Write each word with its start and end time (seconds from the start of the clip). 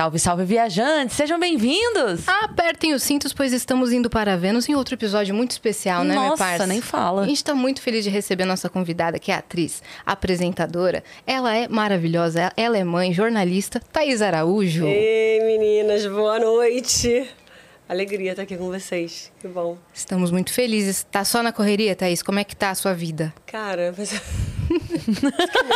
Salve, 0.00 0.18
salve, 0.18 0.44
viajantes! 0.44 1.14
Sejam 1.14 1.38
bem-vindos! 1.38 2.26
Apertem 2.26 2.94
os 2.94 3.02
cintos, 3.02 3.34
pois 3.34 3.52
estamos 3.52 3.92
indo 3.92 4.08
para 4.08 4.34
Vênus 4.34 4.66
em 4.66 4.74
outro 4.74 4.94
episódio 4.94 5.34
muito 5.34 5.50
especial, 5.50 6.04
né, 6.04 6.14
minha 6.14 6.30
Nossa, 6.30 6.42
parça? 6.42 6.66
nem 6.66 6.80
fala. 6.80 7.20
A 7.20 7.26
gente 7.26 7.44
tá 7.44 7.54
muito 7.54 7.82
feliz 7.82 8.02
de 8.02 8.08
receber 8.08 8.44
a 8.44 8.46
nossa 8.46 8.70
convidada, 8.70 9.18
que 9.18 9.30
é 9.30 9.34
atriz, 9.34 9.82
apresentadora. 10.06 11.04
Ela 11.26 11.54
é 11.54 11.68
maravilhosa, 11.68 12.50
ela 12.56 12.78
é 12.78 12.82
mãe, 12.82 13.12
jornalista, 13.12 13.78
Thaís 13.92 14.22
Araújo. 14.22 14.86
Ei, 14.86 15.38
meninas, 15.44 16.06
boa 16.06 16.38
noite. 16.38 17.28
Alegria 17.90 18.30
estar 18.30 18.42
aqui 18.44 18.56
com 18.56 18.66
vocês. 18.70 19.32
Que 19.40 19.48
bom. 19.48 19.76
Estamos 19.92 20.30
muito 20.30 20.52
felizes. 20.52 21.04
Tá 21.10 21.24
só 21.24 21.42
na 21.42 21.50
correria, 21.52 21.96
Thaís? 21.96 22.22
Como 22.22 22.38
é 22.38 22.44
que 22.44 22.54
tá 22.54 22.70
a 22.70 22.74
sua 22.76 22.94
vida? 22.94 23.34
Cara, 23.46 23.92
mas 23.98 24.12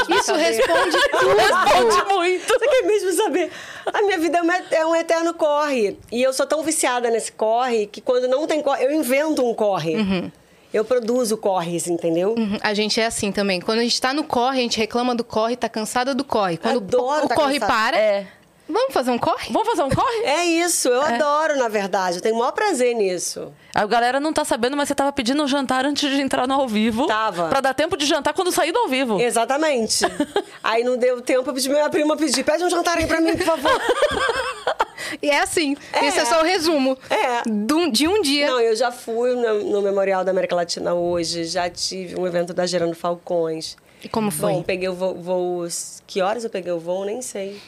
Isso 0.08 0.34
responde 0.34 0.96
tudo. 1.10 1.36
Responde 1.36 2.14
muito! 2.14 2.46
você 2.46 2.68
quer 2.68 2.82
mesmo 2.86 3.12
saber? 3.14 3.50
A 3.92 4.02
minha 4.02 4.16
vida 4.18 4.38
é 4.38 4.42
um 4.42 4.50
é 4.52 4.86
um 4.86 4.94
eterno 4.94 5.34
corre. 5.34 5.98
E 6.12 6.22
eu 6.22 6.32
sou 6.32 6.46
tão 6.46 6.62
viciada 6.62 7.10
nesse 7.10 7.32
corre 7.32 7.86
que 7.88 8.00
quando 8.00 8.28
não 8.28 8.46
tem 8.46 8.62
corre, 8.62 8.84
eu 8.84 8.92
invento 8.92 9.44
um 9.44 9.52
corre. 9.52 10.30
Eu 10.72 10.84
produzo 10.84 11.36
corres, 11.36 11.88
entendeu? 11.88 12.34
Uhum, 12.38 12.58
A 12.60 12.74
gente 12.74 13.00
é 13.00 13.06
assim 13.06 13.30
também. 13.32 13.60
Quando 13.60 13.78
a 13.80 13.82
gente 13.82 14.00
tá 14.00 14.12
no 14.12 14.22
corre, 14.24 14.58
a 14.60 14.62
gente 14.62 14.78
reclama 14.78 15.14
do 15.16 15.24
corre, 15.24 15.56
tá 15.56 15.68
cansada 15.68 16.14
do 16.14 16.24
corre. 16.24 16.56
Quando 16.58 16.76
Adoro 16.78 17.26
o 17.26 17.28
tá 17.28 17.34
corre 17.34 17.60
cansada. 17.60 17.72
para, 17.72 17.96
É. 17.98 18.26
vamos 18.68 18.92
fazer 18.94 19.10
um 19.10 19.18
corre? 19.18 19.52
Vamos 19.52 19.68
fazer 19.68 19.82
um 19.82 19.90
corre? 19.90 20.22
É 20.24 20.44
isso, 20.44 20.88
eu 20.88 21.02
adoro, 21.02 21.56
na 21.58 21.68
verdade. 21.68 22.16
Eu 22.18 22.22
tenho 22.22 22.34
o 22.34 22.38
maior 22.38 22.52
prazer 22.52 22.94
nisso. 22.94 23.52
A 23.74 23.84
galera 23.86 24.18
não 24.20 24.32
tá 24.32 24.44
sabendo, 24.44 24.76
mas 24.76 24.88
você 24.88 24.94
tava 24.94 25.12
pedindo 25.12 25.42
um 25.42 25.48
jantar 25.48 25.84
antes 25.84 26.08
de 26.10 26.20
entrar 26.20 26.46
no 26.46 26.54
ao 26.54 26.68
vivo. 26.68 27.06
Tava. 27.06 27.48
Pra 27.48 27.60
dar 27.60 27.74
tempo 27.74 27.96
de 27.96 28.06
jantar 28.06 28.32
quando 28.34 28.50
sair 28.52 28.72
do 28.72 28.78
ao 28.78 28.88
vivo. 28.88 29.20
Exatamente. 29.20 30.04
aí 30.62 30.82
não 30.84 30.96
deu 30.96 31.20
tempo, 31.20 31.48
eu 31.50 31.54
pedi 31.54 31.68
minha 31.68 31.88
prima 31.90 32.16
pedir. 32.16 32.44
Pede 32.44 32.64
um 32.64 32.70
jantar 32.70 32.98
aí 32.98 33.06
pra 33.06 33.20
mim, 33.20 33.36
por 33.36 33.46
favor. 33.46 33.72
E 35.22 35.28
é 35.30 35.40
assim. 35.40 35.76
É. 35.92 36.06
Esse 36.06 36.18
é 36.20 36.24
só 36.24 36.40
o 36.40 36.44
resumo 36.44 36.96
É. 37.10 37.42
do- 37.48 37.90
de 37.90 38.08
um 38.08 38.22
dia. 38.22 38.46
Não, 38.46 38.58
eu 38.60 38.74
já 38.74 38.90
fui 38.90 39.34
no, 39.34 39.62
no 39.64 39.82
Memorial 39.82 40.24
da 40.24 40.30
América 40.30 40.56
Latina 40.56 40.94
hoje, 40.94 41.44
já 41.44 41.68
tive 41.68 42.18
um 42.18 42.26
evento 42.26 42.54
da 42.54 42.66
Gerando 42.66 42.94
Falcões. 42.96 43.76
E 44.02 44.08
como 44.08 44.30
foi? 44.30 44.52
Bom, 44.54 44.62
peguei 44.62 44.88
o 44.88 44.94
voo, 44.94 45.14
voo- 45.14 45.68
Que 46.06 46.20
horas 46.22 46.42
eu 46.44 46.50
peguei 46.50 46.72
o 46.72 46.78
voo? 46.80 47.04
Nem 47.04 47.20
sei. 47.22 47.60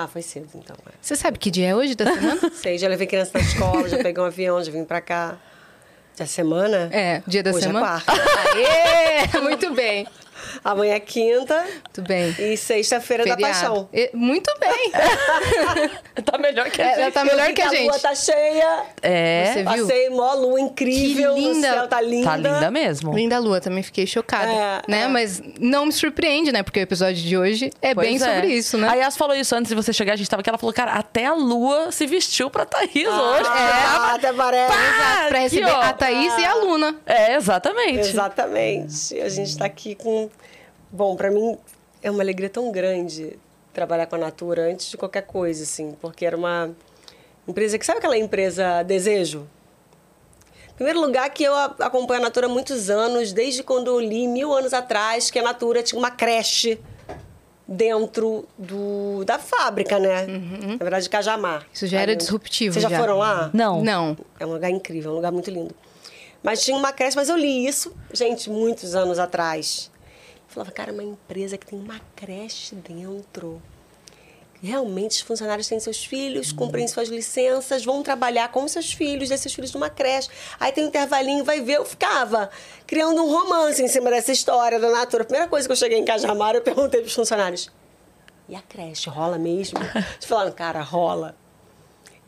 Ah, 0.00 0.06
foi 0.06 0.22
cedo 0.22 0.48
então. 0.54 0.76
é. 0.86 0.92
Você 1.02 1.16
sabe 1.16 1.40
que 1.40 1.50
dia 1.50 1.70
é 1.70 1.74
hoje 1.74 1.96
da 1.96 2.04
semana? 2.04 2.40
Sei, 2.54 2.78
já 2.78 2.86
levei 2.86 3.04
criança 3.04 3.32
na 3.34 3.40
escola, 3.40 3.88
já 3.88 3.96
peguei 3.96 4.22
um 4.22 4.26
avião, 4.26 4.62
já 4.62 4.70
vim 4.70 4.84
pra 4.84 5.00
cá. 5.00 5.36
Já 6.16 6.22
é 6.22 6.26
semana? 6.28 6.88
É, 6.92 7.20
dia 7.26 7.42
da 7.42 7.50
Hoje 7.50 7.62
semana. 7.66 7.84
É 7.86 7.88
quarta. 7.88 8.12
Aê! 9.34 9.40
Muito 9.42 9.74
bem. 9.74 10.06
Amanhã 10.64 10.94
é 10.94 11.00
quinta 11.00 11.62
Muito 11.62 12.02
bem. 12.02 12.34
e 12.38 12.56
sexta-feira 12.56 13.24
da 13.24 13.34
Feriado. 13.36 13.54
paixão. 13.60 13.88
E- 13.92 14.10
Muito 14.14 14.52
bem. 14.60 14.92
Tá 16.24 16.36
melhor 16.36 16.68
que 16.70 16.82
a 16.82 16.84
É, 16.84 16.88
gente. 16.90 17.00
ela 17.02 17.10
tá 17.12 17.24
melhor 17.24 17.52
que 17.52 17.62
a 17.62 17.66
A 17.66 17.70
lua 17.70 17.92
gente. 17.92 18.02
tá 18.02 18.14
cheia. 18.14 18.82
É. 19.02 19.44
Você 19.52 19.62
viu? 19.62 19.86
Passei 19.86 20.10
mó 20.10 20.34
lua 20.34 20.60
incrível. 20.60 21.34
Que 21.34 21.40
linda. 21.40 21.68
O 21.70 21.74
céu 21.74 21.88
tá 21.88 22.00
linda. 22.00 22.26
Tá 22.30 22.36
linda 22.36 22.70
mesmo. 22.70 23.14
Linda 23.14 23.38
Lua, 23.38 23.60
também 23.60 23.82
fiquei 23.82 24.06
chocada. 24.06 24.50
É, 24.50 24.82
né? 24.88 25.02
é. 25.02 25.08
Mas 25.08 25.40
não 25.60 25.86
me 25.86 25.92
surpreende, 25.92 26.50
né? 26.52 26.62
Porque 26.62 26.80
o 26.80 26.82
episódio 26.82 27.22
de 27.22 27.36
hoje 27.38 27.70
é 27.80 27.94
Pois 27.94 28.06
bem 28.06 28.16
é. 28.16 28.18
sobre 28.18 28.46
isso, 28.48 28.76
né? 28.76 28.88
A 28.88 28.94
Yas 28.94 29.16
falou 29.16 29.34
isso 29.36 29.54
antes 29.54 29.68
de 29.70 29.74
você 29.74 29.92
chegar, 29.92 30.14
a 30.14 30.16
gente 30.16 30.28
tava 30.28 30.40
aqui, 30.40 30.50
ela 30.50 30.58
falou, 30.58 30.74
cara, 30.74 30.92
até 30.92 31.24
a 31.26 31.34
lua 31.34 31.92
se 31.92 32.06
vestiu 32.06 32.50
pra 32.50 32.66
Thaís 32.66 32.94
hoje. 33.08 33.48
Ah, 33.48 34.14
até 34.14 34.32
parece. 34.32 34.72
Pá, 34.72 35.24
pra 35.28 35.38
receber 35.38 35.70
ó. 35.70 35.80
a 35.80 35.92
Thaís 35.92 36.36
e 36.38 36.44
a 36.44 36.54
Luna. 36.54 36.96
É, 37.06 37.36
exatamente. 37.36 38.00
Exatamente. 38.00 39.20
A 39.20 39.28
gente 39.28 39.48
está 39.50 39.64
aqui 39.66 39.94
com. 39.94 40.28
Bom, 40.90 41.16
para 41.16 41.30
mim 41.30 41.58
é 42.02 42.10
uma 42.10 42.22
alegria 42.22 42.48
tão 42.48 42.70
grande 42.72 43.38
trabalhar 43.72 44.06
com 44.06 44.16
a 44.16 44.18
Natura 44.18 44.70
antes 44.70 44.90
de 44.90 44.96
qualquer 44.96 45.22
coisa, 45.22 45.62
assim, 45.62 45.96
porque 46.00 46.24
era 46.24 46.36
uma 46.36 46.70
empresa 47.46 47.78
que 47.78 47.86
sabe 47.86 47.98
aquela 47.98 48.16
empresa 48.16 48.82
Desejo? 48.82 49.46
Primeiro 50.74 51.00
lugar, 51.00 51.28
que 51.30 51.42
eu 51.42 51.54
acompanho 51.56 52.20
a 52.20 52.24
Natura 52.24 52.46
há 52.46 52.48
muitos 52.48 52.88
anos, 52.88 53.32
desde 53.32 53.62
quando 53.64 53.88
eu 53.88 53.98
li 53.98 54.28
mil 54.28 54.54
anos 54.54 54.72
atrás 54.72 55.30
que 55.30 55.38
a 55.38 55.42
Natura 55.42 55.82
tinha 55.82 55.98
uma 55.98 56.10
creche 56.10 56.80
dentro 57.66 58.46
do, 58.56 59.24
da 59.24 59.38
fábrica, 59.38 59.98
né? 59.98 60.26
Na 60.26 60.76
verdade, 60.76 61.10
Cajamar. 61.10 61.66
Isso 61.72 61.86
já 61.86 62.00
era 62.00 62.14
disruptivo, 62.16 62.74
Vocês 62.74 62.82
já, 62.84 62.88
já. 62.88 62.98
foram 62.98 63.18
lá? 63.18 63.50
Não. 63.52 63.82
Não. 63.82 64.16
É 64.38 64.46
um 64.46 64.52
lugar 64.52 64.70
incrível, 64.70 65.10
é 65.10 65.12
um 65.12 65.16
lugar 65.16 65.32
muito 65.32 65.50
lindo. 65.50 65.74
Mas 66.42 66.64
tinha 66.64 66.76
uma 66.76 66.92
creche, 66.92 67.16
mas 67.16 67.28
eu 67.28 67.36
li 67.36 67.66
isso, 67.66 67.92
gente, 68.12 68.48
muitos 68.48 68.94
anos 68.94 69.18
atrás. 69.18 69.90
Eu 70.48 70.54
falava, 70.54 70.72
cara, 70.72 70.92
uma 70.92 71.02
empresa 71.02 71.58
que 71.58 71.66
tem 71.66 71.78
uma 71.78 72.00
creche 72.16 72.74
dentro. 72.74 73.60
Realmente 74.62 75.12
os 75.12 75.20
funcionários 75.20 75.68
têm 75.68 75.78
seus 75.78 76.04
filhos, 76.04 76.50
cumprem 76.50 76.88
suas 76.88 77.08
licenças, 77.08 77.84
vão 77.84 78.02
trabalhar 78.02 78.50
com 78.50 78.66
seus 78.66 78.92
filhos, 78.92 79.28
desses 79.28 79.54
filhos 79.54 79.72
numa 79.72 79.88
creche. 79.88 80.28
Aí 80.58 80.72
tem 80.72 80.84
um 80.84 80.88
intervalinho, 80.88 81.44
vai 81.44 81.60
ver. 81.60 81.76
Eu 81.76 81.84
ficava 81.84 82.50
criando 82.86 83.22
um 83.22 83.30
romance 83.30 83.80
em 83.80 83.86
cima 83.86 84.10
dessa 84.10 84.32
história 84.32 84.80
da 84.80 84.90
Natura. 84.90 85.22
A 85.22 85.26
primeira 85.26 85.48
coisa 85.48 85.68
que 85.68 85.72
eu 85.72 85.76
cheguei 85.76 85.98
em 85.98 86.04
Cajamar, 86.04 86.56
eu 86.56 86.62
perguntei 86.62 87.00
para 87.00 87.06
os 87.06 87.14
funcionários: 87.14 87.70
e 88.48 88.56
a 88.56 88.62
creche, 88.62 89.10
rola 89.10 89.38
mesmo? 89.38 89.78
Eles 89.94 90.24
falaram, 90.24 90.50
cara, 90.52 90.80
rola. 90.80 91.36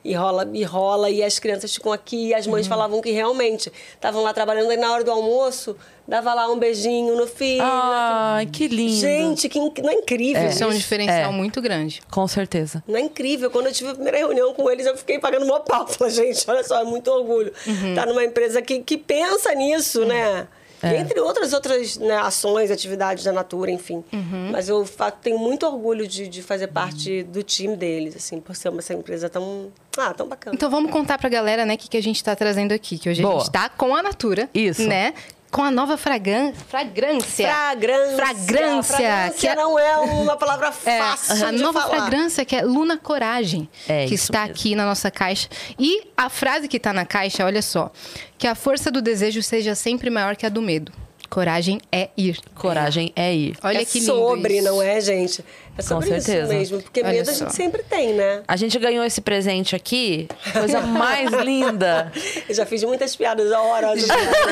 E 0.02 0.14
rola, 0.14 0.48
e 0.54 0.62
rola, 0.64 1.10
e 1.10 1.22
as 1.22 1.38
crianças 1.38 1.74
ficam 1.74 1.92
aqui, 1.92 2.28
e 2.28 2.34
as 2.34 2.46
mães 2.46 2.64
Uhum. 2.64 2.70
falavam 2.70 3.00
que 3.02 3.10
realmente 3.10 3.70
estavam 3.94 4.22
lá 4.22 4.32
trabalhando, 4.32 4.72
e 4.72 4.76
na 4.78 4.90
hora 4.92 5.04
do 5.04 5.10
almoço, 5.10 5.76
dava 6.08 6.32
lá 6.32 6.50
um 6.50 6.58
beijinho 6.58 7.14
no 7.16 7.26
filho. 7.26 7.60
Ai, 7.62 8.46
que 8.46 8.66
lindo. 8.66 8.92
Gente, 8.98 9.46
que 9.48 9.58
inc- 9.58 9.78
não 9.80 9.90
é 9.90 9.94
incrível 9.94 10.48
Isso 10.48 10.64
é 10.64 10.66
um 10.66 10.70
diferencial 10.70 11.30
É. 11.30 11.34
muito 11.34 11.60
grande. 11.60 12.00
Com 12.10 12.26
certeza. 12.26 12.82
Não 12.88 12.96
é 12.96 13.00
incrível. 13.02 13.50
Quando 13.50 13.66
eu 13.66 13.72
tive 13.72 13.90
a 13.90 13.94
primeira 13.94 14.16
reunião 14.16 14.54
com 14.54 14.70
eles, 14.70 14.86
eu 14.86 14.96
fiquei 14.96 15.18
pagando 15.18 15.44
uma 15.44 15.60
pau. 15.60 15.86
Falei, 15.86 16.12
gente, 16.14 16.44
olha 16.50 16.64
só, 16.64 16.80
é 16.80 16.84
muito 16.84 17.10
orgulho. 17.10 17.52
Uhum. 17.66 17.94
Tá 17.94 18.06
numa 18.06 18.24
empresa 18.24 18.62
que, 18.62 18.80
que 18.80 18.96
pensa 18.96 19.54
nisso, 19.54 20.06
né? 20.06 20.48
É. 20.82 20.98
Entre 20.98 21.20
outras 21.20 21.52
outras 21.52 21.98
né, 21.98 22.16
ações, 22.16 22.70
atividades 22.70 23.24
da 23.24 23.32
Natura, 23.32 23.70
enfim. 23.70 24.02
Uhum. 24.12 24.50
Mas 24.52 24.68
eu 24.68 24.86
tenho 25.22 25.38
muito 25.38 25.66
orgulho 25.66 26.06
de, 26.06 26.28
de 26.28 26.42
fazer 26.42 26.68
parte 26.68 27.22
do 27.24 27.42
time 27.42 27.76
deles, 27.76 28.16
assim, 28.16 28.40
por 28.40 28.56
ser 28.56 28.68
uma 28.68 28.80
essa 28.80 28.94
empresa 28.94 29.28
tão, 29.28 29.70
ah, 29.98 30.12
tão 30.14 30.26
bacana. 30.26 30.54
Então 30.54 30.70
vamos 30.70 30.90
contar 30.90 31.18
pra 31.18 31.28
galera, 31.28 31.64
né, 31.66 31.74
o 31.74 31.78
que, 31.78 31.88
que 31.88 31.96
a 31.96 32.02
gente 32.02 32.22
tá 32.24 32.34
trazendo 32.34 32.72
aqui. 32.72 32.98
Que 32.98 33.10
hoje 33.10 33.22
a 33.22 33.26
Boa. 33.26 33.40
gente 33.40 33.50
tá 33.50 33.68
com 33.68 33.94
a 33.94 34.02
Natura. 34.02 34.48
Isso. 34.54 34.86
Né? 34.86 35.14
Com 35.50 35.62
a 35.64 35.70
nova 35.70 35.96
fragan... 35.96 36.52
fragrância. 36.68 37.48
Fragrância. 37.48 38.16
Fragrância. 38.16 38.96
Fragrância 38.96 39.32
que 39.40 39.46
é- 39.48 39.54
não 39.56 39.76
é 39.78 39.96
uma 39.98 40.36
palavra 40.36 40.72
É, 40.86 40.98
fácil 41.00 41.46
a 41.46 41.50
de 41.50 41.58
nova 41.58 41.80
falar. 41.82 41.96
fragrância 41.96 42.44
que 42.44 42.54
é 42.54 42.62
Luna 42.62 42.96
Coragem, 42.96 43.68
É, 43.88 44.06
que 44.06 44.14
está 44.14 44.40
mesmo. 44.42 44.52
aqui 44.54 44.74
na 44.76 44.84
nossa 44.86 45.10
caixa. 45.10 45.48
E 45.78 46.04
a 46.16 46.28
frase 46.28 46.68
que 46.68 46.76
está 46.76 46.92
na 46.92 47.04
caixa, 47.04 47.44
olha 47.44 47.62
só, 47.62 47.90
que 48.38 48.46
a 48.46 48.54
força 48.54 48.90
do 48.92 49.02
desejo 49.02 49.42
seja 49.42 49.74
sempre 49.74 50.08
maior 50.08 50.36
que 50.36 50.46
a 50.46 50.48
do 50.48 50.62
medo. 50.62 50.92
Coragem 51.30 51.80
é 51.92 52.08
ir. 52.16 52.38
Coragem 52.56 53.12
é 53.14 53.32
ir. 53.32 53.56
Olha 53.62 53.78
é 53.80 53.84
que 53.84 54.00
lindo 54.00 54.12
sobre, 54.12 54.54
isso. 54.56 54.64
não 54.64 54.82
é, 54.82 55.00
gente? 55.00 55.44
É 55.78 55.82
sobre 55.82 56.08
certeza. 56.08 56.42
isso 56.42 56.52
mesmo. 56.52 56.82
Porque 56.82 57.00
Olha 57.00 57.12
medo 57.12 57.30
a 57.30 57.32
só. 57.32 57.44
gente 57.44 57.54
sempre 57.54 57.82
tem, 57.84 58.12
né? 58.14 58.42
A 58.48 58.56
gente 58.56 58.76
ganhou 58.80 59.04
esse 59.04 59.20
presente 59.20 59.76
aqui, 59.76 60.26
coisa 60.52 60.80
mais 60.82 61.30
linda. 61.30 62.12
Eu 62.48 62.54
já 62.54 62.66
fiz 62.66 62.82
muitas 62.82 63.14
piadas 63.14 63.50
horrorosas. 63.52 64.08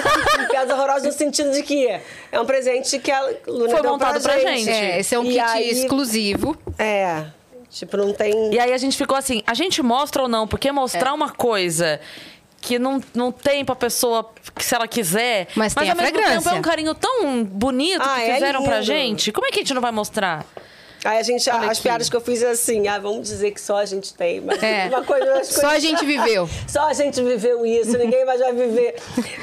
piadas 0.48 0.70
horrorosas 0.72 1.02
no 1.02 1.12
sentido 1.12 1.50
de 1.50 1.62
que 1.64 1.86
é 1.88 2.40
um 2.40 2.46
presente 2.46 2.98
que 3.00 3.10
a 3.10 3.20
Luna 3.46 3.70
Foi 3.70 3.82
deu 3.82 3.90
montado 3.90 4.22
pra 4.22 4.38
gente. 4.38 4.70
É, 4.70 5.00
esse 5.00 5.14
é 5.14 5.18
um 5.18 5.24
E 5.24 5.30
kit 5.30 5.40
aí- 5.40 5.70
exclusivo. 5.70 6.56
É. 6.78 7.24
Tipo, 7.70 7.96
não 7.98 8.12
tem. 8.14 8.54
E 8.54 8.58
aí 8.58 8.72
a 8.72 8.78
gente 8.78 8.96
ficou 8.96 9.16
assim, 9.16 9.42
a 9.46 9.52
gente 9.52 9.82
mostra 9.82 10.22
ou 10.22 10.28
não? 10.28 10.46
Porque 10.48 10.72
mostrar 10.72 11.12
uma 11.12 11.30
coisa 11.30 12.00
que 12.60 12.78
não, 12.78 13.00
não 13.14 13.30
tem 13.32 13.64
pra 13.64 13.74
pessoa, 13.74 14.28
que 14.54 14.64
se 14.64 14.74
ela 14.74 14.88
quiser. 14.88 15.48
Mas 15.54 15.74
tem 15.74 15.88
ao 15.90 15.92
a 15.92 15.94
mesmo 15.94 16.10
fragrância. 16.16 16.38
tempo 16.42 16.48
é 16.56 16.58
um 16.58 16.62
carinho 16.62 16.94
tão 16.94 17.44
bonito 17.44 18.02
Ah, 18.02 18.16
que 18.16 18.22
é 18.22 18.34
fizeram 18.34 18.62
pra 18.64 18.74
lindo. 18.76 18.86
gente. 18.86 19.32
Como 19.32 19.46
é 19.46 19.50
que 19.50 19.56
a 19.60 19.62
gente 19.62 19.74
não 19.74 19.82
vai 19.82 19.92
mostrar? 19.92 20.44
Aí 21.04 21.16
a 21.18 21.22
gente, 21.22 21.48
Olha 21.48 21.60
as 21.70 21.78
aqui. 21.78 21.82
piadas 21.82 22.10
que 22.10 22.16
eu 22.16 22.20
fiz 22.20 22.42
é 22.42 22.50
assim, 22.50 22.88
ah, 22.88 22.98
vamos 22.98 23.28
dizer 23.28 23.52
que 23.52 23.60
só 23.60 23.76
a 23.76 23.84
gente 23.84 24.12
tem. 24.12 24.40
Mas 24.40 24.60
É. 24.60 24.88
uma 24.88 25.04
coisa, 25.04 25.32
as 25.38 25.46
Só 25.46 25.60
coisas- 25.60 25.76
a 25.76 25.78
gente 25.78 26.04
viveu. 26.04 26.50
Só 26.66 26.88
a 26.88 26.92
gente 26.92 27.22
viveu 27.22 27.64
isso, 27.64 27.96
ninguém 27.96 28.24
mais 28.24 28.40
vai 28.40 28.52
viver. 28.52 28.96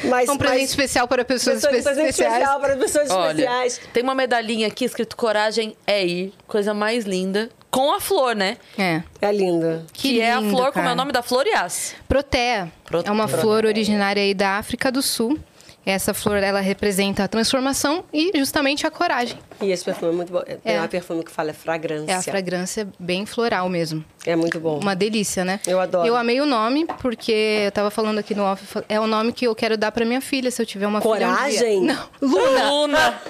Mas, 0.03 0.27
Um 0.27 0.37
presente 0.37 0.59
mas, 0.59 0.69
especial 0.71 1.07
para 1.07 1.23
pessoas 1.23 1.55
pessoas- 1.61 1.75
espe- 1.77 1.83
presente 1.85 2.09
especiais. 2.09 2.33
especial 2.33 2.59
para 2.59 2.75
pessoas 2.75 3.09
Olha, 3.09 3.29
especiais. 3.31 3.81
tem 3.93 4.03
uma 4.03 4.13
medalhinha 4.13 4.67
aqui 4.67 4.83
escrito 4.83 5.15
Coragem 5.15 5.77
é 5.87 6.05
ir. 6.05 6.33
Coisa 6.45 6.73
mais 6.73 7.05
linda. 7.05 7.49
Com 7.75 7.93
a 7.93 7.99
flor, 7.99 8.33
né? 8.35 8.57
É. 8.77 9.03
É 9.21 9.31
linda. 9.33 9.85
Que 9.91 10.21
é 10.21 10.31
a 10.33 10.39
lindo, 10.39 10.51
flor, 10.51 10.71
como 10.71 10.79
é 10.79 10.83
cara. 10.83 10.93
o 10.93 10.95
nome 10.95 11.11
da 11.11 11.21
flor, 11.21 11.45
Yas? 11.45 11.93
Protea. 12.07 12.71
Protea. 12.85 13.09
É 13.09 13.13
uma 13.13 13.27
flor 13.27 13.65
originária 13.65 14.23
aí 14.23 14.33
da 14.33 14.51
África 14.51 14.89
do 14.89 15.01
Sul. 15.01 15.37
Essa 15.85 16.13
flor, 16.15 16.37
ela 16.37 16.61
representa 16.61 17.25
a 17.25 17.27
transformação 17.27 18.05
e 18.13 18.31
justamente 18.35 18.87
a 18.87 18.89
coragem. 18.91 19.37
E 19.61 19.69
esse 19.71 19.83
perfume 19.83 20.13
é 20.13 20.15
muito 20.15 20.31
bom. 20.31 20.41
Tem 20.41 20.57
É. 20.73 20.79
uma 20.79 20.87
perfume 20.87 21.23
que 21.23 21.29
fala 21.29 21.49
é 21.51 21.53
fragrância. 21.53 22.11
É 22.11 22.15
a 22.15 22.23
fragrância 22.23 22.87
bem 22.97 23.25
floral 23.25 23.67
mesmo. 23.69 24.03
É 24.25 24.35
muito 24.37 24.57
bom. 24.59 24.79
Uma 24.79 24.95
delícia, 24.95 25.43
né? 25.45 25.59
Eu 25.67 25.79
adoro. 25.79 26.07
Eu 26.07 26.15
amei 26.15 26.39
o 26.41 26.45
nome, 26.45 26.87
porque 27.01 27.61
eu 27.65 27.71
tava 27.73 27.91
falando 27.91 28.17
aqui 28.17 28.33
no 28.33 28.43
off, 28.43 28.63
é 28.89 28.99
o 28.99 29.05
nome 29.05 29.31
que 29.33 29.45
eu 29.45 29.53
quero 29.53 29.77
dar 29.77 29.91
pra 29.91 30.05
minha 30.05 30.21
filha, 30.21 30.49
se 30.49 30.59
eu 30.61 30.65
tiver 30.65 30.87
uma 30.87 31.01
filha 31.01 31.13
um. 31.13 31.35
Coragem? 31.35 31.81
Não, 31.81 32.07
Luna! 32.21 32.69
Luna! 32.71 33.21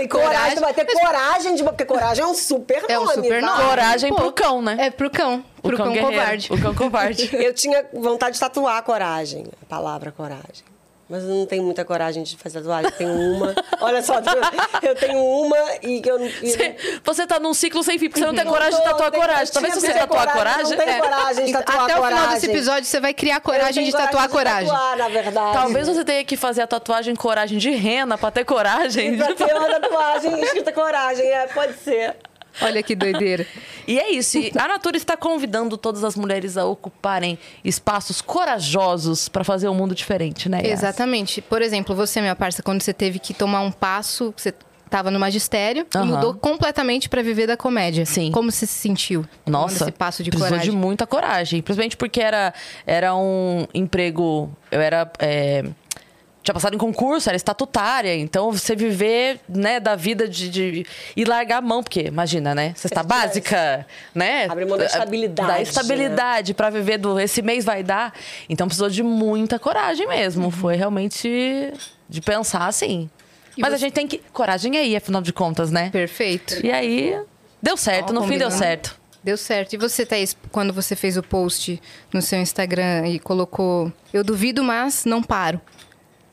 falei, 0.08 0.30
coragem, 0.30 0.56
tu 0.56 0.62
vai 0.62 0.74
ter 0.74 0.86
coragem 0.86 1.56
de. 1.56 1.64
Porque 1.64 1.86
coragem 1.86 2.24
é 2.24 2.28
um 2.28 2.34
super 2.34 2.84
É 2.88 2.98
um 3.00 3.04
nome. 3.06 3.16
super 3.16 3.42
tá? 3.42 3.48
nome. 3.48 3.64
Coragem 3.70 4.10
Pô, 4.10 4.16
pro 4.16 4.32
cão, 4.32 4.62
né? 4.62 4.78
É 4.80 4.90
pro 4.90 5.10
cão. 5.10 5.44
O 5.60 5.62
Pro 5.68 5.78
cão, 5.78 5.88
guerreiro, 5.92 6.08
covarde. 6.16 6.54
O 6.54 6.62
cão 6.62 6.76
covarde. 6.76 7.30
Eu 7.36 7.54
tinha 7.54 7.86
vontade 7.94 8.34
de 8.36 8.40
tatuar 8.40 8.82
coragem, 8.84 9.46
a 9.62 9.66
palavra 9.66 10.12
coragem. 10.12 10.64
Mas 11.10 11.24
eu 11.24 11.30
não 11.30 11.46
tenho 11.48 11.64
muita 11.64 11.84
coragem 11.84 12.22
de 12.22 12.38
fazer 12.38 12.60
tatuagem. 12.60 12.92
Eu 12.92 12.98
tenho 12.98 13.12
uma. 13.12 13.56
Olha 13.82 14.04
só, 14.04 14.22
eu 14.84 14.96
tenho 14.96 15.18
uma 15.18 15.58
e 15.82 16.00
que 16.02 16.10
eu 16.12 16.20
não. 16.20 16.28
e- 16.28 16.52
Você, 16.52 16.76
você 17.04 17.26
tá 17.26 17.40
num 17.40 17.52
ciclo 17.54 17.82
sem 17.84 17.98
fim, 17.98 18.08
porque 18.10 18.20
você 18.20 18.28
não 18.28 18.36
tem 18.36 18.46
Não 18.46 18.52
coragem 18.52 18.78
de 18.80 18.86
tatuar 18.86 19.12
coragem. 19.12 19.52
Talvez 19.54 19.74
se 19.74 19.82
você 19.82 19.94
tatuar 19.94 20.32
coragem, 20.32 20.38
coragem. 20.38 20.64
não 20.78 20.86
tenho 20.86 20.98
é, 20.98 21.00
coragem 21.02 21.46
de 21.46 21.52
tatuar 21.54 21.78
Até 21.86 21.94
o 21.94 21.96
final 21.96 22.12
coragem. 22.12 22.34
desse 22.36 22.46
episódio, 22.52 22.86
você 22.86 23.00
vai 23.00 23.14
criar 23.16 23.40
coragem 23.42 23.86
de 23.86 23.92
tenho 23.92 24.04
tatuar 24.06 24.28
de 24.28 24.34
coragem. 24.34 24.70
Tatuar, 24.70 24.98
na 24.98 25.10
verdade. 25.10 25.54
Talvez 25.58 25.88
você 25.88 26.06
tenha 26.06 26.24
que 26.24 26.38
fazer 26.38 26.62
a 26.62 26.68
tatuagem 26.68 27.16
coragem 27.16 27.58
de 27.58 27.72
rena 27.72 28.16
pra 28.16 28.30
ter 28.30 28.46
coragem. 28.46 29.18
Pra 29.18 29.34
ter 29.34 29.54
uma 29.56 29.68
tatuagem 29.80 30.40
escrita 30.44 30.72
coragem, 30.72 31.26
é, 31.28 31.48
pode 31.48 31.74
ser. 31.80 32.16
Olha 32.62 32.84
que 32.84 32.96
doideira. 32.96 33.46
E 33.88 34.00
é 34.00 34.12
isso. 34.12 34.38
E 34.38 34.52
a 34.58 34.68
Natura 34.68 34.98
está 34.98 35.18
convidando 35.18 35.78
todas 35.78 36.04
as 36.04 36.16
mulheres 36.16 36.58
a 36.58 36.66
ocuparem 36.66 37.38
espaços 37.64 38.22
corajosos 38.22 39.30
pra 39.30 39.44
fazer 39.44 39.68
um 39.70 39.74
mundo 39.74 39.96
diferente, 39.96 40.48
né? 40.50 40.62
Yas? 40.62 40.80
Exatamente. 40.80 41.42
Por 41.42 41.62
exemplo, 41.62 41.96
você, 41.96 42.22
minha 42.22 42.36
parça, 42.36 42.62
quando 42.62 42.82
você 42.82 42.94
teve 42.94 43.20
que 43.20 43.34
tomar 43.34 43.62
um 43.62 43.72
passo, 43.72 44.34
você 44.36 44.54
tava 44.90 45.12
no 45.12 45.20
magistério 45.20 45.86
Aham. 45.96 46.06
e 46.06 46.08
mudou 46.08 46.34
completamente 46.34 47.08
pra 47.08 47.22
viver 47.22 47.48
da 47.48 47.56
comédia. 47.56 48.06
Sim. 48.06 48.32
Como 48.32 48.52
você 48.52 48.66
se 48.66 48.74
sentiu? 48.74 49.24
Nossa, 49.46 49.86
esse 49.86 49.92
passo 49.92 50.24
de 50.24 50.32
precisou 50.32 50.50
coragem. 50.50 50.72
de 50.72 50.78
muita 50.78 51.06
coragem. 51.06 51.62
Principalmente 51.62 51.96
porque 51.96 52.20
era, 52.20 52.54
era 52.86 53.16
um 53.16 53.68
emprego... 53.74 54.52
Eu 54.72 54.82
era... 54.82 55.12
é, 55.20 55.64
tinha 56.42 56.54
passado 56.54 56.74
em 56.74 56.78
concurso, 56.78 57.30
era 57.30 57.36
estatutária. 57.36 58.16
Então, 58.16 58.52
você 58.52 58.76
viver, 58.76 59.40
né, 59.48 59.80
da 59.80 59.96
vida 59.96 60.28
de... 60.28 60.50
de 60.50 60.86
e 61.16 61.24
largar 61.26 61.58
a 61.58 61.62
mão. 61.62 61.84
Porque, 61.84 62.02
imagina, 62.02 62.56
né? 62.56 62.74
Cesta 62.76 63.04
básica, 63.04 63.86
né? 64.16 64.46
Abre 64.50 64.66
mão 64.66 64.78
da 64.78 64.86
estabilidade, 64.86 65.48
Da 65.48 65.56
né? 65.56 65.62
estabilidade 65.62 66.54
pra 66.54 66.70
viver 66.70 66.98
do... 66.98 67.20
Esse 67.20 67.42
mês 67.42 67.66
vai 67.66 67.84
dar. 67.84 68.14
Então, 68.48 68.68
precisou 68.68 68.90
de 68.90 69.04
muita 69.04 69.60
coragem 69.60 70.08
mesmo. 70.08 70.46
Uhum. 70.46 70.52
Foi 70.52 70.76
realmente 70.76 71.74
de 72.08 72.22
pensar 72.22 72.68
assim. 72.68 73.10
Mas 73.58 73.74
a 73.74 73.78
gente 73.78 73.94
tem 73.94 74.08
que... 74.08 74.20
Coragem 74.32 74.78
aí, 74.78 74.96
afinal 74.96 75.22
de 75.22 75.34
contas, 75.34 75.72
né? 75.72 75.90
Perfeito. 75.90 76.66
E 76.66 76.72
aí... 76.72 77.20
Deu 77.62 77.76
certo. 77.76 78.12
Ó, 78.12 78.14
no 78.14 78.24
fim 78.24 78.38
deu 78.38 78.50
certo. 78.50 78.98
Deu 79.22 79.36
certo. 79.36 79.74
E 79.74 79.78
você, 79.78 80.06
Thaís, 80.06 80.36
quando 80.50 80.72
você 80.72 80.96
fez 80.96 81.18
o 81.18 81.24
post 81.24 81.82
no 82.14 82.22
seu 82.22 82.40
Instagram 82.40 83.08
e 83.08 83.20
colocou 83.20 83.92
Eu 84.14 84.24
duvido, 84.24 84.64
mas 84.64 85.04
não 85.04 85.22
paro, 85.22 85.60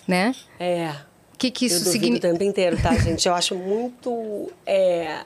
né? 0.06 0.34
É. 0.58 0.90
O 1.34 1.38
que, 1.38 1.50
que 1.50 1.64
Eu 1.64 1.68
isso 1.68 1.84
duvido 1.84 1.88
o 1.90 1.92
significa? 1.92 2.28
tempo 2.32 2.42
inteiro, 2.44 2.80
tá, 2.82 2.94
gente? 2.94 3.28
Eu 3.28 3.34
acho 3.34 3.54
muito 3.54 4.50
é, 4.64 5.20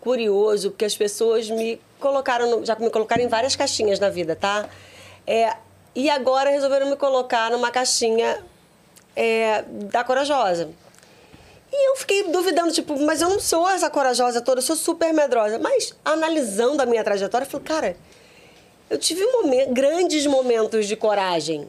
curioso, 0.00 0.70
porque 0.70 0.84
as 0.84 0.96
pessoas 0.96 1.50
me 1.50 1.80
colocaram, 1.98 2.48
no- 2.50 2.64
já 2.64 2.74
me 2.76 2.90
colocaram 2.90 3.22
em 3.22 3.28
várias 3.28 3.56
caixinhas 3.56 3.98
na 3.98 4.08
vida, 4.08 4.36
tá? 4.36 4.68
É, 5.26 5.54
e 5.94 6.08
agora 6.10 6.50
resolveram 6.50 6.88
me 6.90 6.96
colocar 6.96 7.50
numa 7.50 7.70
caixinha 7.70 8.42
é, 9.16 9.62
da 9.90 10.02
corajosa. 10.04 10.70
E 11.74 11.90
eu 11.90 11.96
fiquei 11.96 12.24
duvidando, 12.30 12.70
tipo, 12.72 13.00
mas 13.00 13.20
eu 13.22 13.28
não 13.30 13.40
sou 13.40 13.68
essa 13.68 13.88
corajosa 13.88 14.40
toda, 14.42 14.58
eu 14.58 14.62
sou 14.62 14.76
super 14.76 15.12
medrosa. 15.12 15.58
Mas 15.58 15.94
analisando 16.04 16.82
a 16.82 16.86
minha 16.86 17.02
trajetória, 17.02 17.46
eu 17.46 17.50
falei, 17.50 17.66
cara, 17.66 17.96
eu 18.90 18.98
tive 18.98 19.24
grandes 19.70 20.26
momentos 20.26 20.86
de 20.86 20.96
coragem, 20.96 21.66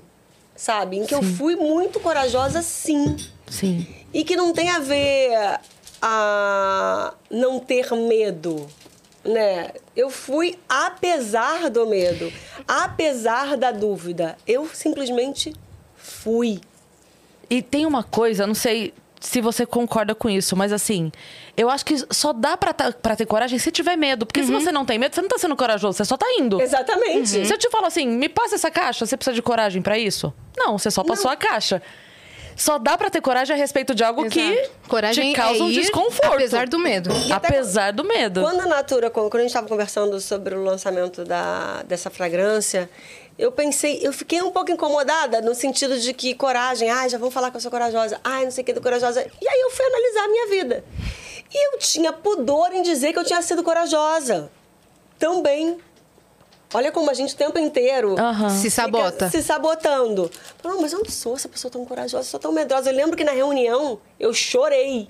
sabe? 0.56 0.98
Em 0.98 1.06
que 1.06 1.16
eu 1.16 1.24
fui 1.24 1.56
muito 1.56 2.00
corajosa, 2.00 2.62
sim. 2.62 3.16
Sim. 3.48 3.88
E 4.14 4.24
que 4.24 4.36
não 4.36 4.54
tem 4.54 4.70
a 4.70 4.80
ver 4.80 5.60
a 6.02 7.14
não 7.30 7.60
ter 7.60 7.92
medo, 7.94 8.68
né? 9.24 9.72
Eu 9.96 10.10
fui 10.10 10.58
apesar 10.68 11.70
do 11.70 11.88
medo, 11.88 12.32
apesar 12.68 13.56
da 13.58 13.72
dúvida. 13.72 14.38
Eu 14.46 14.68
simplesmente 14.68 15.54
fui. 15.96 16.60
E 17.50 17.62
tem 17.62 17.86
uma 17.86 18.04
coisa, 18.04 18.46
não 18.46 18.56
sei 18.56 18.94
se 19.24 19.40
você 19.40 19.66
concorda 19.66 20.14
com 20.14 20.30
isso, 20.30 20.54
mas 20.54 20.74
assim, 20.74 21.10
eu 21.56 21.70
acho 21.70 21.86
que 21.86 21.96
só 22.14 22.34
dá 22.34 22.58
pra, 22.58 22.74
tá- 22.74 22.92
pra 22.92 23.16
ter 23.16 23.26
coragem 23.26 23.58
se 23.58 23.72
tiver 23.72 23.96
medo. 23.96 24.26
Porque 24.26 24.44
se 24.44 24.52
você 24.52 24.70
não 24.70 24.84
tem 24.86 25.00
medo, 25.00 25.16
você 25.16 25.22
não 25.22 25.30
tá 25.30 25.38
sendo 25.38 25.56
corajoso, 25.56 25.98
você 25.98 26.04
só 26.04 26.18
tá 26.18 26.26
indo. 26.38 26.62
Exatamente. 26.62 27.46
Se 27.46 27.54
eu 27.54 27.58
te 27.58 27.70
falo 27.70 27.86
assim, 27.86 28.06
me 28.06 28.28
passa 28.28 28.56
essa 28.56 28.70
caixa, 28.70 29.06
você 29.06 29.16
precisa 29.16 29.34
de 29.34 29.42
coragem 29.42 29.82
pra 29.82 29.98
isso? 29.98 30.34
Não, 30.58 30.78
você 30.78 30.92
só 30.92 31.04
passou 31.06 31.32
a 31.32 31.38
caixa. 31.38 31.82
Só 32.56 32.78
dá 32.78 32.96
pra 32.98 33.10
ter 33.10 33.20
coragem 33.22 33.56
a 33.56 33.58
respeito 33.58 33.96
de 33.96 34.04
algo 34.04 34.30
que 34.30 34.40
Exato. 34.40 34.72
Coragem 34.88 35.32
te 35.32 35.36
causa 35.36 35.60
é 35.60 35.64
um 35.64 35.70
ir 35.70 35.74
desconforto. 35.74 36.34
apesar 36.36 36.68
do 36.68 36.78
medo. 36.78 37.10
Apesar 37.34 37.92
do 37.94 38.04
medo. 38.04 38.42
Quando 38.42 38.60
a 38.62 38.68
Natura, 38.68 39.10
quando 39.10 39.36
a 39.38 39.40
gente 39.40 39.48
estava 39.48 39.68
conversando 39.68 40.20
sobre 40.20 40.54
o 40.54 40.64
lançamento 40.64 41.24
da, 41.26 41.82
dessa 41.88 42.12
fragrância, 42.12 42.88
eu 43.38 43.52
pensei, 43.52 44.00
eu 44.02 44.14
fiquei 44.14 44.42
um 44.42 44.52
pouco 44.52 44.72
incomodada 44.72 45.42
no 45.42 45.56
sentido 45.56 46.00
de 46.00 46.14
que 46.14 46.36
coragem, 46.36 46.90
ai, 46.90 47.10
já 47.10 47.18
vão 47.18 47.32
falar 47.32 47.50
que 47.50 47.58
eu 47.58 47.62
sou 47.62 47.72
corajosa, 47.72 48.20
ai, 48.24 48.44
não 48.44 48.52
sei 48.52 48.62
o 48.62 48.66
que 48.66 48.74
do 48.74 48.82
corajosa. 48.82 49.22
E 49.42 49.48
aí 49.48 49.62
eu 49.62 49.72
fui 49.72 49.86
analisar 49.86 50.24
a 50.24 50.28
minha 50.28 50.48
vida. 50.48 50.84
E 51.52 51.74
eu 51.74 51.80
tinha 51.80 52.12
pudor 52.12 52.74
em 52.74 52.82
dizer 52.82 53.14
que 53.14 53.20
eu 53.20 53.24
tinha 53.24 53.42
sido 53.42 53.64
corajosa. 53.64 54.52
Também. 55.18 55.78
Olha 56.74 56.92
como 56.92 57.10
a 57.10 57.14
gente 57.14 57.36
o 57.36 57.38
tempo 57.38 57.60
inteiro 57.60 58.20
Aham. 58.20 58.50
Se 58.50 58.70
sabota. 58.72 59.30
se 59.30 59.44
sabotando. 59.44 60.30
Não, 60.64 60.82
mas 60.82 60.92
eu 60.92 61.00
não 61.00 61.10
sou 61.10 61.36
essa 61.36 61.48
pessoa 61.48 61.72
tão 61.72 61.86
corajosa, 61.86 62.24
eu 62.24 62.32
sou 62.32 62.40
tão 62.40 62.52
medrosa. 62.52 62.90
Eu 62.90 62.96
lembro 62.96 63.16
que 63.16 63.24
na 63.24 63.32
reunião 63.32 64.00
eu 64.20 64.34
chorei. 64.34 65.08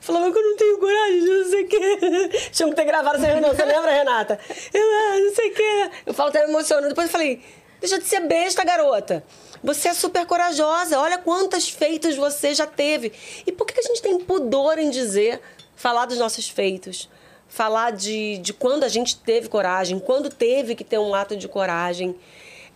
Falava 0.00 0.32
que 0.32 0.38
eu 0.38 0.42
não 0.42 0.56
tenho 0.56 0.78
coragem, 0.78 1.20
não 1.20 1.50
sei 1.50 1.64
o 1.64 1.68
quê. 1.68 2.30
Tinha 2.50 2.68
que 2.70 2.74
ter 2.74 2.84
gravado 2.84 3.16
essa 3.18 3.26
reunião, 3.26 3.54
você 3.54 3.64
lembra, 3.64 3.92
Renata? 3.92 4.40
Eu, 4.72 4.82
ah, 4.82 5.18
não 5.20 5.34
sei 5.34 5.50
o 5.50 5.54
quê. 5.54 5.90
Eu 6.06 6.14
falo 6.14 6.30
até 6.30 6.44
me 6.46 6.50
emocionando. 6.50 6.88
Depois 6.88 7.06
eu 7.06 7.12
falei, 7.12 7.42
deixa 7.80 7.98
de 7.98 8.06
ser 8.06 8.20
besta, 8.20 8.64
garota. 8.64 9.22
Você 9.62 9.88
é 9.88 9.94
super 9.94 10.24
corajosa, 10.24 10.98
olha 10.98 11.18
quantas 11.18 11.68
feitos 11.68 12.16
você 12.16 12.54
já 12.54 12.66
teve. 12.66 13.12
E 13.46 13.52
por 13.52 13.66
que 13.66 13.78
a 13.78 13.82
gente 13.82 14.00
tem 14.00 14.18
pudor 14.18 14.78
em 14.78 14.88
dizer, 14.88 15.38
falar 15.76 16.06
dos 16.06 16.18
nossos 16.18 16.48
feitos? 16.48 17.10
Falar 17.46 17.92
de, 17.92 18.38
de 18.38 18.54
quando 18.54 18.84
a 18.84 18.88
gente 18.88 19.18
teve 19.18 19.48
coragem, 19.48 19.98
quando 19.98 20.30
teve 20.30 20.74
que 20.74 20.84
ter 20.84 20.98
um 20.98 21.14
ato 21.14 21.36
de 21.36 21.46
coragem. 21.46 22.16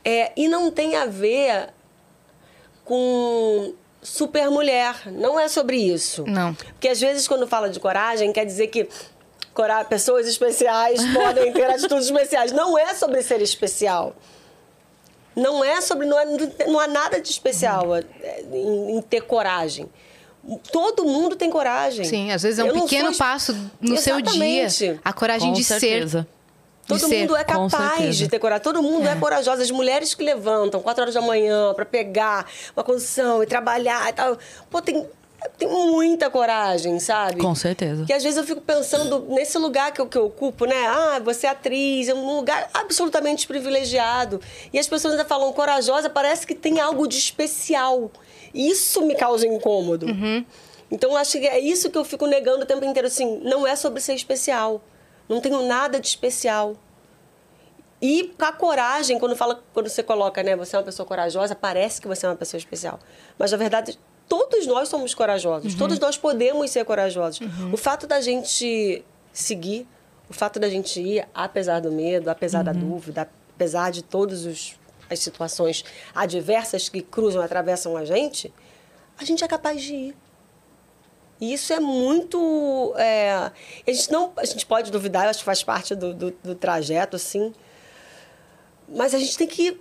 É, 0.05 0.33
e 0.37 0.47
não 0.47 0.71
tem 0.71 0.97
a 0.97 1.07
ver 1.07 1.73
com 2.85 3.75
super 4.05 4.49
mulher. 4.51 4.95
Não 5.11 5.41
é 5.41 5.49
sobre 5.49 5.77
isso. 5.79 6.25
Não. 6.29 6.55
Porque 6.55 6.89
às 6.89 7.01
vezes, 7.01 7.27
quando 7.27 7.47
fala 7.49 7.69
de 7.69 7.81
coragem, 7.81 8.33
quer 8.33 8.45
dizer 8.45 8.69
que 8.69 8.89
cora- 9.53 9.85
pessoas 9.85 10.29
especiais 10.29 11.01
podem 11.13 11.53
ter 11.53 11.65
atitudes 11.65 12.05
especiais. 12.07 12.53
Não 12.53 12.79
é 12.79 12.95
sobre 12.95 13.21
ser 13.23 13.43
especial. 13.43 14.15
Não 15.35 15.65
é 15.65 15.81
sobre. 15.81 16.07
Não, 16.07 16.19
é, 16.19 16.27
não 16.69 16.79
há 16.79 16.87
nada 16.87 17.21
de 17.21 17.29
especial 17.29 17.97
é, 17.97 18.05
em, 18.53 18.97
em 18.99 19.03
ter 19.03 19.23
coragem. 19.23 19.89
Todo 20.71 21.05
mundo 21.07 21.35
tem 21.37 21.49
coragem. 21.51 22.05
Sim, 22.05 22.31
às 22.31 22.43
vezes 22.43 22.59
é 22.59 22.65
um 22.65 22.83
pequeno 22.83 23.09
sou- 23.15 23.19
passo 23.19 23.53
no 23.81 23.97
seu 23.97 24.21
dia. 24.21 24.63
Exatamente. 24.65 25.01
A 25.03 25.13
coragem 25.13 25.49
Com 25.49 25.55
de 25.55 25.65
certeza. 25.65 26.21
ser. 26.23 26.34
Todo 26.87 27.01
ser. 27.01 27.21
mundo 27.21 27.37
é 27.37 27.45
capaz 27.45 28.17
de 28.17 28.29
ter 28.29 28.39
coragem. 28.39 28.63
Todo 28.63 28.83
mundo 28.83 29.09
é. 29.09 29.17
corajoso. 29.17 29.63
As 29.63 29.71
mulheres 29.71 30.15
que 30.15 30.23
levantam 30.23 30.81
4 30.81 31.03
horas 31.03 31.15
da 31.15 31.21
manhã 31.21 31.73
para 31.75 31.85
pegar 31.85 32.47
uma 32.77 32.85
condição 32.85 33.43
e 33.43 33.47
trabalhar 33.47 34.09
e 34.11 34.13
tal. 34.13 34.39
Pô, 34.71 34.83
tem, 34.83 35.07
tem 35.57 35.69
muita 35.69 36.29
coragem, 36.31 36.99
sabe? 36.99 37.41
Com 37.41 37.55
certeza. 37.55 38.05
Que 38.05 38.13
às 38.13 38.23
vezes 38.23 38.37
eu 38.37 38.45
fico 38.45 38.61
pensando 38.61 39.27
nesse 39.31 39.57
lugar 39.59 39.93
que 39.93 40.01
eu, 40.01 40.07
que 40.07 40.19
eu 40.19 40.27
ocupo, 40.27 40.67
né? 40.67 40.87
Ah, 40.87 41.21
você 41.25 41.47
é 41.47 41.51
atriz, 41.51 42.09
é 42.09 42.15
um 42.15 42.37
lugar 42.37 42.69
absolutamente 42.75 43.47
privilegiado. 43.47 44.41
E 44.73 44.79
as 44.79 44.87
pessoas 44.87 45.15
ainda 45.15 45.25
falam 45.25 45.53
corajosa, 45.53 46.11
parece 46.11 46.47
que 46.47 46.55
tem 46.55 46.81
algo 46.81 47.07
de 47.07 47.17
especial. 47.17 48.11
Isso 48.53 49.03
me 49.03 49.15
causa 49.15 49.47
incômodo. 49.47 50.07
Então, 50.91 51.11
eu 51.11 51.17
acho 51.17 51.41
que 51.41 51.47
é 51.47 51.59
isso 51.59 51.91
que 51.91 51.99
eu 51.99 52.05
fico 52.05 52.27
negando 52.27 52.63
o 52.63 52.67
tempo 52.67 52.85
inteiro. 52.85 53.09
Assim, 53.09 53.41
não 53.43 53.67
é 53.67 53.75
sobre 53.75 54.01
ser 54.01 54.15
especial. 54.15 54.81
Não 55.29 55.41
tenho 55.41 55.67
nada 55.67 55.99
de 56.01 56.07
especial. 56.07 56.77
E 58.01 58.35
com 58.37 58.45
a 58.45 58.53
coragem, 58.53 59.19
quando, 59.19 59.35
fala, 59.35 59.63
quando 59.73 59.89
você 59.89 60.03
coloca, 60.03 60.43
né, 60.43 60.55
você 60.55 60.77
é 60.77 60.79
uma 60.79 60.85
pessoa 60.85 61.07
corajosa, 61.07 61.55
parece 61.55 62.01
que 62.01 62.09
você 62.09 62.27
é 62.27 62.29
uma 62.29 62.37
pessoa 62.37 62.59
especial. 62.59 63.01
Mas, 63.39 63.51
na 63.53 63.57
verdade, 63.57 63.99
todos 64.29 64.67
nós 64.67 64.89
somos 64.89 65.15
corajosos. 65.15 65.75
Todos 65.75 65.99
nós 65.99 66.19
podemos 66.19 66.71
ser 66.71 66.85
corajosos. 66.85 67.41
O 67.73 67.77
fato 67.77 68.07
da 68.07 68.21
gente 68.21 69.03
seguir, 69.33 69.87
o 70.29 70.35
fato 70.35 70.59
da 70.59 70.69
gente 70.69 71.01
ir, 71.01 71.27
apesar 71.35 71.81
do 71.81 71.91
medo, 71.91 72.29
apesar 72.29 72.63
da 72.63 72.73
dúvida, 72.73 73.29
apesar 73.55 73.91
de 73.91 74.03
todas 74.03 74.47
as 75.11 75.19
situações 75.19 75.85
adversas 76.15 76.89
que 76.89 77.01
cruzam, 77.01 77.41
atravessam 77.43 77.97
a 77.97 78.05
gente, 78.05 78.53
a 79.19 79.25
gente 79.25 79.45
é 79.45 79.49
capaz 79.49 79.81
de 79.83 79.95
ir. 79.95 80.17
E 81.41 81.53
isso 81.53 81.73
é 81.73 81.81
muito. 81.81 82.95
é, 82.97 83.33
a, 83.33 83.53
gente 83.87 84.11
não, 84.11 84.33
a 84.37 84.45
gente 84.45 84.65
pode 84.65 84.91
duvidar, 84.91 85.29
acho 85.29 85.41
que 85.41 85.45
faz 85.45 85.63
parte 85.63 85.95
do, 85.95 86.15
do, 86.15 86.31
do 86.43 86.55
trajeto, 86.55 87.17
assim. 87.17 87.53
Mas 88.89 89.15
a 89.15 89.19
gente 89.19 89.37
tem 89.37 89.47
que 89.47 89.81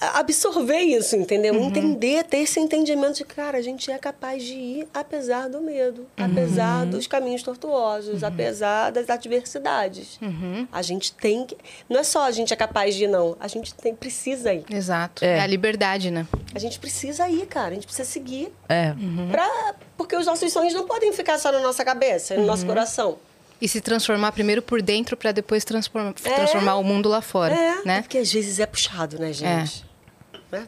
absorver 0.00 0.78
isso, 0.80 1.16
entendeu? 1.16 1.54
Uhum. 1.54 1.68
Entender, 1.68 2.24
ter 2.24 2.38
esse 2.38 2.60
entendimento 2.60 3.16
de, 3.16 3.24
cara, 3.24 3.58
a 3.58 3.62
gente 3.62 3.90
é 3.90 3.98
capaz 3.98 4.42
de 4.42 4.54
ir 4.54 4.88
apesar 4.94 5.48
do 5.48 5.60
medo, 5.60 6.06
Uhum. 6.18 6.24
apesar 6.26 6.86
dos 6.86 7.06
caminhos 7.06 7.42
tortuosos, 7.42 8.22
apesar 8.22 8.90
das 8.90 9.08
adversidades. 9.10 10.18
Uhum. 10.22 10.66
A 10.72 10.82
gente 10.82 11.12
tem 11.12 11.46
que. 11.46 11.56
Não 11.88 11.98
é 12.00 12.04
só 12.04 12.24
a 12.24 12.30
gente 12.30 12.52
é 12.52 12.56
capaz 12.56 12.94
de 12.94 13.04
ir, 13.04 13.08
não. 13.08 13.36
A 13.40 13.48
gente 13.48 13.74
tem, 13.74 13.94
precisa 13.94 14.52
ir. 14.52 14.64
Exato. 14.70 15.24
É. 15.24 15.38
É 15.38 15.40
a 15.40 15.46
liberdade, 15.46 16.10
né? 16.10 16.26
A 16.54 16.58
gente 16.58 16.78
precisa 16.78 17.28
ir, 17.28 17.46
cara. 17.46 17.70
A 17.70 17.74
gente 17.74 17.86
precisa 17.86 18.08
seguir. 18.08 18.52
É. 18.68 18.92
Uhum. 18.92 19.28
Pra... 19.30 19.74
Porque 19.96 20.16
os 20.16 20.26
nossos 20.26 20.52
sonhos 20.52 20.72
não 20.74 20.86
podem 20.86 21.12
ficar 21.12 21.38
só 21.38 21.50
na 21.50 21.58
nossa 21.60 21.84
cabeça, 21.84 22.34
no 22.34 22.40
Uhum. 22.42 22.46
nosso 22.46 22.64
coração. 22.66 23.18
E 23.60 23.66
se 23.66 23.80
transformar 23.80 24.30
primeiro 24.30 24.62
por 24.62 24.80
dentro 24.80 25.16
para 25.16 25.32
depois 25.32 25.64
transformar, 25.64 26.14
É. 26.24 26.30
transformar 26.34 26.76
o 26.76 26.84
mundo 26.84 27.08
lá 27.08 27.20
fora, 27.20 27.52
É, 27.54 27.82
né? 27.84 28.02
porque 28.02 28.18
às 28.18 28.32
vezes 28.32 28.60
é 28.60 28.66
puxado, 28.66 29.18
né, 29.18 29.32
gente? 29.32 29.42
Não 29.42 29.50
é, 29.50 29.87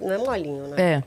não 0.01 0.13
é 0.13 0.19
molinho, 0.19 0.69
né? 0.69 0.77
É. 0.79 1.03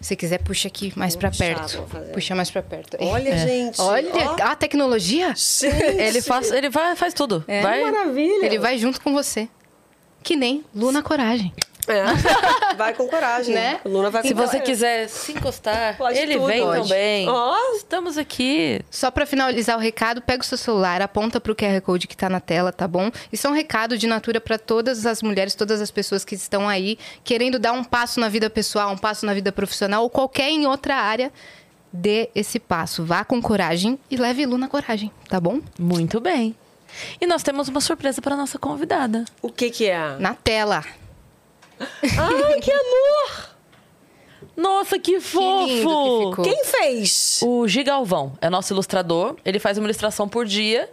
Se 0.00 0.14
quiser, 0.14 0.38
puxa 0.38 0.68
aqui 0.68 0.92
mais 0.96 1.16
para 1.16 1.30
perto. 1.30 1.82
Puxa 2.12 2.34
mais 2.34 2.50
para 2.50 2.62
perto. 2.62 2.98
Olha, 3.00 3.38
gente. 3.38 3.80
Olha, 3.80 4.12
ó. 4.14 4.36
a 4.42 4.54
tecnologia. 4.54 5.28
Gente. 5.34 5.66
Ele 5.66 6.20
faz, 6.20 6.50
ele 6.50 6.68
vai, 6.68 6.94
faz 6.94 7.14
tudo. 7.14 7.42
É. 7.48 7.62
vai, 7.62 7.82
Maravilha. 7.82 8.44
Ele 8.44 8.58
vai 8.58 8.76
junto 8.76 9.00
com 9.00 9.14
você. 9.14 9.48
Que 10.22 10.36
nem 10.36 10.62
Luna 10.74 11.02
Coragem. 11.02 11.54
É. 11.86 12.04
Vai 12.76 12.94
com 12.94 13.06
coragem. 13.08 13.54
Né? 13.54 13.80
Luna 13.84 14.10
vai 14.10 14.22
Se 14.22 14.28
com 14.30 14.34
você 14.36 14.46
coragem. 14.58 14.62
quiser 14.62 15.08
se 15.08 15.32
encostar, 15.32 15.96
Pode 15.96 16.18
ele 16.18 16.34
tudo. 16.34 16.46
vem 16.46 16.62
Pode. 16.62 16.82
também. 16.82 17.28
Ó. 17.28 17.56
Estamos 17.76 18.18
aqui. 18.18 18.80
Só 18.90 19.10
para 19.10 19.26
finalizar 19.26 19.76
o 19.76 19.80
recado, 19.80 20.20
pega 20.22 20.42
o 20.42 20.46
seu 20.46 20.58
celular, 20.58 21.00
aponta 21.02 21.40
pro 21.40 21.54
QR 21.54 21.80
Code 21.82 22.06
que 22.06 22.16
tá 22.16 22.28
na 22.28 22.40
tela, 22.40 22.72
tá 22.72 22.88
bom? 22.88 23.10
Isso 23.32 23.46
é 23.46 23.50
um 23.50 23.52
recado 23.54 23.96
de 23.98 24.06
natura 24.06 24.40
para 24.40 24.58
todas 24.58 25.06
as 25.06 25.22
mulheres, 25.22 25.54
todas 25.54 25.80
as 25.80 25.90
pessoas 25.90 26.24
que 26.24 26.34
estão 26.34 26.68
aí 26.68 26.98
querendo 27.22 27.58
dar 27.58 27.72
um 27.72 27.84
passo 27.84 28.18
na 28.18 28.28
vida 28.28 28.48
pessoal, 28.50 28.90
um 28.90 28.98
passo 28.98 29.24
na 29.26 29.34
vida 29.34 29.52
profissional 29.52 30.02
ou 30.02 30.10
qualquer 30.10 30.48
em 30.50 30.66
outra 30.66 30.96
área. 30.96 31.32
Dê 31.92 32.28
esse 32.34 32.58
passo, 32.58 33.04
vá 33.04 33.24
com 33.24 33.40
coragem 33.40 33.98
e 34.10 34.16
leve 34.16 34.44
Lu 34.46 34.58
na 34.58 34.66
coragem, 34.68 35.12
tá 35.28 35.38
bom? 35.38 35.60
Muito 35.78 36.18
bem. 36.18 36.56
E 37.20 37.26
nós 37.26 37.42
temos 37.44 37.68
uma 37.68 37.80
surpresa 37.80 38.20
para 38.20 38.34
nossa 38.36 38.58
convidada. 38.58 39.24
O 39.40 39.48
que 39.50 39.70
que 39.70 39.86
é? 39.88 40.16
Na 40.18 40.34
tela. 40.34 40.84
Ai, 41.80 42.60
que 42.60 42.70
amor! 42.72 43.54
Nossa, 44.56 44.98
que 44.98 45.18
fofo! 45.20 45.66
lindo 45.66 45.66
que 45.68 45.78
ficou. 45.78 46.42
Quem 46.44 46.64
fez? 46.64 47.40
O 47.42 47.66
Gigalvão 47.66 48.32
é 48.40 48.48
nosso 48.48 48.72
ilustrador. 48.72 49.36
Ele 49.44 49.58
faz 49.58 49.78
uma 49.78 49.86
ilustração 49.86 50.28
por 50.28 50.44
dia. 50.46 50.88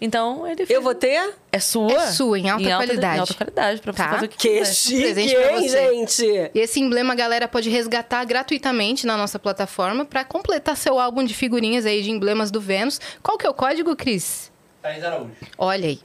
Então, 0.00 0.46
ele 0.46 0.56
fez... 0.66 0.70
Eu 0.70 0.82
vou 0.82 0.94
ter? 0.94 1.34
É 1.52 1.58
sua? 1.58 1.92
É 1.92 2.06
sua, 2.08 2.38
em 2.38 2.50
alta 2.50 2.64
qualidade. 2.76 3.16
Em 3.16 3.20
alta 3.20 3.34
qualidade, 3.34 3.80
pra 3.80 3.92
você 3.92 3.96
Tá. 4.02 4.08
fazer 4.10 4.26
o 4.26 4.28
que, 4.28 4.36
Que 4.36 4.48
quiser. 4.58 4.74
chique, 4.74 5.02
presente 5.02 5.34
pra 5.34 5.52
hein, 5.52 5.68
você. 5.68 5.94
gente? 5.94 6.50
E 6.54 6.58
esse 6.60 6.80
emblema 6.80 7.12
a 7.12 7.16
galera 7.16 7.46
pode 7.46 7.70
resgatar 7.70 8.24
gratuitamente 8.24 9.06
na 9.06 9.16
nossa 9.16 9.38
plataforma 9.38 10.04
para 10.04 10.24
completar 10.24 10.76
seu 10.76 10.98
álbum 10.98 11.22
de 11.24 11.32
figurinhas 11.32 11.86
aí 11.86 12.02
de 12.02 12.10
emblemas 12.10 12.50
do 12.50 12.60
Vênus. 12.60 13.00
Qual 13.22 13.38
que 13.38 13.46
é 13.46 13.50
o 13.50 13.54
código, 13.54 13.94
Cris? 13.94 14.50
Thaís 14.82 15.02
Araújo. 15.04 15.30
Olha 15.56 15.88
aí. 15.88 16.00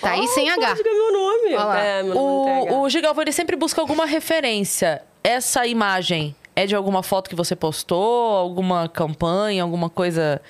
Tá 0.00 0.10
aí 0.12 0.26
sem 0.28 0.48
H. 0.50 0.68
Pode 0.76 0.82
meu 0.82 1.12
nome. 1.12 1.48
Olha 1.54 1.64
lá. 1.64 1.80
É, 1.80 2.02
meu 2.02 2.14
nome 2.14 2.44
tem 2.44 2.62
H. 2.68 2.72
O, 2.74 2.80
o 2.82 2.88
Gigalvão, 2.90 3.22
ele 3.22 3.32
sempre 3.32 3.56
busca 3.56 3.80
alguma 3.80 4.06
referência. 4.06 5.02
Essa 5.24 5.66
imagem 5.66 6.34
é 6.54 6.66
de 6.66 6.74
alguma 6.74 7.02
foto 7.02 7.28
que 7.28 7.36
você 7.36 7.54
postou? 7.56 8.34
Alguma 8.36 8.88
campanha? 8.88 9.62
Alguma 9.62 9.88
coisa... 9.90 10.40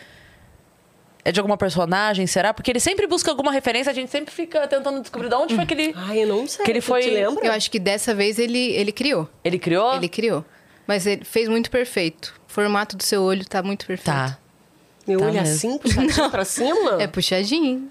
É 1.24 1.32
de 1.32 1.40
alguma 1.40 1.56
personagem, 1.56 2.24
será? 2.28 2.54
Porque 2.54 2.70
ele 2.70 2.78
sempre 2.78 3.04
busca 3.08 3.28
alguma 3.32 3.50
referência, 3.50 3.90
a 3.90 3.94
gente 3.94 4.12
sempre 4.12 4.32
fica 4.32 4.64
tentando 4.68 5.00
descobrir 5.00 5.28
de 5.28 5.34
onde 5.34 5.56
foi 5.56 5.66
que 5.66 5.74
ele, 5.74 5.92
Ai, 5.96 6.22
eu 6.22 6.28
não 6.28 6.46
sei. 6.46 6.64
Que 6.64 6.70
ele 6.70 6.80
foi- 6.80 7.02
te 7.02 7.10
lembra? 7.10 7.44
Eu 7.44 7.50
acho 7.50 7.68
que 7.68 7.80
dessa 7.80 8.14
vez 8.14 8.38
ele, 8.38 8.70
ele 8.74 8.92
criou. 8.92 9.28
ele 9.42 9.58
criou. 9.58 9.94
Ele 9.96 10.08
criou. 10.08 10.44
Mas 10.86 11.04
ele 11.04 11.24
fez 11.24 11.48
muito 11.48 11.68
perfeito. 11.68 12.32
O 12.48 12.52
formato 12.52 12.96
do 12.96 13.02
seu 13.02 13.22
olho 13.24 13.44
tá 13.44 13.60
muito 13.60 13.84
perfeito. 13.86 14.06
Tá. 14.16 14.38
Meu 15.04 15.18
Tá 15.18 15.24
olho 15.24 15.34
mesmo. 15.34 15.52
assim, 15.52 15.78
puxadinho 15.78 16.30
pra 16.30 16.44
cima? 16.46 17.02
É 17.02 17.08
puxadinho. 17.08 17.90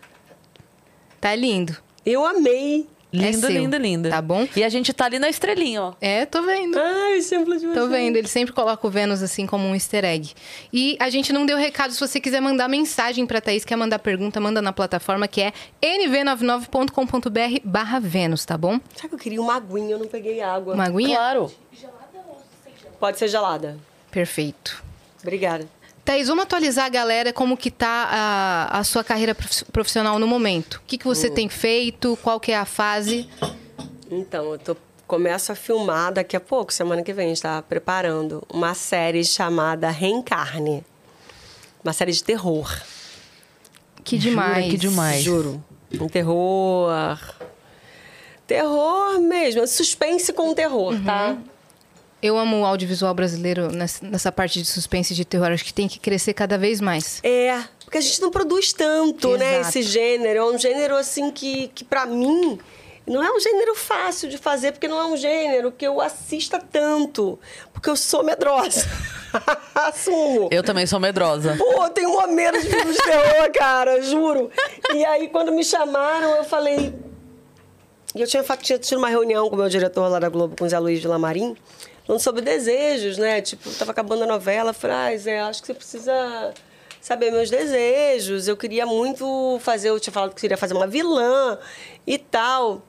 Tá 1.26 1.34
lindo. 1.34 1.76
Eu 2.06 2.24
amei. 2.24 2.88
É 3.12 3.18
Lindo, 3.18 3.40
seu. 3.40 3.50
lindo, 3.50 3.78
lindo. 3.78 4.10
Tá 4.12 4.22
bom? 4.22 4.48
E 4.56 4.64
a 4.64 4.70
gente 4.70 4.94
tá 4.94 5.06
ali 5.06 5.18
na 5.18 5.28
estrelinha, 5.28 5.82
ó. 5.82 5.94
É, 6.00 6.24
tô 6.24 6.44
vendo. 6.44 6.78
Ai, 6.78 7.14
exemplo 7.14 7.58
de 7.58 7.66
você. 7.66 7.74
Tô 7.74 7.88
vendo, 7.88 8.16
ele 8.16 8.28
sempre 8.28 8.54
coloca 8.54 8.86
o 8.86 8.92
Vênus 8.92 9.24
assim 9.24 9.48
como 9.48 9.66
um 9.66 9.74
easter 9.74 10.06
egg. 10.06 10.36
E 10.72 10.96
a 11.00 11.10
gente 11.10 11.34
não 11.34 11.44
deu 11.44 11.58
recado, 11.58 11.94
se 11.94 12.00
você 12.00 12.20
quiser 12.20 12.42
mandar 12.42 12.68
mensagem 12.68 13.26
pra 13.26 13.42
Thaís, 13.42 13.66
quer 13.66 13.76
mandar 13.76 13.98
pergunta, 13.98 14.40
manda 14.40 14.62
na 14.62 14.72
plataforma 14.72 15.28
que 15.28 15.42
é 15.42 15.52
nv99.com.br 15.82 17.60
barra 17.64 18.00
Vênus, 18.00 18.46
tá 18.46 18.56
bom? 18.56 18.80
Sabe 18.96 19.10
que 19.10 19.16
eu 19.16 19.20
queria 19.20 19.42
uma 19.42 19.56
aguinha, 19.56 19.94
eu 19.94 20.00
não 20.00 20.08
peguei 20.08 20.44
água. 20.44 20.76
Uma 20.76 20.86
aguinha? 20.86 21.16
Claro. 21.16 21.52
Pode 23.00 23.18
ser 23.18 23.30
gelada. 23.30 23.80
Perfeito. 24.12 24.84
Obrigada. 25.24 25.68
Thaís, 26.06 26.28
vamos 26.28 26.44
atualizar 26.44 26.86
a 26.86 26.90
galera 26.90 27.34
como 27.34 27.58
que 27.58 27.72
tá 27.72 28.08
a, 28.70 28.80
a 28.80 28.84
sua 28.84 29.04
carreira 29.04 29.34
prof- 29.34 29.66
profissional 29.72 30.20
no 30.20 30.28
momento. 30.28 30.76
O 30.76 30.82
que, 30.86 31.00
que 31.00 31.06
você 31.06 31.30
tem 31.32 31.50
feito? 31.50 32.16
Qual 32.22 32.40
que 32.40 32.52
é 32.52 32.58
a 32.58 32.66
fase? 32.66 33.28
Então, 34.12 34.52
eu 34.52 34.60
tô, 34.60 34.78
começo 35.08 35.52
a 35.52 35.56
filmar 35.56 36.14
daqui 36.14 36.36
a 36.36 36.40
pouco, 36.40 36.72
semana 36.72 37.02
que 37.02 37.12
vem, 37.12 37.26
a 37.26 37.30
gente 37.30 37.42
tá 37.42 37.60
preparando 37.62 38.44
uma 38.54 38.76
série 38.76 39.26
chamada 39.26 39.90
Reencarne. 39.90 40.86
Uma 41.84 41.92
série 41.92 42.12
de 42.12 42.24
terror. 42.24 42.72
Que 44.04 44.20
Jura 44.20 44.30
demais. 44.30 44.72
que 44.72 44.78
demais. 44.78 45.24
Juro. 45.24 45.64
Um 46.00 46.08
terror. 46.08 47.20
Terror 48.46 49.20
mesmo. 49.22 49.66
Suspense 49.66 50.32
com 50.32 50.54
terror, 50.54 50.94
tá? 51.04 51.36
Eu 52.22 52.38
amo 52.38 52.62
o 52.62 52.66
audiovisual 52.66 53.14
brasileiro 53.14 53.70
nessa, 53.72 54.32
parte 54.32 54.62
de 54.62 54.68
suspense 54.68 55.14
e 55.14 55.16
de 55.16 55.26
terror. 55.26 55.52
Acho 55.52 55.64
que 55.64 55.74
tem 55.74 55.88
que 55.88 56.00
crescer 56.00 56.34
cada 56.34 56.58
vez 56.58 56.82
mais. 56.82 57.20
É, 57.24 57.64
porque 57.84 57.98
a 57.98 58.02
gente 58.02 58.22
não 58.22 58.32
produz 58.32 58.74
tanto, 58.74 59.38
né? 59.38 59.60
Exato. 59.60 59.70
Esse 59.70 59.84
gênero. 59.84 60.40
É 60.40 60.46
um 60.46 60.58
gênero, 60.58 60.96
assim, 60.96 61.30
que, 61.30 61.68
que 61.68 61.84
para 61.84 62.06
mim 62.06 62.58
não 63.08 63.24
é 63.24 63.32
um 63.32 63.40
gênero 63.40 63.76
fácil 63.76 64.28
de 64.30 64.38
fazer, 64.38 64.72
porque 64.72 64.88
não 64.88 65.00
é 65.00 65.06
um 65.06 65.16
gênero 65.16 65.72
que 65.72 65.86
eu 65.86 66.02
assista 66.02 66.60
tanto. 66.60 67.40
Porque 67.72 67.90
eu 67.90 67.96
sou 67.96 68.24
medrosa. 68.24 68.88
Assumo. 69.76 70.50
Eu 70.52 70.64
também 70.64 70.88
sou 70.88 71.00
medrosa. 71.00 71.56
Pô, 71.58 71.84
eu 71.84 71.90
tenho 71.90 72.10
um 72.10 72.28
medo 72.34 72.60
de 72.60 72.68
filmes 72.68 72.96
de 72.96 73.04
terror, 73.04 73.52
cara, 73.54 74.02
juro. 74.02 74.50
E 74.94 75.06
aí, 75.06 75.28
quando 75.30 75.52
me 75.52 75.64
chamaram, 75.64 76.36
eu 76.38 76.44
falei. 76.44 76.96
E 78.16 78.22
eu 78.22 78.28
tinha, 78.28 78.44
tinha 78.44 78.80
tido 78.80 78.98
uma 78.98 79.10
reunião 79.10 79.50
com 79.50 79.56
o 79.56 79.60
meu 79.60 79.70
diretor 79.70 80.08
lá 80.08 80.20
da 80.20 80.30
Globo, 80.30 80.56
com 80.58 80.66
o 80.66 80.70
Zé 80.70 80.80
Luiz 80.80 81.02
de 81.02 81.08
Lamarim, 81.08 81.56
falando 82.06 82.22
sobre 82.22 82.42
desejos, 82.42 83.18
né? 83.18 83.42
Tipo, 83.42 83.70
tava 83.72 83.92
acabando 83.92 84.24
a 84.24 84.28
novela, 84.28 84.70
eu 84.70 84.74
falei, 84.74 85.16
ah, 85.16 85.18
Zé, 85.18 85.40
acho 85.42 85.62
que 85.62 85.68
você 85.68 85.74
precisa 85.74 86.54
saber 87.02 87.32
meus 87.32 87.50
desejos. 87.50 88.48
Eu 88.48 88.56
queria 88.58 88.86
muito 88.86 89.60
fazer, 89.62 89.90
eu 89.90 90.00
tinha 90.00 90.14
falado 90.14 90.34
que 90.34 90.42
queria 90.42 90.58
fazer 90.58 90.74
uma 90.74 90.88
vilã 90.88 91.58
e 92.06 92.18
tal. 92.18 92.82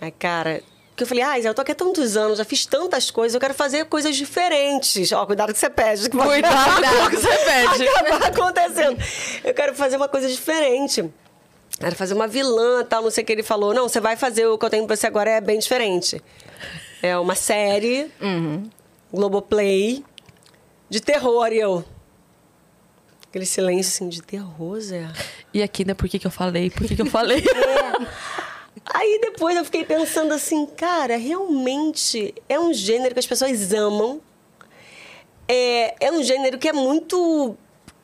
Aí, 0.00 0.10
cara, 0.10 0.62
que 0.96 1.02
eu 1.02 1.06
falei, 1.06 1.24
ah, 1.24 1.40
Zé, 1.40 1.48
eu 1.48 1.54
tô 1.54 1.62
aqui 1.62 1.72
há 1.72 1.74
tantos 1.74 2.16
anos, 2.16 2.38
já 2.38 2.44
fiz 2.44 2.64
tantas 2.66 3.10
coisas, 3.10 3.34
eu 3.34 3.40
quero 3.40 3.54
fazer 3.54 3.84
coisas 3.86 4.14
diferentes. 4.14 5.10
Ó, 5.12 5.26
cuidado 5.26 5.52
que 5.52 5.58
você 5.58 5.70
pede. 5.70 6.08
Que 6.08 6.16
Cuidado 6.16 6.82
com 6.82 7.04
o 7.06 7.10
que 7.10 7.16
você 7.16 7.36
pede. 7.38 7.88
acabar 7.88 8.26
acontecendo. 8.26 8.98
Eu 9.42 9.54
quero 9.54 9.74
fazer 9.74 9.96
uma 9.96 10.08
coisa 10.08 10.28
diferente. 10.28 11.04
Quero 11.80 11.96
fazer 11.96 12.14
uma 12.14 12.28
vilã 12.28 12.84
tal, 12.84 13.02
não 13.02 13.10
sei 13.10 13.24
o 13.24 13.26
que 13.26 13.32
ele 13.32 13.42
falou. 13.42 13.74
Não, 13.74 13.88
você 13.88 13.98
vai 13.98 14.14
fazer 14.14 14.46
o 14.46 14.56
que 14.56 14.64
eu 14.64 14.70
tenho 14.70 14.86
pra 14.86 14.94
você 14.94 15.08
agora 15.08 15.28
é 15.30 15.40
bem 15.40 15.58
diferente. 15.58 16.22
É 17.04 17.18
uma 17.18 17.34
série, 17.34 18.10
Globoplay, 19.12 20.02
de 20.88 21.02
terror. 21.02 21.52
E 21.52 21.58
eu... 21.58 21.84
Aquele 23.28 23.44
silêncio 23.44 23.92
assim, 23.92 24.08
de 24.08 24.22
terror, 24.22 24.80
Zé. 24.80 25.12
E 25.52 25.62
aqui, 25.62 25.84
né? 25.84 25.92
Por 25.92 26.08
que, 26.08 26.18
que 26.18 26.26
eu 26.26 26.30
falei? 26.30 26.70
Por 26.70 26.86
que, 26.86 26.96
que 26.96 27.02
eu 27.02 27.06
falei? 27.06 27.44
Aí 28.94 29.18
depois 29.20 29.54
eu 29.54 29.66
fiquei 29.66 29.84
pensando 29.84 30.32
assim, 30.32 30.64
cara, 30.64 31.18
realmente 31.18 32.34
é 32.48 32.58
um 32.58 32.72
gênero 32.72 33.12
que 33.12 33.20
as 33.20 33.26
pessoas 33.26 33.74
amam. 33.74 34.22
É, 35.46 36.06
é 36.06 36.10
um 36.10 36.22
gênero 36.22 36.56
que 36.56 36.70
é 36.70 36.72
muito. 36.72 37.54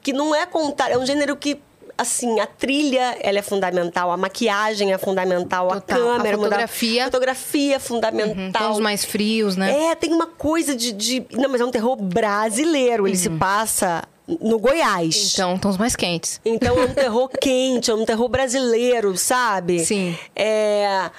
que 0.03 0.13
não 0.13 0.35
é 0.35 0.45
contar. 0.45 0.91
É 0.91 0.99
um 0.99 1.07
gênero 1.07 1.35
que, 1.37 1.59
assim, 2.01 2.41
a 2.41 2.47
trilha 2.47 3.19
ela 3.21 3.39
é 3.39 3.43
fundamental, 3.43 4.11
a 4.11 4.17
maquiagem 4.17 4.93
é 4.93 4.99
fundamental, 4.99 5.69
Total. 5.69 5.99
a 5.99 6.17
câmera. 6.17 6.37
A 6.37 6.39
fotografia. 6.39 7.03
A 7.03 7.05
fotografia 7.05 7.77
é 7.77 7.79
fundamental. 7.79 8.37
Uhum, 8.37 8.53
tons 8.53 8.79
mais 8.81 9.05
frios, 9.05 9.57
né? 9.57 9.91
É, 9.91 9.95
tem 9.95 10.13
uma 10.13 10.27
coisa 10.27 10.75
de, 10.75 10.93
de. 10.93 11.27
Não, 11.33 11.51
mas 11.51 11.61
é 11.61 11.65
um 11.65 11.71
terror 11.71 11.97
brasileiro. 11.97 13.07
Ele 13.07 13.17
se 13.17 13.29
passa 13.29 14.03
no 14.27 14.59
Goiás. 14.59 15.33
Então, 15.35 15.59
tons 15.59 15.77
mais 15.77 15.95
quentes. 15.95 16.41
Então 16.45 16.79
é 16.79 16.85
um 16.87 16.93
terror 16.95 17.29
quente, 17.41 17.91
é 17.91 17.95
um 17.95 18.05
terror 18.05 18.29
brasileiro, 18.29 19.17
sabe? 19.17 19.85
Sim. 19.85 20.17
É. 20.35 21.11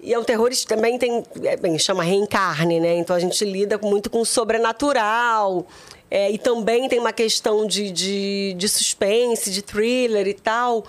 E 0.00 0.12
é 0.12 0.18
um 0.18 0.24
terror 0.24 0.50
que 0.50 0.66
também 0.66 0.98
tem. 0.98 1.22
é, 1.44 1.56
bem, 1.56 1.78
chama 1.78 2.02
reencarne, 2.02 2.80
né? 2.80 2.96
Então 2.96 3.14
a 3.14 3.20
gente 3.20 3.44
lida 3.44 3.78
muito 3.82 4.08
com 4.10 4.20
o 4.20 4.26
sobrenatural. 4.26 5.66
É, 6.14 6.30
e 6.30 6.36
também 6.36 6.90
tem 6.90 6.98
uma 6.98 7.10
questão 7.10 7.66
de, 7.66 7.90
de, 7.90 8.52
de 8.52 8.68
suspense, 8.68 9.50
de 9.50 9.62
thriller 9.62 10.28
e 10.28 10.34
tal. 10.34 10.84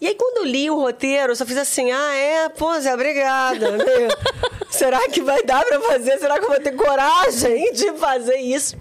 E 0.00 0.06
aí, 0.06 0.14
quando 0.14 0.38
eu 0.38 0.44
li 0.44 0.70
o 0.70 0.76
roteiro, 0.80 1.32
eu 1.32 1.36
só 1.36 1.44
fiz 1.44 1.58
assim: 1.58 1.90
ah, 1.90 2.14
é? 2.14 2.48
Pô, 2.48 2.80
Zé, 2.80 2.94
obrigada. 2.94 3.72
Meio, 3.72 4.08
Será 4.70 5.10
que 5.10 5.20
vai 5.20 5.42
dar 5.42 5.62
pra 5.62 5.78
fazer? 5.82 6.18
Será 6.18 6.38
que 6.38 6.46
eu 6.46 6.48
vou 6.48 6.58
ter 6.58 6.74
coragem 6.74 7.70
de 7.74 7.92
fazer 7.98 8.38
isso? 8.38 8.78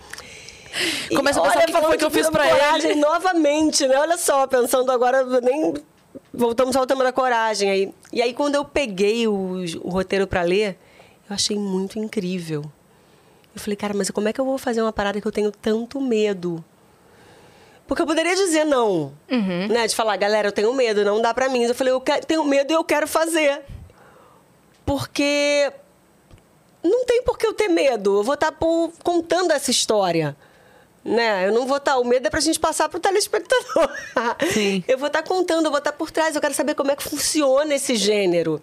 Começa 1.13 1.41
a 1.41 1.43
pensar 1.43 1.57
olha, 1.57 1.65
que 1.65 1.81
foi 1.81 1.97
que 1.97 2.05
eu 2.05 2.11
fiz 2.11 2.29
pra 2.29 2.47
coragem 2.47 2.91
ele. 2.91 3.01
novamente, 3.01 3.85
né? 3.85 3.99
Olha 3.99 4.17
só, 4.17 4.47
pensando 4.47 4.89
agora, 4.93 5.25
nem. 5.41 5.73
Voltamos 6.33 6.77
ao 6.77 6.87
tema 6.87 7.03
da 7.03 7.11
coragem 7.11 7.69
aí. 7.69 7.93
E 8.13 8.21
aí, 8.21 8.33
quando 8.33 8.55
eu 8.55 8.63
peguei 8.63 9.27
o, 9.27 9.65
o 9.83 9.89
roteiro 9.89 10.25
pra 10.25 10.41
ler, 10.41 10.77
eu 11.29 11.35
achei 11.35 11.59
muito 11.59 11.99
incrível. 11.99 12.63
Eu 13.55 13.61
falei, 13.61 13.75
cara, 13.77 13.93
mas 13.95 14.09
como 14.11 14.27
é 14.27 14.33
que 14.33 14.41
eu 14.41 14.45
vou 14.45 14.57
fazer 14.57 14.81
uma 14.81 14.91
parada 14.91 15.19
que 15.21 15.25
eu 15.27 15.31
tenho 15.31 15.49
tanto 15.51 16.01
medo? 16.01 16.63
Porque 17.87 18.01
eu 18.01 18.05
poderia 18.07 18.35
dizer 18.35 18.65
não, 18.65 19.13
né? 19.69 19.87
De 19.87 19.95
falar, 19.95 20.17
galera, 20.17 20.47
eu 20.47 20.51
tenho 20.51 20.73
medo, 20.73 21.05
não 21.05 21.21
dá 21.21 21.33
pra 21.33 21.47
mim. 21.47 21.63
Eu 21.63 21.75
falei, 21.75 21.93
eu 21.93 22.01
tenho 22.27 22.43
medo 22.43 22.71
e 22.71 22.75
eu 22.75 22.83
quero 22.83 23.07
fazer. 23.07 23.61
Porque 24.85 25.71
não 26.83 27.05
tem 27.05 27.23
por 27.23 27.37
que 27.37 27.47
eu 27.47 27.53
ter 27.53 27.67
medo. 27.67 28.17
Eu 28.19 28.23
vou 28.23 28.33
estar 28.35 28.51
por- 28.51 28.91
contando 29.03 29.51
essa 29.51 29.71
história. 29.71 30.35
Né? 31.03 31.47
Eu 31.47 31.53
não 31.53 31.67
vou 31.67 31.77
estar. 31.77 31.97
O 31.97 32.03
medo 32.03 32.25
é 32.25 32.29
pra 32.29 32.39
gente 32.39 32.59
passar 32.59 32.89
pro 32.89 32.99
telespectador. 32.99 33.89
Sim. 34.51 34.83
Eu 34.87 34.97
vou 34.97 35.07
estar 35.07 35.21
contando, 35.23 35.65
eu 35.65 35.69
vou 35.71 35.77
estar 35.77 35.91
por 35.91 36.09
trás, 36.09 36.35
eu 36.35 36.41
quero 36.41 36.53
saber 36.55 36.73
como 36.73 36.89
é 36.91 36.95
que 36.95 37.03
funciona 37.03 37.75
esse 37.75 37.95
gênero. 37.95 38.59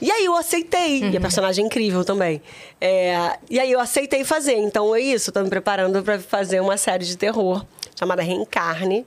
E 0.00 0.10
aí 0.10 0.24
eu 0.24 0.34
aceitei. 0.34 1.00
E 1.10 1.16
a 1.16 1.20
personagem 1.20 1.64
é 1.64 1.66
incrível 1.66 2.04
também. 2.04 2.40
É, 2.80 3.38
e 3.48 3.60
aí 3.60 3.70
eu 3.70 3.80
aceitei 3.80 4.24
fazer. 4.24 4.56
Então 4.56 4.94
é 4.94 5.00
isso, 5.00 5.30
tô 5.30 5.42
me 5.42 5.50
preparando 5.50 6.02
para 6.02 6.18
fazer 6.18 6.60
uma 6.60 6.76
série 6.76 7.04
de 7.04 7.16
terror 7.16 7.64
chamada 7.98 8.22
Reencarne. 8.22 9.06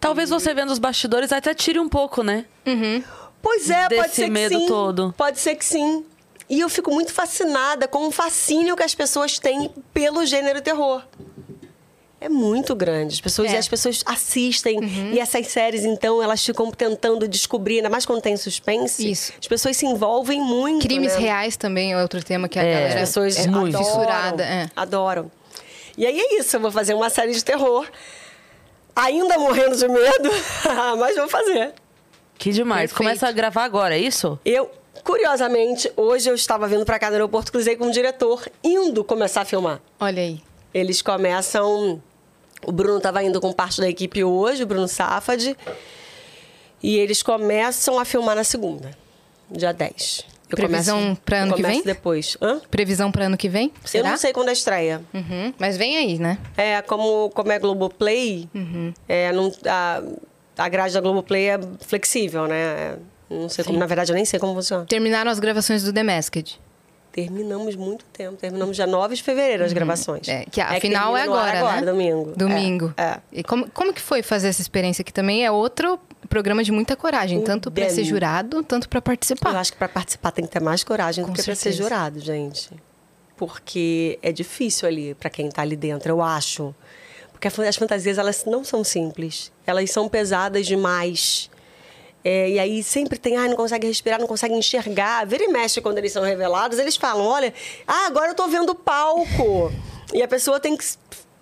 Talvez 0.00 0.30
você 0.30 0.52
vendo 0.54 0.70
os 0.72 0.78
bastidores 0.78 1.32
até 1.32 1.54
tire 1.54 1.78
um 1.78 1.88
pouco, 1.88 2.22
né? 2.22 2.46
Pois 3.42 3.70
é, 3.70 3.82
pode 3.88 4.02
Desse 4.02 4.14
ser 4.16 4.24
que 4.24 4.30
medo 4.30 4.58
sim. 4.58 4.66
todo. 4.66 5.14
Pode 5.16 5.38
ser 5.38 5.54
que 5.54 5.64
sim. 5.64 6.04
E 6.48 6.58
eu 6.58 6.68
fico 6.68 6.90
muito 6.92 7.12
fascinada 7.12 7.86
com 7.86 8.08
o 8.08 8.10
fascínio 8.10 8.74
que 8.74 8.82
as 8.82 8.94
pessoas 8.94 9.38
têm 9.38 9.70
pelo 9.94 10.26
gênero 10.26 10.60
terror. 10.60 11.02
É 12.20 12.28
muito 12.28 12.74
grande. 12.74 13.14
As 13.14 13.20
pessoas, 13.20 13.50
É. 13.52 13.56
as 13.56 13.66
pessoas 13.66 14.02
assistem. 14.04 14.78
E 15.14 15.18
essas 15.18 15.46
séries, 15.46 15.84
então, 15.86 16.22
elas 16.22 16.44
ficam 16.44 16.70
tentando 16.70 17.26
descobrir, 17.26 17.76
ainda 17.78 17.88
mais 17.88 18.04
quando 18.04 18.20
tem 18.20 18.36
suspense. 18.36 19.10
Isso. 19.10 19.32
As 19.40 19.48
pessoas 19.48 19.76
se 19.76 19.86
envolvem 19.86 20.38
muito. 20.40 20.82
Crimes 20.82 21.14
né? 21.14 21.18
reais 21.20 21.56
também 21.56 21.92
é 21.92 22.02
outro 22.02 22.22
tema 22.22 22.46
que 22.46 22.58
a 22.58 22.62
É, 22.62 22.72
galera 22.74 22.94
As 23.02 23.08
pessoas 23.08 23.38
é 23.38 23.48
adoram, 23.48 23.78
fissurada. 23.84 24.42
É. 24.44 24.68
adoram. 24.76 25.30
E 25.96 26.04
aí 26.04 26.18
é 26.20 26.38
isso, 26.38 26.56
eu 26.56 26.60
vou 26.60 26.70
fazer 26.70 26.92
uma 26.94 27.08
série 27.08 27.32
de 27.32 27.42
terror. 27.42 27.86
Ainda 28.94 29.38
morrendo 29.38 29.76
de 29.76 29.88
medo, 29.88 30.30
mas 30.98 31.16
vou 31.16 31.28
fazer. 31.28 31.72
Que 32.38 32.50
demais. 32.52 32.90
Perfeito. 32.90 32.96
Começa 32.98 33.28
a 33.28 33.32
gravar 33.32 33.64
agora, 33.64 33.96
é 33.96 33.98
isso? 33.98 34.38
Eu, 34.44 34.70
curiosamente, 35.04 35.90
hoje 35.96 36.28
eu 36.28 36.34
estava 36.34 36.68
vindo 36.68 36.84
para 36.84 36.98
cá 36.98 37.08
no 37.08 37.14
aeroporto, 37.14 37.50
cruzei 37.50 37.76
com 37.76 37.86
um 37.86 37.90
diretor 37.90 38.46
indo 38.62 39.02
começar 39.04 39.40
a 39.42 39.44
filmar. 39.46 39.80
Olha 39.98 40.22
aí. 40.22 40.42
Eles 40.74 41.00
começam. 41.02 42.02
O 42.66 42.72
Bruno 42.72 42.98
estava 42.98 43.22
indo 43.22 43.40
com 43.40 43.52
parte 43.52 43.80
da 43.80 43.88
equipe 43.88 44.22
hoje, 44.22 44.62
o 44.62 44.66
Bruno 44.66 44.86
Safad. 44.88 45.56
E 46.82 46.96
eles 46.96 47.22
começam 47.22 47.98
a 47.98 48.04
filmar 48.04 48.34
na 48.36 48.44
segunda, 48.44 48.90
dia 49.50 49.72
10. 49.72 50.24
Eu 50.50 50.56
Previsão 50.56 51.16
pra 51.24 51.42
ano 51.42 51.52
eu 51.52 51.56
que 51.56 51.62
vem? 51.62 51.82
depois. 51.82 52.36
Hã? 52.42 52.60
Previsão 52.70 53.12
para 53.12 53.26
ano 53.26 53.36
que 53.36 53.48
vem? 53.48 53.66
Eu 53.82 53.88
Será? 53.88 54.10
não 54.10 54.16
sei 54.16 54.32
quando 54.32 54.48
é 54.48 54.50
a 54.50 54.52
estreia. 54.54 55.00
Uhum. 55.14 55.54
Mas 55.58 55.76
vem 55.76 55.96
aí, 55.96 56.18
né? 56.18 56.38
É, 56.56 56.82
como, 56.82 57.30
como 57.30 57.52
é 57.52 57.58
Globoplay, 57.58 58.48
Uhum. 58.54 58.92
é, 59.08 59.30
não, 59.30 59.52
a, 59.66 60.02
a 60.58 60.68
grade 60.68 60.94
da 60.94 61.00
Globoplay 61.00 61.50
é 61.50 61.60
flexível, 61.80 62.46
né? 62.48 62.56
É, 62.56 62.96
Não 63.30 63.48
sei 63.48 63.64
como, 63.64 63.78
na 63.78 63.86
verdade, 63.86 64.10
eu 64.10 64.16
nem 64.16 64.24
sei 64.24 64.40
como 64.40 64.54
funciona. 64.54 64.84
Terminaram 64.86 65.30
as 65.30 65.38
gravações 65.38 65.84
do 65.84 65.92
The 65.92 66.02
Masked. 66.02 66.58
Terminamos 67.12 67.74
muito 67.74 68.04
tempo. 68.06 68.36
Terminamos 68.36 68.76
dia 68.76 68.86
9 68.86 69.16
de 69.16 69.22
fevereiro 69.22 69.64
as 69.64 69.72
gravações. 69.72 70.28
É, 70.28 70.44
que 70.44 70.60
a 70.60 70.74
que 70.74 70.80
final 70.80 71.16
é 71.16 71.22
ar 71.22 71.28
agora, 71.28 71.80
né? 71.80 71.86
domingo. 71.86 72.32
Domingo. 72.36 72.94
É. 72.96 73.02
é. 73.02 73.20
E 73.32 73.42
como, 73.42 73.68
como 73.70 73.92
que 73.92 74.00
foi 74.00 74.22
fazer 74.22 74.48
essa 74.48 74.62
experiência 74.62 75.02
que 75.02 75.12
também 75.12 75.44
é 75.44 75.50
outro 75.50 75.98
programa 76.28 76.62
de 76.62 76.70
muita 76.70 76.94
coragem, 76.94 77.38
O 77.38 77.42
tanto 77.42 77.70
para 77.70 77.90
ser 77.90 78.04
jurado, 78.04 78.62
tanto 78.62 78.88
para 78.88 78.98
Eu 78.98 79.02
participar. 79.02 79.56
acho 79.56 79.72
que 79.72 79.78
para 79.78 79.88
participar 79.88 80.30
tem 80.30 80.44
que 80.44 80.50
ter 80.52 80.60
mais 80.60 80.84
coragem 80.84 81.24
Com 81.24 81.32
do 81.32 81.36
que 81.36 81.42
para 81.42 81.54
ser 81.56 81.72
jurado, 81.72 82.20
gente. 82.20 82.70
Porque 83.36 84.18
é 84.22 84.30
difícil 84.30 84.86
ali 84.86 85.14
para 85.14 85.30
quem 85.30 85.48
tá 85.48 85.62
ali 85.62 85.74
dentro, 85.74 86.10
eu 86.10 86.22
acho. 86.22 86.74
Porque 87.32 87.48
as 87.48 87.76
fantasias 87.76 88.18
elas 88.18 88.44
não 88.44 88.62
são 88.62 88.84
simples. 88.84 89.50
Elas 89.66 89.90
são 89.90 90.08
pesadas 90.08 90.66
demais. 90.66 91.50
É, 92.22 92.50
e 92.50 92.58
aí 92.58 92.82
sempre 92.82 93.18
tem, 93.18 93.36
ah, 93.36 93.48
não 93.48 93.56
consegue 93.56 93.86
respirar, 93.86 94.20
não 94.20 94.26
consegue 94.26 94.54
enxergar. 94.54 95.26
Vira 95.26 95.44
e 95.44 95.48
mexe 95.48 95.80
quando 95.80 95.98
eles 95.98 96.12
são 96.12 96.22
revelados, 96.22 96.78
eles 96.78 96.96
falam, 96.96 97.24
olha, 97.24 97.52
ah, 97.86 98.06
agora 98.06 98.30
eu 98.30 98.34
tô 98.34 98.46
vendo 98.48 98.70
o 98.70 98.74
palco. 98.74 99.72
e 100.12 100.22
a 100.22 100.28
pessoa 100.28 100.60
tem 100.60 100.76
que 100.76 100.84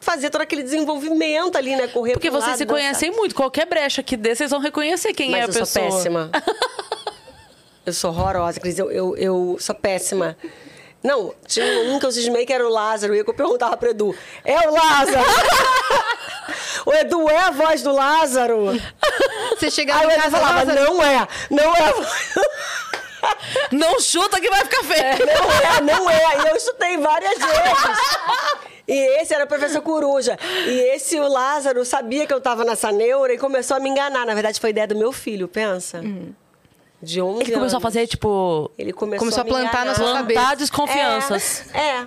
fazer 0.00 0.30
todo 0.30 0.42
aquele 0.42 0.62
desenvolvimento 0.62 1.56
ali, 1.56 1.74
né? 1.74 1.88
Correr 1.88 2.12
Porque 2.12 2.30
vocês 2.30 2.46
lado, 2.50 2.58
se 2.58 2.64
dançar. 2.64 2.80
conhecem 2.80 3.10
muito. 3.10 3.34
Qualquer 3.34 3.66
brecha 3.66 4.02
que 4.02 4.16
dê, 4.16 4.34
vocês 4.34 4.50
vão 4.50 4.60
reconhecer 4.60 5.12
quem 5.12 5.30
Mas 5.30 5.40
é 5.40 5.42
a 5.42 5.44
eu 5.44 5.48
pessoa. 5.48 5.66
sou 5.66 5.82
péssima. 5.82 6.30
eu 7.84 7.92
sou 7.92 8.10
horrorosa, 8.10 8.60
Cris. 8.60 8.78
Eu, 8.78 8.90
eu, 8.90 9.16
eu 9.16 9.56
sou 9.58 9.74
péssima. 9.74 10.36
Não, 11.02 11.32
tinha 11.46 11.64
um 11.90 11.98
que 11.98 12.06
eu 12.06 12.12
cismei 12.12 12.44
que 12.44 12.52
era 12.52 12.66
o 12.66 12.70
Lázaro. 12.70 13.14
E 13.14 13.18
eu 13.18 13.24
perguntava 13.34 13.76
pro 13.76 13.90
Edu: 13.90 14.14
É 14.44 14.68
o 14.68 14.72
Lázaro? 14.74 15.24
o 16.86 16.92
Edu 16.92 17.28
é 17.30 17.38
a 17.38 17.50
voz 17.50 17.82
do 17.82 17.92
Lázaro? 17.92 18.66
Você 19.50 19.70
chegava 19.70 20.00
Aí 20.00 20.06
o 20.06 20.10
em 20.10 20.14
Edu 20.14 20.22
casa, 20.24 20.36
falava: 20.36 20.64
Lázaro, 20.64 20.84
Não 20.94 21.02
é, 21.02 21.28
não 21.50 21.74
é. 21.76 21.80
a 21.88 21.92
voz- 21.92 22.08
Não 23.72 23.98
chuta 24.00 24.40
que 24.40 24.48
vai 24.48 24.60
ficar 24.64 24.84
feio. 24.84 25.26
Não 25.26 25.52
é, 25.52 25.80
não 25.80 26.10
é. 26.10 26.36
E 26.44 26.48
eu 26.54 26.60
chutei 26.60 26.96
várias 26.98 27.36
vezes. 27.36 27.98
E 28.86 29.20
esse 29.20 29.34
era 29.34 29.44
o 29.44 29.46
professor 29.48 29.82
Coruja. 29.82 30.38
E 30.66 30.94
esse, 30.94 31.18
o 31.18 31.26
Lázaro, 31.28 31.84
sabia 31.84 32.26
que 32.26 32.32
eu 32.32 32.40
tava 32.40 32.64
nessa 32.64 32.92
neura 32.92 33.34
e 33.34 33.38
começou 33.38 33.76
a 33.76 33.80
me 33.80 33.88
enganar. 33.90 34.24
Na 34.24 34.34
verdade, 34.34 34.60
foi 34.60 34.70
ideia 34.70 34.86
do 34.86 34.96
meu 34.96 35.10
filho, 35.12 35.48
pensa. 35.48 36.00
De 37.00 37.20
11 37.22 37.42
Ele 37.42 37.52
começou 37.52 37.76
a 37.76 37.78
anos. 37.78 37.82
fazer, 37.82 38.06
tipo, 38.08 38.70
Ele 38.76 38.92
começou, 38.92 39.18
Começou 39.20 39.40
a 39.42 39.44
me 39.44 39.50
plantar 39.50 39.84
na 39.86 39.92
enganar. 39.92 39.94
sua 39.94 40.24
plantar 40.24 40.56
desconfianças. 40.56 41.64
É. 41.72 41.78
é. 41.80 42.06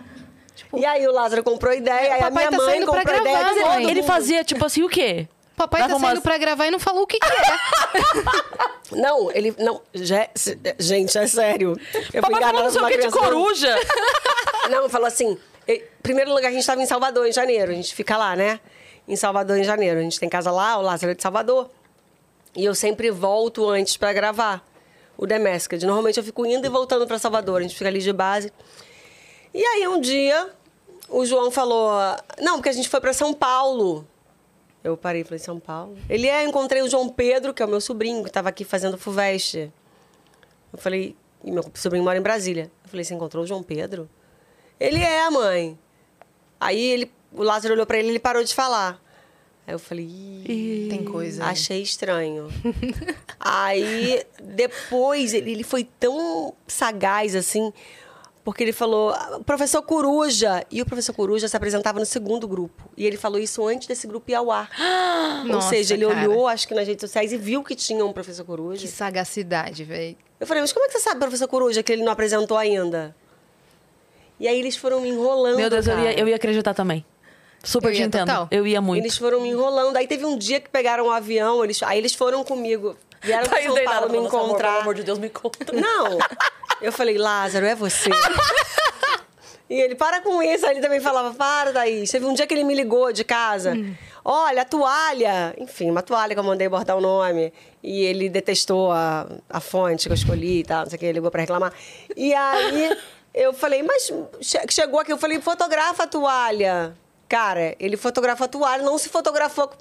e 0.73 0.85
aí 0.85 1.07
o 1.07 1.11
Lázaro 1.13 1.43
comprou 1.43 1.73
ideia, 1.73 2.13
aí 2.15 2.19
a 2.21 2.23
papai 2.25 2.31
minha 2.31 2.51
tá 2.51 2.57
mãe 2.57 2.65
saindo 2.67 2.85
pra 2.91 2.99
comprou 2.99 3.19
ideia. 3.21 3.37
gravar, 3.39 3.55
né, 3.55 3.61
mãe? 3.75 3.83
Ele 3.89 4.01
mundo. 4.01 4.07
fazia, 4.07 4.43
tipo 4.43 4.65
assim, 4.65 4.83
o 4.83 4.89
quê? 4.89 5.27
Papai 5.55 5.81
Dava 5.81 5.93
tá 5.93 5.99
saindo 5.99 6.13
umas- 6.15 6.23
pra 6.23 6.37
gravar 6.37 6.65
e 6.67 6.71
não 6.71 6.79
falou 6.79 7.03
o 7.03 7.07
que, 7.07 7.19
que 7.19 7.25
é. 7.27 8.91
Não, 8.91 9.31
ele. 9.31 9.55
Não, 9.59 9.81
já- 9.93 10.27
gente, 10.79 11.17
é 11.17 11.27
sério. 11.27 11.77
Eu 12.13 12.21
Papai 12.21 12.41
falou 12.41 12.63
não 12.63 12.71
sei 12.71 12.79
o 12.81 12.83
uma 12.83 12.91
que 12.91 12.97
de 12.97 13.09
coruja. 13.11 13.75
Não, 14.69 14.89
falou 14.89 15.07
assim. 15.07 15.37
em 15.67 15.83
Primeiro 16.03 16.31
lugar, 16.33 16.47
a 16.47 16.51
gente 16.51 16.61
estava 16.61 16.81
em 16.81 16.85
Salvador, 16.85 17.25
em 17.27 17.31
janeiro. 17.31 17.71
A 17.71 17.75
gente 17.75 17.93
fica 17.95 18.17
lá, 18.17 18.35
né? 18.35 18.59
Em 19.07 19.15
Salvador, 19.15 19.57
em 19.57 19.63
janeiro. 19.63 19.99
A 19.99 20.03
gente 20.03 20.19
tem 20.19 20.27
casa 20.27 20.51
lá, 20.51 20.77
o 20.77 20.81
Lázaro 20.81 21.11
é 21.11 21.15
de 21.15 21.21
Salvador. 21.21 21.69
E 22.55 22.65
eu 22.65 22.75
sempre 22.75 23.09
volto 23.11 23.69
antes 23.69 23.95
para 23.97 24.11
gravar 24.11 24.61
o 25.21 25.27
The 25.27 25.37
Masked. 25.37 25.85
Normalmente 25.85 26.17
eu 26.17 26.23
fico 26.23 26.43
indo 26.47 26.65
e 26.65 26.69
voltando 26.69 27.05
para 27.05 27.19
Salvador. 27.19 27.59
A 27.59 27.61
gente 27.61 27.75
fica 27.75 27.87
ali 27.87 27.99
de 27.99 28.11
base. 28.11 28.51
E 29.53 29.63
aí, 29.63 29.87
um 29.87 30.01
dia, 30.01 30.49
o 31.07 31.23
João 31.23 31.51
falou: 31.51 31.91
Não, 32.39 32.55
porque 32.55 32.69
a 32.69 32.73
gente 32.73 32.89
foi 32.89 32.99
para 32.99 33.13
São 33.13 33.31
Paulo. 33.31 34.05
Eu 34.83 34.97
parei 34.97 35.21
e 35.21 35.23
falei: 35.23 35.37
São 35.37 35.59
Paulo? 35.59 35.95
Ele 36.09 36.27
é, 36.27 36.43
encontrei 36.43 36.81
o 36.81 36.89
João 36.89 37.07
Pedro, 37.07 37.53
que 37.53 37.61
é 37.61 37.65
o 37.65 37.69
meu 37.69 37.79
sobrinho, 37.79 38.23
que 38.23 38.29
estava 38.29 38.49
aqui 38.49 38.65
fazendo 38.65 38.97
FUVEST. 38.97 39.71
Eu 40.73 40.79
falei: 40.79 41.15
E 41.43 41.51
meu 41.51 41.63
sobrinho 41.75 42.03
mora 42.03 42.17
em 42.17 42.21
Brasília. 42.21 42.71
Eu 42.83 42.89
falei: 42.89 43.05
Você 43.05 43.13
encontrou 43.13 43.43
o 43.43 43.47
João 43.47 43.61
Pedro? 43.61 44.09
Ele 44.79 45.03
é, 45.03 45.29
mãe. 45.29 45.77
Aí 46.59 46.83
ele, 46.83 47.11
o 47.31 47.43
Lázaro 47.43 47.75
olhou 47.75 47.85
pra 47.85 47.99
ele 47.99 48.07
e 48.07 48.11
ele 48.11 48.19
parou 48.19 48.43
de 48.43 48.55
falar. 48.55 48.99
Aí 49.71 49.75
eu 49.75 49.79
falei, 49.79 50.05
Ih, 50.05 50.87
Tem 50.89 51.01
coisa. 51.05 51.45
aí. 51.45 51.49
achei 51.51 51.81
estranho. 51.81 52.49
Aí 53.39 54.21
depois 54.43 55.33
ele, 55.33 55.51
ele 55.51 55.63
foi 55.63 55.87
tão 55.97 56.53
sagaz 56.67 57.35
assim, 57.37 57.71
porque 58.43 58.63
ele 58.63 58.73
falou, 58.73 59.13
professor 59.45 59.81
Coruja. 59.81 60.65
E 60.69 60.81
o 60.81 60.85
professor 60.85 61.13
Coruja 61.13 61.47
se 61.47 61.55
apresentava 61.55 61.99
no 61.99 62.05
segundo 62.05 62.45
grupo. 62.49 62.89
E 62.97 63.05
ele 63.05 63.15
falou 63.15 63.39
isso 63.39 63.65
antes 63.65 63.87
desse 63.87 64.05
grupo 64.07 64.29
ir 64.29 64.35
ao 64.35 64.51
ar. 64.51 64.69
Ou 65.43 65.53
Nossa, 65.53 65.69
seja, 65.69 65.93
ele 65.93 66.05
cara. 66.05 66.19
olhou, 66.29 66.47
acho 66.47 66.67
que 66.67 66.73
nas 66.75 66.85
redes 66.85 67.01
sociais, 67.01 67.31
e 67.31 67.37
viu 67.37 67.63
que 67.63 67.73
tinha 67.75 68.05
um 68.05 68.11
professor 68.11 68.43
Coruja. 68.43 68.81
Que 68.81 68.87
sagacidade, 68.89 69.85
velho. 69.85 70.17
Eu 70.37 70.45
falei, 70.45 70.59
mas 70.61 70.73
como 70.73 70.83
é 70.85 70.89
que 70.89 70.93
você 70.95 70.99
sabe, 70.99 71.19
professor 71.21 71.47
Coruja, 71.47 71.81
que 71.81 71.93
ele 71.93 72.03
não 72.03 72.11
apresentou 72.11 72.57
ainda? 72.57 73.15
E 74.37 74.47
aí 74.47 74.59
eles 74.59 74.75
foram 74.75 74.99
me 74.99 75.07
enrolando. 75.09 75.55
Meu 75.55 75.69
Deus, 75.69 75.87
eu 75.87 75.97
ia, 75.99 76.19
eu 76.19 76.27
ia 76.27 76.35
acreditar 76.35 76.73
também. 76.73 77.05
Super 77.63 77.89
Eu 77.89 77.93
te 77.93 77.99
ia 77.99 78.05
entendo. 78.05 78.27
total. 78.27 78.47
Eu 78.51 78.65
ia 78.65 78.81
muito. 78.81 79.03
Eles 79.03 79.17
foram 79.17 79.41
me 79.41 79.49
enrolando. 79.49 79.95
Aí 79.97 80.07
teve 80.07 80.25
um 80.25 80.37
dia 80.37 80.59
que 80.59 80.69
pegaram 80.69 81.07
um 81.07 81.11
avião, 81.11 81.63
eles, 81.63 81.81
aí 81.83 81.97
eles 81.97 82.13
foram 82.13 82.43
comigo. 82.43 82.95
Vieram 83.21 83.47
pra 83.47 83.61
São 83.61 83.75
Paulo 83.83 84.09
me 84.09 84.17
encontrar. 84.17 84.69
Pelo 84.69 84.81
amor 84.81 84.95
de 84.95 85.03
Deus, 85.03 85.19
me 85.19 85.29
conta. 85.29 85.71
Não. 85.73 86.17
Eu 86.81 86.91
falei, 86.91 87.17
Lázaro, 87.19 87.65
é 87.67 87.75
você. 87.75 88.09
e 89.69 89.75
ele, 89.79 89.93
para 89.95 90.19
com 90.21 90.41
isso. 90.41 90.65
Aí 90.65 90.73
ele 90.73 90.81
também 90.81 90.99
falava, 90.99 91.33
para, 91.35 91.71
Thaís. 91.71 92.09
Teve 92.09 92.25
um 92.25 92.33
dia 92.33 92.47
que 92.47 92.53
ele 92.53 92.63
me 92.63 92.73
ligou 92.73 93.13
de 93.13 93.23
casa. 93.23 93.73
Olha, 94.25 94.63
a 94.63 94.65
toalha. 94.65 95.53
Enfim, 95.57 95.89
uma 95.91 96.01
toalha 96.01 96.33
que 96.33 96.39
eu 96.39 96.43
mandei 96.43 96.67
bordar 96.67 96.97
o 96.97 97.01
nome. 97.01 97.53
E 97.83 98.01
ele 98.03 98.27
detestou 98.27 98.91
a, 98.91 99.27
a 99.49 99.59
fonte 99.59 100.07
que 100.07 100.11
eu 100.11 100.15
escolhi 100.15 100.59
e 100.59 100.63
tal, 100.63 100.81
não 100.81 100.89
sei 100.89 100.97
o 100.97 100.99
que, 100.99 101.05
ele 101.05 101.13
ligou 101.13 101.31
pra 101.31 101.41
reclamar. 101.41 101.73
E 102.17 102.33
aí 102.33 102.97
eu 103.33 103.53
falei, 103.53 103.81
mas 103.81 104.11
che- 104.41 104.65
chegou 104.69 104.99
aqui, 104.99 105.11
eu 105.13 105.17
falei, 105.17 105.39
fotografa 105.41 106.03
a 106.03 106.07
toalha. 106.07 106.93
Cara, 107.31 107.77
ele 107.79 107.95
fotografou 107.95 108.43
a 108.43 108.47
toalha, 108.49 108.83
não 108.83 108.97
se 108.97 109.07
fotografou. 109.07 109.71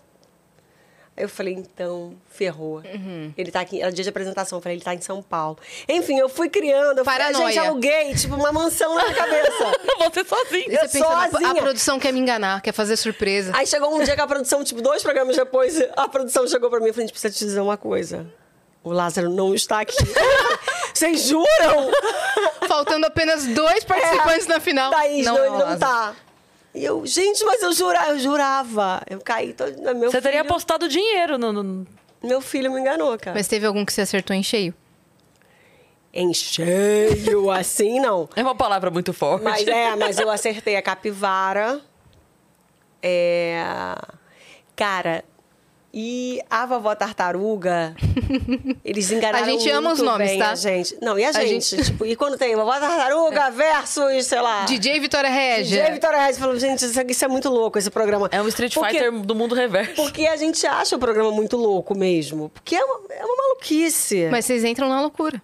Aí 1.17 1.25
eu 1.25 1.29
falei, 1.29 1.53
então, 1.55 2.15
ferrou. 2.29 2.81
Ele 3.37 3.51
tá 3.51 3.61
aqui, 3.61 3.83
era 3.83 3.91
dia 3.91 4.05
de 4.05 4.09
apresentação, 4.09 4.59
eu 4.59 4.63
falei, 4.63 4.77
ele 4.77 4.85
tá 4.85 4.95
em 4.95 5.01
São 5.01 5.21
Paulo. 5.21 5.59
Enfim, 5.89 6.17
eu 6.17 6.29
fui 6.29 6.49
criando, 6.49 6.99
eu 6.99 7.05
falei, 7.05 7.27
Paranoia. 7.27 7.53
gente, 7.53 7.59
aluguei, 7.59 8.15
tipo, 8.15 8.37
uma 8.37 8.53
mansão 8.53 8.95
na 8.95 9.03
minha 9.03 9.17
cabeça. 9.17 9.65
Você 9.99 10.25
sozinho. 10.25 10.71
Eu 10.71 10.89
Você 10.89 10.99
pensa, 11.01 11.13
a 11.13 11.29
sozinha. 11.29 11.55
produção 11.57 11.99
quer 11.99 12.13
me 12.13 12.21
enganar, 12.21 12.63
quer 12.63 12.73
fazer 12.73 12.97
surpresa. 12.97 13.51
Aí 13.57 13.67
chegou 13.67 13.93
um 13.93 14.05
dia 14.05 14.15
que 14.15 14.21
a 14.21 14.29
produção, 14.29 14.63
tipo, 14.63 14.81
dois 14.81 15.03
programas 15.03 15.37
depois, 15.37 15.83
a 15.97 16.07
produção 16.07 16.47
chegou 16.47 16.71
pra 16.71 16.79
mim 16.79 16.91
e 16.91 16.93
falou: 16.93 17.03
a 17.03 17.07
gente 17.09 17.13
precisa 17.13 17.35
te 17.35 17.45
dizer 17.45 17.61
uma 17.61 17.77
coisa. 17.77 18.33
O 18.85 18.93
Lázaro 18.93 19.29
não 19.29 19.53
está 19.57 19.81
aqui. 19.81 19.97
Vocês 20.95 21.23
juram? 21.25 21.91
Faltando 22.69 23.07
apenas 23.07 23.45
dois 23.49 23.83
participantes 23.83 24.47
na 24.47 24.61
final. 24.61 24.93
Thaís, 24.93 25.27
não, 25.27 25.37
é 25.37 25.41
ele 25.41 25.51
não 25.51 25.59
Lázaro. 25.59 25.81
tá. 25.81 26.15
E 26.75 26.85
eu, 26.85 27.05
gente, 27.05 27.45
mas 27.45 27.63
eu 27.63 27.73
jurava, 27.73 28.11
eu 28.13 28.19
jurava. 28.19 29.03
Eu 29.09 29.21
caí 29.21 29.53
todo. 29.53 29.77
Meu 29.97 30.11
Você 30.11 30.21
teria 30.21 30.41
filho, 30.41 30.51
apostado 30.51 30.89
dinheiro 30.89 31.37
no. 31.37 31.53
no- 31.53 31.87
Meu 32.23 32.41
filho 32.41 32.71
me 32.73 32.81
enganou, 32.81 33.19
cara. 33.19 33.35
Mas 33.37 33.49
teve 33.49 33.67
algum 33.67 33.85
que 33.85 33.93
você 33.93 34.03
acertou 34.03 34.35
em 34.37 34.43
cheio? 34.43 34.73
Em 36.13 36.33
cheio, 36.35 37.51
assim, 37.53 37.99
não. 38.01 38.29
É 38.37 38.43
uma 38.43 38.55
palavra 38.55 38.91
muito 38.91 39.13
forte. 39.13 39.43
Mas 39.43 39.67
é, 39.67 39.97
mas 39.97 40.19
eu 40.19 40.31
acertei 40.31 40.77
a 40.77 40.83
capivara. 40.83 41.81
É. 43.03 43.63
Cara, 44.77 45.25
e 45.92 46.40
a 46.48 46.66
vovó 46.66 46.94
tartaruga, 46.94 47.94
eles 48.85 49.11
enganaram 49.11 49.44
A 49.44 49.50
gente 49.50 49.68
ama 49.70 49.92
os 49.92 50.00
nomes, 50.00 50.31
bem 50.31 50.38
tá? 50.38 50.50
A 50.50 50.55
gente. 50.55 50.96
Não, 51.03 51.18
e 51.18 51.24
a, 51.24 51.31
A 51.31 51.33
gente? 51.33 51.76
gente- 51.76 51.85
Tipo, 51.90 52.07
e 52.07 52.14
quando 52.16 52.37
tem 52.38 52.55
vovó 52.55 52.72
tartaruga 52.79 53.50
versus, 53.50 54.26
sei 54.26 54.40
lá. 54.40 54.64
DJ 54.64 55.00
Vitória 55.00 55.29
Régia. 55.31 55.83
DJ 55.83 55.92
Vitória 55.94 56.20
Reis 56.22 56.38
falou, 56.38 56.59
gente, 56.59 56.85
isso, 56.85 57.00
isso 57.09 57.24
é 57.24 57.29
muito 57.29 57.48
louco, 57.48 57.79
esse 57.79 57.90
programa. 57.90 58.29
É 58.33 58.40
um 58.40 58.48
Street 58.48 58.72
Porque- 58.74 58.92
Fighter 58.98 59.12
do 59.12 59.35
mundo 59.35 59.55
reverso. 59.55 59.94
Porque 59.96 60.26
a 60.26 60.37
gente 60.37 60.66
acha 60.66 60.96
o 60.96 60.98
programa 60.98 61.31
muito 61.33 61.57
louco 61.57 61.96
mesmo. 61.96 62.48
Porque 62.50 62.76
é 62.76 62.85
uma, 62.85 63.00
é 63.11 63.24
uma 63.24 63.37
maluquice. 63.37 64.29
Mas 64.31 64.44
vocês 64.44 64.64
entram 64.64 64.88
na 64.88 65.00
loucura. 65.00 65.42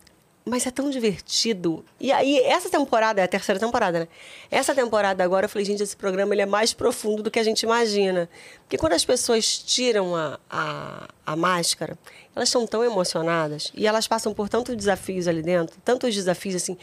Mas 0.49 0.65
é 0.65 0.71
tão 0.71 0.89
divertido. 0.89 1.85
E 1.99 2.13
aí, 2.13 2.39
essa 2.39 2.71
temporada, 2.71 3.21
é 3.21 3.25
a 3.25 3.29
terceira 3.29 3.59
temporada, 3.59 3.99
né? 4.01 4.09
Essa 4.49 4.73
temporada 4.73 5.25
agora, 5.25 5.47
eu 5.47 5.49
falei, 5.49 5.65
gente, 5.65 5.83
esse 5.83 5.97
programa 5.97 6.33
ele 6.33 6.43
é 6.43 6.47
mais 6.47 6.73
profundo 6.73 7.21
do 7.21 7.33
que 7.33 7.41
a 7.41 7.43
gente 7.43 7.65
imagina. 7.65 8.31
Porque 8.61 8.79
quando 8.79 8.93
as 8.93 9.05
pessoas 9.05 9.59
tiram 9.59 10.15
a, 10.15 10.39
a, 10.49 11.09
a 11.27 11.35
máscara, 11.35 11.99
elas 12.35 12.49
estão 12.49 12.65
tão 12.65 12.85
emocionadas 12.85 13.73
e 13.75 13.89
elas 13.89 14.07
passam 14.07 14.33
por 14.33 14.49
tantos 14.49 14.77
desafios 14.77 15.27
ali 15.27 15.43
dentro, 15.43 15.77
tantos 15.85 16.15
desafios 16.15 16.55
assim. 16.55 16.79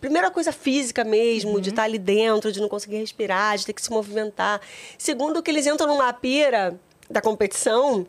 Primeira 0.00 0.30
coisa 0.30 0.50
física 0.50 1.04
mesmo, 1.04 1.60
de 1.60 1.68
estar 1.68 1.82
ali 1.82 1.98
dentro, 1.98 2.50
de 2.50 2.62
não 2.62 2.68
conseguir 2.68 2.96
respirar, 2.96 3.58
de 3.58 3.66
ter 3.66 3.74
que 3.74 3.82
se 3.82 3.90
movimentar. 3.90 4.58
Segundo, 4.96 5.42
que 5.42 5.50
eles 5.50 5.66
entram 5.66 5.86
numa 5.86 6.12
pira 6.14 6.80
da 7.10 7.20
competição 7.20 8.06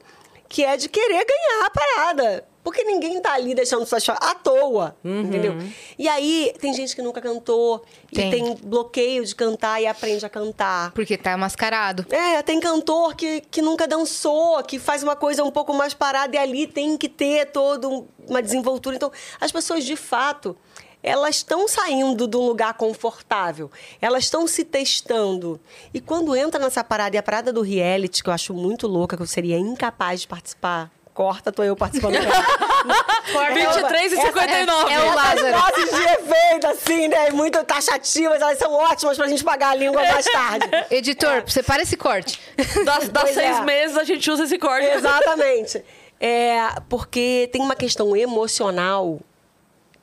que 0.48 0.64
é 0.64 0.78
de 0.78 0.88
querer 0.88 1.26
ganhar 1.26 1.66
a 1.66 1.70
parada. 1.70 2.53
Porque 2.64 2.84
ninguém 2.84 3.22
tá 3.22 3.34
ali 3.34 3.54
deixando 3.54 3.86
suas 3.86 4.04
cho- 4.04 4.14
à 4.14 4.34
toa, 4.36 4.96
entendeu? 5.04 5.54
E 6.00 6.08
aí, 6.08 6.54
tem 6.62 6.74
gente 6.74 6.96
que 6.96 7.02
nunca 7.02 7.20
cantou 7.20 7.84
Tem. 8.14 8.28
e 8.28 8.32
tem 8.32 8.56
bloqueio 8.64 9.26
de 9.26 9.36
cantar 9.36 9.82
e 9.82 9.86
aprende 9.88 10.26
a 10.26 10.30
cantar. 10.30 10.92
Porque 10.94 11.18
tá 11.18 11.36
mascarado. 11.36 12.06
É, 12.10 12.42
tem 12.42 12.60
cantor 12.62 13.16
que, 13.16 13.42
que 13.42 13.62
nunca 13.62 13.86
dançou, 13.88 14.64
que 14.64 14.80
faz 14.80 15.04
uma 15.04 15.16
coisa 15.16 15.44
um 15.44 15.52
pouco 15.52 15.74
mais 15.74 15.94
parada 15.94 16.36
e 16.36 16.40
ali 16.40 16.66
tem 16.66 16.98
que 16.98 17.10
ter 17.10 17.48
toda 17.48 17.90
um- 17.90 18.08
uma 18.28 18.42
desenvoltura. 18.42 18.96
Então, 18.96 19.12
as 19.42 19.52
pessoas, 19.52 19.84
de 19.84 19.98
fato, 19.98 20.56
elas 21.04 21.36
estão 21.36 21.68
saindo 21.68 22.26
de 22.30 22.38
um 22.38 22.46
lugar 22.48 22.76
confortável, 22.76 23.70
elas 24.02 24.24
estão 24.24 24.48
se 24.48 24.64
testando. 24.64 25.60
E 25.94 26.00
quando 26.00 26.34
entra 26.34 26.62
nessa 26.64 26.82
parada, 26.82 27.18
e 27.18 27.20
a 27.20 27.24
parada 27.24 27.52
do 27.52 27.62
reality, 27.62 28.24
que 28.24 28.30
eu 28.30 28.34
acho 28.34 28.54
muito 28.54 28.88
louca, 28.88 29.18
que 29.18 29.22
eu 29.24 29.28
seria 29.28 29.58
incapaz 29.60 30.22
de 30.22 30.28
participar. 30.30 30.90
Corta, 31.14 31.52
tô 31.52 31.64
eu 31.64 31.76
participando. 31.76 32.16
Corta, 33.32 33.54
23 33.54 34.12
e 34.14 34.16
essa- 34.16 34.28
59. 34.28 34.92
é 34.94 35.00
o 35.00 35.16
Lázaro. 35.16 35.58
Vozes 35.60 35.90
de 35.92 36.02
efeito, 36.04 36.68
assim, 36.68 37.08
né? 37.08 37.30
Muito 37.32 37.64
taxativas, 37.64 38.42
elas 38.42 38.58
são 38.58 38.74
ótimas 38.74 39.16
pra 39.18 39.28
gente 39.28 39.44
pagar 39.44 39.70
a 39.70 39.76
língua 39.76 40.02
mais 40.02 40.26
tarde. 40.26 40.66
Editor, 40.90 41.44
separa 41.48 41.84
esse 41.84 41.96
corte. 41.96 42.40
Das, 42.84 43.10
das 43.10 43.24
Pois 43.24 43.34
seis 43.36 43.58
é. 43.58 43.62
meses 43.62 43.96
a 43.98 44.04
gente 44.04 44.30
usa 44.32 44.46
esse 44.46 44.58
corte. 44.58 44.88
Exatamente. 44.88 45.84
É, 46.20 46.58
porque 46.90 47.48
tem 47.52 47.62
uma 47.62 47.76
questão 47.76 48.16
emocional 48.16 49.20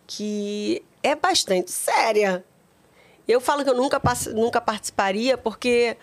que 0.06 0.82
é 1.02 1.14
bastante 1.16 1.70
séria. 1.72 2.44
Eu 3.26 3.40
falo 3.40 3.64
que 3.64 3.70
eu 3.70 3.74
nunca, 3.74 4.00
nunca 4.34 4.60
participaria 4.60 5.36
porque 5.38 5.96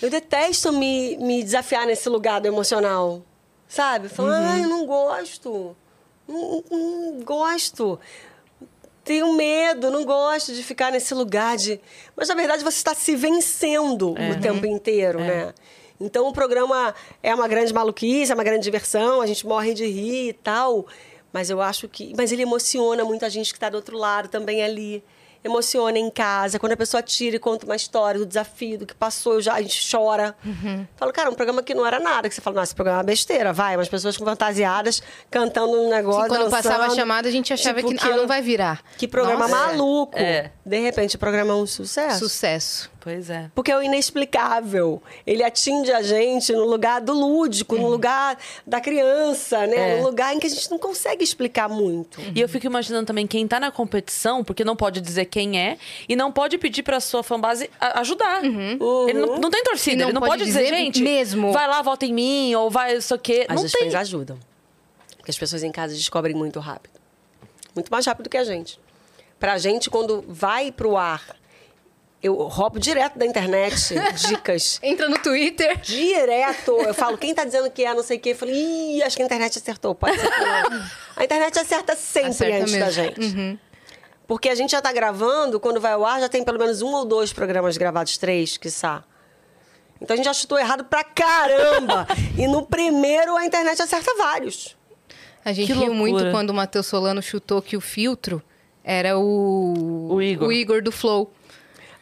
eu 0.00 0.08
detesto 0.08 0.72
me, 0.72 1.16
me 1.18 1.42
desafiar 1.42 1.86
nesse 1.86 2.08
lugar 2.08 2.40
do 2.40 2.46
emocional. 2.48 3.22
Sabe? 3.74 4.08
Falar, 4.08 4.40
Uhum. 4.40 4.46
ai, 4.48 4.60
não 4.62 4.86
gosto. 4.86 5.76
Não, 6.28 6.64
não 6.70 7.20
gosto. 7.24 7.98
Tenho 9.02 9.32
medo, 9.34 9.90
não 9.90 10.04
gosto 10.04 10.52
de 10.54 10.62
ficar 10.62 10.92
nesse 10.92 11.12
lugar 11.12 11.56
de. 11.56 11.80
Mas 12.16 12.28
na 12.28 12.34
verdade 12.34 12.62
você 12.62 12.76
está 12.78 12.94
se 12.94 13.14
vencendo 13.16 14.14
É. 14.16 14.30
o 14.30 14.40
tempo 14.40 14.64
inteiro, 14.64 15.18
né? 15.18 15.52
Então 16.00 16.26
o 16.28 16.32
programa 16.32 16.94
é 17.22 17.34
uma 17.34 17.46
grande 17.48 17.72
maluquice, 17.74 18.30
é 18.30 18.34
uma 18.34 18.44
grande 18.44 18.62
diversão, 18.62 19.20
a 19.20 19.26
gente 19.26 19.46
morre 19.46 19.74
de 19.74 19.86
rir 19.86 20.28
e 20.28 20.32
tal. 20.32 20.86
Mas 21.32 21.50
eu 21.50 21.60
acho 21.60 21.88
que. 21.88 22.14
Mas 22.16 22.30
ele 22.32 22.42
emociona 22.42 23.04
muito 23.04 23.24
a 23.24 23.28
gente 23.28 23.52
que 23.52 23.56
está 23.56 23.68
do 23.68 23.74
outro 23.76 23.98
lado 23.98 24.28
também 24.28 24.62
ali. 24.62 25.02
Emociona 25.44 25.98
em 25.98 26.10
casa, 26.10 26.58
quando 26.58 26.72
a 26.72 26.76
pessoa 26.76 27.02
tira 27.02 27.36
e 27.36 27.38
conta 27.38 27.66
uma 27.66 27.76
história 27.76 28.18
do 28.18 28.24
desafio, 28.24 28.78
do 28.78 28.86
que 28.86 28.94
passou, 28.94 29.34
eu 29.34 29.42
já, 29.42 29.54
a 29.54 29.62
gente 29.62 29.88
chora. 29.90 30.34
Falo, 30.96 31.12
cara, 31.12 31.28
um 31.30 31.34
programa 31.34 31.62
que 31.62 31.74
não 31.74 31.86
era 31.86 32.00
nada, 32.00 32.28
que 32.28 32.34
você 32.34 32.40
fala, 32.40 32.56
nossa, 32.56 32.68
esse 32.70 32.74
programa 32.74 32.98
é 32.98 33.00
uma 33.00 33.04
besteira, 33.04 33.52
vai, 33.52 33.76
umas 33.76 33.88
pessoas 33.88 34.16
com 34.16 34.24
fantasiadas 34.24 35.02
cantando 35.30 35.72
um 35.80 35.90
negócio. 35.90 36.22
Que 36.22 36.28
quando 36.28 36.50
passava 36.50 36.76
a 36.76 36.78
dançando. 36.78 36.96
chamada, 36.96 37.28
a 37.28 37.30
gente 37.30 37.52
achava 37.52 37.82
Tipo, 37.82 37.94
que, 37.94 38.08
ah, 38.08 38.16
não 38.16 38.26
vai 38.26 38.40
virar. 38.40 38.82
Que 38.96 39.06
programa 39.06 39.46
Nossa, 39.46 39.66
maluco. 39.66 40.16
É. 40.18 40.50
De 40.64 40.78
repente, 40.80 41.16
o 41.16 41.18
programa 41.18 41.52
é 41.52 41.56
um 41.56 41.66
sucesso. 41.66 42.20
Sucesso. 42.20 42.90
Pois 43.04 43.28
é. 43.28 43.50
Porque 43.54 43.70
é 43.70 43.76
o 43.76 43.82
inexplicável. 43.82 45.02
Ele 45.26 45.44
atinge 45.44 45.92
a 45.92 46.00
gente 46.00 46.50
no 46.54 46.64
lugar 46.64 47.02
do 47.02 47.12
lúdico, 47.12 47.76
no 47.76 47.86
lugar 47.86 48.38
da 48.66 48.80
criança, 48.80 49.66
né? 49.66 49.76
Uhum. 49.76 49.82
É. 49.82 49.96
No 49.98 50.04
lugar 50.04 50.34
em 50.34 50.40
que 50.40 50.46
a 50.46 50.48
gente 50.50 50.70
não 50.70 50.78
consegue 50.78 51.22
explicar 51.22 51.68
muito. 51.68 52.18
E 52.34 52.40
eu 52.40 52.48
fico 52.48 52.64
imaginando 52.64 53.06
também 53.06 53.26
quem 53.26 53.46
tá 53.46 53.60
na 53.60 53.70
competição, 53.70 54.42
porque 54.42 54.64
não 54.64 54.74
pode 54.74 55.02
dizer 55.02 55.26
quem 55.26 55.60
é, 55.60 55.76
e 56.08 56.16
não 56.16 56.32
pode 56.32 56.56
pedir 56.56 56.82
pra 56.82 56.98
sua 56.98 57.22
fanbase 57.22 57.68
ajudar. 57.78 58.42
Uhum. 58.42 59.06
Ele 59.06 59.18
não, 59.18 59.36
não 59.36 59.50
tem 59.50 59.62
torcida, 59.62 59.96
não 59.96 60.04
ele 60.06 60.12
não 60.14 60.22
pode 60.22 60.32
pode, 60.32 60.44
dizer, 60.46 60.62
dizer 60.62 60.74
gente, 60.74 61.02
mesmo. 61.02 61.52
vai 61.52 61.68
lá, 61.68 61.82
vota 61.82 62.06
em 62.06 62.12
mim, 62.14 62.54
ou 62.54 62.70
vai 62.70 62.96
isso 62.96 63.12
aqui. 63.12 63.44
Mas 63.46 63.58
não 63.58 63.66
os 63.66 63.72
tem. 63.72 63.94
ajudam. 63.94 64.38
Porque 65.18 65.30
as 65.30 65.36
pessoas 65.36 65.62
em 65.62 65.70
casa 65.70 65.94
descobrem 65.94 66.34
muito 66.34 66.58
rápido. 66.58 66.98
Muito 67.74 67.90
mais 67.90 68.06
rápido 68.06 68.30
que 68.30 68.38
a 68.38 68.44
gente. 68.44 68.80
Pra 69.38 69.58
gente, 69.58 69.90
quando 69.90 70.24
vai 70.26 70.72
pro 70.72 70.96
ar, 70.96 71.36
eu 72.24 72.34
roubo 72.48 72.80
direto 72.80 73.18
da 73.18 73.26
internet 73.26 73.94
dicas. 74.28 74.80
Entra 74.82 75.08
no 75.08 75.18
Twitter. 75.18 75.78
Direto. 75.80 76.72
Eu 76.72 76.94
falo, 76.94 77.18
quem 77.18 77.34
tá 77.34 77.44
dizendo 77.44 77.70
que 77.70 77.84
é 77.84 77.92
não 77.92 78.02
sei 78.02 78.16
o 78.16 78.20
quê? 78.20 78.30
Eu 78.30 78.36
falei, 78.36 78.54
ih, 78.54 79.02
acho 79.02 79.14
que 79.14 79.22
a 79.22 79.26
internet 79.26 79.58
acertou. 79.58 79.94
Pode 79.94 80.18
ser 80.18 80.30
que 80.30 80.40
não. 80.40 80.82
A 81.16 81.24
internet 81.24 81.58
acerta 81.58 81.94
sempre 81.94 82.30
Acerta 82.30 82.56
antes 82.62 82.72
da 82.72 82.86
mesmo. 82.86 83.02
Uhum. 83.22 83.24
gente. 83.50 83.60
Porque 84.26 84.48
a 84.48 84.54
gente 84.54 84.70
já 84.70 84.80
tá 84.80 84.90
gravando, 84.90 85.60
quando 85.60 85.80
vai 85.80 85.92
ao 85.92 86.04
ar, 86.04 86.18
já 86.20 86.28
tem 86.28 86.42
pelo 86.42 86.58
menos 86.58 86.80
um 86.82 86.92
ou 86.92 87.04
dois 87.04 87.32
programas 87.32 87.76
gravados, 87.76 88.16
três, 88.16 88.56
quiçá. 88.56 89.04
Então 90.00 90.14
a 90.14 90.16
gente 90.16 90.24
já 90.24 90.32
chutou 90.34 90.58
errado 90.58 90.84
pra 90.84 91.04
caramba. 91.04 92.06
e 92.36 92.46
no 92.46 92.64
primeiro 92.66 93.36
a 93.36 93.44
internet 93.44 93.80
acerta 93.80 94.12
vários. 94.16 94.76
A 95.44 95.52
gente 95.52 95.66
Que 95.66 95.72
riu 95.74 95.92
loucura. 95.92 95.98
muito 95.98 96.30
quando 96.30 96.50
o 96.50 96.54
Matheus 96.54 96.86
Solano 96.86 97.22
chutou 97.22 97.60
que 97.60 97.76
o 97.76 97.80
filtro 97.80 98.42
era 98.82 99.18
o... 99.18 100.08
O 100.10 100.22
Igor. 100.22 100.48
O 100.48 100.52
Igor 100.52 100.82
do 100.82 100.90
Flow. 100.90 101.30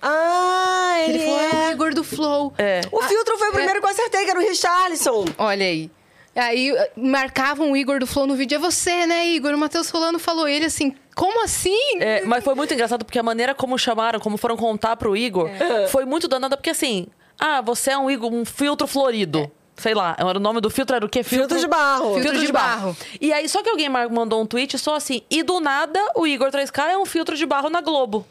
Ah, 0.03 0.95
Ele 1.05 1.19
ele 1.19 1.25
falou, 1.25 1.41
é 1.41 1.51
o 1.51 1.69
é. 1.69 1.73
Igor 1.73 1.95
do 1.95 2.03
Flow. 2.05 2.53
É. 2.59 2.81
O 2.91 3.01
filtro 3.03 3.39
foi 3.39 3.49
o 3.51 3.53
primeiro 3.53 3.81
que 3.81 3.87
eu 3.87 3.91
acertei, 3.91 4.25
que 4.25 4.31
era 4.31 4.39
o 4.39 4.43
Richarlison. 4.43 5.25
Olha 5.39 5.65
aí. 5.65 5.91
Aí 6.35 6.71
eh, 6.71 6.91
marcavam 6.97 7.71
o 7.73 7.77
Igor 7.77 8.01
do 8.01 8.07
Flow 8.07 8.27
no 8.27 8.35
vídeo. 8.35 8.57
É 8.57 8.59
você, 8.59 9.07
né, 9.07 9.27
Igor? 9.29 9.53
O 9.55 9.59
Matheus 9.59 9.87
Solano 9.87 10.19
falou 10.19 10.49
ele 10.49 10.65
assim, 10.65 10.95
como 11.15 11.45
assim? 11.45 11.99
É, 12.01 12.25
mas 12.25 12.43
foi 12.43 12.55
muito 12.55 12.73
engraçado 12.75 13.05
porque 13.05 13.19
a 13.19 13.23
maneira 13.23 13.55
como 13.55 13.79
chamaram, 13.79 14.19
como 14.19 14.37
foram 14.37 14.57
contar 14.57 14.97
pro 14.97 15.17
Igor, 15.17 15.49
É. 15.49 15.87
foi 15.89 16.05
muito 16.05 16.27
danada, 16.27 16.57
porque 16.57 16.71
assim, 16.71 17.07
ah, 17.39 17.61
você 17.61 17.91
é 17.91 17.99
um 17.99 18.11
Igor, 18.11 18.33
um 18.33 18.45
filtro 18.45 18.87
florido. 18.87 19.51
Sei 19.77 19.95
lá, 19.95 20.15
era 20.19 20.37
o 20.39 20.41
nome 20.41 20.61
do 20.61 20.69
filtro 20.71 20.95
era 20.95 21.05
o 21.05 21.09
quê? 21.09 21.23
Filtro 21.23 21.59
de 21.59 21.67
barro. 21.67 22.15
Filtro 22.21 22.39
de 22.39 22.53
barro. 22.53 22.97
E 23.21 23.33
aí, 23.33 23.49
só 23.49 23.63
que 23.63 23.71
alguém 23.71 23.89
mandou 23.89 24.41
um 24.43 24.47
tweet 24.47 24.79
só 24.79 24.95
assim, 24.97 25.23
e 25.31 25.43
do 25.43 25.61
nada 25.61 25.99
o 26.15 26.27
Igor 26.27 26.51
3K 26.51 26.91
é 26.91 26.99
um 26.99 27.07
filtro 27.07 27.37
de 27.37 27.45
barro 27.47 27.69
na 27.71 27.81
Globo. 27.81 28.27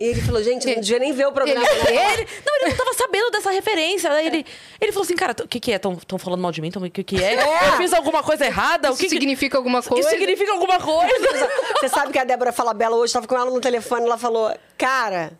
E 0.00 0.06
ele 0.06 0.20
falou, 0.22 0.42
gente, 0.42 0.68
eu 0.68 0.74
não 0.74 0.80
devia 0.82 0.98
nem 0.98 1.12
ver 1.12 1.26
o 1.26 1.32
programa. 1.32 1.64
Ele- 1.64 1.92
né? 1.96 2.14
Ele, 2.14 2.28
não, 2.44 2.56
ele 2.56 2.70
não 2.70 2.76
tava 2.76 2.92
sabendo 2.94 3.30
dessa 3.30 3.50
referência. 3.52 4.10
Aí 4.10 4.26
ele, 4.26 4.46
ele 4.80 4.90
falou 4.92 5.04
assim, 5.04 5.14
cara, 5.14 5.34
o 5.44 5.46
que, 5.48 5.60
que 5.60 5.70
é? 5.72 5.76
Estão 5.76 6.18
falando 6.18 6.40
mal 6.40 6.50
de 6.50 6.60
mim? 6.60 6.70
O 6.74 6.90
que, 6.90 7.04
que 7.04 7.22
é? 7.22 7.34
É. 7.36 7.68
Eu 7.68 7.76
fiz 7.76 7.92
alguma 7.92 8.20
coisa 8.22 8.44
errada? 8.44 8.88
Isso 8.88 8.96
o 8.96 8.98
que 8.98 9.04
que- 9.04 9.10
significa 9.10 9.56
alguma 9.56 9.80
coisa? 9.82 10.00
Isso 10.08 10.18
significa 10.18 10.52
alguma 10.52 10.80
coisa? 10.80 11.48
Você 11.80 11.88
sabe 11.88 12.12
que 12.12 12.18
a 12.18 12.24
Débora 12.24 12.52
Falabella 12.52 12.96
hoje, 12.96 13.06
estava 13.10 13.26
com 13.28 13.36
ela 13.36 13.50
no 13.50 13.60
telefone, 13.60 14.04
ela 14.04 14.18
falou, 14.18 14.52
cara, 14.76 15.32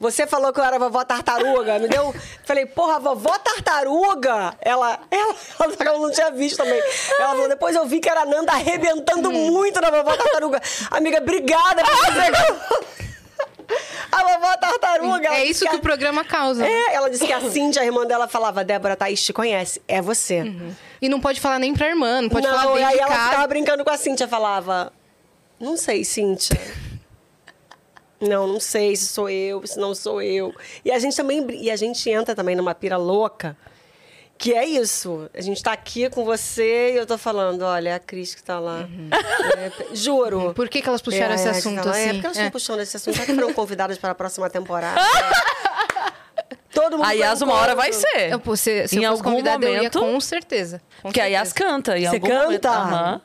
você 0.00 0.26
falou 0.26 0.52
que 0.52 0.58
eu 0.60 0.64
era 0.64 0.78
vovó 0.80 1.04
tartaruga, 1.04 1.78
me 1.78 1.86
deu... 1.88 2.12
Falei, 2.44 2.66
porra, 2.66 2.98
vovó 2.98 3.38
tartaruga? 3.38 4.54
Ela, 4.60 4.98
ela, 5.10 5.34
ela, 5.60 5.74
ela 5.78 5.98
não 6.00 6.10
tinha 6.10 6.30
visto 6.32 6.56
também. 6.56 6.82
Ela 7.20 7.28
falou, 7.28 7.48
depois 7.48 7.74
eu 7.76 7.86
vi 7.86 8.00
que 8.00 8.08
era 8.08 8.22
a 8.22 8.26
Nanda 8.26 8.50
arrebentando 8.52 9.30
muito 9.30 9.80
na 9.80 9.90
vovó 9.90 10.16
tartaruga. 10.16 10.60
Amiga, 10.90 11.18
obrigada 11.18 11.82
por 11.84 12.06
dizer 12.10 13.05
A 14.12 14.22
vovó 14.22 14.56
tartaruga. 14.56 15.28
É 15.28 15.44
isso 15.44 15.64
que 15.64 15.74
a- 15.74 15.76
o 15.76 15.80
programa 15.80 16.24
causa. 16.24 16.66
É, 16.66 16.94
ela 16.94 17.08
disse 17.10 17.26
que 17.26 17.32
a 17.32 17.40
Cindy, 17.40 17.78
a 17.78 17.84
irmã 17.84 18.06
dela, 18.06 18.28
falava, 18.28 18.62
Débora, 18.64 18.96
Thaís 18.96 19.22
te 19.24 19.32
conhece, 19.32 19.80
é 19.88 20.00
você. 20.00 20.44
E 21.02 21.08
não 21.08 21.20
pode 21.20 21.40
falar 21.40 21.58
nem 21.58 21.74
pra 21.74 21.88
irmã, 21.88 22.22
não 22.22 22.28
pode 22.28 22.46
não, 22.46 22.54
falar 22.54 22.72
e 22.72 22.74
dentro 22.78 22.88
aí 22.92 22.98
ela 22.98 23.24
ficava 23.28 23.46
brincando 23.46 23.84
com 23.84 23.90
a 23.90 23.96
Cíntia, 23.96 24.26
falava, 24.28 24.92
não 25.60 25.76
sei, 25.76 26.04
Cíntia. 26.04 26.58
Não, 28.20 28.46
não 28.46 28.58
sei 28.60 28.96
se 28.96 29.06
sou 29.08 29.28
eu, 29.28 29.66
se 29.66 29.78
não 29.78 29.94
sou 29.94 30.22
eu. 30.22 30.54
E 30.84 30.90
a 30.90 30.98
gente 30.98 31.14
também 31.14 31.46
e 31.50 31.70
a 31.70 31.76
gente 31.76 32.08
entra 32.08 32.34
também 32.34 32.56
numa 32.56 32.74
pira 32.74 32.96
louca, 32.96 33.56
que 34.38 34.52
é 34.54 34.64
isso. 34.66 35.28
A 35.34 35.40
gente 35.40 35.62
tá 35.62 35.72
aqui 35.72 36.08
com 36.10 36.24
você 36.24 36.92
e 36.92 36.96
eu 36.96 37.06
tô 37.06 37.16
falando, 37.16 37.62
olha, 37.62 37.90
é 37.90 37.94
a 37.94 37.98
Cris 37.98 38.34
que 38.34 38.42
tá 38.42 38.58
lá. 38.60 38.86
É, 39.58 39.70
pe- 39.70 39.94
juro. 39.94 40.52
Por 40.54 40.68
que, 40.68 40.80
que 40.82 40.88
elas 40.88 41.00
puxaram 41.02 41.32
É, 41.32 41.34
esse 41.36 41.46
é, 41.48 41.50
assunto 41.50 41.82
tá 41.82 41.90
lá. 41.90 41.98
É, 41.98 42.02
assim? 42.04 42.12
porque 42.14 42.26
elas 42.26 42.36
É. 42.36 42.40
estão 42.40 42.50
puxando 42.52 42.80
esse 42.80 42.96
assunto, 42.96 43.16
já 43.16 43.24
que 43.24 43.34
foram 43.34 43.52
convidadas 43.52 43.98
para 43.98 44.10
a 44.10 44.14
próxima 44.14 44.48
temporada. 44.50 45.00
Todo 46.72 46.98
mundo 46.98 47.06
A 47.06 47.12
Yas, 47.12 47.40
um 47.40 47.46
uma 47.46 47.54
hora 47.54 47.74
vai 47.74 47.90
ser. 47.92 48.30
Eu, 48.32 48.38
pô, 48.38 48.54
se 48.54 48.86
se 48.86 48.98
Em 48.98 49.04
eu 49.04 49.12
algum 49.12 49.38
eu 49.38 49.44
ia 49.44 49.52
momento- 49.58 49.98
com 49.98 50.20
certeza. 50.20 50.80
Com 51.00 51.08
Porque 51.08 51.20
a 51.20 51.24
Yas 51.26 51.52
canta. 51.52 51.96
Em 51.98 52.02
Você 52.06 52.16
algum 52.16 52.28
momento. 52.28 52.50
canta? 52.62 52.70
Aham. 52.70 53.20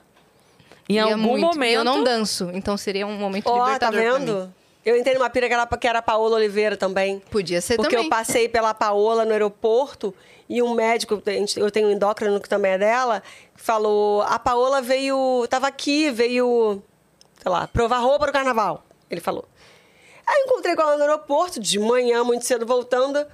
Em 0.88 0.94
Ia 0.96 1.04
algum 1.04 1.18
muito. 1.18 1.46
momento. 1.46 1.70
E 1.72 1.74
Eu 1.74 1.84
não 1.84 2.04
danço, 2.04 2.50
então 2.54 2.78
seria 2.78 3.06
um 3.06 3.18
momento 3.18 3.44
tá 3.46 3.52
libertador 3.66 4.02
pra 4.02 4.20
mim. 4.20 4.26
vendo? 4.26 4.54
Eu 4.86 4.98
entrei 4.98 5.14
numa 5.16 5.30
pira 5.30 5.48
que 5.48 5.54
era, 5.54 5.68
que 5.68 5.88
era 5.88 6.00
a 6.00 6.02
Paola 6.02 6.38
Oliveira 6.38 6.76
também. 6.78 7.20
Podia 7.30 7.62
ser 7.62 7.76
Porque 7.76 7.92
também. 7.96 8.06
eu 8.06 8.10
passei 8.10 8.48
pela 8.50 8.74
Paola 8.74 9.26
no 9.26 9.32
aeroporto 9.32 10.14
e 10.54 10.62
um 10.62 10.74
médico, 10.74 11.22
eu 11.58 11.72
tenho 11.72 11.88
um 11.88 11.92
endócrino 11.92 12.40
que 12.42 12.50
também 12.50 12.74
é 12.74 12.78
dela, 12.78 13.24
falou: 13.56 14.22
a 14.24 14.38
Paola 14.38 14.82
veio, 14.82 15.46
tava 15.50 15.68
aqui, 15.68 16.10
veio, 16.12 16.84
sei 17.42 17.52
lá, 17.52 17.68
provar 17.68 18.00
roupa 18.00 18.28
no 18.28 18.34
carnaval. 18.34 18.84
Ele 19.10 19.22
falou. 19.22 19.46
Aí 20.28 20.42
eu 20.42 20.46
encontrei 20.48 20.76
com 20.76 20.82
ela 20.82 20.96
no 20.98 21.04
aeroporto, 21.04 21.60
de 21.60 21.80
manhã, 21.80 22.24
muito 22.24 22.46
cedo, 22.46 22.66
voltando. 22.66 23.26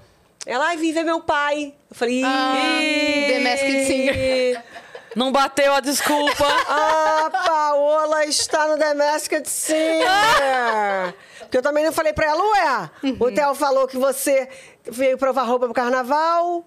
Ela, 0.45 0.67
ai, 0.67 0.77
vim 0.77 0.93
ver 0.93 1.03
meu 1.03 1.19
pai. 1.21 1.73
Eu 1.89 1.95
falei, 1.95 2.21
Ah, 2.23 2.55
"Ih, 2.81 3.27
The 3.33 3.39
Masked 3.39 3.85
Singer." 3.85 4.63
Não 5.15 5.31
bateu 5.31 5.73
a 5.73 5.79
desculpa. 5.79 6.45
A 6.69 7.29
Paola 7.31 8.23
está 8.25 8.67
no 8.67 8.77
The 8.77 8.93
Masked 8.93 9.49
Singer. 9.49 11.15
Porque 11.39 11.57
eu 11.57 11.61
também 11.63 11.83
não 11.83 11.91
falei 11.91 12.13
pra 12.13 12.27
ela, 12.27 12.43
ué, 12.43 12.89
o 13.19 13.31
Theo 13.31 13.55
falou 13.55 13.87
que 13.87 13.97
você 13.97 14.47
veio 14.85 15.17
provar 15.17 15.43
roupa 15.43 15.65
pro 15.65 15.73
carnaval. 15.73 16.63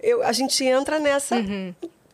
Eu, 0.00 0.22
a 0.22 0.32
gente 0.32 0.64
entra 0.64 0.98
nessa 0.98 1.36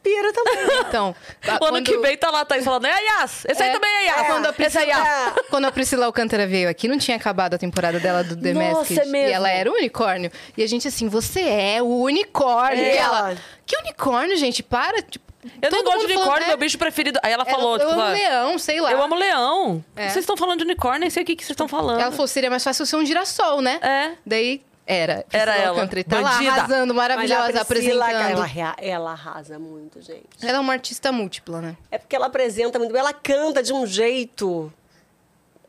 pira 0.02 0.32
também. 0.32 0.54
Então, 0.88 1.14
O 1.46 1.50
ano 1.50 1.58
quando- 1.58 1.84
que 1.84 1.96
vem 1.98 2.16
tá 2.16 2.30
lá, 2.30 2.44
Thaís 2.44 2.64
falando, 2.64 2.86
é 2.86 2.90
Yas. 3.04 3.44
Esse 3.46 3.62
aí 3.62 3.70
É, 3.70 3.72
também 3.72 3.90
é 3.90 4.04
Yas. 4.06 4.18
é, 4.18 4.24
Quando 4.24 4.46
a 4.46 4.54
Esse 4.58 4.78
aí 4.78 4.84
é 4.84 4.88
Yas. 4.90 5.06
É. 5.38 5.42
Quando 5.50 5.64
a 5.64 5.72
Priscila 5.72 6.06
Alcântara 6.06 6.46
veio 6.46 6.68
aqui, 6.68 6.86
não 6.88 6.98
tinha 6.98 7.16
acabado 7.16 7.54
a 7.54 7.58
temporada 7.58 7.98
dela 7.98 8.22
do 8.22 8.36
The 8.36 8.52
Nossa, 8.52 8.78
Masked. 8.78 9.00
é 9.00 9.04
mesmo. 9.06 9.28
E 9.30 9.32
ela 9.32 9.50
era 9.50 9.70
o 9.70 9.74
unicórnio. 9.74 10.30
E 10.56 10.62
a 10.62 10.66
gente 10.68 10.86
assim, 10.86 11.08
você 11.08 11.40
é 11.40 11.82
o 11.82 11.86
unicórnio. 12.02 12.84
É. 12.84 12.94
E 12.94 12.98
ela, 12.98 13.36
que 13.66 13.76
unicórnio, 13.78 14.36
gente? 14.36 14.62
Para. 14.62 15.00
Tipo, 15.02 15.24
Eu 15.60 15.70
não 15.70 15.78
todo 15.78 15.84
gosto 15.84 15.96
mundo 15.98 16.06
de 16.08 16.12
falando, 16.14 16.22
unicórnio, 16.26 16.44
é, 16.44 16.48
meu 16.48 16.56
bicho 16.58 16.78
preferido. 16.78 17.18
Aí 17.22 17.32
ela 17.32 17.44
falou, 17.44 17.74
eu 17.76 17.80
tipo, 17.80 17.92
amo 17.92 18.02
ah, 18.02 18.08
leão, 18.08 18.58
sei 18.58 18.80
lá. 18.80 18.92
eu 18.92 19.02
amo 19.02 19.14
leão. 19.14 19.84
É. 19.96 20.04
Vocês 20.08 20.22
estão 20.22 20.36
falando 20.36 20.58
de 20.58 20.64
unicórnio, 20.64 21.00
nem 21.00 21.10
sei 21.10 21.22
o 21.22 21.26
que, 21.26 21.34
que 21.36 21.42
vocês 21.42 21.50
estão 21.54 21.68
falando. 21.68 22.00
Ela 22.00 22.10
falou, 22.12 22.26
seria 22.26 22.50
mais 22.50 22.62
fácil 22.64 22.84
ser 22.86 22.96
um 22.96 23.04
girassol, 23.06 23.60
né? 23.62 23.78
É. 23.82 24.12
Daí, 24.24 24.62
era. 24.86 25.22
Priscila 25.22 25.42
Era 25.42 25.56
ela. 25.56 25.84
E 25.84 26.04
tá 26.04 26.20
lá 26.20 26.30
arrasando, 26.30 26.94
maravilhosa, 26.94 27.42
Mas 27.42 27.56
a 27.56 27.64
Priscila, 27.64 28.04
apresentando. 28.04 28.58
Ela, 28.58 28.74
ela 28.78 29.12
arrasa 29.12 29.58
muito, 29.58 30.00
gente. 30.02 30.26
Ela 30.42 30.58
é 30.58 30.60
uma 30.60 30.72
artista 30.72 31.10
múltipla, 31.10 31.60
né? 31.60 31.76
É 31.90 31.98
porque 31.98 32.14
ela 32.14 32.26
apresenta 32.26 32.78
muito 32.78 32.92
bem, 32.92 33.00
ela 33.00 33.12
canta 33.12 33.62
de 33.62 33.72
um 33.72 33.86
jeito 33.86 34.72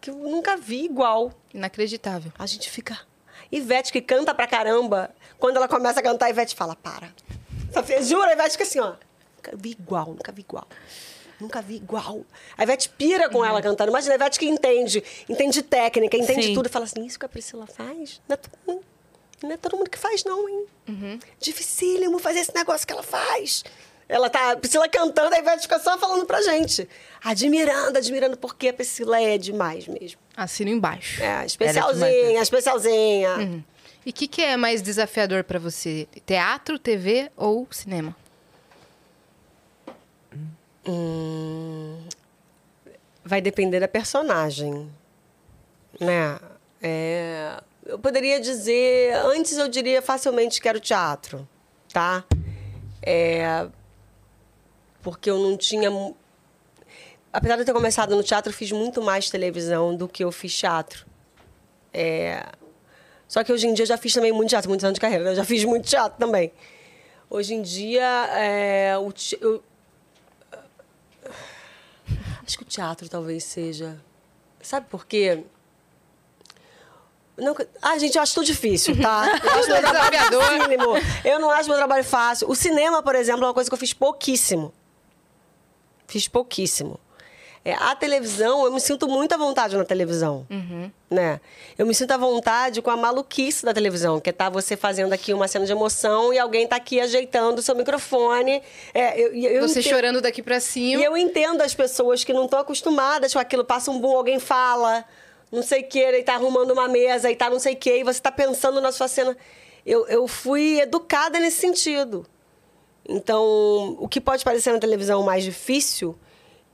que 0.01 0.09
eu 0.09 0.15
nunca 0.15 0.57
vi 0.57 0.85
igual. 0.85 1.31
Inacreditável. 1.53 2.31
A 2.37 2.45
gente 2.45 2.69
fica. 2.69 2.99
Ivete 3.51 3.91
que 3.91 4.01
canta 4.01 4.33
pra 4.33 4.47
caramba. 4.47 5.11
Quando 5.39 5.57
ela 5.57 5.67
começa 5.67 5.99
a 5.99 6.03
cantar, 6.03 6.25
a 6.25 6.29
Ivete 6.29 6.55
fala, 6.55 6.75
para. 6.75 7.09
Jura, 8.03 8.31
a 8.31 8.33
Ivete 8.33 8.51
fica 8.51 8.63
assim, 8.63 8.79
ó. 8.79 8.93
Nunca 9.37 9.51
vi 9.55 9.71
igual, 9.71 10.07
nunca 10.07 10.31
vi 10.31 10.41
igual. 10.41 10.67
Nunca 11.39 11.61
vi 11.61 11.75
igual. 11.75 12.21
A 12.57 12.63
Ivete 12.63 12.89
pira 12.89 13.29
com 13.29 13.43
ela 13.43 13.61
cantando. 13.61 13.91
Imagina 13.91 14.13
a 14.13 14.15
Ivete 14.15 14.39
que 14.39 14.45
entende, 14.45 15.03
entende 15.29 15.61
técnica, 15.61 16.17
entende 16.17 16.47
Sim. 16.47 16.53
tudo. 16.53 16.67
E 16.67 16.69
fala 16.69 16.85
assim, 16.85 17.05
isso 17.05 17.19
que 17.19 17.25
a 17.25 17.29
Priscila 17.29 17.67
faz? 17.67 18.21
Não 18.27 18.35
é, 18.35 18.79
não 19.43 19.51
é 19.51 19.57
todo 19.57 19.77
mundo 19.77 19.89
que 19.89 19.97
faz, 19.97 20.23
não, 20.23 20.47
hein? 20.47 20.65
Dificílimo 21.39 22.19
fazer 22.19 22.39
esse 22.39 22.53
negócio 22.53 22.85
que 22.85 22.93
ela 22.93 23.03
faz. 23.03 23.63
Ela 24.07 24.29
tá, 24.29 24.51
a 24.51 24.57
Priscila 24.57 24.87
cantando, 24.87 25.33
a 25.33 25.39
Ivete 25.39 25.63
fica 25.63 25.79
só 25.79 25.97
falando 25.97 26.25
pra 26.25 26.41
gente. 26.41 26.87
Admirando, 27.23 27.97
admirando, 27.97 28.37
porque 28.37 28.67
a 28.67 28.73
Priscila 28.73 29.19
é 29.19 29.37
demais 29.37 29.87
mesmo. 29.87 30.19
Assino 30.37 30.69
embaixo. 30.69 31.23
É, 31.23 31.41
é 31.41 31.45
especialzinha, 31.45 32.41
especialzinha. 32.41 33.63
E 34.05 34.11
o 34.11 34.13
que, 34.13 34.27
que 34.27 34.43
é 34.43 34.55
mais 34.55 34.83
desafiador 34.83 35.43
pra 35.43 35.57
você? 35.57 36.07
Teatro, 36.23 36.77
TV 36.77 37.31
ou 37.35 37.67
cinema? 37.71 38.15
Hum, 40.87 41.99
vai 43.23 43.41
depender 43.41 43.79
da 43.79 43.87
personagem, 43.87 44.87
né? 45.99 46.39
É, 46.79 47.59
eu 47.85 47.99
poderia 47.99 48.39
dizer, 48.39 49.13
antes 49.25 49.57
eu 49.57 49.67
diria 49.67 50.01
facilmente 50.01 50.59
que 50.61 50.67
era 50.67 50.77
o 50.77 50.81
teatro, 50.81 51.47
tá? 51.93 52.23
É, 53.01 53.67
porque 55.01 55.29
eu 55.29 55.37
não 55.37 55.55
tinha, 55.55 55.89
apesar 57.31 57.55
de 57.55 57.61
eu 57.61 57.65
ter 57.65 57.73
começado 57.73 58.15
no 58.15 58.23
teatro, 58.23 58.51
eu 58.51 58.55
fiz 58.55 58.71
muito 58.71 59.01
mais 59.01 59.29
televisão 59.29 59.95
do 59.95 60.07
que 60.07 60.23
eu 60.23 60.31
fiz 60.31 60.57
teatro. 60.57 61.05
É, 61.93 62.45
só 63.27 63.43
que 63.43 63.53
hoje 63.53 63.67
em 63.67 63.73
dia 63.73 63.83
eu 63.83 63.87
já 63.87 63.97
fiz 63.97 64.13
também 64.13 64.31
muito 64.31 64.49
teatro, 64.49 64.69
muitos 64.69 64.83
anos 64.83 64.95
de 64.95 65.01
carreira, 65.01 65.23
né? 65.23 65.31
eu 65.31 65.35
já 65.35 65.45
fiz 65.45 65.63
muito 65.63 65.87
teatro 65.87 66.17
também. 66.19 66.51
Hoje 67.29 67.53
em 67.53 67.61
dia, 67.61 68.03
é, 68.35 68.97
o, 68.97 69.11
te- 69.11 69.37
eu, 69.41 69.63
Acho 72.45 72.57
que 72.57 72.63
o 72.63 72.67
teatro 72.67 73.09
talvez 73.09 73.43
seja. 73.43 73.99
Sabe 74.61 74.87
por 74.89 75.05
quê? 75.07 75.43
Não, 77.37 77.55
ah, 77.81 77.97
gente, 77.97 78.15
eu 78.15 78.21
acho 78.21 78.33
tudo 78.33 78.45
difícil, 78.45 78.99
tá? 79.01 79.25
Eu 79.43 79.51
acho 79.59 79.67
meu 79.69 79.81
trabalho 79.81 80.11
dificílimo. 80.29 80.85
Eu 81.25 81.39
não 81.39 81.49
acho 81.51 81.67
meu 81.67 81.77
trabalho 81.77 82.03
fácil. 82.03 82.49
O 82.49 82.55
cinema, 82.55 83.03
por 83.03 83.13
exemplo, 83.15 83.43
é 83.43 83.47
uma 83.47 83.53
coisa 83.53 83.69
que 83.69 83.73
eu 83.73 83.77
fiz 83.79 83.93
pouquíssimo. 83.93 84.73
Fiz 86.07 86.27
pouquíssimo. 86.27 86.99
É, 87.67 87.73
a 87.73 87.95
televisão, 87.95 88.63
eu 88.63 88.71
me 88.71 88.79
sinto 88.79 89.07
muito 89.07 89.33
à 89.33 89.37
vontade 89.37 89.75
na 89.75 89.83
televisão. 89.83 90.45
Né? 91.09 91.41
Eu 91.77 91.87
me 91.87 91.95
sinto 91.95 92.11
à 92.11 92.17
vontade 92.17 92.79
com 92.79 92.91
a 92.91 92.95
maluquice 92.95 93.65
da 93.65 93.73
televisão, 93.73 94.19
que 94.19 94.29
é 94.29 94.33
tá 94.33 94.49
você 94.49 94.77
fazendo 94.77 95.11
aqui 95.13 95.33
uma 95.33 95.47
cena 95.47 95.65
de 95.65 95.71
emoção 95.71 96.31
e 96.31 96.37
alguém 96.37 96.67
tá 96.67 96.75
aqui 96.75 96.99
ajeitando 97.01 97.57
o 97.59 97.61
seu 97.63 97.75
microfone. 97.75 98.61
É, 98.93 99.19
eu, 99.19 99.33
eu 99.33 99.61
Você 99.67 99.79
entendo- 99.79 99.91
chorando 99.93 100.21
daqui 100.21 100.43
pra 100.43 100.59
cima. 100.59 101.01
e 101.01 101.03
eu 101.03 101.17
entendo 101.17 101.61
as 101.63 101.73
pessoas 101.73 102.23
que 102.23 102.31
não 102.31 102.45
estão 102.45 102.59
acostumadas 102.59 103.33
com 103.33 103.39
aquilo. 103.39 103.65
Passa 103.65 103.89
um 103.89 103.99
boom, 103.99 104.15
alguém 104.15 104.37
fala, 104.39 105.03
não 105.51 105.63
sei 105.63 105.81
o 105.81 105.87
que, 105.87 105.99
ele 105.99 106.23
tá 106.23 106.35
arrumando 106.35 106.71
uma 106.71 106.87
mesa 106.87 107.31
e 107.31 107.35
tá 107.35 107.49
não 107.49 107.59
sei 107.59 107.73
o 107.73 107.77
que, 107.77 107.99
e 107.99 108.03
você 108.03 108.21
tá 108.21 108.31
pensando 108.31 108.81
na 108.81 108.91
sua 108.91 109.07
cena. 109.07 109.35
Eu, 109.85 110.07
eu 110.07 110.27
fui 110.27 110.79
educada 110.79 111.39
nesse 111.39 111.59
sentido. 111.59 112.25
Então, 113.07 113.95
o 113.99 114.07
que 114.07 114.19
pode 114.19 114.43
parecer 114.43 114.73
na 114.73 114.79
televisão 114.79 115.23
mais 115.23 115.43
difícil, 115.43 116.17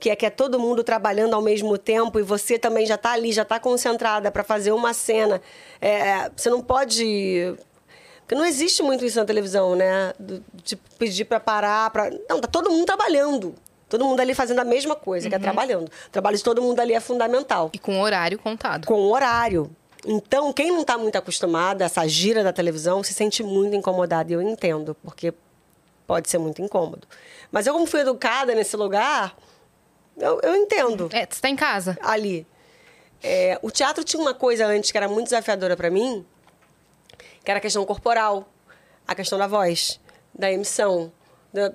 que 0.00 0.08
é 0.08 0.16
que 0.16 0.24
é 0.24 0.30
todo 0.30 0.58
mundo 0.58 0.82
trabalhando 0.82 1.34
ao 1.34 1.42
mesmo 1.42 1.76
tempo 1.76 2.18
e 2.18 2.22
você 2.22 2.58
também 2.58 2.86
já 2.86 2.96
tá 2.96 3.12
ali, 3.12 3.32
já 3.32 3.44
tá 3.44 3.60
concentrada 3.60 4.30
para 4.30 4.42
fazer 4.42 4.72
uma 4.72 4.94
cena. 4.94 5.42
É, 5.80 6.30
você 6.34 6.48
não 6.48 6.62
pode 6.62 7.54
porque 8.32 8.34
não 8.34 8.46
existe 8.46 8.82
muito 8.82 9.04
isso 9.04 9.18
na 9.18 9.26
televisão, 9.26 9.76
né? 9.76 10.14
De 10.64 10.74
pedir 10.98 11.26
para 11.26 11.38
parar, 11.38 11.90
para 11.90 12.10
não, 12.28 12.40
tá 12.40 12.48
todo 12.48 12.70
mundo 12.70 12.86
trabalhando. 12.86 13.54
Todo 13.92 14.06
mundo 14.06 14.20
ali 14.20 14.34
fazendo 14.34 14.58
a 14.60 14.64
mesma 14.64 14.96
coisa, 14.96 15.28
que 15.28 15.34
é 15.34 15.38
trabalhando. 15.38 15.88
O 16.06 16.10
trabalho 16.10 16.36
de 16.36 16.42
todo 16.42 16.62
mundo 16.62 16.80
ali 16.80 16.94
é 16.94 17.00
fundamental 17.00 17.68
E 17.74 17.78
com 17.78 18.00
horário 18.00 18.38
contado. 18.38 18.86
com 18.86 18.94
o 18.94 19.12
horário. 19.12 19.70
Então, 20.06 20.50
quem 20.52 20.72
não 20.72 20.80
está 20.80 20.96
muito 20.96 21.14
acostumado 21.16 21.82
a 21.82 21.84
essa 21.84 22.08
gira 22.08 22.42
da 22.42 22.52
televisão 22.52 23.02
se 23.04 23.12
sente 23.12 23.42
muito 23.42 23.76
incomodado. 23.76 24.30
E 24.30 24.34
eu 24.34 24.40
entendo, 24.40 24.96
porque 25.04 25.34
pode 26.06 26.30
ser 26.30 26.38
muito 26.38 26.62
incômodo. 26.62 27.06
Mas 27.50 27.66
eu, 27.66 27.74
como 27.74 27.86
fui 27.86 28.00
educada 28.00 28.54
nesse 28.54 28.76
lugar, 28.76 29.36
eu, 30.16 30.40
eu 30.42 30.56
entendo 30.56 31.08
É, 31.12 31.26
você 31.30 31.40
tá 31.40 31.48
em 31.50 31.54
casa. 31.56 31.96
ali. 32.02 32.46
É, 33.22 33.58
o 33.62 33.70
teatro 33.70 34.02
tinha 34.02 34.20
uma 34.20 34.34
coisa 34.34 34.66
antes 34.66 34.90
que 34.90 34.96
era 34.96 35.06
muito 35.06 35.24
desafiadora 35.26 35.76
para 35.76 35.90
mim, 35.90 36.24
que 37.44 37.50
era 37.50 37.58
a 37.58 37.60
questão 37.60 37.84
corporal, 37.84 38.48
a 39.06 39.14
questão 39.14 39.38
da 39.38 39.46
voz, 39.46 40.00
da 40.34 40.50
emissão. 40.50 41.12
da- 41.52 41.72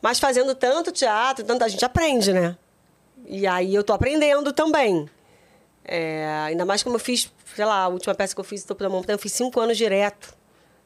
Mas 0.00 0.18
fazendo 0.18 0.54
tanto 0.54 0.90
teatro, 0.92 1.44
tanto 1.44 1.64
a 1.64 1.68
gente 1.68 1.84
aprende, 1.84 2.32
né? 2.32 2.56
E 3.26 3.46
aí 3.46 3.74
eu 3.74 3.84
tô 3.84 3.92
aprendendo 3.92 4.52
também. 4.52 5.08
É, 5.84 6.26
ainda 6.46 6.64
mais 6.64 6.82
como 6.82 6.96
eu 6.96 7.00
fiz, 7.00 7.30
sei 7.54 7.64
lá, 7.64 7.82
a 7.82 7.88
última 7.88 8.14
peça 8.14 8.34
que 8.34 8.40
eu 8.40 8.44
fiz, 8.44 8.64
Topo 8.64 8.82
da 8.82 8.88
Montanha, 8.88 9.14
eu 9.14 9.18
fiz 9.18 9.32
cinco 9.32 9.60
anos 9.60 9.76
direto, 9.76 10.34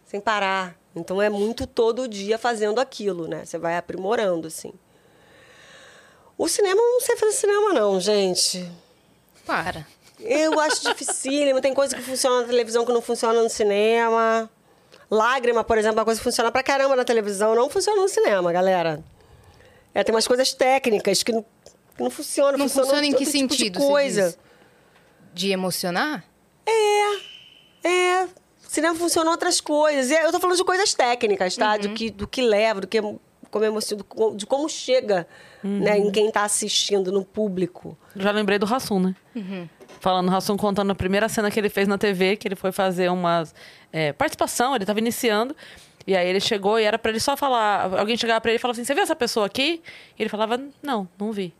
sem 0.04 0.20
parar. 0.20 0.76
Então 0.94 1.20
é 1.20 1.28
muito 1.28 1.66
todo 1.66 2.08
dia 2.08 2.38
fazendo 2.38 2.80
aquilo, 2.80 3.26
né? 3.26 3.44
Você 3.44 3.58
vai 3.58 3.76
aprimorando, 3.76 4.46
assim. 4.46 4.72
O 6.36 6.48
cinema, 6.48 6.80
eu 6.80 6.92
não 6.94 7.00
sei 7.00 7.16
fazer 7.16 7.32
cinema, 7.32 7.72
não, 7.72 8.00
gente. 8.00 8.68
Para. 9.46 9.86
Eu 10.18 10.58
acho 10.58 10.82
dificílimo. 10.82 11.60
Tem 11.60 11.74
coisa 11.74 11.94
que 11.94 12.02
funciona 12.02 12.40
na 12.42 12.46
televisão 12.46 12.84
que 12.84 12.92
não 12.92 13.02
funciona 13.02 13.42
no 13.42 13.50
cinema. 13.50 14.50
Lágrima, 15.14 15.64
por 15.64 15.78
exemplo, 15.78 15.98
é 15.98 16.00
uma 16.00 16.04
coisa 16.04 16.20
que 16.20 16.24
funciona 16.24 16.50
pra 16.50 16.62
caramba 16.62 16.96
na 16.96 17.04
televisão, 17.04 17.54
não 17.54 17.70
funciona 17.70 18.00
no 18.00 18.08
cinema, 18.08 18.52
galera. 18.52 19.02
É, 19.94 20.02
tem 20.02 20.14
umas 20.14 20.26
coisas 20.26 20.52
técnicas 20.52 21.22
que 21.22 21.32
não, 21.32 21.42
que 21.96 22.02
não 22.02 22.10
funcionam. 22.10 22.58
Não 22.58 22.68
funcionam 22.68 22.90
funciona 22.90 23.06
em 23.06 23.12
que 23.12 23.24
outro 23.24 23.32
tipo 23.32 23.48
de 23.48 23.56
sentido? 23.56 23.78
você 23.78 23.86
coisa. 23.86 24.26
diz? 24.26 24.38
De 25.32 25.50
emocionar? 25.50 26.24
É. 26.66 28.28
Cinema 28.68 28.94
funciona 28.96 29.30
outras 29.30 29.60
coisas. 29.60 30.10
Eu 30.10 30.32
tô 30.32 30.40
falando 30.40 30.56
de 30.56 30.64
coisas 30.64 30.92
técnicas, 30.94 31.56
tá? 31.56 31.76
Do, 31.76 31.90
que, 31.90 32.10
do 32.10 32.26
que 32.26 32.42
leva, 32.42 32.80
do 32.80 32.88
que 32.88 33.00
como 33.50 33.64
emociona, 33.64 34.04
de 34.34 34.46
como 34.46 34.68
chega 34.68 35.28
né, 35.62 35.96
em 35.96 36.10
quem 36.10 36.28
tá 36.28 36.42
assistindo, 36.42 37.12
no 37.12 37.24
público. 37.24 37.96
Já 38.16 38.32
lembrei 38.32 38.58
do 38.58 38.66
Rassum, 38.66 38.98
né? 38.98 39.14
Falando, 40.04 40.28
Rassum 40.28 40.54
contando 40.54 40.90
a 40.90 40.94
primeira 40.94 41.30
cena 41.30 41.50
que 41.50 41.58
ele 41.58 41.70
fez 41.70 41.88
na 41.88 41.96
TV, 41.96 42.36
que 42.36 42.46
ele 42.46 42.54
foi 42.54 42.70
fazer 42.70 43.08
uma 43.10 43.42
participação, 44.18 44.76
ele 44.76 44.84
tava 44.84 44.98
iniciando. 44.98 45.56
E 46.06 46.14
aí 46.14 46.28
ele 46.28 46.40
chegou 46.40 46.78
e 46.78 46.84
era 46.84 46.98
pra 46.98 47.10
ele 47.10 47.18
só 47.18 47.38
falar. 47.38 47.90
Alguém 47.98 48.14
chegava 48.14 48.38
pra 48.38 48.50
ele 48.50 48.56
e 48.56 48.60
falava 48.60 48.78
assim: 48.78 48.84
Você 48.84 48.92
viu 48.92 49.02
essa 49.02 49.16
pessoa 49.16 49.46
aqui? 49.46 49.82
E 50.18 50.22
ele 50.22 50.28
falava: 50.28 50.60
Não, 50.82 51.08
não 51.18 51.32
vi. 51.32 51.54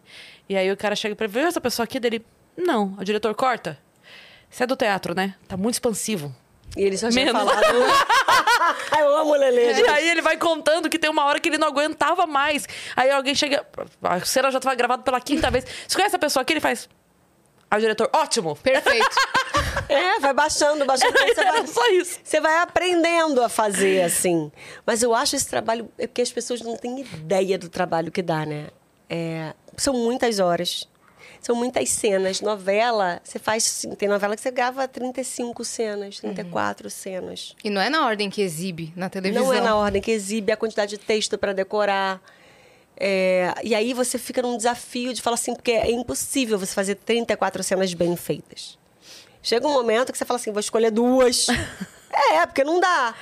E 0.47 0.59
aí 0.59 0.71
o 0.71 0.77
cara 0.77 0.95
chega 0.95 1.17
pra 1.17 1.25
ele: 1.25 1.33
Viu 1.33 1.47
essa 1.47 1.59
pessoa 1.59 1.85
aqui? 1.85 1.99
Dele: 1.99 2.23
Não. 2.55 2.95
O 3.01 3.03
diretor 3.03 3.35
corta. 3.35 3.79
Você 4.51 4.65
é 4.65 4.67
do 4.67 4.77
teatro, 4.77 5.15
né? 5.15 5.37
Tá 5.49 5.57
muito 5.57 5.77
expansivo. 5.77 6.31
E 6.77 6.83
ele 6.83 6.99
só 6.99 7.09
tinha 7.09 7.25
Menos. 7.25 7.51
falado. 7.51 7.65
Eu 9.01 9.17
amo 9.17 9.33
Lelê. 9.37 9.73
E 9.73 9.89
aí 9.89 10.11
ele 10.11 10.21
vai 10.21 10.37
contando 10.37 10.91
que 10.91 10.99
tem 10.99 11.09
uma 11.09 11.25
hora 11.25 11.41
que 11.41 11.49
ele 11.49 11.57
não 11.57 11.69
aguentava 11.69 12.27
mais. 12.27 12.69
Aí 12.95 13.11
alguém 13.11 13.35
chega. 13.35 13.67
A 14.03 14.21
cena 14.21 14.51
já 14.51 14.59
estava 14.59 14.75
gravada 14.75 15.03
pela 15.03 15.19
quinta 15.19 15.51
vez. 15.51 15.65
Você 15.89 15.97
conhece 15.97 16.15
a 16.15 16.19
pessoa 16.19 16.43
aqui? 16.43 16.53
Ele 16.53 16.61
faz. 16.61 16.91
Aí 17.75 17.79
o 17.79 17.81
diretor, 17.81 18.09
ótimo! 18.13 18.55
Perfeito. 18.57 19.05
É, 19.89 20.19
vai 20.19 20.33
baixando, 20.33 20.85
baixando. 20.87 21.13
Você 21.13 21.41
Era 21.41 21.53
vai, 21.53 21.67
só 21.67 21.87
isso. 21.91 22.19
você 22.25 22.41
vai 22.41 22.59
aprendendo 22.63 23.43
a 23.43 23.49
fazer, 23.51 24.03
assim. 24.03 24.51
Mas 24.87 25.03
eu 25.03 25.15
acho 25.15 25.37
esse 25.37 25.47
trabalho... 25.47 25.91
É 25.99 26.07
porque 26.07 26.23
as 26.23 26.33
pessoas 26.33 26.63
não 26.63 26.77
têm 26.77 27.01
ideia 27.01 27.59
do 27.59 27.69
trabalho 27.69 28.11
que 28.11 28.23
dá, 28.23 28.47
né? 28.47 28.69
É, 29.11 29.53
são 29.77 29.93
muitas 29.93 30.39
horas. 30.39 30.89
São 31.41 31.55
muitas 31.55 31.91
cenas. 31.91 32.41
Novela, 32.41 33.21
você 33.23 33.39
faz... 33.39 33.65
assim, 33.67 33.95
Tem 33.95 34.09
novela 34.09 34.35
que 34.37 34.41
você 34.43 34.51
grava 34.51 34.89
35 34.89 35.63
cenas, 35.65 36.19
34 36.21 36.89
cenas. 36.89 37.55
e 37.63 37.69
não 37.69 37.81
é 37.81 37.91
na 37.91 38.07
ordem 38.07 38.31
que 38.31 38.41
exibe 38.41 38.93
na 38.97 39.11
televisão. 39.11 39.45
Não 39.45 39.53
é 39.53 39.61
na 39.61 39.77
ordem 39.77 40.01
que 40.01 40.11
exibe 40.13 40.51
a 40.51 40.57
quantidade 40.57 40.93
de 40.93 40.99
texto 40.99 41.37
para 41.37 41.53
decorar. 41.53 42.23
É, 42.97 43.55
e 43.63 43.75
aí 43.75 43.93
você 43.93 44.19
fica 44.19 44.41
num 44.41 44.57
desafio 44.57 45.13
de 45.13 45.21
falar 45.21 45.35
assim, 45.35 45.55
porque 45.55 45.73
é 45.73 45.91
impossível 45.91 46.59
você 46.59 46.73
fazer 46.73 46.95
34 46.97 47.63
cenas 47.63 47.93
bem 47.93 48.17
feitas. 48.17 48.79
Chega 49.43 49.67
um 49.67 49.73
momento 49.73 50.13
que 50.13 50.19
você 50.19 50.25
fala 50.25 50.39
assim, 50.39 50.53
vou 50.53 50.61
escolher 50.61 50.91
duas. 50.91 51.49
é, 52.33 52.47
porque 52.47 52.65
não 52.65 52.81
dá 52.81 53.15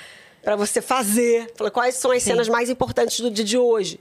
para 0.43 0.57
você 0.57 0.81
fazer. 0.83 1.51
Fala, 1.57 1.71
quais 1.71 1.97
são 1.97 2.11
as 2.11 2.23
cenas 2.23 2.49
mais 2.49 2.69
importantes 2.69 3.21
do 3.21 3.31
dia 3.31 3.45
de 3.45 3.59
hoje? 3.59 3.99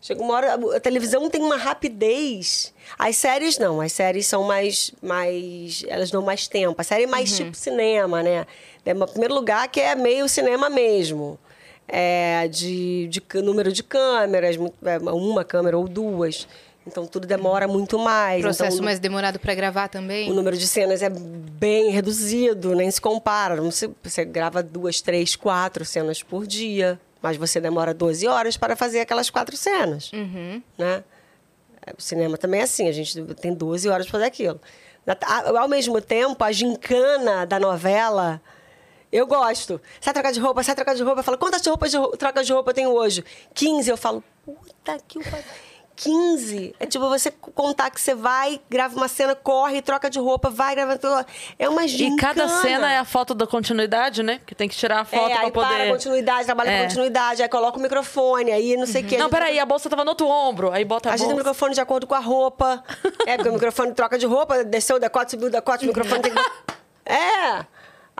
Chega 0.00 0.20
uma 0.20 0.34
hora, 0.34 0.54
a 0.76 0.80
televisão 0.80 1.30
tem 1.30 1.40
uma 1.40 1.56
rapidez. 1.56 2.74
As 2.98 3.14
séries 3.16 3.56
não, 3.56 3.80
as 3.80 3.92
séries 3.92 4.26
são 4.26 4.42
mais, 4.42 4.92
mais 5.00 5.84
elas 5.86 6.10
dão 6.10 6.22
mais 6.22 6.48
tempo. 6.48 6.74
A 6.80 6.82
série 6.82 7.04
é 7.04 7.06
mais 7.06 7.36
tipo 7.36 7.54
cinema, 7.54 8.20
né? 8.20 8.44
É 8.84 8.90
em 8.90 9.06
primeiro 9.06 9.32
lugar 9.32 9.68
que 9.68 9.80
é 9.80 9.94
meio 9.94 10.28
cinema 10.28 10.68
mesmo. 10.68 11.38
É, 11.88 12.48
de, 12.48 13.06
de 13.08 13.22
número 13.42 13.70
de 13.72 13.82
câmeras, 13.82 14.56
é, 14.84 14.98
uma 14.98 15.44
câmera 15.44 15.76
ou 15.76 15.86
duas. 15.88 16.46
Então 16.86 17.06
tudo 17.06 17.26
demora 17.26 17.68
muito 17.68 17.98
mais. 17.98 18.40
Processo 18.42 18.76
então, 18.76 18.84
mais 18.84 18.98
demorado 18.98 19.38
pra 19.38 19.54
gravar 19.54 19.88
também. 19.88 20.30
o 20.30 20.34
número 20.34 20.56
de 20.56 20.66
cenas 20.66 21.02
é 21.02 21.08
bem 21.10 21.90
reduzido, 21.90 22.74
nem 22.74 22.90
se 22.90 23.00
compara. 23.00 23.70
Se- 23.70 23.90
Você 24.02 24.24
grava 24.24 24.62
duas, 24.62 25.00
três, 25.00 25.36
quatro 25.36 25.84
cenas 25.84 26.22
por 26.22 26.46
dia, 26.46 26.98
mas 27.20 27.36
você 27.36 27.60
demora 27.60 27.92
12 27.94 28.26
horas 28.26 28.56
para 28.56 28.74
fazer 28.74 29.00
aquelas 29.00 29.30
quatro 29.30 29.56
cenas. 29.56 30.10
Né? 30.76 31.04
É, 31.86 31.92
O 31.96 32.02
cinema 32.02 32.36
também 32.36 32.60
é 32.60 32.64
assim, 32.64 32.88
a 32.88 32.92
gente 32.92 33.22
tem 33.34 33.52
12 33.54 33.88
horas 33.88 34.06
para 34.06 34.12
fazer 34.12 34.24
aquilo. 34.26 34.60
Ao 35.58 35.68
mesmo 35.68 36.00
tempo, 36.00 36.42
a 36.42 36.50
gincana 36.52 37.44
da 37.44 37.60
novela, 37.60 38.40
eu 39.12 39.26
gosto. 39.26 39.80
Sai 40.00 40.12
trocar 40.14 40.32
de 40.32 40.40
roupa, 40.40 40.62
sai 40.62 40.74
trocar 40.74 40.94
de 40.94 41.02
roupa. 41.02 41.20
Eu 41.20 41.24
falo, 41.24 41.38
quantas 41.38 41.64
roupas 41.66 41.90
de 41.90 41.98
rou- 41.98 42.16
trocas 42.16 42.46
de 42.46 42.52
roupa 42.52 42.70
eu 42.70 42.74
tenho 42.74 42.90
hoje? 42.90 43.22
15. 43.54 43.90
Eu 43.90 43.96
falo, 43.96 44.24
puta 44.44 44.98
que 45.06 45.18
o 45.18 45.22
pariu. 45.22 45.44
15. 45.94 46.74
É 46.80 46.86
tipo 46.86 47.06
você 47.08 47.30
contar 47.30 47.90
que 47.90 48.00
você 48.00 48.14
vai, 48.14 48.58
grava 48.68 48.96
uma 48.96 49.06
cena, 49.08 49.34
corre, 49.36 49.82
troca 49.82 50.08
de 50.08 50.18
roupa, 50.18 50.48
vai, 50.50 50.74
grava. 50.74 50.98
É 51.58 51.68
uma 51.68 51.84
E 51.84 51.88
gincana. 51.88 52.34
cada 52.34 52.48
cena 52.48 52.90
é 52.90 52.98
a 52.98 53.04
foto 53.04 53.34
da 53.34 53.46
continuidade, 53.46 54.22
né? 54.22 54.40
Que 54.46 54.54
tem 54.54 54.68
que 54.68 54.74
tirar 54.74 55.00
a 55.00 55.04
foto 55.04 55.30
é, 55.30 55.34
pra 55.34 55.44
aí 55.44 55.52
poder. 55.52 55.68
para, 55.68 55.88
continuidade, 55.90 56.46
trabalha 56.46 56.70
É. 56.70 56.78
com 56.78 56.84
continuidade, 56.88 57.42
aí 57.42 57.48
coloca 57.48 57.78
o 57.78 57.80
microfone, 57.82 58.50
aí 58.50 58.74
não 58.76 58.86
sei 58.86 59.02
o 59.02 59.06
quê. 59.06 59.16
Não, 59.18 59.26
A 59.26 59.28
gente- 59.28 59.38
peraí, 59.38 59.58
a 59.60 59.66
bolsa 59.66 59.88
tava 59.90 60.02
no 60.02 60.10
outro 60.10 60.26
ombro. 60.26 60.72
Aí 60.72 60.84
bota 60.84 61.10
a, 61.10 61.12
A 61.12 61.16
gente 61.16 61.26
tem 61.26 61.34
o 61.34 61.36
bolsa. 61.36 61.50
microfone 61.50 61.74
de 61.74 61.80
acordo 61.80 62.06
com 62.06 62.14
a 62.14 62.20
roupa. 62.20 62.82
É, 63.28 63.36
porque 63.36 63.50
o 63.50 63.52
microfone 63.52 63.92
troca 63.94 64.18
de 64.18 64.26
roupa, 64.26 64.64
desceu 64.64 64.96
o 64.96 64.98
decote, 64.98 65.30
subiu 65.32 65.48
o 65.48 65.50
decote, 65.50 65.84
o 65.84 65.88
microfone 65.88 66.22
tem 66.22 66.32
que. 66.32 66.40
É! 67.04 67.66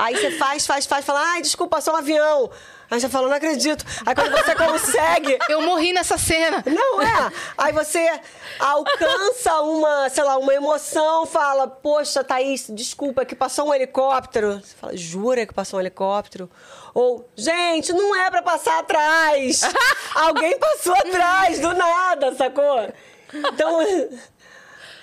Aí 0.03 0.17
você 0.17 0.33
faz, 0.33 0.67
faz, 0.67 0.85
faz, 0.85 1.05
fala, 1.05 1.21
ai, 1.21 1.43
desculpa, 1.43 1.81
só 1.81 1.93
um 1.93 1.97
avião. 1.97 2.51
Aí 2.91 3.01
você 3.01 3.09
fala, 3.09 3.29
não 3.29 3.37
acredito. 3.37 3.85
Aí 4.05 4.15
quando 4.17 4.33
você 4.33 4.55
consegue. 4.55 5.39
Eu 5.49 5.63
morri 5.63 5.93
nessa 5.93 6.19
cena. 6.19 6.63
Não 6.67 7.01
é. 7.01 7.33
Aí 7.57 7.73
você 7.73 8.21
alcança 8.59 9.61
uma, 9.63 10.09
sei 10.11 10.25
lá, 10.25 10.37
uma 10.39 10.53
emoção, 10.53 11.25
fala, 11.25 11.69
poxa, 11.69 12.25
Thaís, 12.25 12.67
desculpa, 12.69 13.25
que 13.25 13.37
passou 13.37 13.69
um 13.69 13.75
helicóptero. 13.75 14.61
Você 14.61 14.75
fala, 14.79 14.97
jura 14.97 15.47
que 15.47 15.55
passou 15.55 15.79
um 15.79 15.81
helicóptero? 15.81 16.51
Ou, 16.93 17.27
gente, 17.37 17.93
não 17.93 18.15
é 18.17 18.29
pra 18.29 18.43
passar 18.43 18.81
atrás. 18.81 19.63
Alguém 20.17 20.59
passou 20.59 20.95
atrás, 20.95 21.61
do 21.61 21.73
nada, 21.75 22.35
sacou? 22.35 22.93
Então. 23.33 23.81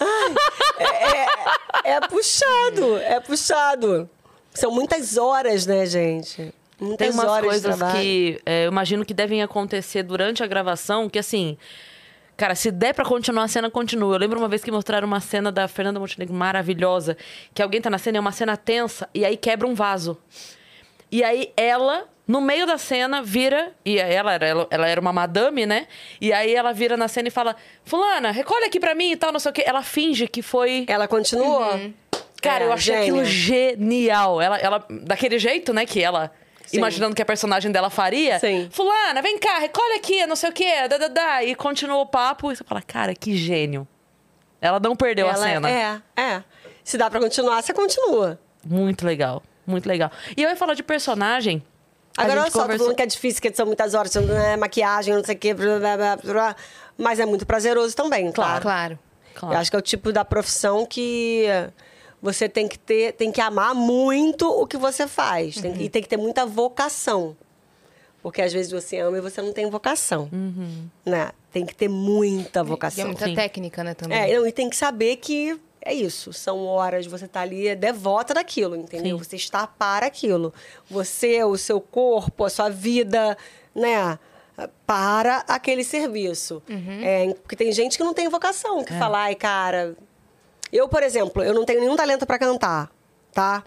ai, 0.02 0.36
é, 0.78 1.90
é- 1.90 1.92
é 1.96 2.02
puxado, 2.02 2.98
é 2.98 3.20
puxado. 3.22 4.10
São 4.60 4.72
muitas 4.72 5.18
horas, 5.18 5.66
né, 5.66 5.86
gente? 5.86 6.54
Muitas 6.80 7.08
Tem 7.08 7.12
umas 7.12 7.30
horas 7.30 7.46
coisas 7.46 7.94
que 7.94 8.42
é, 8.46 8.66
eu 8.66 8.72
imagino 8.72 9.06
que 9.06 9.14
devem 9.14 9.42
acontecer 9.42 10.04
durante 10.04 10.44
a 10.44 10.48
gravação, 10.48 11.10
que 11.10 11.20
assim. 11.20 11.58
Cara, 12.38 12.56
se 12.56 12.72
der 12.72 12.94
pra 12.94 13.04
continuar 13.04 13.44
a 13.44 13.48
cena, 13.50 13.70
continua. 13.70 14.16
Eu 14.16 14.20
lembro 14.20 14.40
uma 14.40 14.48
vez 14.48 14.64
que 14.64 14.72
mostraram 14.72 15.06
uma 15.06 15.20
cena 15.20 15.52
da 15.52 15.68
Fernanda 15.68 16.00
Montenegro 16.00 16.34
maravilhosa, 16.34 17.18
que 17.54 17.62
alguém 17.62 17.82
tá 17.82 17.90
na 17.90 17.98
cena, 17.98 18.18
é 18.18 18.22
uma 18.22 18.32
cena 18.32 18.56
tensa, 18.56 19.10
e 19.14 19.26
aí 19.26 19.36
quebra 19.36 19.68
um 19.68 19.76
vaso. 19.76 20.18
E 21.12 21.22
aí 21.22 21.52
ela, 21.58 22.08
no 22.26 22.40
meio 22.40 22.66
da 22.66 22.78
cena, 22.78 23.22
vira. 23.22 23.74
E 23.84 23.98
ela 24.00 24.32
era, 24.34 24.48
ela, 24.48 24.68
ela 24.70 24.88
era 24.88 25.02
uma 25.02 25.12
madame, 25.12 25.66
né? 25.66 25.88
E 26.22 26.32
aí 26.32 26.56
ela 26.56 26.72
vira 26.72 26.96
na 26.96 27.10
cena 27.10 27.28
e 27.28 27.32
fala: 27.32 27.58
Fulana, 27.84 28.32
recolhe 28.32 28.64
aqui 28.66 28.80
pra 28.80 28.96
mim 28.96 29.12
e 29.12 29.18
tal, 29.18 29.34
não 29.34 29.40
sei 29.40 29.50
o 29.52 29.54
quê. 29.54 29.64
Ela 29.66 29.84
finge 29.84 30.26
que 30.26 30.42
foi. 30.42 30.86
Ela 30.88 31.10
continuou. 31.10 31.78
Cara, 32.42 32.64
É, 32.64 32.68
eu 32.68 32.74
achei 32.74 32.94
gênia. 32.96 33.02
aquilo 33.22 33.26
genial. 33.26 34.42
Ela, 34.42 34.58
ela, 34.58 34.86
daquele 34.90 35.38
jeito, 35.40 35.74
né, 35.74 35.86
que 35.86 36.02
ela. 36.02 36.32
Sim. 36.66 36.78
Imaginando 36.78 37.16
que 37.16 37.22
a 37.22 37.26
personagem 37.26 37.72
dela 37.72 37.90
faria. 37.90 38.38
Sim. 38.40 38.70
Fulana, 38.72 39.22
vem 39.22 39.40
cá, 39.40 39.58
recolhe 39.60 39.94
aqui, 39.96 40.26
não 40.28 40.36
sei 40.36 40.50
o 40.50 40.54
quê, 40.54 40.88
da, 40.88 40.98
da, 40.98 41.08
da. 41.08 41.44
E 41.44 41.56
continua 41.56 41.98
o 41.98 42.06
papo. 42.06 42.52
E 42.52 42.56
você 42.56 42.64
fala, 42.64 42.82
cara, 42.82 43.14
que 43.16 43.36
gênio. 43.36 43.88
Ela 44.62 44.80
não 44.80 44.96
perdeu 44.96 45.28
a 45.28 45.32
Ela- 45.34 45.44
cena. 45.44 45.70
É, 45.70 46.02
é. 46.16 46.44
Se 46.84 46.98
dá 46.98 47.10
pra 47.10 47.20
continuar, 47.20 47.62
você 47.64 47.74
continua. 47.74 48.40
Muito 48.66 49.06
legal, 49.06 49.42
muito 49.66 49.88
legal. 49.88 50.12
E 50.38 50.44
eu 50.44 50.50
ia 50.50 50.56
falar 50.56 50.74
de 50.76 50.84
personagem. 50.84 51.64
a 52.18 52.24
Agora, 52.24 52.42
olha 52.42 52.52
só, 52.52 52.58
tô 52.60 52.62
conversou- 52.64 52.86
falando 52.88 52.98
que 52.98 53.04
é 53.04 53.06
difícil, 53.06 53.42
que 53.42 53.54
são 53.54 53.66
muitas 53.66 53.94
horas, 53.94 54.14
não 54.16 54.38
é 54.38 54.58
maquiagem, 54.58 55.14
não 55.16 55.24
sei 55.24 55.36
o 55.36 55.38
quê, 55.40 55.54
blá, 55.54 55.80
blá, 55.80 55.98
blá, 55.98 56.18
blá, 56.18 56.56
mas 56.98 57.20
é 57.20 57.26
muito 57.26 57.46
prazeroso 57.46 57.96
também, 57.96 58.32
claro. 58.32 58.62
Claro. 58.62 59.00
Claro. 59.34 59.56
Eu 59.56 59.60
acho 59.60 59.70
que 59.72 59.76
é 59.78 59.80
o 59.80 59.82
tipo 59.82 60.12
da 60.12 60.26
profissão 60.26 60.86
que 60.86 61.46
você 62.22 62.50
tem 62.50 62.68
que 62.68 62.78
ter, 62.78 63.14
tem 63.14 63.32
que 63.32 63.40
amar 63.42 63.74
muito 63.74 64.48
o 64.50 64.66
que 64.68 64.78
você 64.78 65.08
faz. 65.08 65.56
Tem 65.56 65.74
que- 65.74 65.84
e 65.84 65.90
tem 65.90 66.02
que 66.02 66.10
ter 66.10 66.18
muita 66.18 66.46
vocação. 66.46 67.36
Porque 68.22 68.42
às 68.42 68.52
vezes 68.52 68.72
você 68.72 68.98
ama 69.00 69.18
e 69.18 69.22
você 69.22 69.42
não 69.42 69.54
tem 69.54 69.70
vocação. 69.70 70.30
Né? 71.06 71.32
Tem 71.52 71.66
que 71.66 71.74
ter 71.74 71.88
muita 71.88 72.60
E 72.60 72.62
é 72.62 72.64
vocação. 72.66 73.06
muita 73.08 73.26
Sim. 73.26 73.36
técnica, 73.36 73.84
né, 73.84 73.94
também. 73.94 74.18
É, 74.18 74.36
não, 74.38 74.46
e 74.46 74.52
tem 74.52 74.70
que 74.70 74.76
saber 74.76 75.16
que 75.16 75.58
é 75.82 75.94
isso. 75.94 76.34
São 76.34 76.66
horas, 76.66 77.06
você 77.06 77.28
tá 77.28 77.40
ali 77.40 77.74
devota 77.78 78.34
daquilo, 78.34 78.76
entendeu? 78.76 79.18
Sim. 79.18 79.24
Você 79.24 79.36
está 79.38 79.66
para 79.66 80.06
aquilo. 80.06 80.54
Você, 80.90 81.42
o 81.46 81.56
seu 81.58 81.80
corpo, 81.80 82.44
a 82.44 82.50
sua 82.50 82.70
vida, 82.70 83.38
né? 83.74 84.20
Para 84.86 85.46
aquele 85.48 85.86
serviço. 85.86 86.62
É, 87.02 87.34
porque 87.36 87.56
tem 87.56 87.72
gente 87.72 87.98
que 87.98 88.04
não 88.04 88.14
tem 88.14 88.28
vocação, 88.28 88.84
que 88.84 88.92
fala, 89.00 89.20
ai, 89.20 89.36
cara. 89.36 89.96
Eu, 90.72 90.88
por 90.88 91.04
exemplo, 91.04 91.44
eu 91.44 91.54
não 91.54 91.66
tenho 91.66 91.80
nenhum 91.82 91.96
talento 91.96 92.26
para 92.26 92.38
cantar, 92.40 92.92
tá? 93.34 93.64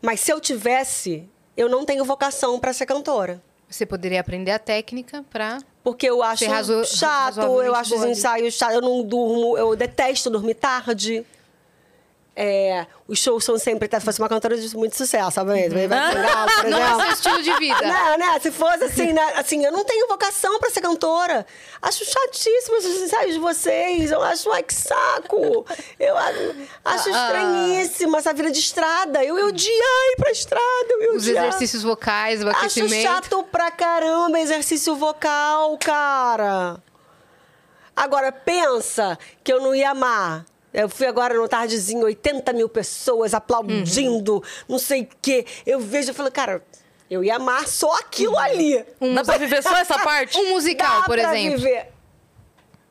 Mas 0.00 0.20
se 0.20 0.32
eu 0.32 0.40
tivesse, 0.40 1.28
eu 1.56 1.68
não 1.68 1.84
tenho 1.84 2.04
vocação 2.04 2.58
para 2.60 2.72
ser 2.72 2.86
cantora. 2.86 3.42
Você 3.68 3.84
poderia 3.84 4.20
aprender 4.20 4.50
a 4.50 4.58
técnica 4.58 5.24
pra. 5.28 5.58
Porque 5.84 6.08
eu 6.08 6.22
acho 6.22 6.44
chato, 6.86 7.40
eu 7.40 7.74
acho 7.74 7.94
os 7.94 8.02
ali. 8.02 8.12
ensaios 8.12 8.54
chatos, 8.54 8.76
eu 8.76 8.80
não 8.80 9.02
durmo, 9.02 9.58
eu 9.58 9.76
detesto 9.76 10.30
dormir 10.30 10.54
tarde. 10.54 11.24
É, 12.40 12.86
os 13.08 13.18
shows 13.18 13.42
são 13.42 13.58
sempre. 13.58 13.88
Se 13.92 14.00
fosse 14.00 14.20
uma 14.20 14.28
cantora 14.28 14.56
de 14.56 14.76
muito 14.76 14.94
sucesso, 14.96 15.32
sabe? 15.32 15.68
Vai 15.68 15.88
por 15.88 16.68
Não 16.70 16.78
é 16.78 16.82
exemplo. 16.84 17.02
seu 17.02 17.12
estilo 17.12 17.42
de 17.42 17.52
vida. 17.58 17.82
Não, 17.82 18.16
né? 18.16 18.38
Se 18.40 18.52
fosse 18.52 18.84
assim, 18.84 19.12
né? 19.12 19.32
assim, 19.34 19.64
eu 19.64 19.72
não 19.72 19.84
tenho 19.84 20.06
vocação 20.06 20.56
pra 20.60 20.70
ser 20.70 20.80
cantora. 20.80 21.44
Acho 21.82 22.04
chatíssimo 22.04 22.76
os 22.76 22.84
ensaios 22.84 23.32
de 23.34 23.40
vocês. 23.40 24.12
Eu 24.12 24.22
acho, 24.22 24.52
ai, 24.52 24.62
que 24.62 24.72
saco. 24.72 25.66
Eu 25.98 26.16
acho 26.16 26.54
Ah. 26.84 26.94
estranhíssima 27.26 28.18
essa 28.18 28.32
vida 28.32 28.52
de 28.52 28.60
estrada. 28.60 29.24
Eu, 29.24 29.36
eu 29.36 29.48
odiar 29.48 29.72
ir 30.12 30.16
pra 30.18 30.30
estrada. 30.30 30.62
Eu 31.00 31.16
Os 31.16 31.26
exercícios 31.26 31.82
vocais, 31.82 32.40
o 32.44 32.48
Acho 32.48 32.58
aquecimento. 32.60 33.02
chato 33.02 33.42
pra 33.50 33.72
caramba 33.72 34.38
exercício 34.38 34.94
vocal, 34.94 35.76
cara. 35.78 36.76
Agora, 37.96 38.30
pensa 38.30 39.18
que 39.42 39.52
eu 39.52 39.60
não 39.60 39.74
ia 39.74 39.90
amar. 39.90 40.44
Eu 40.72 40.88
fui 40.88 41.06
agora 41.06 41.34
no 41.34 41.48
tardezinho, 41.48 42.04
80 42.04 42.52
mil 42.52 42.68
pessoas 42.68 43.32
aplaudindo, 43.34 44.34
Uhum. 44.34 44.42
não 44.68 44.78
sei 44.78 45.02
o 45.02 45.08
quê. 45.22 45.46
Eu 45.66 45.80
vejo 45.80 46.10
e 46.10 46.14
falo, 46.14 46.30
cara, 46.30 46.62
eu 47.10 47.24
ia 47.24 47.36
amar 47.36 47.66
só 47.66 47.92
aquilo 47.94 48.38
ali. 48.38 48.84
Dá 49.14 49.24
pra 49.24 49.38
viver 49.38 49.62
só 49.62 49.76
essa 49.76 49.98
parte? 50.04 50.38
Um 50.38 50.50
musical, 50.50 51.00
Dá 51.00 51.06
por 51.06 51.18
pra 51.18 51.34
exemplo. 51.38 51.58
Viver. 51.58 51.88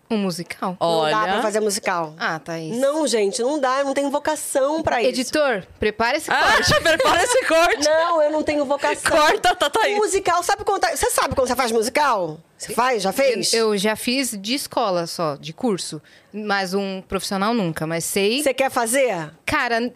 Um 0.10 0.18
musical? 0.18 0.78
Olha. 0.80 1.16
Não 1.16 1.26
dá 1.26 1.32
pra 1.34 1.42
fazer 1.42 1.60
musical. 1.60 2.14
Ah, 2.18 2.40
Thaís. 2.40 2.78
Não, 2.78 3.06
gente, 3.06 3.42
não 3.42 3.60
dá. 3.60 3.80
Eu 3.80 3.86
não 3.86 3.94
tenho 3.94 4.10
vocação 4.10 4.82
pra 4.82 5.02
isso. 5.02 5.10
Editor, 5.10 5.64
prepara 5.80 6.16
esse 6.16 6.32
Ah, 6.32 6.54
corte. 6.54 6.74
prepara 6.82 7.24
esse 7.24 7.46
corte. 7.46 7.86
Não, 7.86 8.22
eu 8.22 8.32
não 8.32 8.42
tenho 8.44 8.64
vocação. 8.66 9.12
Corta, 9.12 9.54
tá, 9.56 9.70
tá 9.70 9.82
aí. 9.84 9.96
Musical, 9.96 10.42
sabe 10.44 10.64
contar? 10.64 10.96
Você 10.96 11.10
sabe 11.10 11.36
quando 11.36 11.48
você 11.48 11.56
faz 11.56 11.72
musical? 11.72 12.40
Você 12.58 12.74
faz? 12.74 13.04
Já 13.04 13.12
fez? 13.12 13.54
Eu 13.54 13.78
já 13.78 13.96
fiz 13.96 14.32
de 14.40 14.56
escola 14.56 15.06
só, 15.08 15.36
de 15.36 15.52
curso. 15.54 16.02
Mas 16.34 16.74
um 16.74 17.02
profissional 17.02 17.54
nunca. 17.54 17.86
Mas 17.86 18.06
sei. 18.06 18.42
Você 18.42 18.54
quer 18.54 18.72
fazer? 18.72 19.32
Cara, 19.46 19.92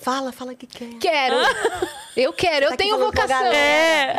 Fala, 0.00 0.32
fala 0.32 0.54
que 0.54 0.66
quer. 0.66 0.88
quero. 0.98 1.36
Eu 2.16 2.32
quero, 2.32 2.64
eu 2.64 2.68
Tá 2.70 2.74
aqui 2.74 2.84
tenho 2.84 2.98
vocação. 2.98 3.36
É. 3.46 4.14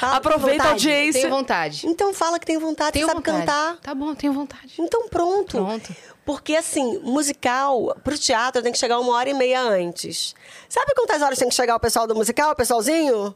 Fala, 0.00 0.16
Aproveita 0.16 0.44
tem 0.50 0.54
a 0.54 0.62
vontade. 0.64 0.70
audiência. 0.88 1.20
Tenho 1.22 1.34
vontade. 1.34 1.86
Então 1.86 2.12
fala 2.12 2.38
que 2.38 2.44
tem 2.46 2.58
vontade, 2.58 2.92
Tenho 2.92 3.06
sabe 3.06 3.18
vontade. 3.20 3.38
cantar. 3.38 3.76
Tá 3.80 3.94
bom, 3.94 4.14
tenho 4.14 4.32
vontade. 4.32 4.74
Então 4.78 5.08
pronto. 5.08 5.56
Pronto. 5.56 5.96
Porque 6.24 6.56
assim, 6.56 6.98
musical, 6.98 7.94
pro 8.02 8.18
teatro 8.18 8.62
tem 8.62 8.72
que 8.72 8.78
chegar 8.78 8.98
uma 8.98 9.12
hora 9.14 9.28
e 9.30 9.34
meia 9.34 9.60
antes. 9.60 10.34
Sabe 10.68 10.92
quantas 10.94 11.22
horas 11.22 11.38
tem 11.38 11.48
que 11.48 11.54
chegar 11.54 11.76
o 11.76 11.80
pessoal 11.80 12.06
do 12.06 12.14
musical, 12.14 12.50
o 12.52 12.56
pessoalzinho? 12.56 13.34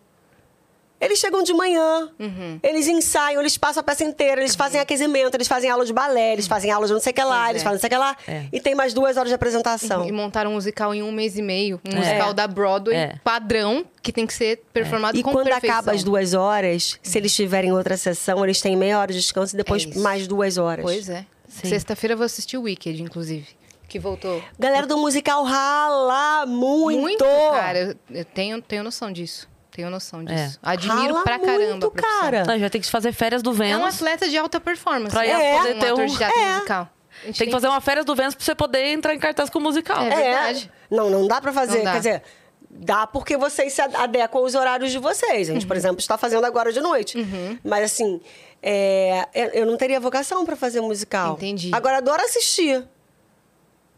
Eles 1.00 1.18
chegam 1.20 1.42
de 1.44 1.52
manhã, 1.54 2.10
Uhum. 2.18 2.58
eles 2.62 2.88
ensaiam, 2.88 3.40
eles 3.40 3.56
passam 3.56 3.80
a 3.80 3.84
peça 3.84 4.02
inteira, 4.02 4.40
eles 4.40 4.56
fazem 4.56 4.80
aquecimento, 4.80 5.34
eles 5.36 5.46
fazem 5.46 5.70
aula 5.70 5.84
de 5.84 5.92
balé, 5.92 6.32
eles 6.32 6.46
fazem 6.48 6.70
aula 6.72 6.86
de 6.88 6.92
não 6.92 6.98
sei 7.00 7.12
o 7.12 7.14
que 7.14 7.22
lá, 7.22 7.38
Pois 7.44 7.50
eles 7.50 7.62
é. 7.62 7.64
fazem 7.64 7.74
não 7.76 7.80
sei 7.80 7.86
o 7.86 7.90
que 7.90 7.96
lá. 7.96 8.16
É. 8.26 8.44
E 8.52 8.60
tem 8.60 8.74
mais 8.74 8.92
duas 8.92 9.16
horas 9.16 9.28
de 9.28 9.34
apresentação. 9.34 10.04
E 10.06 10.10
montaram 10.10 10.50
um 10.50 10.54
musical 10.54 10.92
em 10.92 11.02
um 11.02 11.12
mês 11.12 11.38
e 11.38 11.42
meio. 11.42 11.80
Um 11.88 11.96
musical 11.96 12.34
da 12.34 12.48
Broadway, 12.48 12.96
É. 12.96 13.14
padrão, 13.22 13.84
que 14.02 14.10
tem 14.12 14.26
que 14.26 14.34
ser 14.34 14.62
performado 14.72 15.16
E 15.16 15.22
com 15.22 15.30
quando 15.32 15.46
perfeição. 15.46 15.76
acaba 15.78 15.92
as 15.92 16.02
duas 16.02 16.34
horas, 16.34 16.98
se 17.02 17.16
eles 17.18 17.34
tiverem 17.34 17.72
outra 17.72 17.96
sessão, 17.96 18.44
eles 18.44 18.60
têm 18.60 18.76
meia 18.76 18.98
hora 18.98 19.12
de 19.12 19.20
descanso 19.20 19.54
e 19.54 19.56
depois 19.56 19.84
É 19.86 19.98
mais 20.00 20.26
duas 20.26 20.58
horas. 20.58 20.82
Pois 20.84 21.08
é. 21.08 21.24
Sexta-feira 21.48 22.14
eu 22.14 22.18
vou 22.18 22.24
assistir 22.26 22.56
o 22.56 22.62
Wicked, 22.62 23.00
inclusive. 23.02 23.46
Que 23.88 23.98
voltou. 23.98 24.42
Galera 24.58 24.86
do 24.86 24.98
musical 24.98 25.44
rala 25.44 26.44
muito. 26.44 27.24
cara. 27.52 27.78
Eu, 27.78 27.94
eu 28.18 28.24
tenho, 28.24 28.60
tenho 28.60 28.82
noção 28.82 29.10
disso. 29.10 29.48
Tenho 29.78 29.90
noção 29.90 30.24
disso. 30.24 30.58
Admiro 30.60 31.12
Rala 31.14 31.22
pra 31.22 31.38
caramba. 31.38 31.70
muito, 31.70 31.90
cara. 31.92 32.42
Não, 32.44 32.58
já 32.58 32.68
tem 32.68 32.80
que 32.80 32.90
fazer 32.90 33.12
férias 33.12 33.42
do 33.44 33.50
É 33.50 33.52
um 33.52 33.56
Vênus. 33.56 33.94
atleta 33.94 34.28
de 34.28 34.36
alta 34.36 34.58
performance. 34.58 35.14
Pra 35.14 35.24
ir 35.24 35.30
poder 35.30 35.76
um 35.76 35.78
ter 35.78 35.92
um- 35.92 36.06
de 36.06 36.16
teatro 36.18 36.36
é. 36.40 36.54
musical. 36.56 36.88
Tem 37.22 37.32
que 37.46 37.50
fazer 37.52 37.68
uma 37.68 37.80
férias 37.80 38.04
do 38.04 38.12
Vênus 38.12 38.34
pra 38.34 38.44
você 38.44 38.56
poder 38.56 38.86
entrar 38.88 39.14
em 39.14 39.20
cartaz 39.20 39.48
com 39.48 39.60
o 39.60 39.62
musical. 39.62 40.02
É. 40.02 40.10
verdade. 40.10 40.68
Não, 40.90 41.08
não 41.08 41.28
dá 41.28 41.40
pra 41.40 41.52
fazer. 41.52 41.84
Dá. 41.84 41.92
Quer 41.92 41.98
dizer, 41.98 42.22
dá 42.68 43.06
porque 43.06 43.36
vocês 43.36 43.72
se 43.72 43.80
adequam 43.80 44.40
aos 44.40 44.56
horários 44.56 44.90
de 44.90 44.98
vocês. 44.98 45.48
A 45.48 45.52
gente, 45.52 45.64
por 45.64 45.74
Uhum. 45.74 45.78
exemplo, 45.78 46.00
está 46.00 46.18
fazendo 46.18 46.44
agora 46.44 46.72
de 46.72 46.80
noite. 46.80 47.16
Mas 47.62 47.84
assim, 47.84 48.20
é, 48.60 49.28
eu 49.54 49.64
não 49.64 49.76
teria 49.76 50.00
vocação 50.00 50.44
pra 50.44 50.56
fazer 50.56 50.80
musical. 50.80 51.34
Entendi. 51.34 51.70
Agora, 51.72 51.98
adoro 51.98 52.20
assistir. 52.24 52.84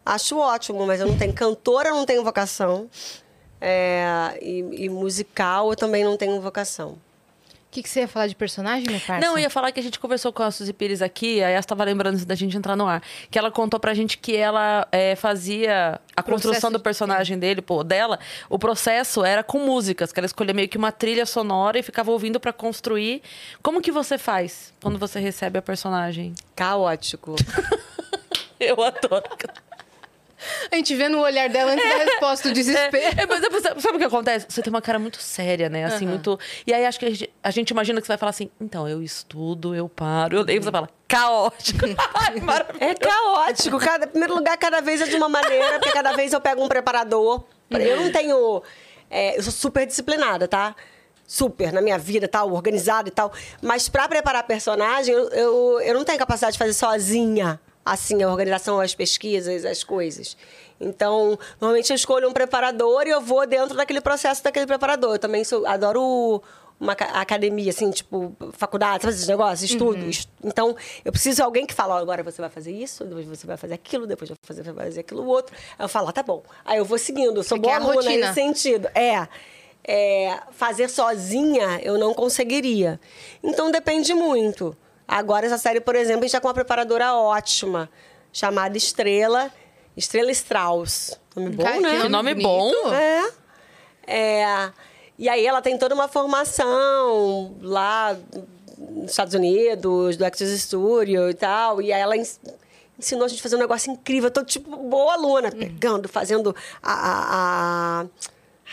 Acho 0.05 0.37
ótimo, 0.37 0.87
mas 0.87 1.01
eu 1.01 1.07
não 1.07 1.17
tenho 1.17 1.33
cantora, 1.33 1.89
eu 1.89 1.95
não 1.95 2.05
tenho 2.05 2.23
vocação. 2.23 2.87
É, 3.61 4.39
e, 4.41 4.85
e 4.85 4.89
musical 4.89 5.71
eu 5.71 5.77
também 5.77 6.03
não 6.05 6.17
tenho 6.17 6.41
vocação. 6.41 6.91
O 6.93 7.73
que, 7.73 7.85
que 7.85 7.89
você 7.89 8.01
ia 8.01 8.09
falar 8.09 8.27
de 8.27 8.35
personagem, 8.35 8.85
minha 8.89 8.99
parça? 8.99 9.25
Não, 9.25 9.35
eu 9.35 9.43
ia 9.43 9.49
falar 9.51 9.71
que 9.71 9.79
a 9.79 9.83
gente 9.83 9.97
conversou 10.01 10.33
com 10.33 10.43
a 10.43 10.51
Suzy 10.51 10.73
Pires 10.73 11.01
aqui, 11.01 11.41
aí 11.41 11.53
ela 11.53 11.61
estava 11.61 11.85
lembrando 11.85 12.25
da 12.27 12.35
gente 12.35 12.57
entrar 12.57 12.75
no 12.75 12.85
ar, 12.89 13.01
que 13.31 13.39
ela 13.39 13.49
contou 13.49 13.79
pra 13.79 13.95
gente 13.95 14.19
que 14.19 14.35
ela 14.37 14.89
é, 14.91 15.15
fazia 15.15 16.01
a 16.17 16.21
construção 16.21 16.73
do 16.73 16.79
de- 16.79 16.83
personagem 16.83 17.39
dele, 17.39 17.63
pô, 17.63 17.85
dela, 17.85 18.19
o 18.49 18.59
processo 18.59 19.25
era 19.25 19.45
com 19.45 19.61
músicas, 19.61 20.11
que 20.13 20.19
ela 20.19 20.27
escolhia 20.27 20.53
meio 20.53 20.69
que 20.69 20.77
uma 20.77 20.91
trilha 20.91 21.25
sonora 21.25 21.79
e 21.79 21.83
ficava 21.85 22.11
ouvindo 22.11 22.41
pra 22.41 22.53
construir. 22.53 23.23
Como 23.63 23.81
que 23.81 23.93
você 23.93 24.19
faz 24.19 24.73
quando 24.83 24.99
você 24.99 25.21
recebe 25.21 25.57
a 25.57 25.63
personagem? 25.63 26.35
Caótico. 26.57 27.37
Eu 28.59 28.83
adoro. 28.83 29.25
A 30.71 30.77
gente 30.77 30.95
vê 30.95 31.09
no 31.09 31.21
olhar 31.21 31.49
dela 31.49 31.73
antes 31.73 31.89
da 31.89 31.97
resposta 31.97 32.49
o 32.49 32.53
desespero. 32.53 32.97
É, 32.97 33.23
é, 33.23 33.27
mas 33.27 33.41
sabe 33.83 33.97
o 33.97 33.99
que 33.99 34.05
acontece? 34.05 34.47
Você 34.49 34.63
tem 34.63 34.73
uma 34.73 34.81
cara 34.81 34.99
muito 34.99 35.21
séria, 35.21 35.69
né? 35.69 35.85
Assim, 35.85 36.07
muito. 36.07 36.39
E 36.67 36.73
aí 36.73 36.87
acho 36.87 36.99
que 36.99 37.07
a 37.07 37.11
gente, 37.11 37.33
a 37.43 37.51
gente 37.51 37.71
imagina 37.71 38.01
que 38.01 38.07
você 38.07 38.13
vai 38.13 38.19
falar 38.19 38.31
assim, 38.31 38.51
então, 38.61 38.89
eu 38.89 39.03
estudo, 39.03 39.75
eu 39.75 39.89
paro. 39.89 40.39
Eu... 40.39 40.45
Aí 40.49 40.59
você 40.59 40.71
fala, 40.71 40.89
caótico. 41.07 41.87
Ai. 42.15 42.35
É 42.81 42.95
caótico. 42.95 43.79
Cada, 43.79 44.07
em 44.07 44.09
primeiro 44.09 44.35
lugar, 44.35 44.57
cada 44.57 44.81
vez 44.81 45.01
é 45.01 45.07
de 45.07 45.17
uma 45.17 45.29
maneira, 45.29 45.79
porque 45.79 45.93
cada 45.93 46.13
vez 46.13 46.33
eu 46.33 46.41
pego 46.41 46.65
um 46.65 46.69
preparador. 46.69 47.45
Eu 47.71 48.01
não 48.01 48.13
tenho. 48.13 48.63
é, 49.11 49.37
eu 49.37 49.43
sou 49.43 49.53
super 49.53 49.87
disciplinada, 49.87 50.49
tá? 50.49 50.75
Super 51.27 51.73
na 51.73 51.81
minha 51.81 51.99
vida, 51.99 52.27
tal, 52.27 52.53
organizada 52.53 53.09
e 53.09 53.13
tal. 53.13 53.33
Mas 53.63 53.89
pra 53.89 54.09
preparar 54.09 54.43
personagem, 54.45 55.15
eu, 55.15 55.29
eu, 55.29 55.81
eu 55.81 55.95
não 55.95 56.05
tenho 56.05 56.19
capacidade 56.19 56.55
de 56.55 56.59
fazer 56.59 56.73
sozinha, 56.73 57.61
assim, 57.85 58.23
a 58.23 58.29
organização, 58.29 58.81
as 58.81 58.95
pesquisas, 58.95 59.65
as 59.65 59.83
coisas. 59.85 60.37
Então, 60.81 61.39
normalmente 61.61 61.91
eu 61.91 61.97
escolho 61.97 62.29
um 62.29 62.33
preparador 62.33 63.07
e 63.07 63.11
eu 63.11 63.21
vou 63.21 63.47
dentro 63.47 63.77
daquele 63.77 64.01
processo 64.01 64.43
daquele 64.43 64.67
preparador. 64.67 65.15
Eu 65.15 65.19
também 65.19 65.45
sou, 65.45 65.67
adoro 65.67 66.43
uma 66.79 66.93
aca- 66.93 67.05
academia, 67.21 67.69
assim, 67.71 67.91
tipo, 67.91 68.35
faculdade, 68.53 69.03
sabe 69.03 69.13
esses 69.15 69.29
negócios? 69.29 69.71
Estudo. 69.71 70.09
est- 70.09 70.29
Então, 70.43 70.75
eu 71.05 71.13
preciso 71.13 71.37
de 71.37 71.43
alguém 71.43 71.67
que 71.67 71.75
fala, 71.75 71.97
ó, 71.97 71.99
agora 71.99 72.23
você 72.23 72.41
vai 72.41 72.49
fazer 72.49 72.73
isso, 72.73 73.05
depois 73.05 73.27
você 73.27 73.47
vai 73.47 73.59
fazer 73.59 73.75
aquilo, 73.75 74.07
depois 74.07 74.31
você 74.31 74.35
vai 74.47 74.57
fazer, 74.63 74.75
fazer 74.75 75.01
aquilo 75.01 75.27
outro. 75.27 75.55
Aí 75.79 75.85
eu 75.85 75.89
falo, 75.91 76.09
ah, 76.09 76.13
tá 76.13 76.23
bom. 76.23 76.43
Aí 76.65 76.79
eu 76.79 76.85
vou 76.87 76.97
seguindo, 76.97 77.37
eu 77.41 77.43
sou 77.43 77.59
Você 77.59 77.61
boa 77.63 77.75
quer 77.75 77.83
a 77.83 77.85
aluna 77.87 78.11
nesse 78.11 78.35
sentido. 78.35 78.89
É. 78.95 79.29
É, 79.83 80.39
fazer 80.53 80.89
sozinha 80.89 81.81
eu 81.83 81.99
não 81.99 82.15
conseguiria. 82.15 82.99
Então 83.43 83.71
depende 83.71 84.15
muito. 84.15 84.75
Agora, 85.13 85.45
essa 85.47 85.59
série, 85.59 85.81
por 85.81 85.97
exemplo, 85.97 86.21
a 86.21 86.23
gente 86.23 86.33
tá 86.33 86.41
com 86.41 86.47
uma 86.47 86.55
preparadora 86.55 87.13
ótima, 87.15 87.91
chamada 88.33 88.77
Estrela, 88.77 89.51
Estrela 89.97 90.31
Strauss. 90.31 91.19
Nome 91.35 91.51
bom, 91.51 91.65
Cara, 91.65 91.81
né? 91.81 92.01
Que 92.03 92.09
nome 92.09 92.35
bonito. 92.35 92.47
bom. 92.47 92.95
É. 92.95 93.31
É. 94.07 94.73
E 95.19 95.29
aí 95.29 95.45
ela 95.45 95.61
tem 95.61 95.77
toda 95.77 95.95
uma 95.97 96.07
formação 96.07 97.57
lá 97.61 98.17
nos 98.79 99.11
Estados 99.11 99.35
Unidos, 99.35 100.17
do 100.17 100.25
Access 100.25 100.57
Studio 100.61 101.29
e 101.29 101.35
tal. 101.35 101.83
E 101.83 101.93
aí 101.93 102.01
ela 102.01 102.17
ens- 102.17 102.41
ensinou 102.99 103.25
a 103.25 103.29
gente 103.29 103.41
a 103.41 103.43
fazer 103.43 103.57
um 103.57 103.61
negócio 103.61 103.91
incrível. 103.93 104.29
Eu 104.29 104.33
tô, 104.33 104.45
tipo, 104.45 104.77
boa 104.77 105.15
aluna, 105.15 105.51
pegando, 105.51 106.09
fazendo 106.09 106.55
a... 106.83 106.93
a, 106.93 108.01
a... 108.03 108.07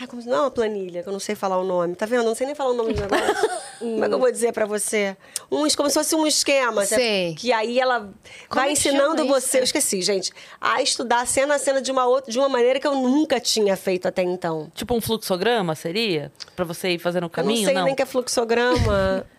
Ai, 0.00 0.06
como, 0.06 0.22
não 0.24 0.36
é 0.36 0.40
uma 0.42 0.50
planilha, 0.50 1.02
que 1.02 1.08
eu 1.08 1.12
não 1.12 1.18
sei 1.18 1.34
falar 1.34 1.58
o 1.58 1.64
nome. 1.64 1.96
Tá 1.96 2.06
vendo? 2.06 2.20
Eu 2.20 2.26
não 2.26 2.34
sei 2.34 2.46
nem 2.46 2.54
falar 2.54 2.70
o 2.70 2.74
nome 2.74 2.92
do 2.92 3.00
negócio. 3.00 3.50
como 3.80 4.04
é 4.04 4.08
que 4.08 4.14
eu 4.14 4.18
vou 4.18 4.30
dizer 4.30 4.52
pra 4.52 4.64
você? 4.64 5.16
Um, 5.50 5.68
como 5.70 5.88
se 5.88 5.94
fosse 5.94 6.14
um 6.14 6.26
esquema. 6.26 6.84
sabe? 6.86 7.02
Sei. 7.02 7.34
Que 7.34 7.52
aí 7.52 7.80
ela 7.80 8.00
Como 8.48 8.60
vai 8.60 8.68
é 8.68 8.72
ensinando 8.72 9.26
você... 9.26 9.46
isso? 9.46 9.56
Eu 9.58 9.64
esqueci, 9.64 10.00
gente. 10.02 10.32
A 10.60 10.80
estudar 10.82 11.26
cena 11.26 11.56
a 11.56 11.58
cena 11.58 11.82
de 11.82 11.90
uma, 11.90 12.06
outra, 12.06 12.30
de 12.30 12.38
uma 12.38 12.48
maneira 12.48 12.78
que 12.78 12.86
eu 12.86 12.94
nunca 12.94 13.40
tinha 13.40 13.76
feito 13.76 14.06
até 14.06 14.22
então. 14.22 14.70
Tipo 14.74 14.94
um 14.94 15.00
fluxograma, 15.00 15.74
seria? 15.74 16.30
Pra 16.54 16.64
você 16.64 16.90
ir 16.90 16.98
fazendo 17.00 17.24
o 17.24 17.26
Eu 17.26 17.30
caminho? 17.30 17.66
não 17.66 17.72
sei 17.74 17.82
nem 17.82 17.94
que 17.94 18.02
é 18.02 18.06
fluxograma. 18.06 19.26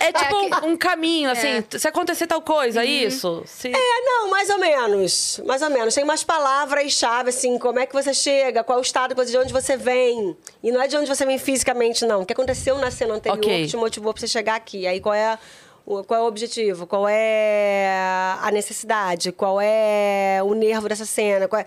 É 0.00 0.12
tipo 0.12 0.54
aqui- 0.54 0.66
um, 0.66 0.70
um 0.72 0.76
caminho, 0.76 1.30
assim. 1.30 1.64
Se 1.78 1.88
acontecer 1.88 2.26
tal 2.26 2.40
coisa, 2.42 2.84
isso. 2.84 3.42
Se... 3.46 3.68
É, 3.68 4.00
não, 4.02 4.30
mais 4.30 4.48
ou 4.50 4.58
menos. 4.58 5.40
Mais 5.44 5.62
ou 5.62 5.70
menos. 5.70 5.94
Tem 5.94 6.04
umas 6.04 6.22
palavras-chave, 6.24 7.30
assim, 7.30 7.58
como 7.58 7.78
é 7.78 7.86
que 7.86 7.92
você 7.92 8.12
chega, 8.14 8.62
qual 8.64 8.78
é 8.78 8.80
o 8.80 8.82
estado 8.82 9.14
de 9.24 9.36
onde 9.36 9.52
você 9.52 9.76
vem. 9.76 10.36
E 10.62 10.70
não 10.70 10.80
é 10.80 10.86
de 10.88 10.96
onde 10.96 11.08
você 11.08 11.24
vem 11.26 11.38
fisicamente, 11.38 12.04
não. 12.04 12.22
O 12.22 12.26
que 12.26 12.32
aconteceu 12.32 12.76
na 12.78 12.90
cena 12.90 13.14
anterior 13.14 13.38
Ok. 13.38 13.64
que 13.64 13.68
te 13.70 13.76
motivou 13.76 14.12
pra 14.12 14.20
você 14.20 14.28
chegar 14.28 14.54
aqui. 14.56 14.86
Aí 14.86 15.00
qual 15.00 15.14
é, 15.14 15.38
o, 15.86 16.02
qual 16.04 16.20
é 16.20 16.22
o 16.22 16.26
objetivo? 16.26 16.86
Qual 16.86 17.06
é 17.08 18.36
a 18.42 18.50
necessidade? 18.52 19.32
Qual 19.32 19.60
é 19.60 20.40
o 20.44 20.54
nervo 20.54 20.88
dessa 20.88 21.04
cena? 21.04 21.48
Qual 21.48 21.60
é... 21.60 21.66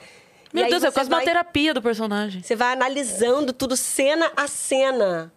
Meu 0.53 0.68
Deus, 0.70 0.84
é 0.84 0.91
quase 0.91 1.10
uma 1.10 1.18
vai- 1.18 1.26
terapia 1.26 1.74
do 1.74 1.82
personagem. 1.82 2.41
Você 2.41 2.55
vai 2.55 2.72
analisando 2.74 3.51
tudo 3.51 3.76
cena 3.76 4.32
a 4.36 4.47
cena. 4.47 5.32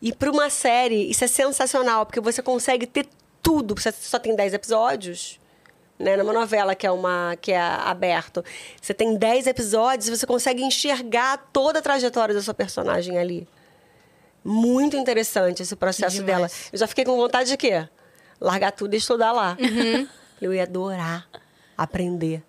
E 0.00 0.12
para 0.12 0.30
uma 0.30 0.50
série, 0.50 1.10
isso 1.10 1.24
é 1.24 1.26
sensacional, 1.26 2.04
porque 2.04 2.20
você 2.20 2.42
consegue 2.42 2.86
ter 2.86 3.06
tudo. 3.42 3.74
Você 3.74 3.92
só 3.92 4.18
tem 4.18 4.34
10 4.34 4.54
episódios. 4.54 5.40
Né? 5.98 6.16
Numa 6.16 6.32
novela 6.32 6.74
que 6.74 6.86
é 6.86 6.90
uma 6.90 7.36
que 7.40 7.52
é 7.52 7.60
aberto. 7.60 8.44
Você 8.80 8.92
tem 8.92 9.16
10 9.16 9.46
episódios 9.46 10.08
e 10.08 10.16
você 10.16 10.26
consegue 10.26 10.62
enxergar 10.62 11.38
toda 11.52 11.78
a 11.78 11.82
trajetória 11.82 12.34
da 12.34 12.42
sua 12.42 12.54
personagem 12.54 13.18
ali. 13.18 13.48
Muito 14.44 14.96
interessante 14.96 15.62
esse 15.62 15.74
processo 15.74 16.22
dela. 16.22 16.48
Eu 16.72 16.78
já 16.78 16.86
fiquei 16.86 17.04
com 17.04 17.16
vontade 17.16 17.48
de 17.48 17.56
quê? 17.56 17.88
Largar 18.40 18.72
tudo 18.72 18.94
e 18.94 18.98
estudar 18.98 19.32
lá. 19.32 19.56
Eu 20.40 20.52
ia 20.52 20.64
adorar 20.64 21.26
aprender 21.76 22.42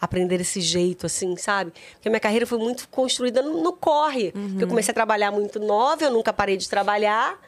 aprender 0.00 0.40
esse 0.40 0.60
jeito, 0.60 1.06
assim, 1.06 1.36
sabe? 1.36 1.72
Porque 1.94 2.08
minha 2.08 2.20
carreira 2.20 2.46
foi 2.46 2.58
muito 2.58 2.88
construída 2.88 3.42
no, 3.42 3.62
no 3.62 3.72
corre. 3.72 4.32
Porque 4.32 4.64
eu 4.64 4.68
comecei 4.68 4.92
a 4.92 4.94
trabalhar 4.94 5.30
muito 5.30 5.60
nova, 5.60 6.04
eu 6.04 6.10
nunca 6.10 6.32
parei 6.32 6.56
de 6.56 6.68
trabalhar, 6.68 7.38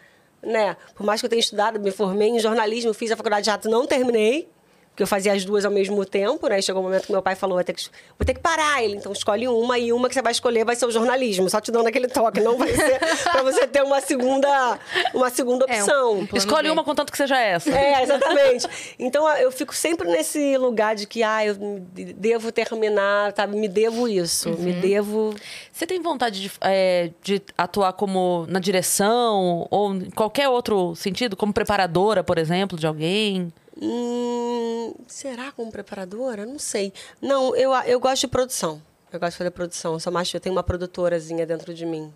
né? 0.43 0.77
Por 0.95 1.07
mais 1.07 1.21
que 1.21 1.27
eu 1.27 1.31
tenha 1.31 1.41
estudado, 1.41 1.81
me 1.81 1.91
formei 1.91 2.29
em 2.29 2.39
jornalismo, 2.39 2.93
fiz 2.93 3.11
a 3.11 3.17
faculdade 3.17 3.45
de 3.45 3.51
teatro, 3.51 3.71
não 3.71 3.87
terminei. 3.87 4.49
Porque 4.93 5.03
eu 5.05 5.07
fazia 5.07 5.33
as 5.33 5.43
duas 5.43 5.65
ao 5.65 5.71
mesmo 5.71 6.05
tempo, 6.05 6.47
né? 6.49 6.59
E 6.59 6.63
chegou 6.63 6.83
um 6.83 6.85
momento 6.85 7.07
que 7.07 7.13
meu 7.13 7.23
pai 7.23 7.35
falou, 7.35 7.57
vou 7.57 7.65
ter 7.65 7.73
que, 7.73 7.83
vou 8.19 8.27
ter 8.27 8.35
que 8.35 8.41
parar. 8.41 8.85
Ele, 8.85 8.97
então, 8.97 9.11
escolhe 9.11 9.49
uma 9.49 9.79
e 9.79 9.91
uma 9.91 10.07
que 10.07 10.15
você 10.15 10.21
vai 10.21 10.33
escolher 10.33 10.67
vai 10.67 10.77
ser 10.77 10.85
o 10.85 10.91
jornalismo. 10.91 11.49
Só 11.49 11.63
te 11.63 11.73
dando 11.73 11.87
aquele 11.87 12.09
toque, 12.09 12.43
não 12.43 12.59
vai 12.59 12.69
ser 12.75 12.99
pra 13.33 13.43
você 13.43 13.67
ter 13.67 13.83
uma 13.83 14.03
segunda, 14.03 14.79
uma 15.15 15.31
segunda 15.31 15.65
É, 15.67 15.77
um- 15.77 15.81
opção. 15.81 16.13
um 16.13 16.27
plano 16.27 16.37
Escolhe 16.37 16.71
uma 16.71 16.85
contanto 16.85 17.11
que 17.11 17.17
seja 17.17 17.41
essa. 17.41 17.71
É, 17.71 18.03
exatamente. 18.03 18.69
Então 18.99 19.27
eu 19.39 19.51
fico 19.51 19.75
sempre 19.75 20.07
nesse 20.09 20.59
lugar 20.59 20.95
de 20.95 21.07
que, 21.07 21.23
ah, 21.23 21.43
eu 21.43 21.57
devo 21.95 22.53
terminar, 22.53 23.33
sabe? 23.35 23.57
Me 23.57 23.69
devo 23.69 24.07
isso. 24.07 24.51
Me 24.59 24.75
devo. 24.75 25.35
Você 25.73 25.87
tem 25.87 26.03
vontade 26.03 26.39
de, 26.43 26.53
é, 26.61 27.11
de 27.23 27.41
atuar 27.57 27.95
como 27.95 28.45
na 28.47 28.59
direção 28.61 29.67
ou 29.71 29.95
em 29.95 30.11
qualquer 30.11 30.51
outro 30.51 30.95
sentido? 30.95 31.35
Como 31.35 31.51
preparadora, 31.51 32.23
por 32.23 32.37
exemplo, 32.37 32.79
de 32.79 32.87
alguém? 32.87 33.51
Hum, 33.81 34.95
será 35.07 35.53
como 35.53 35.71
preparadora? 35.71 36.45
Não 36.45 36.59
sei. 36.59 36.93
Não, 37.21 37.55
eu, 37.57 37.73
eu 37.87 37.99
gosto 37.99 38.23
de 38.23 38.29
produção. 38.29 38.83
Eu 39.13 39.21
gosto 39.21 39.33
de 39.33 39.39
fazer 39.39 39.51
produção. 39.51 39.95
Eu 39.95 40.01
sou 40.01 40.13
mais, 40.13 40.33
eu 40.33 40.41
tenho 40.41 40.55
uma 40.55 40.63
produtorazinha 40.63 41.47
dentro 41.47 41.73
de 41.73 41.85
mim. 41.85 42.13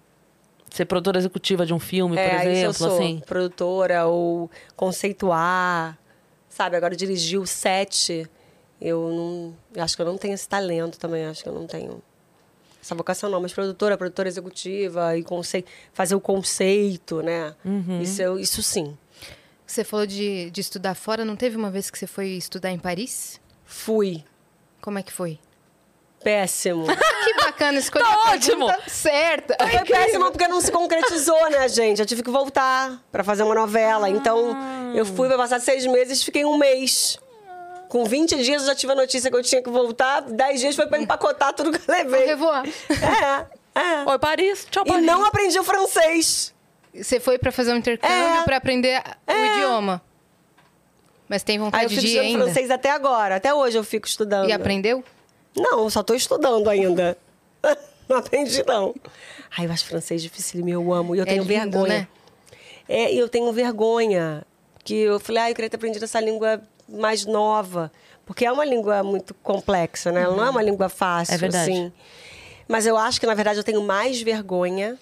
Ser 0.71 0.85
produtora 0.85 1.19
executiva 1.19 1.65
de 1.65 1.73
um 1.73 1.79
filme, 1.79 2.17
é, 2.17 2.29
por 2.29 2.37
isso 2.37 2.45
eu 2.47 2.53
exemplo, 2.53 2.75
sou. 2.75 2.95
assim. 2.95 3.23
Produtora 3.27 4.07
ou 4.07 4.51
conceituar. 4.75 5.99
Sabe, 6.49 6.77
agora 6.77 6.97
dirigir 6.97 7.39
o 7.39 7.47
set. 7.47 8.29
Eu 8.81 9.09
não. 9.09 9.57
eu 9.75 9.83
acho 9.83 9.97
que 9.97 10.03
eu 10.03 10.07
não 10.07 10.19
tenho 10.19 10.35
esse 10.35 10.49
talento 10.49 10.99
também. 10.99 11.25
Acho 11.27 11.43
que 11.43 11.49
eu 11.49 11.55
não 11.55 11.67
tenho 11.67 12.03
essa 12.83 12.95
vocação, 12.95 13.31
não. 13.31 13.41
Mas 13.41 13.53
produtora, 13.53 13.97
produtora 13.97 14.29
executiva 14.29 15.17
e 15.17 15.25
fazer 15.93 16.15
o 16.15 16.21
conceito, 16.21 17.23
né? 17.23 17.55
Uhum. 17.65 18.01
Isso, 18.01 18.23
eu, 18.23 18.39
isso 18.39 18.63
sim. 18.63 18.97
Você 19.67 19.83
falou 19.85 20.07
de, 20.07 20.51
de 20.51 20.61
estudar 20.61 20.95
fora. 20.95 21.25
Não 21.25 21.37
teve 21.37 21.57
uma 21.57 21.71
vez 21.71 21.91
que 21.91 21.99
você 21.99 22.07
foi 22.07 22.29
estudar 22.31 22.71
em 22.71 22.79
Paris? 22.79 23.41
Fui. 23.65 24.25
Como 24.81 24.99
é 24.99 25.03
que 25.03 25.13
foi? 25.13 25.39
Péssimo. 26.23 26.87
Que 27.27 27.35
bacana, 27.35 27.77
escolhi 27.81 28.05
Tá 28.05 28.33
ótimo. 28.33 28.69
certa. 28.87 29.57
Foi 29.69 29.85
péssimo 29.85 30.31
porque 30.31 30.47
não 30.47 30.61
se 30.61 30.71
concretizou, 30.71 31.51
né, 31.51 31.69
gente? 31.69 31.99
Eu 32.01 32.07
tive 32.07 32.23
que 32.23 32.31
voltar 32.31 33.03
pra 33.11 33.25
fazer 33.25 33.43
uma 33.43 33.55
novela. 33.55 34.09
Então, 34.09 34.57
eu 34.95 35.05
fui 35.05 35.27
pra 35.27 35.37
passar 35.37 35.61
seis 35.61 35.85
meses 35.87 36.23
fiquei 36.23 36.45
um 36.45 36.57
mês. 36.57 37.19
Com 37.89 38.05
20 38.05 38.37
dias 38.45 38.63
eu 38.63 38.69
já 38.69 38.75
tive 38.77 38.93
a 38.93 38.95
notícia 38.97 39.29
que 39.29 39.37
eu 39.37 39.43
tinha 39.43 39.61
que 39.61 39.69
voltar. 39.71 40.21
10 40.23 40.61
dias 40.61 40.77
foi 40.77 40.87
pra 40.87 41.01
empacotar 41.01 41.53
tudo 41.53 41.73
que 41.77 41.91
eu 41.91 41.95
levei. 41.97 42.27
Revoar. 42.27 42.65
É, 43.75 43.81
é. 43.81 44.05
Oi, 44.09 44.19
Paris. 44.21 44.67
Tchau, 44.71 44.85
E 44.87 44.89
Paris. 44.89 45.05
não 45.05 45.25
aprendi 45.25 45.59
o 45.59 45.65
francês. 45.65 46.55
Você 47.03 47.21
foi 47.21 47.39
pra 47.39 47.51
fazer 47.53 47.73
um 47.73 47.77
intercâmbio 47.77 48.41
É. 48.41 48.45
pra 48.45 48.57
aprender 48.57 49.03
o 49.27 49.31
É. 49.31 49.57
idioma. 49.57 50.01
Mas 51.29 51.43
tem 51.43 51.57
eu 51.57 51.65
vontade 51.65 51.97
de 51.97 52.07
ir 52.07 52.19
ainda? 52.19 52.45
francês 52.45 52.71
até 52.71 52.91
agora. 52.91 53.37
Até 53.37 53.53
hoje 53.53 53.77
eu 53.77 53.83
fico 53.85 54.07
estudando. 54.07 54.49
E 54.49 54.53
aprendeu? 54.53 55.03
Não, 55.57 55.89
só 55.91 56.03
tô 56.03 56.15
estudando 56.15 56.69
ainda. 56.71 57.17
não 58.09 58.19
aprendi, 58.19 58.63
não. 58.67 58.95
Ai, 59.57 59.67
eu 59.67 59.73
acho 59.73 59.85
francês 59.87 60.23
difícil, 60.23 60.67
eu 60.69 60.93
amo. 60.93 61.15
E 61.15 61.19
eu 61.19 61.23
É 61.25 61.27
tenho 61.27 61.43
lindo, 61.43 61.53
vergonha. 61.55 61.89
né? 61.89 62.09
É, 62.89 63.13
e 63.13 63.19
eu 63.19 63.29
tenho 63.29 63.53
vergonha. 63.53 64.45
Que 64.85 64.95
eu 64.95 65.19
falei, 65.19 65.43
ah, 65.43 65.51
eu 65.51 65.55
queria 65.57 65.69
ter 65.69 65.77
aprendido 65.77 66.05
essa 66.05 66.21
língua 66.21 66.63
mais 66.89 67.25
nova. 67.27 67.91
Porque 68.25 68.47
é 68.47 68.53
uma 68.53 68.65
língua 68.65 69.03
muito 69.03 69.35
complexa, 69.35 70.13
né? 70.13 70.23
Ela 70.23 70.37
não 70.37 70.45
é 70.47 70.51
uma 70.51 70.63
língua 70.63 70.89
fácil, 70.89 71.35
É 71.35 71.39
verdade. 71.39 71.71
assim. 71.73 71.93
Mas 72.69 72.87
eu 72.87 72.97
acho 72.97 73.19
que, 73.21 73.27
na 73.27 73.35
verdade, 73.35 73.59
eu 73.59 73.65
tenho 73.65 73.83
mais 73.83 74.21
vergonha 74.23 74.97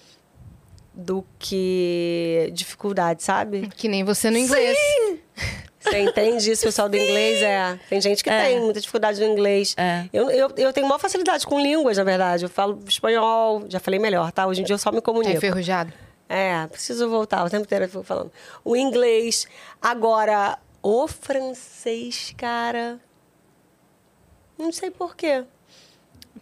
do 0.95 1.25
que 1.37 2.49
dificuldade, 2.53 3.21
sabe? 3.23 3.67
Que 3.75 3.87
nem 3.87 4.03
você 4.03 4.29
no 4.29 4.37
inglês. 4.37 4.77
Você 5.79 5.99
entende 5.99 6.49
isso, 6.51 6.63
pessoal 6.63 6.89
do 6.89 6.95
inglês? 6.97 7.41
É. 7.43 7.79
Tem 7.89 8.01
gente 8.01 8.23
que 8.23 8.29
É. 8.29 8.45
tem 8.45 8.59
muita 8.61 8.79
dificuldade 8.79 9.19
no 9.19 9.27
inglês. 9.27 9.75
É. 9.77 10.05
Eu, 10.11 10.31
eu, 10.31 10.51
eu 10.57 10.73
tenho 10.73 10.87
maior 10.87 10.97
facilidade 10.99 11.45
com 11.45 11.59
línguas, 11.59 11.97
na 11.97 12.03
verdade. 12.03 12.45
Eu 12.45 12.49
falo 12.49 12.79
espanhol, 12.87 13.63
já 13.69 13.79
falei 13.79 13.99
melhor, 13.99 14.31
tá? 14.31 14.47
Hoje 14.47 14.61
em 14.61 14.63
dia 14.63 14.73
eu 14.73 14.79
só 14.79 14.89
me 14.91 14.97
Tá 14.97 15.01
comunico. 15.03 15.35
enferrujado. 15.35 15.93
É, 16.27 16.65
preciso 16.67 17.07
voltar, 17.07 17.43
o 17.45 17.49
tempo 17.51 17.65
inteiro 17.65 17.85
eu 17.85 17.89
fico 17.89 18.03
falando. 18.03 18.31
O 18.63 18.75
inglês. 18.75 19.47
Agora, 19.79 20.57
o 20.81 21.07
francês, 21.07 22.33
cara. 22.35 22.99
Não 24.57 24.71
sei 24.71 24.89
porquê. 24.89 25.43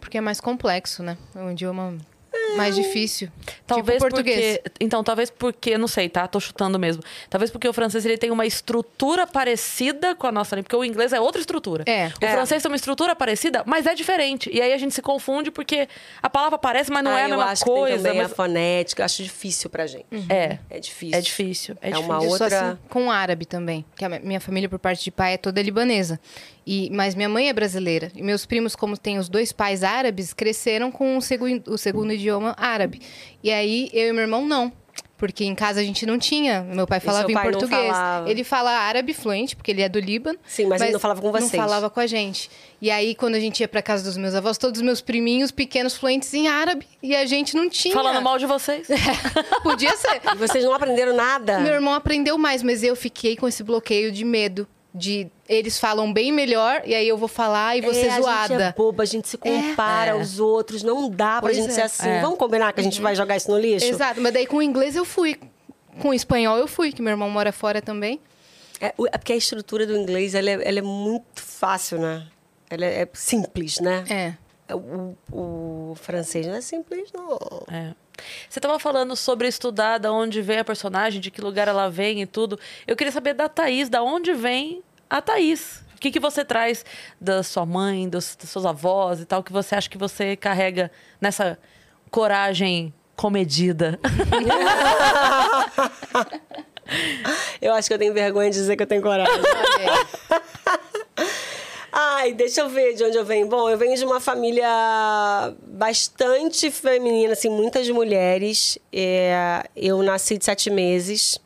Porque 0.00 0.16
é 0.16 0.20
mais 0.22 0.40
complexo, 0.40 1.02
né? 1.02 1.18
É 1.34 1.38
um 1.40 1.50
idioma 1.50 1.98
mais 2.56 2.74
difícil. 2.76 3.28
Talvez 3.66 3.98
tipo 3.98 4.10
português. 4.10 4.58
porque. 4.58 4.72
Então, 4.84 5.02
talvez 5.04 5.30
porque, 5.30 5.76
não 5.78 5.88
sei, 5.88 6.08
tá? 6.08 6.26
Tô 6.26 6.38
chutando 6.40 6.78
mesmo. 6.78 7.02
Talvez 7.30 7.50
porque 7.50 7.68
o 7.68 7.72
francês 7.72 8.04
ele 8.04 8.16
tem 8.18 8.30
uma 8.30 8.46
estrutura 8.46 9.26
parecida 9.26 10.14
com 10.14 10.26
a 10.26 10.32
nossa 10.32 10.54
língua, 10.56 10.64
porque 10.64 10.76
o 10.76 10.84
inglês 10.84 11.12
é 11.12 11.20
outra 11.20 11.40
estrutura. 11.40 11.84
É. 11.86 12.06
O 12.20 12.24
É. 12.24 12.32
francês 12.32 12.62
tem 12.62 12.70
uma 12.70 12.76
estrutura 12.76 13.14
parecida, 13.16 13.62
mas 13.66 13.86
é 13.86 13.94
diferente. 13.94 14.50
E 14.52 14.60
aí 14.60 14.72
a 14.72 14.78
gente 14.78 14.94
se 14.94 15.02
confunde 15.02 15.50
porque 15.50 15.88
a 16.22 16.28
palavra 16.30 16.58
parece, 16.58 16.90
mas 16.90 17.02
não 17.04 17.12
Ah, 17.12 17.18
é 17.20 17.22
a 17.22 17.24
eu 17.26 17.28
mesma 17.30 17.44
acho 17.46 17.64
que 17.64 17.70
coisa. 17.70 17.94
tem 17.96 18.02
também 18.04 18.22
mas- 18.22 18.32
a 18.32 18.34
fonética. 18.34 19.02
Eu 19.02 19.04
acho 19.06 19.22
difícil 19.22 19.70
pra 19.70 19.86
gente. 19.86 20.06
É. 20.28 20.58
É 20.70 20.78
difícil. 20.80 21.18
É 21.18 21.20
difícil. 21.20 21.76
É, 21.80 21.88
É 21.88 21.90
difícil. 21.92 22.10
uma 22.12 22.20
sou 22.20 22.30
outra- 22.30 22.46
assim 22.70 22.78
com 22.88 23.06
o 23.06 23.10
árabe 23.10 23.44
também. 23.46 23.84
Que 23.96 24.04
a 24.04 24.08
minha 24.08 24.40
família, 24.40 24.68
por 24.68 24.78
parte 24.78 25.02
de 25.04 25.10
pai, 25.10 25.34
é 25.34 25.36
toda 25.36 25.60
libanesa. 25.62 26.18
E, 26.66 26.88
mas 26.90 27.14
minha 27.14 27.28
mãe 27.28 27.50
é 27.50 27.52
brasileira. 27.52 28.10
E 28.14 28.22
meus 28.22 28.46
primos, 28.46 28.74
como 28.74 28.96
têm 28.96 29.18
os 29.18 29.28
dois 29.28 29.52
pais 29.52 29.84
árabes, 29.84 30.32
cresceram 30.32 30.90
com 30.90 31.18
o, 31.18 31.20
segu- 31.20 31.62
o 31.66 31.76
segundo 31.76 32.10
idioma 32.12 32.23
árabe. 32.56 33.00
E 33.42 33.50
aí, 33.50 33.90
eu 33.92 34.08
e 34.08 34.12
meu 34.12 34.22
irmão, 34.22 34.46
não. 34.46 34.72
Porque 35.16 35.44
em 35.44 35.54
casa 35.54 35.80
a 35.80 35.84
gente 35.84 36.04
não 36.04 36.18
tinha. 36.18 36.62
Meu 36.62 36.86
pai 36.86 36.98
falava 36.98 37.30
em 37.30 37.34
pai 37.34 37.44
não 37.44 37.52
português. 37.52 37.86
falava? 37.86 38.28
Ele 38.30 38.42
fala 38.44 38.70
árabe 38.72 39.14
fluente, 39.14 39.54
porque 39.54 39.70
ele 39.70 39.80
é 39.80 39.88
do 39.88 40.00
Líbano. 40.00 40.38
Sim, 40.46 40.66
mas 40.66 40.82
ele 40.82 40.92
não 40.92 40.98
falava 41.00 41.20
com 41.20 41.30
Não 41.30 41.40
vocês. 41.40 41.52
falava 41.62 41.88
com 41.88 42.00
a 42.00 42.06
gente. 42.06 42.50
E 42.82 42.90
aí, 42.90 43.14
quando 43.14 43.36
a 43.36 43.40
gente 43.40 43.60
ia 43.60 43.68
pra 43.68 43.80
casa 43.80 44.02
dos 44.04 44.16
meus 44.16 44.34
avós, 44.34 44.58
todos 44.58 44.80
os 44.80 44.84
meus 44.84 45.00
priminhos 45.00 45.50
pequenos 45.52 45.96
fluentes 45.96 46.34
em 46.34 46.48
árabe. 46.48 46.86
E 47.02 47.14
a 47.14 47.24
gente 47.26 47.54
não 47.56 47.70
tinha. 47.70 47.94
Falando 47.94 48.20
mal 48.22 48.38
de 48.38 48.44
vocês. 48.44 48.88
Podia 49.62 49.96
ser. 49.96 50.20
E 50.34 50.36
vocês 50.36 50.64
não 50.64 50.74
aprenderam 50.74 51.14
nada? 51.14 51.60
Meu 51.60 51.72
irmão 51.72 51.94
aprendeu 51.94 52.36
mais, 52.36 52.62
mas 52.62 52.82
eu 52.82 52.96
fiquei 52.96 53.36
com 53.36 53.46
esse 53.46 53.62
bloqueio 53.62 54.10
de 54.10 54.24
medo. 54.24 54.66
De 54.96 55.26
eles 55.48 55.76
falam 55.78 56.12
bem 56.12 56.30
melhor 56.30 56.82
e 56.84 56.94
aí 56.94 57.08
eu 57.08 57.16
vou 57.18 57.26
falar 57.26 57.76
e 57.76 57.80
vou 57.80 57.92
ser 57.92 58.06
é, 58.06 58.10
A 58.10 58.14
gente 58.14 58.22
zoada. 58.22 58.62
é 58.66 58.72
boba, 58.72 59.02
a 59.02 59.06
gente 59.06 59.28
se 59.28 59.36
compara 59.36 60.12
É. 60.12 60.14
aos 60.14 60.38
outros. 60.38 60.84
Não 60.84 61.10
dá 61.10 61.40
pra 61.40 61.48
Pois 61.48 61.56
gente 61.56 61.70
é. 61.70 61.72
ser 61.72 61.80
assim. 61.82 62.08
É. 62.08 62.20
Vamos 62.20 62.38
combinar 62.38 62.72
que 62.72 62.80
a 62.80 62.82
gente 62.84 63.00
vai 63.00 63.14
jogar 63.16 63.36
isso 63.36 63.50
no 63.50 63.58
lixo? 63.58 63.84
Exato, 63.86 64.20
mas 64.20 64.32
daí 64.32 64.46
com 64.46 64.58
o 64.58 64.62
inglês 64.62 64.94
eu 64.94 65.04
fui. 65.04 65.36
Com 66.00 66.10
o 66.10 66.14
espanhol 66.14 66.56
eu 66.58 66.68
fui, 66.68 66.92
que 66.92 67.02
meu 67.02 67.10
irmão 67.10 67.28
mora 67.28 67.50
fora 67.52 67.82
também. 67.82 68.20
É, 68.80 68.94
o- 68.96 69.06
é 69.08 69.18
porque 69.18 69.32
a 69.32 69.36
estrutura 69.36 69.84
do 69.84 69.96
inglês 69.96 70.32
ela 70.34 70.48
é, 70.50 70.60
ela 70.68 70.78
é 70.78 70.82
muito 70.82 71.42
fácil, 71.42 71.98
né? 71.98 72.26
Ela 72.70 72.84
é, 72.84 73.02
é 73.02 73.08
simples, 73.14 73.80
né? 73.80 74.04
É. 74.08 74.34
O, 74.72 75.16
o 75.30 75.94
francês 75.96 76.46
não 76.46 76.54
é 76.54 76.60
simples, 76.60 77.10
não. 77.12 77.38
É. 77.70 77.94
Você 78.48 78.60
tava 78.60 78.78
falando 78.78 79.14
sobre 79.16 79.48
estudar 79.48 79.98
da 79.98 80.12
onde 80.12 80.40
vem 80.40 80.58
a 80.58 80.64
personagem, 80.64 81.20
de 81.20 81.30
que 81.30 81.40
lugar 81.40 81.68
ela 81.68 81.90
vem 81.90 82.22
e 82.22 82.26
tudo. 82.26 82.58
Eu 82.86 82.96
queria 82.96 83.12
saber 83.12 83.34
da 83.34 83.48
Thaís, 83.48 83.88
da 83.88 84.02
onde 84.02 84.32
vem 84.32 84.82
a 85.10 85.20
Thaís? 85.20 85.82
O 85.94 86.00
que, 86.00 86.10
que 86.10 86.20
você 86.20 86.44
traz 86.44 86.84
da 87.20 87.42
sua 87.42 87.66
mãe, 87.66 88.08
dos, 88.08 88.36
dos 88.36 88.48
seus 88.50 88.64
avós 88.64 89.20
e 89.20 89.24
tal, 89.24 89.42
que 89.42 89.52
você 89.52 89.74
acha 89.74 89.88
que 89.88 89.98
você 89.98 90.36
carrega 90.36 90.90
nessa 91.20 91.58
coragem 92.10 92.92
comedida? 93.16 93.98
Eu 97.60 97.72
acho 97.72 97.88
que 97.88 97.94
eu 97.94 97.98
tenho 97.98 98.12
vergonha 98.12 98.50
de 98.50 98.56
dizer 98.56 98.76
que 98.76 98.82
eu 98.82 98.86
tenho 98.86 99.00
coragem. 99.00 99.32
Ai, 101.96 102.32
deixa 102.32 102.60
eu 102.60 102.68
ver 102.68 102.94
de 102.94 103.04
onde 103.04 103.16
eu 103.16 103.24
venho. 103.24 103.46
Bom, 103.46 103.70
eu 103.70 103.78
venho 103.78 103.96
de 103.96 104.04
uma 104.04 104.18
família 104.18 104.66
bastante 105.64 106.68
feminina, 106.68 107.34
assim, 107.34 107.48
muitas 107.48 107.88
mulheres. 107.88 108.76
É, 108.92 109.62
eu 109.76 110.02
nasci 110.02 110.36
de 110.36 110.44
sete 110.44 110.70
meses. 110.70 111.38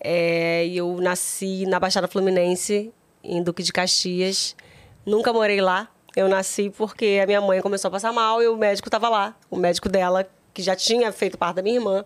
É, 0.00 0.66
eu 0.68 0.96
nasci 0.98 1.66
na 1.66 1.78
Baixada 1.78 2.08
Fluminense, 2.08 2.90
em 3.22 3.42
Duque 3.42 3.62
de 3.62 3.70
Caxias. 3.70 4.56
Nunca 5.04 5.30
morei 5.30 5.60
lá. 5.60 5.90
Eu 6.16 6.26
nasci 6.26 6.70
porque 6.70 7.20
a 7.22 7.26
minha 7.26 7.42
mãe 7.42 7.60
começou 7.60 7.90
a 7.90 7.92
passar 7.92 8.14
mal 8.14 8.42
e 8.42 8.48
o 8.48 8.56
médico 8.56 8.88
estava 8.88 9.10
lá. 9.10 9.36
O 9.50 9.56
médico 9.56 9.90
dela, 9.90 10.26
que 10.54 10.62
já 10.62 10.74
tinha 10.74 11.12
feito 11.12 11.36
parte 11.36 11.56
da 11.56 11.62
minha 11.62 11.76
irmã, 11.76 12.02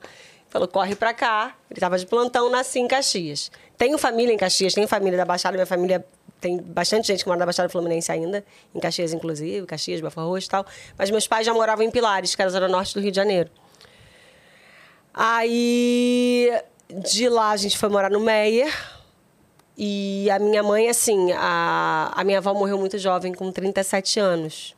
falou: 0.49 0.67
corre 0.67 0.97
pra 0.97 1.15
cá. 1.15 1.55
Ele 1.71 1.79
estava 1.79 1.97
de 1.97 2.05
plantão, 2.05 2.51
nasci 2.51 2.81
em 2.81 2.89
Caxias. 2.89 3.49
Tenho 3.77 3.97
família 3.97 4.35
em 4.35 4.37
Caxias, 4.37 4.75
tenho 4.75 4.89
família 4.89 5.17
da 5.17 5.25
Baixada, 5.25 5.57
minha 5.57 5.67
família 5.67 6.05
tem 6.41 6.59
bastante 6.59 7.07
gente 7.09 7.23
que 7.23 7.29
mora 7.29 7.39
na 7.39 7.47
Baixada 7.47 7.69
Fluminense 7.69 8.11
ainda, 8.11 8.45
em 8.75 8.81
Caxias, 8.81 9.13
inclusive, 9.13 9.67
Caxias, 9.67 10.01
Belfort 10.01 10.27
Roxo 10.27 10.47
e 10.47 10.51
tal. 10.51 10.67
Mas 10.97 11.11
meus 11.11 11.27
pais 11.27 11.45
já 11.45 11.53
moravam 11.53 11.85
em 11.85 11.91
Pilares, 11.91 12.35
que 12.35 12.43
era 12.43 12.49
a 12.49 12.53
zona 12.53 12.69
norte 12.69 12.95
do 12.95 13.01
Rio 13.01 13.11
de 13.11 13.17
Janeiro. 13.17 13.51
Aí, 15.13 16.53
de 16.89 17.29
lá, 17.29 17.51
a 17.51 17.57
gente 17.57 17.77
foi 17.77 17.89
morar 17.89 18.11
no 18.11 18.21
Meier. 18.21 18.73
E 19.77 20.29
a 20.31 20.39
minha 20.39 20.63
mãe, 20.63 20.89
assim, 20.89 21.33
a, 21.33 22.13
a 22.15 22.25
minha 22.25 22.39
avó 22.39 22.53
morreu 22.55 22.79
muito 22.79 22.99
jovem, 22.99 23.33
com 23.33 23.51
37 23.51 24.19
anos. 24.19 24.77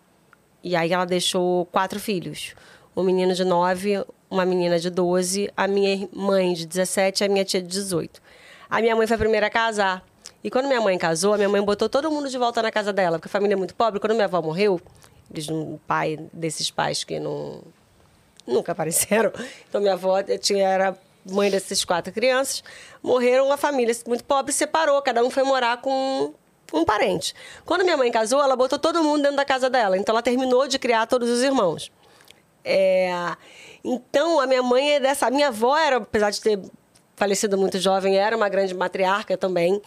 E 0.62 0.76
aí 0.76 0.92
ela 0.92 1.06
deixou 1.06 1.66
quatro 1.66 1.98
filhos. 1.98 2.54
Um 2.94 3.02
menino 3.02 3.34
de 3.34 3.44
9, 3.44 4.04
uma 4.30 4.44
menina 4.44 4.78
de 4.78 4.90
12, 4.90 5.50
a 5.56 5.66
minha 5.66 6.08
mãe 6.12 6.52
de 6.52 6.66
17 6.66 7.22
e 7.22 7.26
a 7.26 7.28
minha 7.28 7.44
tia 7.44 7.62
de 7.62 7.68
18. 7.68 8.20
A 8.68 8.80
minha 8.80 8.94
mãe 8.94 9.06
foi 9.06 9.16
a 9.16 9.18
primeira 9.18 9.46
a 9.46 9.50
casar. 9.50 10.04
E 10.42 10.50
quando 10.50 10.66
minha 10.66 10.80
mãe 10.80 10.96
casou, 10.96 11.34
a 11.34 11.36
minha 11.36 11.48
mãe 11.48 11.62
botou 11.62 11.88
todo 11.88 12.10
mundo 12.10 12.28
de 12.28 12.38
volta 12.38 12.62
na 12.62 12.70
casa 12.70 12.92
dela, 12.92 13.18
porque 13.18 13.28
a 13.28 13.30
família 13.30 13.54
é 13.54 13.56
muito 13.56 13.74
pobre. 13.74 14.00
Quando 14.00 14.14
minha 14.14 14.24
avó 14.24 14.40
morreu, 14.40 14.80
eles 15.30 15.48
um 15.48 15.78
pai 15.86 16.18
desses 16.32 16.70
pais 16.70 17.04
que 17.04 17.20
não 17.20 17.62
nunca 18.46 18.72
apareceram. 18.72 19.32
Então 19.68 19.80
minha 19.80 19.92
avó 19.92 20.22
tinha 20.40 20.66
era 20.66 20.96
mãe 21.24 21.50
dessas 21.50 21.84
quatro 21.84 22.12
crianças, 22.12 22.64
morreram 23.02 23.46
uma 23.46 23.56
família 23.56 23.94
muito 24.06 24.24
pobre, 24.24 24.52
separou, 24.52 25.00
cada 25.02 25.22
um 25.22 25.30
foi 25.30 25.42
morar 25.42 25.80
com 25.80 26.32
um 26.72 26.84
parente. 26.84 27.34
Quando 27.64 27.84
minha 27.84 27.96
mãe 27.96 28.10
casou, 28.10 28.42
ela 28.42 28.56
botou 28.56 28.78
todo 28.78 29.02
mundo 29.04 29.22
dentro 29.22 29.36
da 29.36 29.44
casa 29.44 29.68
dela, 29.68 29.96
então 29.96 30.14
ela 30.14 30.22
terminou 30.22 30.66
de 30.66 30.78
criar 30.78 31.06
todos 31.06 31.28
os 31.28 31.42
irmãos. 31.42 31.92
É, 32.64 33.36
então 33.84 34.40
a 34.40 34.46
minha 34.46 34.62
mãe 34.62 34.94
é 34.94 35.00
dessa, 35.00 35.26
a 35.26 35.30
minha 35.30 35.48
avó 35.48 35.76
era, 35.76 35.96
apesar 35.96 36.30
de 36.30 36.40
ter 36.40 36.58
falecido 37.16 37.58
muito 37.58 37.78
jovem, 37.78 38.16
era 38.16 38.34
uma 38.36 38.48
grande 38.48 38.74
matriarca 38.74 39.36
também. 39.36 39.80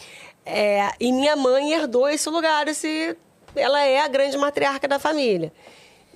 É, 0.46 0.92
e 1.00 1.12
minha 1.12 1.36
mãe 1.36 1.74
herdou 1.74 2.08
esse 2.10 2.30
lugar, 2.30 2.68
esse, 2.68 3.16
ela 3.56 3.82
é 3.84 4.00
a 4.00 4.08
grande 4.08 4.38
matriarca 4.38 4.88
da 4.88 5.00
família. 5.00 5.52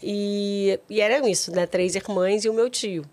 E, 0.02 0.80
e 0.90 1.02
era 1.02 1.28
isso, 1.28 1.52
né? 1.52 1.66
Três 1.66 1.96
irmãs 1.96 2.46
e 2.46 2.50
o 2.50 2.54
meu 2.54 2.70
tio. 2.70 3.06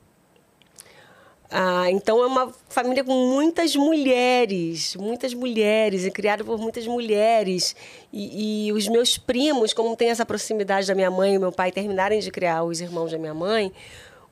Ah, 1.56 1.88
então 1.88 2.20
é 2.20 2.26
uma 2.26 2.52
família 2.68 3.04
com 3.04 3.12
muitas 3.12 3.76
mulheres, 3.76 4.96
muitas 4.96 5.32
mulheres, 5.32 6.04
e 6.04 6.10
criada 6.10 6.42
por 6.42 6.58
muitas 6.58 6.84
mulheres. 6.86 7.76
E, 8.12 8.66
e, 8.66 8.72
os 8.72 8.88
meus 8.88 9.16
primos, 9.16 9.72
como 9.72 9.94
tem 9.94 10.08
essa 10.08 10.26
proximidade 10.26 10.88
da 10.88 10.96
minha 10.96 11.12
mãe 11.12 11.34
e 11.34 11.38
meu 11.38 11.52
pai 11.52 11.70
terminarem 11.70 12.18
de 12.18 12.30
criar 12.32 12.64
os 12.64 12.80
irmãos 12.80 13.12
da 13.12 13.18
minha 13.18 13.34
mãe, 13.34 13.72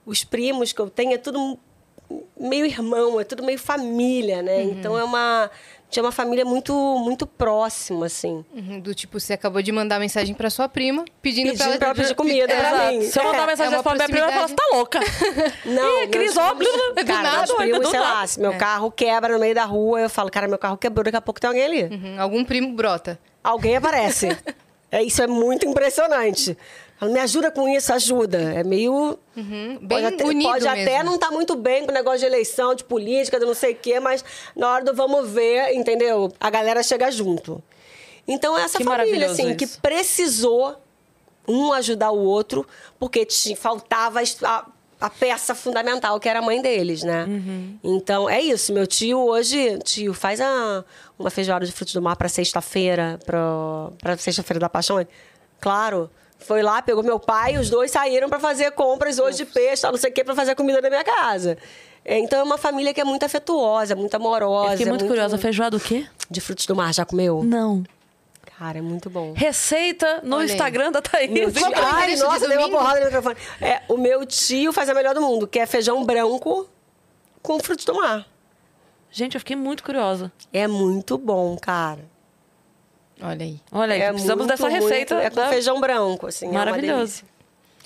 os 0.05 0.25
primos 0.25 0.73
que 0.73 0.81
eu 0.81 0.91
tenho 0.91 1.13
é 1.13 1.19
tudo 1.19 1.57
meio 2.39 2.67
irmão, 2.67 3.21
é 3.21 3.25
tudo 3.25 3.45
meio 3.45 3.59
família, 3.59 4.43
né? 4.43 4.59
Uhum. 4.59 4.71
Então 4.71 4.99
é 4.99 5.05
uma 5.05 5.49
tinha 5.93 6.03
uma 6.03 6.11
família 6.11 6.45
muito 6.45 6.73
muito 6.99 7.27
próxima, 7.27 8.07
assim. 8.07 8.45
Uhum, 8.53 8.81
do 8.81 8.95
tipo, 8.95 9.21
você 9.21 9.35
acabou 9.35 9.63
de 9.63 9.71
mandar 9.71 10.01
mensagem 10.01 10.35
pra 10.35 10.49
sua 10.51 10.69
prima, 10.69 11.05
pedindo, 11.21 11.53
pedindo 11.53 11.59
pra 11.59 11.67
ela, 11.67 11.79
pra 11.79 11.87
ela 11.89 11.95
pedir 11.95 12.15
comida 12.17 12.53
é, 12.53 12.57
pra 12.71 12.91
mim. 12.91 13.03
Se 13.03 13.21
eu 13.21 13.25
mandar 13.25 13.43
É, 13.43 13.47
mensagem 13.47 13.73
é 13.75 13.77
uma 13.77 13.83
pra 13.83 13.95
minha 13.95 14.09
prima, 14.09 14.25
ela 14.25 14.33
fala, 14.33 14.49
você 14.49 14.55
tá 14.55 14.65
louca. 14.73 15.01
Não, 15.67 16.03
Ih, 16.03 16.09
Cris, 16.09 16.35
meus 16.35 16.37
ó, 16.39 16.55
primos- 16.55 16.77
do 16.97 17.05
cara, 17.07 17.23
nada, 17.23 17.37
meus 17.39 17.53
primos, 17.53 17.81
do 17.81 17.91
sei 17.91 18.01
nada. 18.01 18.13
lá, 18.15 18.27
se 18.27 18.41
meu 18.41 18.57
carro 18.57 18.91
quebra 18.91 19.35
no 19.35 19.39
meio 19.39 19.55
da 19.55 19.65
rua, 19.65 20.01
eu 20.01 20.11
falo, 20.11 20.31
cara, 20.31 20.49
meu 20.49 20.59
carro 20.59 20.77
quebrou, 20.79 21.05
daqui 21.05 21.17
a 21.17 21.21
pouco 21.21 21.39
tem 21.41 21.49
alguém 21.49 21.65
ali. 21.65 21.83
Uhum, 21.95 22.21
algum 22.21 22.45
primo 22.45 22.73
brota. 22.75 23.19
Alguém 23.45 23.77
aparece. 23.77 24.35
é, 24.91 25.03
isso 25.03 25.23
é 25.23 25.27
muito 25.27 25.67
impressionante. 25.69 26.57
Falo, 26.99 27.13
Me 27.13 27.21
ajuda 27.21 27.51
com 27.51 27.69
isso, 27.69 27.93
ajuda. 27.93 28.39
É 28.39 28.63
meio. 28.63 29.19
Uhum, 29.37 29.79
bem 29.83 30.03
pode 30.03 30.07
até, 30.07 30.25
pode 30.25 30.69
até 30.69 31.03
não 31.03 31.15
estar 31.17 31.31
muito 31.31 31.57
bem 31.57 31.85
com 31.85 31.91
o 31.91 31.95
negócio 31.95 32.21
de 32.21 32.27
eleição, 32.27 32.75
de 32.75 32.85
política, 32.85 33.39
de 33.41 33.47
não 33.47 33.55
sei 33.55 33.73
o 33.73 33.77
quê, 33.77 33.99
mas 33.99 34.25
na 34.55 34.71
hora 34.71 34.85
do 34.85 34.95
vamos 34.95 35.29
ver, 35.31 35.75
entendeu? 35.75 36.33
A 36.39 36.51
galera 36.51 36.83
chega 36.83 37.11
junto. 37.11 37.63
Então, 38.27 38.57
essa 38.57 38.79
Que 38.79 38.85
família, 38.85 39.27
assim, 39.31 39.57
que 39.57 39.65
isso. 39.65 39.81
precisou 39.81 40.77
um 41.49 41.73
ajudar 41.73 42.13
o 42.13 42.19
outro, 42.19 42.67
porque 42.99 43.25
te, 43.25 43.57
faltava 43.57 44.21
a, 44.45 44.67
a 45.01 45.11
peça 45.11 45.55
fundamental, 45.55 46.21
que 46.21 46.29
era 46.29 46.39
a 46.39 46.43
mãe 46.43 46.63
deles, 46.63 47.03
né? 47.03 47.25
Uhum. 47.25 47.79
Então, 47.83 48.31
é 48.31 48.41
isso. 48.41 48.73
Meu 48.73 48.87
tio 48.87 49.19
hoje, 49.19 49.77
tio, 49.81 50.15
faz 50.15 50.41
a, 50.41 50.85
uma 51.19 51.31
feijoada 51.31 51.67
de 51.67 51.73
frutos 51.73 51.95
do 51.95 52.01
mar 52.01 52.15
para 52.15 52.29
sexta-feira, 52.29 53.19
para 53.27 54.17
sexta-feira 54.17 54.61
da 54.61 54.69
paixão. 54.69 55.05
Claro. 55.61 56.09
Foi 56.43 56.63
lá, 56.63 56.83
pegou 56.83 57.03
meu 57.03 57.19
pai, 57.19 57.57
os 57.57 57.71
dois 57.71 57.91
saíram 57.91 58.29
para 58.29 58.39
fazer 58.39 58.71
compras 58.73 59.19
hoje 59.19 59.39
de 59.39 59.47
peixe, 59.47 59.83
tal, 59.83 59.93
não 59.93 59.99
sei 59.99 60.11
o 60.11 60.13
quê, 60.15 60.23
para 60.25 60.35
fazer 60.35 60.53
a 60.53 60.55
comida 60.57 60.81
da 60.83 60.89
minha 60.89 61.05
casa. 61.05 61.57
É, 62.05 62.19
Então 62.19 62.39
é 62.39 62.43
uma 62.43 62.59
família 62.59 62.93
que 62.93 63.01
é 63.01 63.05
muito 63.05 63.25
afetuosa, 63.25 63.95
muito 63.95 64.15
amorosa. 64.15 64.67
Eu 64.67 64.79
fiquei 64.79 64.87
é 64.87 64.91
muito 64.91 65.07
curiosa. 65.07 65.39
Feijoada 65.39 65.77
o 65.77 65.81
quê? 65.81 66.07
De 66.31 66.41
frutos 66.41 66.67
do 66.67 66.75
mar, 66.75 66.93
já 66.93 67.05
comeu? 67.05 67.43
Não. 67.43 67.85
Cara, 68.59 68.79
é 68.79 68.83
muito 68.83 69.11
bom. 69.11 69.33
Receita 69.35 70.21
no 70.23 70.37
Olha 70.37 70.45
aí. 70.47 70.51
Instagram 70.53 70.93
da 70.93 71.03
Thaís. 71.03 71.31
Meu 71.31 71.51
tio, 71.51 71.69
que 71.69 71.75
ai, 71.75 72.15
de 72.15 72.21
nossa, 72.23 72.47
dei 72.47 72.57
uma 72.59 72.71
porrada 72.71 73.01
no 73.01 73.07
microfone. 73.07 73.37
É, 73.61 73.83
o 73.89 73.97
meu 73.97 74.25
tio 74.25 74.73
faz 74.73 74.89
a 74.89 74.95
melhor 74.95 75.15
do 75.15 75.21
mundo, 75.21 75.49
que 75.49 75.59
é 75.59 75.67
feijão 75.67 76.05
branco 76.05 76.69
com 77.43 77.59
frutos 77.59 77.85
do 77.85 77.95
mar. 77.95 78.27
Gente, 79.11 79.35
eu 79.35 79.41
fiquei 79.41 79.57
muito 79.57 79.83
curiosa. 79.83 80.31
É 80.53 80.67
muito 80.67 81.19
bom, 81.19 81.57
cara. 81.57 82.05
Olha 83.23 83.45
aí. 83.45 83.61
Olha 83.71 83.95
aí, 83.95 84.01
é 84.03 84.11
precisamos 84.13 84.47
muito, 84.47 84.51
dessa 84.59 84.69
receita. 84.69 85.15
muito- 85.15 85.27
É 85.27 85.31
com 85.31 85.37
da- 85.37 85.49
feijão 85.49 85.81
branco, 85.81 86.27
assim. 86.27 86.47
é 86.47 86.51
uma 86.51 86.59
Maravilhoso. 86.65 87.23
delícia. 87.23 87.27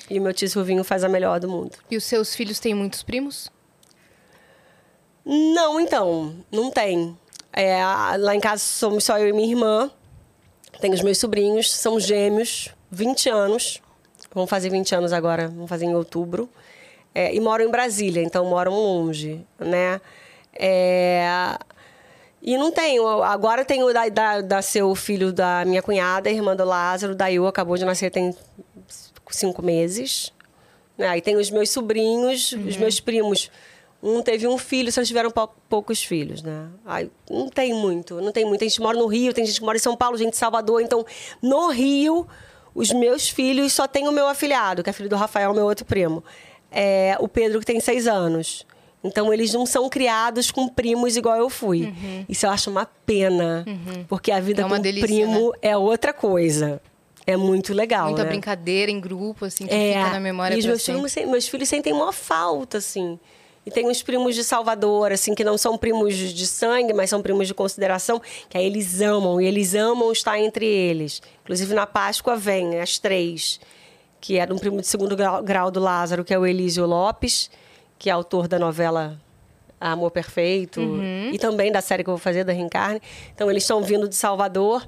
e 0.08 0.18
o 0.18 0.22
meu 0.22 0.32
tio 0.32 0.48
Silvinho 0.48 0.82
faz 0.84 1.02
a 1.04 1.08
melhor 1.08 1.38
do 1.40 1.48
mundo. 1.48 1.72
E 1.90 1.96
os 1.96 2.04
seus 2.04 2.34
filhos 2.34 2.58
têm 2.60 2.74
muitos 2.74 3.02
primos? 3.02 3.50
Não, 5.24 5.80
então, 5.80 6.36
não 6.50 6.70
tem. 6.70 7.16
É, 7.52 7.82
lá 8.18 8.34
em 8.34 8.40
casa 8.40 8.62
somos 8.62 9.04
só 9.04 9.18
eu 9.18 9.28
e 9.28 9.32
minha 9.32 9.48
irmã. 9.48 9.90
Tenho 10.80 10.94
os 10.94 11.00
meus 11.02 11.18
sobrinhos, 11.18 11.72
são 11.72 11.98
gêmeos, 11.98 12.68
20 12.90 13.28
anos. 13.28 13.80
Vão 14.32 14.46
fazer 14.46 14.68
20 14.70 14.94
anos 14.94 15.12
agora, 15.12 15.48
vão 15.48 15.66
fazer 15.66 15.86
em 15.86 15.94
outubro. 15.94 16.48
É, 17.14 17.34
e 17.34 17.40
moram 17.40 17.64
em 17.64 17.70
Brasília, 17.70 18.22
então 18.22 18.44
moram 18.44 18.72
longe, 18.74 19.44
né? 19.58 20.00
É, 20.52 21.56
e 22.42 22.56
não 22.56 22.70
tenho. 22.70 23.06
Agora 23.22 23.64
tenho 23.64 23.92
da, 23.92 24.08
da, 24.08 24.40
da 24.40 24.62
seu 24.62 24.94
filho 24.94 25.32
da 25.32 25.64
minha 25.64 25.82
cunhada, 25.82 26.30
irmã 26.30 26.54
do 26.54 26.64
Lázaro, 26.64 27.14
da 27.14 27.30
Eu, 27.30 27.46
acabou 27.46 27.76
de 27.76 27.84
nascer 27.84 28.10
tem 28.10 28.34
cinco 29.30 29.62
meses. 29.62 30.32
Né? 30.96 31.08
Aí 31.08 31.20
tem 31.20 31.36
os 31.36 31.50
meus 31.50 31.70
sobrinhos, 31.70 32.52
os 32.52 32.76
meus 32.76 33.00
primos. 33.00 33.50
Um 34.02 34.22
teve 34.22 34.46
um 34.46 34.56
filho, 34.58 34.92
só 34.92 35.02
tiveram 35.02 35.30
pou- 35.30 35.50
poucos 35.68 36.04
filhos, 36.04 36.42
né? 36.42 36.68
Aí, 36.84 37.10
não 37.28 37.48
tem 37.48 37.74
muito, 37.74 38.20
não 38.20 38.30
tem 38.30 38.44
muito. 38.44 38.62
A 38.62 38.68
gente 38.68 38.80
mora 38.80 38.96
no 38.96 39.06
Rio, 39.06 39.32
tem 39.32 39.44
gente 39.44 39.58
que 39.58 39.64
mora 39.64 39.76
em 39.76 39.80
São 39.80 39.96
Paulo, 39.96 40.16
gente 40.16 40.30
de 40.32 40.36
Salvador. 40.36 40.80
Então, 40.82 41.04
no 41.42 41.70
Rio, 41.70 42.26
os 42.74 42.92
meus 42.92 43.28
filhos 43.28 43.72
só 43.72 43.88
tem 43.88 44.06
o 44.06 44.12
meu 44.12 44.28
afilhado, 44.28 44.82
que 44.84 44.90
é 44.90 44.92
filho 44.92 45.08
do 45.08 45.16
Rafael, 45.16 45.52
meu 45.54 45.64
outro 45.64 45.84
primo. 45.84 46.22
É, 46.70 47.16
o 47.18 47.26
Pedro, 47.26 47.58
que 47.58 47.66
tem 47.66 47.80
seis 47.80 48.06
anos. 48.06 48.66
Então, 49.06 49.32
eles 49.32 49.52
não 49.54 49.64
são 49.64 49.88
criados 49.88 50.50
com 50.50 50.68
primos 50.68 51.16
igual 51.16 51.36
eu 51.36 51.48
fui. 51.48 51.92
Isso 52.28 52.46
eu 52.46 52.50
acho 52.50 52.70
uma 52.70 52.84
pena, 53.06 53.64
porque 54.08 54.30
a 54.30 54.40
vida 54.40 54.62
É 54.62 54.68
com 54.68 54.78
delícia, 54.78 55.06
primo 55.06 55.52
é 55.62 55.76
outra 55.76 56.12
coisa. 56.12 56.80
É 57.26 57.36
muito 57.36 57.74
legal, 57.74 58.06
Muita 58.06 58.22
né? 58.22 58.28
brincadeira 58.30 58.90
em 58.90 59.00
grupo, 59.00 59.46
assim, 59.46 59.66
que 59.66 59.74
É, 59.74 59.94
fica 59.98 60.10
na 60.10 60.20
memória 60.20 60.54
e 60.54 60.58
os 60.60 60.64
meus 60.66 60.84
filhos, 60.84 61.14
meus 61.28 61.48
filhos 61.48 61.68
sentem 61.68 61.92
uma 61.92 62.12
falta, 62.12 62.78
assim. 62.78 63.18
E 63.64 63.70
tem 63.70 63.84
uns 63.88 64.00
primos 64.00 64.36
de 64.36 64.44
Salvador, 64.44 65.10
assim, 65.10 65.34
que 65.34 65.42
não 65.42 65.58
são 65.58 65.76
primos 65.76 66.14
de 66.14 66.46
sangue, 66.46 66.92
mas 66.92 67.10
são 67.10 67.20
primos 67.20 67.48
de 67.48 67.54
consideração, 67.54 68.22
que 68.48 68.56
aí 68.56 68.64
eles 68.64 69.00
amam, 69.00 69.40
e 69.40 69.44
eles 69.46 69.74
amam 69.74 70.12
estar 70.12 70.38
entre 70.38 70.64
eles. 70.64 71.20
Inclusive, 71.42 71.74
na 71.74 71.84
Páscoa 71.84 72.36
vem 72.36 72.78
as 72.78 72.96
três, 73.00 73.58
que 74.20 74.38
é 74.38 74.46
de 74.46 74.52
um 74.52 74.56
primo 74.58 74.80
de 74.80 74.86
segundo 74.86 75.16
grau, 75.16 75.42
grau 75.42 75.68
do 75.68 75.80
Lázaro, 75.80 76.24
que 76.24 76.32
é 76.32 76.38
o 76.38 76.46
Elísio 76.46 76.86
Lopes, 76.86 77.50
que 77.98 78.08
é 78.10 78.12
autor 78.12 78.46
da 78.48 78.58
novela 78.58 79.20
Amor 79.80 80.10
Perfeito, 80.10 80.80
Uhum. 80.80 81.30
e 81.32 81.38
também 81.38 81.70
da 81.70 81.80
série 81.80 82.02
que 82.02 82.10
eu 82.10 82.14
vou 82.14 82.20
fazer, 82.22 82.44
da 82.44 82.52
Reencarne. 82.52 83.00
Então, 83.34 83.50
eles 83.50 83.62
estão 83.62 83.82
vindo 83.82 84.08
de 84.08 84.14
Salvador. 84.14 84.86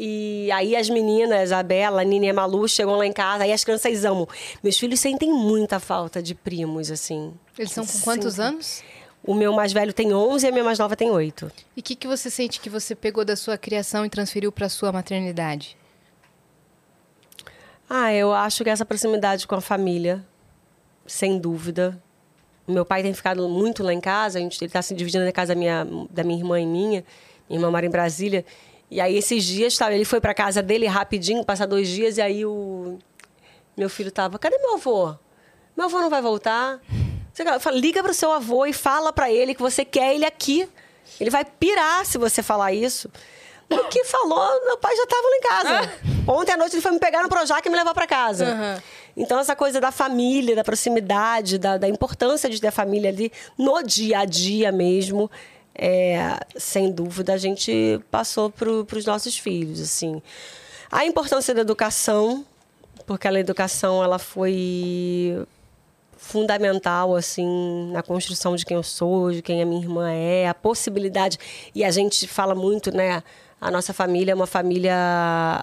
E 0.00 0.48
aí 0.52 0.76
as 0.76 0.88
meninas, 0.88 1.50
a 1.50 1.60
Bela, 1.60 2.02
a 2.02 2.04
Nina 2.04 2.26
e 2.26 2.30
a 2.30 2.34
Malu, 2.34 2.68
chegam 2.68 2.94
lá 2.94 3.04
em 3.04 3.12
casa, 3.12 3.42
aí 3.42 3.52
as 3.52 3.64
crianças 3.64 4.04
amam. 4.04 4.28
Meus 4.62 4.78
filhos 4.78 5.00
sentem 5.00 5.32
muita 5.32 5.80
falta 5.80 6.22
de 6.22 6.36
primos, 6.36 6.88
assim. 6.88 7.34
Eles 7.58 7.72
são 7.72 7.84
com 7.84 7.98
quantos 8.02 8.38
anos? 8.38 8.80
O 9.24 9.34
meu 9.34 9.52
mais 9.52 9.72
velho 9.72 9.92
tem 9.92 10.14
11 10.14 10.46
e 10.46 10.48
a 10.48 10.52
minha 10.52 10.62
mais 10.64 10.78
nova 10.78 10.94
tem 10.94 11.10
8. 11.10 11.50
E 11.76 11.80
o 11.80 11.82
que, 11.82 11.96
que 11.96 12.06
você 12.06 12.30
sente 12.30 12.60
que 12.60 12.70
você 12.70 12.94
pegou 12.94 13.24
da 13.24 13.34
sua 13.34 13.58
criação 13.58 14.06
e 14.06 14.08
transferiu 14.08 14.52
para 14.52 14.68
sua 14.68 14.92
maternidade? 14.92 15.76
Ah, 17.90 18.12
eu 18.12 18.32
acho 18.32 18.62
que 18.62 18.70
essa 18.70 18.84
proximidade 18.84 19.46
com 19.48 19.54
a 19.56 19.60
família, 19.60 20.24
sem 21.06 21.38
dúvida. 21.38 22.00
Meu 22.68 22.84
pai 22.84 23.02
tem 23.02 23.14
ficado 23.14 23.48
muito 23.48 23.82
lá 23.82 23.92
em 23.92 24.00
casa, 24.00 24.38
a 24.38 24.42
gente, 24.42 24.60
ele 24.60 24.68
está 24.68 24.82
se 24.82 24.94
dividindo 24.94 25.24
na 25.24 25.32
casa 25.32 25.54
da 25.54 25.58
minha, 25.58 25.86
da 26.10 26.22
minha 26.22 26.38
irmã 26.38 26.60
e 26.60 26.66
minha. 26.66 27.04
Minha 27.48 27.58
irmã 27.58 27.70
mora 27.70 27.86
em 27.86 27.90
Brasília. 27.90 28.44
E 28.90 29.00
aí, 29.00 29.16
esses 29.16 29.44
dias, 29.44 29.76
tá, 29.76 29.92
ele 29.92 30.04
foi 30.04 30.20
para 30.20 30.34
casa 30.34 30.62
dele 30.62 30.86
rapidinho, 30.86 31.44
passar 31.44 31.66
dois 31.66 31.88
dias, 31.88 32.18
e 32.18 32.22
aí 32.22 32.44
o 32.44 32.98
meu 33.76 33.88
filho 33.88 34.10
tava, 34.10 34.38
cadê 34.38 34.58
meu 34.58 34.74
avô? 34.74 35.14
Meu 35.76 35.86
avô 35.86 36.00
não 36.00 36.10
vai 36.10 36.20
voltar? 36.20 36.80
Eu 37.38 37.60
falo, 37.60 37.78
liga 37.78 38.02
pro 38.02 38.12
seu 38.12 38.32
avô 38.32 38.66
e 38.66 38.72
fala 38.72 39.12
para 39.12 39.30
ele 39.30 39.54
que 39.54 39.62
você 39.62 39.84
quer 39.84 40.14
ele 40.14 40.24
aqui. 40.24 40.68
Ele 41.20 41.30
vai 41.30 41.44
pirar 41.44 42.04
se 42.04 42.18
você 42.18 42.42
falar 42.42 42.72
isso. 42.72 43.08
O 43.70 43.84
que 43.84 44.02
falou, 44.04 44.64
meu 44.64 44.78
pai 44.78 44.96
já 44.96 45.02
estava 45.04 45.22
lá 45.22 45.36
em 45.36 45.40
casa. 45.40 45.92
Ontem 46.26 46.52
à 46.52 46.56
noite 46.56 46.74
ele 46.74 46.82
foi 46.82 46.92
me 46.92 46.98
pegar 46.98 47.22
no 47.22 47.28
Projac 47.28 47.66
e 47.66 47.70
me 47.70 47.76
levar 47.76 47.94
para 47.94 48.06
casa. 48.06 48.44
Uhum. 48.44 48.82
Então, 49.18 49.40
essa 49.40 49.56
coisa 49.56 49.80
da 49.80 49.90
família, 49.90 50.54
da 50.54 50.62
proximidade, 50.62 51.58
da, 51.58 51.76
da, 51.76 51.88
importância 51.88 52.48
de 52.48 52.60
ter 52.60 52.68
a 52.68 52.72
família 52.72 53.10
ali 53.10 53.32
no 53.58 53.82
dia 53.82 54.20
a 54.20 54.24
dia 54.24 54.70
mesmo, 54.70 55.28
é, 55.74 56.38
sem 56.56 56.92
dúvida, 56.92 57.32
a 57.32 57.36
gente 57.36 58.00
passou 58.12 58.48
para 58.48 58.70
os 58.70 59.04
nossos 59.04 59.36
filhos. 59.36 59.80
assim. 59.80 60.22
A 60.88 61.04
importância 61.04 61.52
da 61.52 61.62
educação, 61.62 62.46
porque 63.06 63.26
a 63.26 63.32
educação 63.32 64.04
ela 64.04 64.20
foi 64.20 65.44
fundamental 66.16 67.16
assim 67.16 67.90
na 67.92 68.02
construção 68.02 68.54
de 68.54 68.64
quem 68.64 68.76
eu 68.76 68.82
sou, 68.82 69.32
de 69.32 69.42
quem 69.42 69.62
a 69.62 69.66
minha 69.66 69.80
irmã 69.80 70.10
é, 70.10 70.48
a 70.48 70.54
possibilidade 70.54 71.38
e 71.74 71.84
a 71.84 71.90
gente 71.90 72.26
fala 72.26 72.54
muito, 72.54 72.94
né? 72.94 73.22
A 73.60 73.70
nossa 73.70 73.92
família 73.92 74.32
é 74.32 74.34
uma 74.34 74.46
família, 74.46 74.94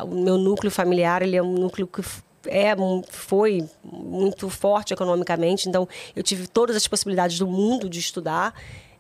o 0.04 0.16
meu 0.16 0.38
núcleo 0.38 0.70
familiar, 0.70 1.22
ele 1.22 1.38
é 1.38 1.42
um 1.42 1.54
núcleo 1.54 1.88
que 1.88 2.02
é 2.48 2.76
foi 3.10 3.68
muito 3.84 4.50
forte 4.50 4.94
economicamente, 4.94 5.68
então 5.70 5.88
eu 6.16 6.24
tive 6.24 6.48
todas 6.48 6.76
as 6.76 6.88
possibilidades 6.88 7.40
do 7.40 7.48
mundo 7.48 7.90
de 7.90 8.00
estudar. 8.00 8.54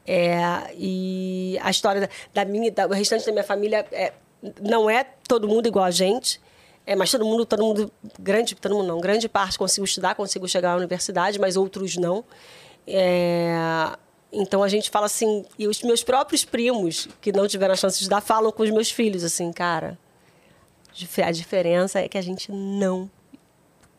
É, 0.07 0.71
e 0.77 1.57
a 1.61 1.71
história 1.71 2.01
da, 2.01 2.09
da 2.33 2.45
minha, 2.45 2.71
da, 2.71 2.85
o 2.85 2.93
restante 2.93 3.25
da 3.25 3.31
minha 3.31 3.43
família 3.43 3.85
é, 3.91 4.13
não 4.61 4.89
é 4.89 5.03
todo 5.27 5.47
mundo 5.47 5.67
igual 5.67 5.85
a 5.85 5.91
gente. 5.91 6.39
É, 6.85 6.95
mas 6.95 7.09
todo 7.09 7.25
mundo, 7.25 7.45
todo 7.45 7.63
mundo, 7.63 7.91
grande, 8.19 8.53
todo 8.55 8.75
mundo 8.75 8.87
não, 8.87 9.01
grande 9.01 9.27
parte 9.27 9.57
conseguiu 9.57 9.85
estudar, 9.85 10.13
conseguiu 10.13 10.47
chegar 10.47 10.73
à 10.73 10.75
universidade, 10.75 11.39
mas 11.39 11.57
outros 11.57 11.97
não. 11.97 12.23
É, 12.85 13.55
então 14.31 14.61
a 14.61 14.67
gente 14.67 14.91
fala 14.91 15.07
assim, 15.07 15.43
e 15.57 15.67
os 15.67 15.81
meus 15.81 16.03
próprios 16.03 16.45
primos 16.45 17.07
que 17.19 17.31
não 17.31 17.47
tiveram 17.47 17.73
a 17.73 17.77
chance 17.77 17.97
de 17.97 18.03
estudar 18.03 18.21
falam 18.21 18.51
com 18.51 18.61
os 18.61 18.69
meus 18.69 18.91
filhos 18.91 19.23
assim, 19.23 19.51
cara, 19.51 19.97
a 21.25 21.31
diferença 21.31 21.99
é 21.99 22.07
que 22.07 22.17
a 22.17 22.21
gente 22.21 22.51
não 22.51 23.09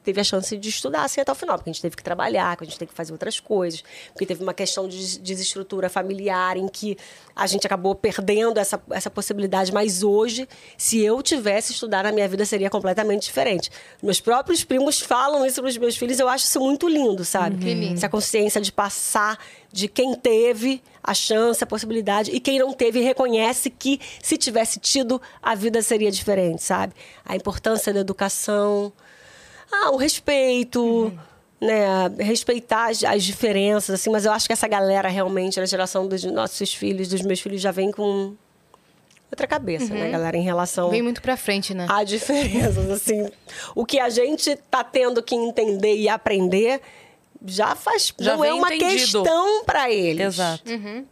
teve 0.07 0.21
a 0.21 0.25
chance 0.25 0.57
de 0.57 0.69
estudar 0.69 1.03
assim 1.03 1.21
até 1.21 1.33
o 1.33 1.35
final, 1.35 1.59
porque 1.59 1.69
a 1.69 1.73
gente 1.73 1.83
teve 1.83 1.97
que 1.97 2.03
trabalhar, 2.03 2.57
porque 2.57 2.65
a 2.65 2.69
gente 2.69 2.79
teve 2.79 2.91
que 2.91 2.97
fazer 2.97 3.13
outras 3.13 3.41
coisas, 3.41 3.83
porque 4.13 4.25
teve 4.25 4.41
uma 4.41 4.55
questão 4.55 4.87
de 4.87 5.19
desestrutura 5.19 5.91
familiar 5.91 6.57
em 6.57 6.69
que 6.69 6.97
a 7.35 7.45
gente 7.49 7.67
acabou 7.67 7.93
perdendo 7.93 8.59
essa, 8.59 8.81
essa 8.91 9.11
possibilidade. 9.11 9.73
Mas 9.73 10.05
hoje, 10.05 10.49
se 10.79 11.01
eu 11.03 11.21
tivesse 11.23 11.73
estudado, 11.73 12.07
a 12.07 12.13
minha 12.13 12.29
vida 12.29 12.47
seria 12.47 12.71
completamente 12.71 13.25
diferente. 13.25 13.69
Meus 14.01 14.21
próprios 14.21 14.63
primos 14.63 15.01
falam 15.01 15.45
isso 15.45 15.61
para 15.61 15.69
os 15.69 15.77
meus 15.77 15.97
filhos, 15.97 16.21
eu 16.21 16.29
acho 16.29 16.45
isso 16.45 16.61
muito 16.61 16.87
lindo, 16.87 17.25
sabe? 17.25 17.59
Que 17.59 17.75
lindo. 17.75 17.95
Essa 17.95 18.09
consciência 18.09 18.61
de 18.61 18.71
passar 18.71 19.37
de 19.73 19.89
quem 19.89 20.15
teve 20.15 20.81
a 21.03 21.15
chance, 21.15 21.63
a 21.63 21.67
possibilidade, 21.67 22.31
e 22.31 22.39
quem 22.39 22.61
não 22.61 22.73
teve 22.73 23.01
reconhece 23.01 23.71
que 23.71 24.01
se 24.23 24.37
tivesse 24.37 24.79
tido, 24.79 25.21
a 25.43 25.55
vida 25.57 25.83
seria 25.83 26.11
diferente, 26.13 26.63
sabe? 26.63 26.95
A 27.25 27.35
importância 27.35 27.93
da 27.93 28.01
educação, 28.01 28.93
ah, 29.71 29.91
o 29.91 29.97
respeito, 29.97 30.83
uhum. 30.83 31.19
né? 31.61 32.09
Respeitar 32.19 32.91
as, 32.91 33.03
as, 33.05 33.25
diferenças, 33.25 34.01
assim. 34.01 34.11
Mas 34.11 34.25
eu 34.25 34.33
acho 34.33 34.47
que 34.47 34.53
essa 34.53 34.69
galera 34.69 35.09
realmente, 35.09 35.61
a 35.61 35.67
geração 35.67 36.07
dos 36.07 36.25
nossos 36.25 36.73
filhos, 36.73 37.09
dos 37.09 37.23
meus 37.23 37.41
filhos, 37.41 37.61
já 37.61 37.71
vem 37.71 37.91
com 37.91 38.35
outra 39.31 39.47
cabeça, 39.47 39.93
né, 39.93 40.01
uhum. 40.01 40.07
né, 40.07 40.11
galera, 40.12 40.37
em 40.37 40.43
relação... 40.43 40.91
Vem 40.91 41.03
muito 41.03 41.21
pra 41.21 41.37
frente, 41.37 41.75
né? 41.75 41.87
A 41.89 42.05
diferenças, 42.05 42.91
assim. 42.91 43.29
o 43.75 43.85
que 43.85 43.99
a 43.99 44.09
gente 44.09 44.57
tá 44.71 44.85
tendo 44.85 45.23
que 45.23 45.35
entender 45.35 45.97
e 45.97 46.09
aprender 46.09 46.81
já 47.45 47.75
faz... 47.75 48.12
Já 48.19 48.37
não 48.37 48.45
é 48.45 48.55
uma 48.55 48.75
entendido. 48.75 49.23
questão 49.23 49.64
para 49.64 49.91
eles. 49.91 50.35
Exato. 50.35 50.71
Uhum. 50.71 51.05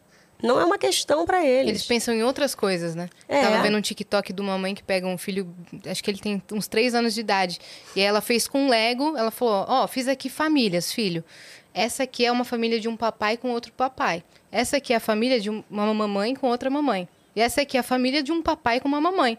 Não 0.42 0.60
é 0.60 0.64
uma 0.64 0.78
questão 0.78 1.24
para 1.24 1.44
eles. 1.44 1.68
Eles 1.68 1.86
pensam 1.86 2.14
em 2.14 2.22
outras 2.22 2.54
coisas, 2.54 2.94
né? 2.94 3.08
É. 3.28 3.42
Tava 3.42 3.62
vendo 3.62 3.78
um 3.78 3.80
TikTok 3.80 4.32
de 4.32 4.40
uma 4.40 4.58
mãe 4.58 4.74
que 4.74 4.82
pega 4.82 5.06
um 5.06 5.16
filho, 5.16 5.54
acho 5.86 6.02
que 6.02 6.10
ele 6.10 6.18
tem 6.18 6.42
uns 6.52 6.68
três 6.68 6.94
anos 6.94 7.14
de 7.14 7.20
idade. 7.20 7.58
E 7.96 8.00
aí 8.00 8.06
ela 8.06 8.20
fez 8.20 8.46
com 8.46 8.68
Lego, 8.68 9.16
ela 9.16 9.30
falou: 9.30 9.64
Ó, 9.68 9.84
oh, 9.84 9.88
fiz 9.88 10.08
aqui 10.08 10.28
famílias, 10.28 10.92
filho. 10.92 11.24
Essa 11.72 12.04
aqui 12.04 12.24
é 12.24 12.30
uma 12.30 12.44
família 12.44 12.78
de 12.78 12.88
um 12.88 12.96
papai 12.96 13.36
com 13.36 13.50
outro 13.50 13.72
papai. 13.72 14.22
Essa 14.52 14.76
aqui 14.76 14.92
é 14.92 14.96
a 14.96 15.00
família 15.00 15.40
de 15.40 15.50
uma 15.50 15.92
mamãe 15.94 16.34
com 16.34 16.48
outra 16.48 16.70
mamãe. 16.70 17.08
E 17.34 17.40
essa 17.40 17.62
aqui 17.62 17.76
é 17.76 17.80
a 17.80 17.82
família 17.82 18.22
de 18.22 18.30
um 18.30 18.42
papai 18.42 18.78
com 18.80 18.86
uma 18.86 19.00
mamãe. 19.00 19.38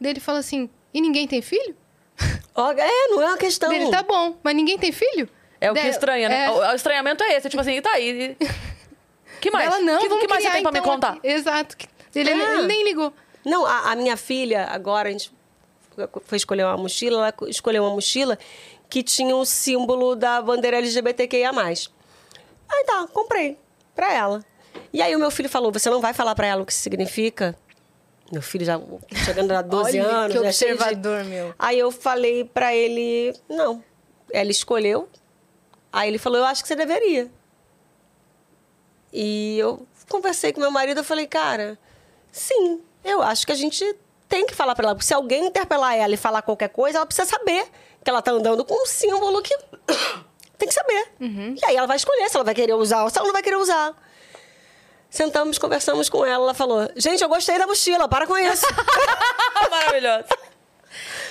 Daí 0.00 0.12
ele 0.12 0.20
fala 0.20 0.38
assim: 0.38 0.68
e 0.92 1.00
ninguém 1.00 1.26
tem 1.26 1.40
filho? 1.40 1.76
É, 2.18 3.08
não 3.08 3.22
é 3.22 3.26
uma 3.26 3.38
questão. 3.38 3.72
Ele 3.72 3.90
tá 3.90 4.02
bom, 4.02 4.36
mas 4.42 4.54
ninguém 4.54 4.76
tem 4.76 4.92
filho? 4.92 5.28
É 5.60 5.70
o 5.70 5.74
que 5.74 5.86
estranha, 5.86 6.28
né? 6.28 6.46
É... 6.46 6.50
O, 6.50 6.56
o 6.56 6.74
estranhamento 6.74 7.22
é 7.22 7.36
esse, 7.36 7.48
tipo 7.48 7.60
assim, 7.60 7.80
tá 7.80 7.92
aí. 7.92 8.36
Que 9.40 9.50
mais? 9.50 9.66
Ela 9.66 9.80
não, 9.80 9.98
que, 10.00 10.08
que 10.08 10.28
mais 10.28 10.42
você 10.42 10.50
tem 10.50 10.60
então, 10.60 10.72
pra 10.72 10.80
me 10.80 10.86
contar? 10.86 11.18
Exato. 11.22 11.76
Ele, 12.14 12.30
ah. 12.30 12.54
ele, 12.54 12.66
nem 12.66 12.84
ligou. 12.84 13.12
Não, 13.44 13.64
a, 13.64 13.92
a, 13.92 13.96
minha 13.96 14.16
filha, 14.16 14.66
agora, 14.66 15.08
a 15.08 15.12
gente 15.12 15.32
foi 16.24 16.36
escolher 16.36 16.64
uma 16.64 16.76
mochila, 16.76 17.16
ela 17.16 17.48
escolheu 17.48 17.84
uma 17.84 17.94
mochila 17.94 18.38
que 18.88 19.02
tinha 19.02 19.34
o 19.34 19.44
símbolo 19.44 20.14
da 20.14 20.42
bandeira 20.42 20.78
LGBTQIA+. 20.78 21.50
Aí 21.50 22.84
tá, 22.84 23.08
comprei 23.12 23.56
pra 23.94 24.12
ela. 24.12 24.44
E 24.92 25.00
aí 25.00 25.14
o 25.14 25.18
meu 25.18 25.30
filho 25.30 25.48
falou, 25.48 25.72
você 25.72 25.88
não 25.88 26.00
vai 26.00 26.12
falar 26.12 26.34
pra 26.34 26.46
ela 26.46 26.62
o 26.62 26.66
que 26.66 26.74
significa? 26.74 27.56
Meu 28.30 28.42
filho 28.42 28.64
já 28.64 28.80
chegando 29.24 29.52
a 29.52 29.62
12 29.62 30.00
Olha, 30.00 30.08
anos. 30.08 30.32
Que 30.32 30.38
observador, 30.38 31.22
de... 31.22 31.28
meu. 31.28 31.54
Aí 31.58 31.78
eu 31.78 31.90
falei 31.90 32.44
pra 32.44 32.74
ele, 32.74 33.34
não. 33.48 33.82
Ela 34.32 34.50
escolheu. 34.50 35.08
Aí 35.92 36.08
ele 36.08 36.18
falou, 36.18 36.38
eu 36.38 36.44
acho 36.44 36.62
que 36.62 36.68
você 36.68 36.76
deveria. 36.76 37.28
E 39.12 39.58
eu 39.58 39.86
conversei 40.08 40.52
com 40.52 40.60
meu 40.60 40.70
marido, 40.70 40.98
eu 40.98 41.04
falei, 41.04 41.26
cara, 41.26 41.78
sim, 42.30 42.80
eu 43.04 43.22
acho 43.22 43.46
que 43.46 43.52
a 43.52 43.56
gente 43.56 43.84
tem 44.28 44.46
que 44.46 44.54
falar 44.54 44.74
para 44.74 44.86
ela. 44.86 44.94
Porque 44.94 45.06
se 45.06 45.14
alguém 45.14 45.46
interpelar 45.46 45.96
ela 45.96 46.14
e 46.14 46.16
falar 46.16 46.42
qualquer 46.42 46.68
coisa, 46.68 46.98
ela 46.98 47.06
precisa 47.06 47.28
saber 47.28 47.66
que 48.02 48.08
ela 48.08 48.22
tá 48.22 48.30
andando 48.30 48.64
com 48.64 48.82
um 48.82 48.86
símbolo 48.86 49.42
que 49.42 49.56
tem 50.56 50.68
que 50.68 50.74
saber. 50.74 51.08
Uhum. 51.20 51.54
E 51.60 51.64
aí 51.64 51.76
ela 51.76 51.86
vai 51.86 51.96
escolher 51.96 52.28
se 52.28 52.36
ela 52.36 52.44
vai 52.44 52.54
querer 52.54 52.74
usar 52.74 53.02
ou 53.02 53.10
se 53.10 53.18
ela 53.18 53.26
não 53.26 53.32
vai 53.32 53.42
querer 53.42 53.56
usar. 53.56 53.94
Sentamos, 55.10 55.58
conversamos 55.58 56.08
com 56.08 56.24
ela, 56.24 56.44
ela 56.44 56.54
falou: 56.54 56.88
Gente, 56.96 57.22
eu 57.22 57.28
gostei 57.28 57.58
da 57.58 57.66
mochila, 57.66 58.08
para 58.08 58.28
com 58.28 58.38
isso. 58.38 58.64
Maravilhoso. 59.70 60.24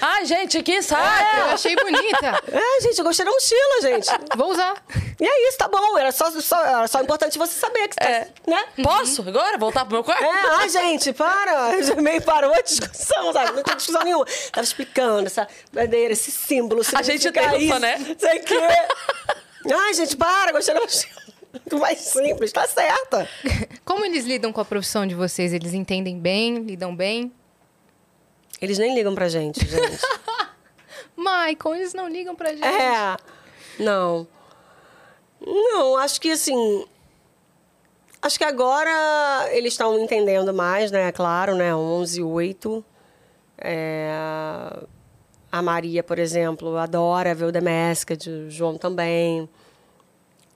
Ai, 0.02 0.26
gente, 0.26 0.62
que 0.64 0.82
saco! 0.82 1.04
É, 1.04 1.42
eu 1.42 1.46
achei 1.54 1.76
bonita. 1.76 2.40
É, 2.52 2.82
gente, 2.82 2.98
eu 2.98 3.06
gostei 3.06 3.26
da 3.26 3.32
mochila, 3.32 3.82
gente. 3.82 4.10
Vou 4.36 4.52
usar. 4.52 4.76
E 5.20 5.26
é 5.26 5.48
isso, 5.50 5.58
tá 5.58 5.68
bom. 5.68 5.98
Era 5.98 6.12
só, 6.12 6.30
só, 6.32 6.64
era 6.64 6.88
só 6.88 7.02
importante 7.02 7.38
você 7.38 7.54
saber 7.54 7.88
que 7.88 7.96
você 7.96 8.10
é. 8.10 8.26
tá, 8.26 8.32
né? 8.48 8.66
Posso 8.82 9.22
agora 9.22 9.58
voltar 9.58 9.86
pro 9.86 9.96
meu 9.96 10.04
quarto? 10.04 10.24
É, 10.24 10.50
ai, 10.58 10.70
gente, 10.70 11.14
para. 11.14 11.82
Já 11.82 11.96
meio 11.96 12.22
parou 12.22 12.54
a 12.54 12.62
discussão, 12.62 13.34
sabe? 13.34 13.52
Não 13.52 13.64
tem 13.64 13.76
discussão 13.76 14.04
nenhuma. 14.04 14.26
Tava 14.52 14.64
explicando 14.64 15.28
essa 15.28 15.48
bandeira, 15.72 16.14
esse 16.14 16.32
símbolo. 16.32 16.82
A 16.94 17.02
gente 17.02 17.32
tem 17.32 17.66
isso, 17.66 17.80
né? 17.80 17.98
Sei 18.18 18.40
que. 18.40 18.56
Ai, 18.56 19.94
gente, 19.94 20.16
para, 20.16 20.52
gostei 20.52 20.74
da 20.74 20.82
mochila. 20.82 21.22
Muito 21.52 21.78
mais 21.80 22.00
simples, 22.00 22.52
tá 22.52 22.68
certa. 22.68 23.28
Como 23.84 24.06
eles 24.06 24.26
lidam 24.26 24.54
com 24.54 24.62
a 24.62 24.66
profissão 24.66 25.06
de 25.06 25.16
vocês? 25.16 25.52
Eles 25.52 25.74
entendem 25.74 26.20
bem, 26.20 26.60
lidam 26.60 26.96
bem? 26.96 27.32
Eles 28.62 28.78
nem 28.78 28.94
ligam 28.94 29.16
pra 29.16 29.30
gente, 29.30 29.66
gente. 29.66 30.02
Michael, 31.16 31.76
eles 31.76 31.94
não 31.94 32.08
ligam 32.08 32.36
pra 32.36 32.50
gente. 32.50 32.66
É. 32.66 33.18
Não. 33.80 34.28
Não, 35.46 35.98
acho 35.98 36.20
que 36.20 36.32
assim. 36.32 36.86
Acho 38.22 38.38
que 38.38 38.44
agora 38.44 39.50
eles 39.52 39.74
estão 39.74 39.98
entendendo 39.98 40.54
mais, 40.54 40.92
né? 40.92 41.12
Claro, 41.12 41.56
né? 41.56 41.74
11, 41.74 42.22
8. 42.22 42.86
É... 43.58 44.12
A 45.52 45.62
Maria, 45.62 46.04
por 46.04 46.20
exemplo, 46.20 46.78
adora 46.78 47.34
ver 47.34 47.46
o 47.46 47.52
The 47.52 47.62
Masked, 47.62 48.30
o 48.30 48.50
João 48.50 48.78
também. 48.78 49.50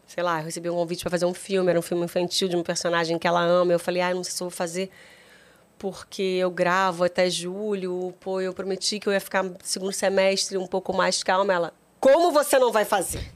Sei 0.05 0.21
lá, 0.21 0.39
eu 0.39 0.45
recebi 0.45 0.69
um 0.69 0.75
convite 0.75 1.01
para 1.01 1.09
fazer 1.09 1.25
um 1.25 1.33
filme, 1.33 1.69
era 1.69 1.79
um 1.79 1.81
filme 1.81 2.03
infantil 2.03 2.47
de 2.47 2.55
um 2.55 2.61
personagem 2.61 3.17
que 3.17 3.25
ela 3.25 3.41
ama. 3.41 3.71
Eu 3.71 3.79
falei, 3.79 4.01
ah, 4.01 4.13
não 4.13 4.23
sei 4.23 4.33
se 4.33 4.43
eu 4.43 4.49
vou 4.49 4.55
fazer 4.55 4.91
porque 5.83 6.37
eu 6.39 6.49
gravo 6.49 7.03
até 7.03 7.29
julho, 7.29 8.13
pô, 8.21 8.39
eu 8.39 8.53
prometi 8.53 9.01
que 9.01 9.09
eu 9.09 9.11
ia 9.11 9.19
ficar 9.19 9.43
segundo 9.61 9.91
semestre 9.91 10.57
um 10.57 10.65
pouco 10.65 10.93
mais 10.93 11.21
calma. 11.21 11.51
Ela, 11.51 11.73
como 11.99 12.31
você 12.31 12.57
não 12.57 12.71
vai 12.71 12.85
fazer? 12.85 13.29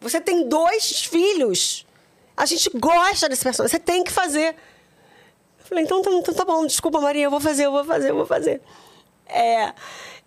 Você 0.00 0.22
tem 0.22 0.48
dois 0.48 1.04
filhos. 1.04 1.86
A 2.34 2.46
gente 2.46 2.70
gosta 2.74 3.28
desse 3.28 3.44
personagem. 3.44 3.70
Você 3.70 3.78
tem 3.78 4.02
que 4.02 4.10
fazer. 4.10 4.56
Eu 5.58 5.66
falei, 5.66 5.84
então, 5.84 6.00
então, 6.00 6.18
então 6.18 6.32
tá 6.32 6.46
bom, 6.46 6.66
desculpa, 6.66 6.98
Maria, 6.98 7.24
eu 7.24 7.30
vou 7.30 7.40
fazer, 7.40 7.66
eu 7.66 7.72
vou 7.72 7.84
fazer, 7.84 8.08
eu 8.08 8.16
vou 8.16 8.26
fazer. 8.26 8.62
É, 9.26 9.70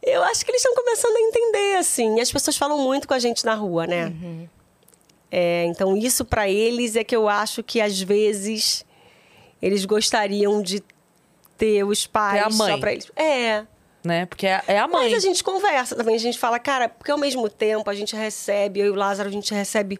eu 0.03 0.21
acho 0.25 0.45
que 0.45 0.51
eles 0.51 0.63
estão 0.63 0.75
começando 0.75 1.15
a 1.15 1.21
entender, 1.21 1.77
assim. 1.77 2.17
E 2.19 2.21
as 2.21 2.31
pessoas 2.31 2.57
falam 2.57 2.77
muito 2.77 3.07
com 3.07 3.15
a 3.15 3.19
gente 3.19 3.43
na 3.43 3.55
rua, 3.55 3.87
né? 3.87 4.13
É, 5.31 5.65
então, 5.65 5.97
isso 5.97 6.23
para 6.23 6.47
eles 6.47 6.95
é 6.95 7.03
que 7.03 7.15
eu 7.15 7.27
acho 7.27 7.63
que 7.63 7.81
às 7.81 7.99
vezes 7.99 8.85
eles 9.65 9.83
gostariam 9.83 10.61
de 10.61 10.83
ter 11.57 11.83
os 11.83 12.05
pais 12.05 12.39
Ter 12.39 12.45
a 12.45 12.49
mãe. 12.55 12.73
só 12.73 12.77
pra 12.77 12.91
eles. 12.91 13.11
É. 13.15 13.65
Né? 14.03 14.27
Porque 14.27 14.45
é, 14.45 14.61
é 14.67 14.77
a 14.77 14.87
mãe. 14.87 15.09
Mas 15.09 15.23
a 15.23 15.27
gente 15.27 15.43
conversa 15.43 15.95
também, 15.95 16.15
a 16.15 16.19
gente 16.19 16.37
fala, 16.37 16.59
cara, 16.59 16.87
porque 16.87 17.09
ao 17.09 17.17
mesmo 17.17 17.49
tempo 17.49 17.89
a 17.89 17.95
gente 17.95 18.15
recebe, 18.15 18.79
eu 18.79 18.85
e 18.85 18.89
o 18.91 18.95
Lázaro, 18.95 19.27
a 19.27 19.31
gente 19.31 19.51
recebe 19.51 19.99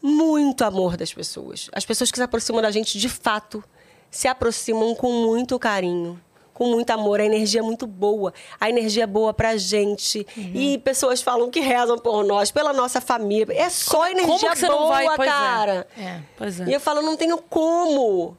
muito 0.00 0.62
amor 0.64 0.96
das 0.96 1.12
pessoas. 1.12 1.68
As 1.72 1.84
pessoas 1.84 2.12
que 2.12 2.16
se 2.16 2.22
aproximam 2.22 2.62
da 2.62 2.70
gente, 2.70 2.96
de 2.96 3.08
fato, 3.08 3.64
se 4.08 4.28
aproximam 4.28 4.94
com 4.94 5.12
muito 5.12 5.58
carinho, 5.58 6.20
com 6.54 6.66
muito 6.66 6.90
amor. 6.90 7.20
A 7.20 7.24
energia 7.24 7.58
é 7.60 7.64
muito 7.64 7.88
boa. 7.88 8.32
A 8.60 8.70
energia 8.70 9.02
é 9.02 9.06
boa 9.08 9.34
pra 9.34 9.56
gente. 9.56 10.24
Uhum. 10.36 10.52
E 10.54 10.78
pessoas 10.78 11.20
falam 11.20 11.50
que 11.50 11.58
rezam 11.58 11.98
por 11.98 12.24
nós, 12.24 12.52
pela 12.52 12.72
nossa 12.72 13.00
família. 13.00 13.52
É 13.52 13.68
só 13.68 14.08
energia 14.08 14.50
que 14.50 14.58
você 14.58 14.68
boa, 14.68 14.88
vai? 14.88 15.06
É. 15.06 15.16
cara. 15.16 15.86
É. 15.98 16.20
Pois 16.38 16.60
é. 16.60 16.66
E 16.66 16.72
eu 16.72 16.78
falo, 16.80 17.02
não 17.02 17.16
tenho 17.16 17.38
como. 17.38 18.36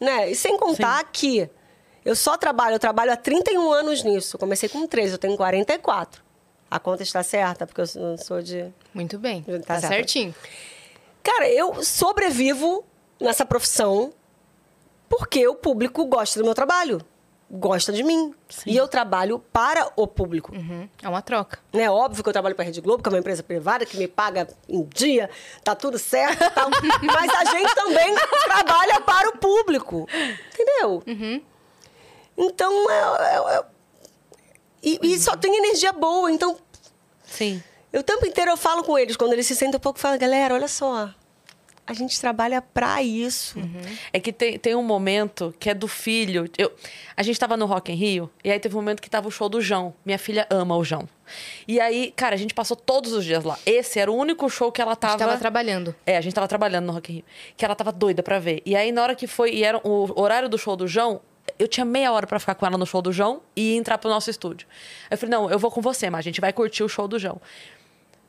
Né? 0.00 0.30
E 0.30 0.34
sem 0.34 0.56
contar 0.56 1.04
que 1.12 1.48
eu 2.04 2.16
só 2.16 2.36
trabalho, 2.36 2.76
eu 2.76 2.78
trabalho 2.78 3.12
há 3.12 3.16
31 3.16 3.70
anos 3.72 4.02
nisso. 4.02 4.36
Eu 4.36 4.40
comecei 4.40 4.68
com 4.68 4.86
13, 4.86 5.12
eu 5.12 5.18
tenho 5.18 5.36
44. 5.36 6.22
A 6.70 6.78
conta 6.78 7.02
está 7.02 7.22
certa, 7.22 7.66
porque 7.66 7.80
eu 7.80 7.86
não 7.96 8.16
sou 8.16 8.40
de. 8.40 8.72
Muito 8.94 9.18
bem. 9.18 9.42
Tá 9.42 9.58
Tá, 9.74 9.80
certo. 9.80 9.92
certinho. 9.92 10.34
Cara, 11.22 11.50
eu 11.50 11.82
sobrevivo 11.82 12.84
nessa 13.20 13.44
profissão 13.44 14.12
porque 15.08 15.46
o 15.46 15.54
público 15.54 16.06
gosta 16.06 16.38
do 16.38 16.44
meu 16.44 16.54
trabalho. 16.54 17.00
Gosta 17.52 17.92
de 17.92 18.04
mim. 18.04 18.32
E 18.64 18.76
eu 18.76 18.86
trabalho 18.86 19.40
para 19.52 19.90
o 19.96 20.06
público. 20.06 20.54
Uhum. 20.54 20.88
É 21.02 21.08
uma 21.08 21.20
troca. 21.20 21.58
É 21.72 21.90
óbvio 21.90 22.22
que 22.22 22.28
eu 22.28 22.32
trabalho 22.32 22.54
para 22.54 22.62
a 22.62 22.66
Rede 22.66 22.80
Globo, 22.80 23.02
que 23.02 23.08
é 23.08 23.12
uma 23.12 23.18
empresa 23.18 23.42
privada 23.42 23.84
que 23.84 23.96
me 23.96 24.06
paga 24.06 24.46
em 24.68 24.84
dia, 24.84 25.28
tá 25.64 25.74
tudo 25.74 25.98
certo 25.98 26.44
e 26.44 26.50
tal. 26.50 26.70
Mas 27.02 27.30
a 27.34 27.44
gente 27.50 27.74
também 27.74 28.14
trabalha 28.44 29.00
para 29.00 29.30
o 29.30 29.38
público. 29.38 30.06
Entendeu? 30.54 31.02
Então, 32.36 32.90
é, 32.90 33.34
é- 33.34 33.56
é- 33.58 33.64
e, 34.82 34.98
e 35.02 35.18
só 35.18 35.36
tem 35.36 35.54
energia 35.56 35.92
boa. 35.92 36.30
Então, 36.30 36.56
Sim. 37.24 37.60
eu 37.92 38.00
o 38.00 38.04
tempo 38.04 38.24
inteiro 38.26 38.52
eu 38.52 38.56
falo 38.56 38.84
com 38.84 38.96
eles, 38.96 39.16
quando 39.16 39.32
eles 39.32 39.46
se 39.46 39.56
sentem 39.56 39.76
um 39.76 39.80
pouco, 39.80 39.98
eu 39.98 40.02
falo, 40.02 40.18
galera, 40.18 40.54
olha 40.54 40.68
só. 40.68 41.10
A 41.90 41.94
gente 41.94 42.20
trabalha 42.20 42.62
para 42.62 43.02
isso. 43.02 43.58
É 44.12 44.20
que 44.20 44.32
tem, 44.32 44.58
tem 44.58 44.74
um 44.76 44.82
momento 44.82 45.52
que 45.58 45.68
é 45.68 45.74
do 45.74 45.88
filho. 45.88 46.48
Eu, 46.56 46.72
a 47.16 47.22
gente 47.22 47.38
tava 47.38 47.56
no 47.56 47.66
Rock 47.66 47.90
in 47.90 47.96
Rio, 47.96 48.30
e 48.44 48.50
aí 48.50 48.60
teve 48.60 48.76
um 48.76 48.78
momento 48.78 49.02
que 49.02 49.10
tava 49.10 49.26
o 49.26 49.30
show 49.30 49.48
do 49.48 49.60
João. 49.60 49.92
Minha 50.04 50.18
filha 50.18 50.46
ama 50.48 50.76
o 50.76 50.84
João. 50.84 51.08
E 51.66 51.80
aí, 51.80 52.12
cara, 52.14 52.34
a 52.34 52.38
gente 52.38 52.54
passou 52.54 52.76
todos 52.76 53.12
os 53.12 53.24
dias 53.24 53.42
lá. 53.44 53.58
Esse 53.66 53.98
era 53.98 54.10
o 54.10 54.14
único 54.14 54.48
show 54.48 54.70
que 54.70 54.80
ela 54.80 54.92
A 54.92 54.96
tava. 54.96 55.12
gente 55.14 55.18
tava 55.26 55.36
trabalhando. 55.38 55.94
É, 56.06 56.16
a 56.16 56.20
gente 56.20 56.32
tava 56.32 56.46
trabalhando 56.46 56.86
no 56.86 56.92
Rock 56.92 57.10
in 57.10 57.14
Rio. 57.16 57.24
Que 57.56 57.64
ela 57.64 57.74
tava 57.74 57.90
doida 57.90 58.22
pra 58.22 58.38
ver. 58.38 58.62
E 58.64 58.76
aí, 58.76 58.92
na 58.92 59.02
hora 59.02 59.14
que 59.16 59.26
foi, 59.26 59.50
e 59.52 59.64
era 59.64 59.80
o 59.84 60.20
horário 60.20 60.48
do 60.48 60.56
show 60.56 60.76
do 60.76 60.86
João, 60.86 61.20
eu 61.58 61.66
tinha 61.66 61.84
meia 61.84 62.12
hora 62.12 62.26
pra 62.26 62.38
ficar 62.38 62.54
com 62.54 62.64
ela 62.66 62.78
no 62.78 62.86
show 62.86 63.02
do 63.02 63.12
João 63.12 63.40
e 63.56 63.74
entrar 63.76 63.98
pro 63.98 64.08
nosso 64.08 64.30
estúdio. 64.30 64.66
Aí 65.10 65.14
eu 65.14 65.18
falei, 65.18 65.30
não, 65.36 65.50
eu 65.50 65.58
vou 65.58 65.70
com 65.70 65.80
você, 65.80 66.08
mas 66.08 66.20
a 66.20 66.22
gente 66.22 66.40
vai 66.40 66.52
curtir 66.52 66.84
o 66.84 66.88
show 66.88 67.08
do 67.08 67.18
João. 67.18 67.40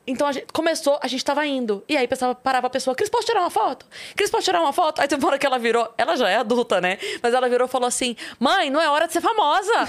Então 0.04 0.26
a 0.26 0.32
gente 0.32 0.46
começou, 0.52 0.98
a 1.00 1.06
gente 1.06 1.24
tava 1.24 1.46
indo. 1.46 1.84
E 1.88 1.96
aí 1.96 2.08
pensava, 2.08 2.34
parava 2.34 2.66
a 2.66 2.70
pessoa, 2.70 2.94
Cris, 2.94 3.08
posso 3.08 3.24
tirar 3.26 3.40
uma 3.40 3.50
foto? 3.50 3.86
Cris, 4.16 4.30
posso 4.30 4.44
tirar 4.44 4.60
uma 4.60 4.72
foto? 4.72 5.00
Aí 5.00 5.06
teve 5.06 5.22
uma 5.22 5.28
hora 5.28 5.38
que 5.38 5.46
ela 5.46 5.60
virou, 5.60 5.88
ela 5.96 6.16
já 6.16 6.28
é 6.28 6.36
adulta, 6.36 6.80
né? 6.80 6.98
Mas 7.22 7.32
ela 7.32 7.48
virou 7.48 7.68
e 7.68 7.70
falou 7.70 7.86
assim: 7.86 8.16
mãe, 8.40 8.68
não 8.68 8.80
é 8.80 8.88
hora 8.88 9.06
de 9.06 9.12
ser 9.12 9.20
famosa. 9.20 9.72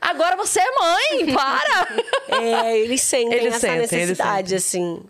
Agora 0.00 0.36
você 0.36 0.60
é 0.60 0.74
mãe, 0.78 1.34
para! 1.34 1.88
É, 2.28 2.78
eles 2.78 3.00
sentem 3.00 3.38
Eles 3.38 3.54
essa 3.54 3.60
sentem, 3.60 3.80
necessidade, 3.80 4.54
assim. 4.54 5.02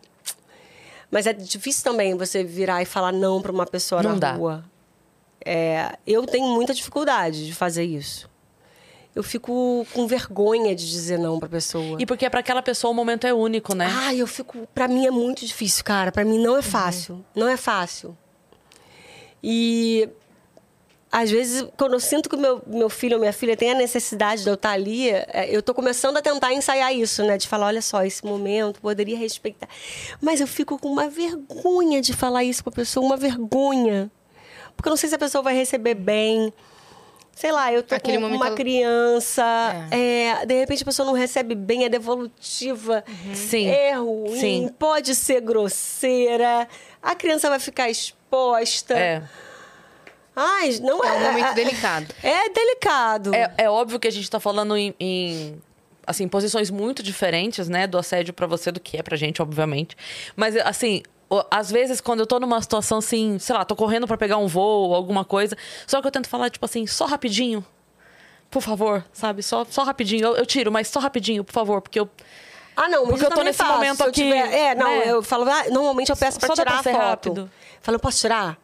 Mas 1.11 1.27
é 1.27 1.33
difícil 1.33 1.83
também 1.85 2.17
você 2.17 2.43
virar 2.45 2.83
e 2.83 2.85
falar 2.85 3.13
não 3.13 3.41
para 3.41 3.53
uma 3.53 3.67
pessoa 3.67 4.03
Não 4.03 4.13
na 4.13 4.19
dá. 4.19 4.33
rua. 4.33 4.65
É, 5.45 5.97
eu 6.07 6.25
tenho 6.27 6.47
muita 6.49 6.75
dificuldade 6.75 7.47
de 7.47 7.55
fazer 7.55 7.85
isso. 7.85 8.29
Eu 9.15 9.23
fico 9.23 9.87
com 9.93 10.09
vergonha 10.09 10.75
de 10.75 10.91
dizer 10.91 11.19
não 11.19 11.39
pra 11.39 11.49
pessoa. 11.49 11.97
E 12.01 12.07
porque 12.07 12.29
pra 12.29 12.41
aquela 12.41 12.63
pessoa 12.63 12.91
o 12.91 12.95
momento 12.95 13.27
é 13.27 13.33
único, 13.33 13.75
né? 13.75 13.87
Ai, 13.89 14.21
eu 14.21 14.27
fico. 14.27 14.67
Pra 14.75 14.89
mim 14.89 15.07
é 15.07 15.11
muito 15.11 15.47
difícil, 15.47 15.85
cara. 15.85 16.11
Pra 16.11 16.25
mim 16.25 16.39
não 16.39 16.57
é 16.57 16.63
fácil. 16.63 17.25
Não 17.35 17.49
é 17.49 17.57
fácil. 17.57 18.17
E. 19.43 20.09
Às 21.13 21.31
vezes, 21.31 21.65
quando 21.77 21.93
eu 21.93 22.01
sinto 22.01 22.29
que 22.29 22.37
meu, 22.37 22.61
meu 22.67 22.91
filho 22.91 23.15
ou 23.15 23.21
minha 23.21 23.33
filha 23.33 23.57
tem 23.57 23.71
a 23.71 23.75
necessidade 23.77 24.43
de 24.43 24.49
eu 24.49 24.55
estar 24.55 24.73
ali, 24.73 25.11
é, 25.11 25.47
eu 25.49 25.63
tô 25.63 25.73
começando 25.73 26.17
a 26.17 26.21
tentar 26.21 26.53
ensaiar 26.53 26.93
isso, 26.93 27.23
né? 27.23 27.39
De 27.39 27.47
falar, 27.47 27.67
olha 27.67 27.81
só, 27.81 28.03
esse 28.05 28.25
momento 28.25 28.81
poderia 28.81 29.17
respeitar. 29.17 29.69
Mas 30.21 30.41
eu 30.41 30.47
fico 30.49 30.77
com 30.77 30.89
uma 30.89 31.09
vergonha 31.09 32.01
de 32.03 32.13
falar 32.13 32.43
isso 32.43 32.65
pra 32.65 32.73
pessoa, 32.73 33.07
uma 33.07 33.17
vergonha. 33.17 34.11
Porque 34.75 34.89
eu 34.89 34.91
não 34.91 34.97
sei 34.97 35.09
se 35.09 35.15
a 35.15 35.19
pessoa 35.19 35.41
vai 35.41 35.55
receber 35.55 35.95
bem. 35.95 36.53
Sei 37.35 37.51
lá, 37.51 37.73
eu 37.73 37.83
tô 37.83 37.95
Aquele 37.95 38.17
com 38.17 38.23
momento 38.23 38.41
uma 38.41 38.55
criança, 38.55 39.45
é, 39.91 40.47
de 40.47 40.55
repente 40.55 40.83
a 40.83 40.87
pessoa 40.87 41.05
não 41.05 41.15
recebe 41.15 41.55
bem, 41.55 41.85
é 41.85 41.89
devolutiva, 41.89 43.05
Sim. 43.35 43.67
é 43.67 43.95
ruim, 43.95 44.39
Sim. 44.39 44.71
pode 44.79 45.15
ser 45.15 45.41
grosseira, 45.41 46.69
a 47.03 47.15
criança 47.15 47.51
vai 47.51 47.59
ficar 47.59 47.91
exposta. 47.91 48.97
É. 48.97 49.23
Ai, 50.37 50.79
não 50.81 51.05
é. 51.05 51.09
É 51.09 51.13
um 51.13 51.33
momento 51.33 51.55
delicado. 51.55 52.15
É 52.23 52.49
delicado. 52.51 53.35
É, 53.35 53.55
é 53.59 53.71
óbvio 53.71 54.01
que 54.01 54.09
a 54.09 54.11
gente 54.11 54.29
tá 54.29 54.41
falando 54.41 54.77
em, 54.77 54.95
em, 54.99 55.61
assim, 56.07 56.27
posições 56.27 56.71
muito 56.71 57.03
diferentes, 57.03 57.69
né, 57.69 57.87
do 57.87 57.99
assédio 57.99 58.35
pra 58.35 58.47
você 58.47 58.73
do 58.73 58.81
que 58.81 58.97
é 58.97 59.03
pra 59.03 59.17
gente, 59.17 59.41
obviamente. 59.41 59.97
Mas, 60.35 60.57
assim, 60.57 61.03
às 61.51 61.71
vezes, 61.71 62.01
quando 62.01 62.21
eu 62.21 62.27
tô 62.27 62.39
numa 62.39 62.61
situação 62.63 62.99
assim, 62.99 63.39
sei 63.39 63.55
lá, 63.55 63.65
tô 63.65 63.75
correndo 63.75 64.07
pra 64.07 64.17
pegar 64.17 64.37
um 64.39 64.47
voo 64.47 64.89
ou 64.91 64.95
alguma 64.95 65.25
coisa, 65.25 65.57
só 65.87 66.01
que 66.01 66.07
eu 66.07 66.11
tento 66.13 66.29
falar, 66.29 66.51
tipo 66.51 66.65
assim, 66.65 66.87
só 66.87 67.07
rapidinho. 67.07 67.65
Por 68.51 68.63
favor, 68.63 69.05
sabe? 69.13 69.43
Só, 69.43 69.65
só 69.69 69.83
rapidinho. 69.83 70.25
Eu, 70.27 70.37
eu 70.37 70.47
tiro, 70.47 70.71
mas 70.71 70.87
só 70.89 71.01
rapidinho, 71.01 71.43
por 71.43 71.53
favor, 71.53 71.81
porque 71.83 71.99
eu. 71.99 72.09
Ah, 72.77 72.89
não, 72.89 73.03
mas 73.05 73.11
Porque 73.13 73.27
eu 73.27 73.31
tô 73.31 73.43
nesse 73.43 73.59
faço. 73.59 73.73
momento 73.73 74.03
aqui, 74.03 74.13
tiver- 74.23 74.53
É, 74.53 74.75
não, 74.75 74.87
né? 74.89 75.03
eu 75.11 75.23
falo, 75.23 75.49
ah, 75.51 75.65
normalmente 75.71 76.11
eu 76.11 76.17
peço 76.17 76.39
pra 76.39 76.49
Só 76.49 76.55
tirar 76.55 76.83
pra 76.83 76.91
a 76.93 76.95
foto. 76.95 76.97
rápido. 77.09 77.51
Falo, 77.81 77.97
eu 77.97 78.01
posso 78.01 78.19
tirar? 78.19 78.57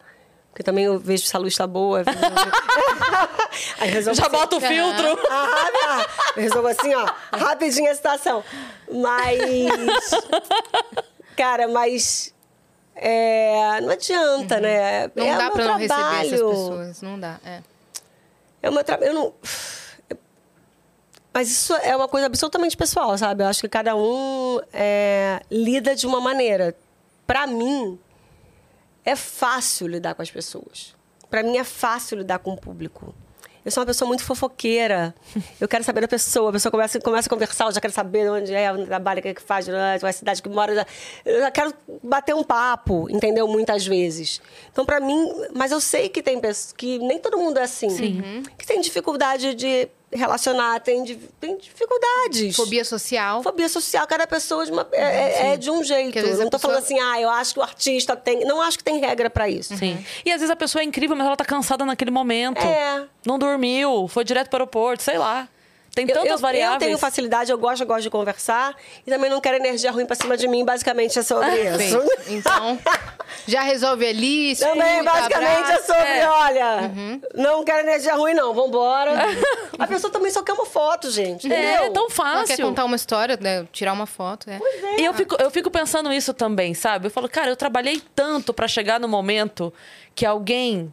Porque 0.51 0.65
também 0.65 0.85
eu 0.85 0.99
vejo 0.99 1.25
se 1.27 1.37
a 1.37 1.39
luz 1.39 1.55
tá 1.57 1.65
boa. 1.67 2.03
Aí 3.79 3.89
resolvo 3.91 4.17
Já 4.21 4.27
assim, 4.27 4.37
bota 4.37 4.57
o 4.57 4.61
filtro. 4.61 5.19
Ah, 5.31 5.71
tá. 5.81 6.07
Eu 6.37 6.43
resolvo 6.43 6.69
assim, 6.69 6.95
ó, 6.95 7.07
rapidinho 7.33 7.91
a 7.91 7.95
situação. 7.95 8.45
Mas. 8.91 10.11
Cara, 11.37 11.69
mas. 11.69 12.35
É, 13.03 13.81
não 13.81 13.91
adianta, 13.91 14.61
né? 14.61 15.11
Não 15.15 15.25
é 15.25 15.35
o 15.35 15.39
dá 15.39 15.51
pra 15.51 15.65
não 15.65 15.77
receber 15.79 16.03
essas 16.03 16.31
pessoas. 16.33 17.01
Não 17.01 17.19
dá. 17.19 17.41
É. 17.43 17.63
É 18.63 18.69
o 18.69 18.73
meu 18.75 18.85
trabalho. 18.85 19.09
Eu 19.09 19.15
não. 19.15 19.35
Mas 21.33 21.51
isso 21.51 21.73
é 21.77 21.97
uma 21.97 22.09
coisa 22.09 22.27
absolutamente 22.27 22.77
pessoal, 22.77 23.17
sabe? 23.17 23.43
Eu 23.43 23.47
acho 23.47 23.63
que 23.63 23.69
cada 23.71 23.97
um 23.97 24.61
é, 24.71 25.41
lida 25.51 25.97
de 25.97 26.07
uma 26.07 26.21
maneira. 26.21 26.77
Pra 27.27 27.47
mim, 27.47 27.99
é 29.03 29.17
fácil 29.17 29.87
lidar 29.87 30.15
com 30.15 30.21
as 30.21 30.31
pessoas. 30.31 30.95
Pra 31.31 31.43
mim, 31.43 31.57
é 31.57 31.65
fácil 31.65 32.19
lidar 32.19 32.41
com 32.41 32.53
o 32.53 32.57
público. 32.57 33.15
Eu 33.65 33.71
sou 33.71 33.83
uma 33.83 33.87
pessoa 33.87 34.09
muito 34.09 34.25
fofoqueira. 34.25 35.15
Eu 35.61 35.69
quero 35.69 35.85
saber 35.85 36.01
da 36.01 36.09
pessoa. 36.09 36.49
A 36.49 36.53
pessoa 36.53 36.71
começa, 36.71 36.99
começa 37.01 37.29
a 37.29 37.31
conversar, 37.31 37.67
eu 37.67 37.73
já 37.73 37.81
quero 37.81 37.93
saber 37.93 38.25
de 38.25 38.31
onde 38.31 38.55
é, 38.55 38.73
onde 38.73 38.87
trabalha, 38.87 39.19
o 39.19 39.23
que, 39.23 39.29
é 39.29 39.35
que 39.35 39.43
faz, 39.43 39.67
qual 39.67 39.77
é 39.77 40.09
a 40.09 40.13
cidade 40.13 40.43
que 40.43 40.49
mora. 40.49 40.87
eu 41.25 41.41
já- 41.41 41.51
quero 41.51 41.75
bater 42.03 42.35
um 42.35 42.43
papo, 42.43 43.07
entendeu? 43.11 43.47
Muitas 43.47 43.87
vezes. 43.87 44.41
Então, 44.73 44.87
pra 44.87 44.99
mim... 45.01 45.31
Mas 45.55 45.73
eu 45.73 45.81
sei 45.81 46.09
que 46.09 46.23
tem 46.23 46.41
pessoas... 46.41 46.73
Que 46.73 46.99
nem 47.01 47.19
todo 47.19 47.37
mundo 47.37 47.59
é 47.59 47.63
assim. 47.65 48.23
Que 48.57 48.67
tem 48.67 48.81
dificuldade 48.81 49.55
de 49.55 49.89
relacionar, 50.13 50.81
tem, 50.81 51.05
tem 51.41 51.57
dificuldades. 51.57 52.57
Fobia 52.57 52.85
social. 52.85 53.43
Fobia 53.43 53.69
social, 53.69 54.07
cada 54.07 54.27
pessoa 54.27 54.65
de 54.65 54.73
uma- 54.73 54.87
é, 54.93 55.03
é- 55.03 55.53
é 55.53 55.57
de 55.57 55.71
um 55.71 55.83
jeito. 55.85 56.13
Vezes 56.15 56.39
não 56.39 56.49
a 56.49 56.51
tô 56.51 56.59
falando 56.59 56.81
pessoa- 56.83 56.99
assim, 57.01 57.13
ah, 57.13 57.21
eu 57.21 57.31
acho 57.31 57.55
que 57.55 57.61
o 57.61 57.63
artista 57.63 58.17
tem. 58.17 58.45
Não 58.45 58.61
acho 58.61 58.79
que 58.79 58.85
tem 58.85 58.99
regra 58.99 59.31
pra 59.31 59.49
isso. 59.49 59.77
Sim. 59.77 60.05
E 60.25 60.31
às 60.33 60.41
vezes 60.41 60.51
a 60.51 60.57
pessoa 60.57 60.83
é 60.83 60.85
incrível, 60.85 61.17
mas 61.17 61.27
ela 61.27 61.37
tá 61.37 61.45
cansada 61.45 61.85
naquele 61.85 62.11
momento. 62.11 62.59
É. 62.61 63.05
Não 63.27 63.39
dormiu, 63.39 64.09
foi 64.09 64.25
direto 64.25 64.49
pro 64.49 64.57
aeroporto, 64.59 65.03
sei 65.03 65.19
lá. 65.19 65.49
Tem 65.95 66.07
Eu- 66.09 66.15
tantas 66.15 66.31
eu, 66.33 66.39
variáveis. 66.39 66.81
Eu 66.83 66.87
tenho 66.87 66.99
facilidade, 66.99 67.51
eu 67.51 67.59
gosto, 67.59 67.83
eu 67.83 67.87
gosto 67.87 68.03
de 68.03 68.11
conversar. 68.11 68.77
E 69.07 69.11
também 69.11 69.29
não 69.29 69.41
quero 69.41 69.57
energia 69.57 69.91
ruim 69.91 70.07
pra 70.07 70.15
cima 70.15 70.37
de 70.37 70.47
mim, 70.47 70.65
basicamente 70.65 71.19
é 71.19 71.23
sobre 71.23 71.51
Bem, 71.51 71.87
isso. 71.87 72.01
então, 72.29 72.79
já 73.47 73.63
resolve 73.63 74.07
ali, 74.07 74.53
escuta, 74.53 74.71
Também, 74.73 75.03
basicamente, 75.03 75.51
é 75.51 75.57
abraça. 75.63 75.83
sobre, 75.87 76.03
É. 76.19 76.29
olha, 76.29 76.93
não 77.35 77.65
quero 77.65 77.81
energia 77.89 78.15
ruim, 78.15 78.35
não, 78.35 78.55
vambora. 78.55 79.13
A 79.81 79.87
pessoa 79.87 80.13
também 80.13 80.31
só 80.31 80.43
quer 80.45 80.53
uma 80.53 80.67
foto, 80.67 81.11
gente. 81.11 81.53
É, 81.53 81.75
entendeu? 81.75 81.93
tão 81.93 82.05
Ela 82.05 82.11
fácil. 82.11 82.47
quer 82.57 82.63
contar 82.63 82.85
uma 82.85 82.97
história, 82.97 83.37
né, 83.41 83.67
tirar 83.73 83.93
uma 83.93 84.07
foto, 84.07 84.49
é. 84.49 84.61
E 84.97 85.05
eu 85.05 85.13
fico, 85.13 85.37
eu 85.43 85.51
fico 85.51 85.71
pensando 85.71 86.13
isso 86.13 86.33
também, 86.33 86.73
sabe? 86.73 87.07
Eu 87.09 87.11
falo, 87.11 87.29
cara, 87.29 87.51
eu 87.51 87.57
trabalhei 87.57 88.01
tanto 88.15 88.55
pra 88.55 88.69
chegar 88.69 89.01
no 89.01 89.09
momento 89.09 89.73
que 90.15 90.25
alguém 90.25 90.93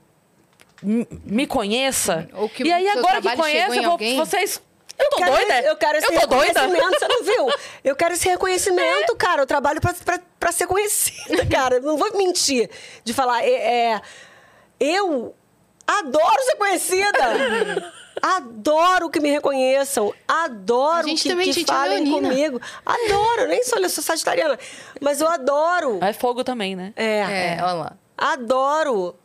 me 0.82 1.46
conheça. 1.48 2.28
E 2.64 2.72
aí, 2.72 2.88
agora 2.90 3.22
que 3.22 3.36
conhece, 3.36 3.78
eu 3.78 3.84
vou, 3.84 3.98
vocês. 4.16 4.62
Eu 5.00 5.10
tô 5.10 5.18
quero, 5.18 5.32
doida? 5.32 5.62
Eu 5.62 5.76
quero 5.76 5.98
esse 5.98 6.08
eu 6.08 6.20
tô 6.22 6.28
doida? 6.28 6.62
reconhecimento, 6.62 7.00
você 7.00 7.08
não 7.08 7.24
viu? 7.24 7.54
Eu 7.84 7.96
quero 7.96 8.14
esse 8.14 8.28
reconhecimento, 8.28 9.16
cara. 9.16 9.42
Eu 9.42 9.48
trabalho 9.48 9.80
pra, 9.80 9.94
pra, 9.94 10.20
pra 10.40 10.52
ser 10.52 10.68
conhecida, 10.68 11.46
cara. 11.52 11.80
Não 11.80 11.98
vou 11.98 12.18
mentir 12.18 12.70
de 13.04 13.14
falar. 13.14 13.44
É, 13.44 13.94
é, 13.94 14.02
eu 14.80 15.36
adoro 15.86 16.44
ser 16.44 16.56
conhecida. 16.56 17.94
Adoro 18.22 19.10
que 19.10 19.20
me 19.20 19.30
reconheçam. 19.30 20.12
Adoro 20.28 21.08
que, 21.08 21.30
também, 21.30 21.52
que 21.52 21.62
é 21.62 21.66
falem 21.66 22.10
comigo. 22.10 22.60
Adoro. 22.86 23.42
Eu 23.42 23.48
nem 23.48 23.64
sou, 23.64 23.80
eu 23.80 23.90
sou 23.90 24.04
sagitariana. 24.04 24.58
Mas 25.00 25.22
eu 25.22 25.28
adoro. 25.28 26.00
É 26.04 26.12
fogo 26.14 26.44
também, 26.44 26.76
né? 26.76 26.94
É. 26.96 27.58
É, 27.58 27.58
olha 27.62 27.74
lá. 27.74 27.94
Adoro. 28.18 29.16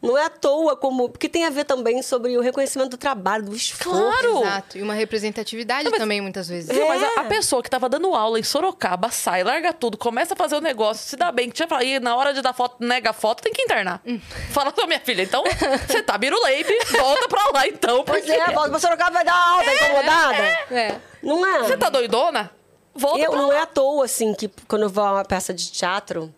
Não 0.00 0.16
é 0.16 0.26
à 0.26 0.30
toa 0.30 0.76
como. 0.76 1.08
Porque 1.08 1.28
tem 1.28 1.44
a 1.44 1.50
ver 1.50 1.64
também 1.64 2.00
sobre 2.02 2.36
o 2.38 2.40
reconhecimento 2.40 2.90
do 2.90 2.96
trabalho, 2.96 3.44
do 3.46 3.56
esforço. 3.56 3.98
Claro! 3.98 4.42
Exato. 4.42 4.78
E 4.78 4.82
uma 4.82 4.94
representatividade 4.94 5.90
também, 5.90 6.20
muitas 6.20 6.48
vezes. 6.48 6.70
Viu? 6.70 6.86
Mas 6.86 7.02
É. 7.02 7.06
a, 7.18 7.20
a 7.22 7.24
pessoa 7.24 7.62
que 7.62 7.68
tava 7.68 7.88
dando 7.88 8.14
aula 8.14 8.38
em 8.38 8.42
Sorocaba 8.44 9.10
sai, 9.10 9.42
larga 9.42 9.72
tudo, 9.72 9.98
começa 9.98 10.34
a 10.34 10.36
fazer 10.36 10.54
o 10.56 10.60
negócio, 10.60 11.04
se 11.08 11.16
dá 11.16 11.32
bem, 11.32 11.48
que 11.48 11.54
tinha 11.56 11.66
falado, 11.66 11.84
e 11.84 11.98
na 11.98 12.14
hora 12.16 12.32
de 12.32 12.40
dar 12.40 12.52
foto, 12.52 12.76
nega 12.78 13.10
a 13.10 13.12
foto, 13.12 13.42
tem 13.42 13.52
que 13.52 13.62
internar. 13.62 14.00
Hum. 14.06 14.20
Fala 14.52 14.70
pra 14.70 14.86
minha 14.86 15.00
filha, 15.00 15.22
então, 15.22 15.42
você 15.86 16.00
tá 16.02 16.16
biruleibe, 16.16 16.72
volta 16.96 17.28
pra 17.28 17.50
lá 17.52 17.66
então, 17.66 18.04
Pois 18.04 18.24
porque 18.24 18.40
é, 18.40 18.52
volta 18.52 18.70
pra 18.70 18.78
Sorocaba 18.78 19.10
vai 19.10 19.24
dar 19.24 19.34
aula, 19.34 19.64
tá 19.64 19.74
incomodada? 19.74 20.42
É. 20.70 21.00
Não 21.22 21.44
é? 21.44 21.58
você 21.64 21.76
tá 21.76 21.88
doidona? 21.88 22.50
Volta 22.94 23.18
Eu, 23.20 23.30
pra 23.30 23.40
não 23.40 23.48
lá. 23.48 23.54
é 23.56 23.60
à 23.62 23.66
toa, 23.66 24.04
assim, 24.04 24.32
que 24.34 24.48
quando 24.68 24.82
eu 24.82 24.88
vou 24.88 25.04
a 25.04 25.12
uma 25.14 25.24
peça 25.24 25.52
de 25.54 25.70
teatro, 25.70 26.32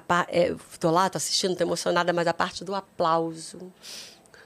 pa- 0.00 0.26
é, 0.28 0.54
lá, 0.90 1.08
tô 1.10 1.18
assistindo, 1.18 1.56
tô 1.56 1.62
emocionada, 1.64 2.12
mas 2.12 2.26
a 2.26 2.34
parte 2.34 2.64
do 2.64 2.74
aplauso. 2.74 3.72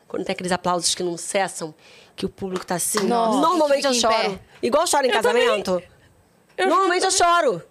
Quando 0.08 0.24
tem 0.24 0.32
aqueles 0.32 0.52
aplausos 0.52 0.94
que 0.94 1.02
não 1.02 1.16
cessam, 1.16 1.74
que 2.14 2.24
o 2.24 2.28
público 2.28 2.64
tá 2.64 2.76
assim. 2.76 3.00
Nossa, 3.06 3.40
normalmente 3.40 3.86
eu 3.86 3.94
choro. 3.94 4.14
pé. 4.14 4.40
Igual 4.62 4.84
eu 4.84 4.86
choro 4.86 5.04
em 5.04 5.08
Eu 5.08 5.14
casamento. 5.14 5.82
Eu 6.56 6.68
normalmente 6.68 7.04
eu 7.04 7.10
choro. 7.10 7.62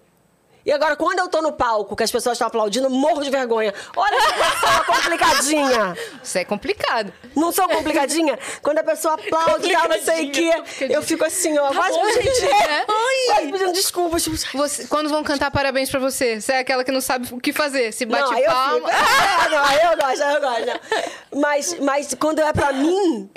E 0.65 0.71
agora, 0.71 0.95
quando 0.95 1.19
eu 1.19 1.27
tô 1.27 1.41
no 1.43 1.51
palco, 1.51 1.95
que 1.95 2.01
as 2.03 2.11
pessoas 2.11 2.33
estão 2.35 2.47
aplaudindo, 2.47 2.87
eu 2.87 2.89
morro 2.89 3.21
de 3.23 3.29
vergonha. 3.29 3.71
Olha 3.95 4.17
que 4.17 4.33
pessoa 4.33 4.83
complicadinha. 4.95 5.97
Isso 6.23 6.37
é 6.39 6.43
complicado. 6.43 7.13
Não 7.35 7.51
sou 7.51 7.67
complicadinha? 7.67 8.39
Quando 8.63 8.79
a 8.79 8.83
pessoa 8.83 9.13
aplaude 9.13 9.67
e 9.69 9.71
tal, 9.73 9.87
não 9.87 10.01
sei 10.01 10.27
o 10.27 10.31
quê, 10.31 10.51
eu 10.89 11.03
fico 11.03 11.23
assim, 11.23 11.55
ó, 11.59 11.71
quase 11.71 11.97
bom, 11.97 12.05
pedindo, 12.05 12.35
gente, 12.35 12.67
né? 12.67 12.85
quase 13.27 13.51
pedindo 13.51 13.73
desculpas. 13.73 14.23
Tipo, 14.23 14.35
Você- 14.57 14.87
quando 14.87 15.07
vão 15.09 15.23
cantar 15.23 15.51
parabéns 15.51 15.89
pra 15.89 15.99
você, 15.99 16.41
você 16.41 16.53
é 16.53 16.59
aquela 16.59 16.83
que 16.83 16.91
não 16.91 17.01
sabe 17.01 17.27
o 17.31 17.39
que 17.39 17.53
fazer. 17.53 17.91
Se 17.91 18.05
bate 18.05 18.31
não, 18.31 18.37
eu 18.39 18.51
palma. 18.51 18.75
fico. 18.75 18.89
É, 18.89 19.49
não, 19.49 19.91
eu 19.91 19.97
gosto, 19.97 20.23
eu 20.23 20.41
gosto. 20.41 20.65
não. 20.65 21.41
Mas, 21.41 21.79
mas 21.79 22.13
quando 22.15 22.39
é 22.39 22.51
pra 22.51 22.73
mim, 22.73 23.29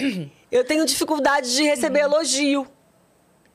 eu 0.50 0.64
tenho 0.64 0.86
dificuldade 0.86 1.54
de 1.54 1.62
receber 1.64 2.00
elogio. 2.00 2.66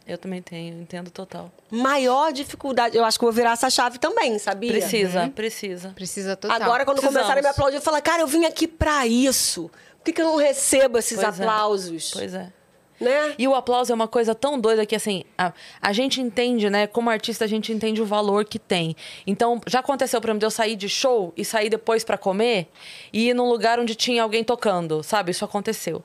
Eu 0.05 0.17
também 0.17 0.41
tenho, 0.41 0.81
entendo 0.81 1.09
total. 1.09 1.49
Maior 1.71 2.33
dificuldade. 2.33 2.97
Eu 2.97 3.05
acho 3.05 3.17
que 3.17 3.23
eu 3.23 3.27
vou 3.27 3.33
virar 3.33 3.51
essa 3.53 3.69
chave 3.69 3.97
também, 3.97 4.37
sabia? 4.37 4.71
Precisa, 4.71 5.31
precisa. 5.33 5.89
Precisa 5.95 6.35
total. 6.35 6.61
Agora, 6.61 6.83
quando 6.83 6.97
Precisamos. 6.97 7.21
começarem 7.21 7.39
a 7.39 7.43
me 7.43 7.49
aplaudir, 7.49 7.77
eu 7.77 7.81
falo, 7.81 8.01
cara, 8.01 8.21
eu 8.21 8.27
vim 8.27 8.43
aqui 8.45 8.67
pra 8.67 9.07
isso. 9.07 9.71
Por 9.97 10.03
que, 10.05 10.13
que 10.13 10.21
eu 10.21 10.25
não 10.25 10.35
recebo 10.35 10.97
esses 10.97 11.17
Pois 11.17 11.39
é. 11.39 11.43
aplausos? 11.43 12.11
Pois 12.11 12.33
é. 12.33 12.51
Né? 12.99 13.35
E 13.37 13.47
o 13.47 13.55
aplauso 13.55 13.91
é 13.91 13.95
uma 13.95 14.07
coisa 14.07 14.35
tão 14.35 14.59
doida 14.59 14.85
que, 14.85 14.95
assim, 14.95 15.23
a, 15.37 15.51
a 15.81 15.91
gente 15.93 16.21
entende, 16.21 16.69
né? 16.69 16.85
Como 16.85 17.09
artista, 17.09 17.43
a 17.43 17.47
gente 17.47 17.71
entende 17.71 18.01
o 18.01 18.05
valor 18.05 18.45
que 18.45 18.59
tem. 18.59 18.95
Então, 19.25 19.59
já 19.67 19.79
aconteceu, 19.79 20.21
por 20.21 20.27
exemplo, 20.27 20.39
de 20.39 20.45
eu 20.45 20.51
sair 20.51 20.75
de 20.75 20.87
show 20.87 21.33
e 21.35 21.43
sair 21.43 21.69
depois 21.69 22.03
pra 22.03 22.17
comer 22.17 22.67
e 23.11 23.29
ir 23.29 23.33
num 23.33 23.49
lugar 23.49 23.79
onde 23.79 23.95
tinha 23.95 24.21
alguém 24.23 24.43
tocando, 24.43 25.01
sabe? 25.03 25.31
Isso 25.31 25.43
aconteceu. 25.43 26.03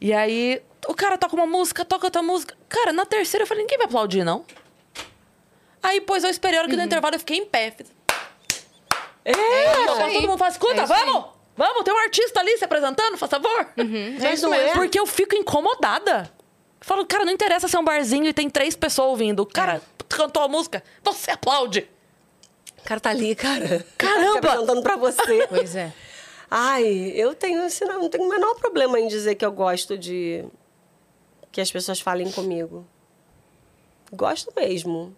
E 0.00 0.12
aí, 0.12 0.62
o 0.86 0.94
cara 0.94 1.18
toca 1.18 1.34
uma 1.34 1.46
música, 1.46 1.84
toca 1.84 2.06
outra 2.06 2.22
música. 2.22 2.56
Cara, 2.68 2.92
na 2.92 3.04
terceira 3.04 3.42
eu 3.42 3.46
falei, 3.46 3.64
ninguém 3.64 3.78
vai 3.78 3.86
aplaudir, 3.86 4.24
não? 4.24 4.44
Aí, 5.82 6.00
pois, 6.00 6.24
eu 6.24 6.30
esperei 6.30 6.58
a 6.58 6.62
hora 6.62 6.70
que 6.70 6.76
no 6.76 6.82
intervalo 6.82 7.14
eu 7.14 7.18
fiquei 7.20 7.38
em 7.38 7.46
pé. 7.46 7.74
É, 9.24 9.32
Então, 9.82 10.04
aí. 10.04 10.14
todo 10.14 10.28
mundo 10.28 10.38
fala, 10.38 10.50
escuta, 10.50 10.80
É 10.80 10.84
isso 10.84 10.92
aí. 10.92 11.04
vamos! 11.06 11.24
Vamos, 11.56 11.82
tem 11.82 11.92
um 11.92 11.98
artista 11.98 12.38
ali 12.38 12.56
se 12.56 12.64
apresentando, 12.64 13.16
faz 13.18 13.30
favor. 13.30 13.68
mas 14.20 14.42
não 14.42 14.54
é. 14.54 14.74
Porque 14.74 14.98
eu 14.98 15.04
fico 15.06 15.34
incomodada. 15.34 16.30
Falo, 16.80 17.04
cara, 17.04 17.24
não 17.24 17.32
interessa 17.32 17.66
ser 17.66 17.76
um 17.78 17.84
barzinho 17.84 18.26
e 18.26 18.32
tem 18.32 18.48
três 18.48 18.76
pessoas 18.76 19.08
ouvindo. 19.08 19.40
O 19.40 19.46
cara 19.46 19.82
cantou 20.08 20.40
a 20.44 20.46
música, 20.48 20.84
você 21.02 21.32
aplaude. 21.32 21.90
O 22.78 22.82
cara 22.84 23.00
tá 23.00 23.10
ali, 23.10 23.34
cara. 23.34 23.84
Caramba! 23.98 24.32
Se 24.32 24.38
apresentando 24.38 24.82
pra 24.82 24.96
você. 24.96 25.46
Pois 25.48 25.74
é. 25.74 25.92
Ai, 26.50 27.12
eu 27.14 27.34
tenho, 27.34 27.62
assim, 27.64 27.84
não, 27.84 28.08
tenho 28.08 28.24
o 28.24 28.28
menor 28.28 28.54
problema 28.56 28.98
em 28.98 29.06
dizer 29.08 29.34
que 29.34 29.44
eu 29.44 29.52
gosto 29.52 29.98
de 29.98 30.44
que 31.52 31.60
as 31.60 31.70
pessoas 31.70 32.00
falem 32.00 32.30
comigo. 32.32 32.86
Gosto 34.12 34.52
mesmo. 34.56 35.14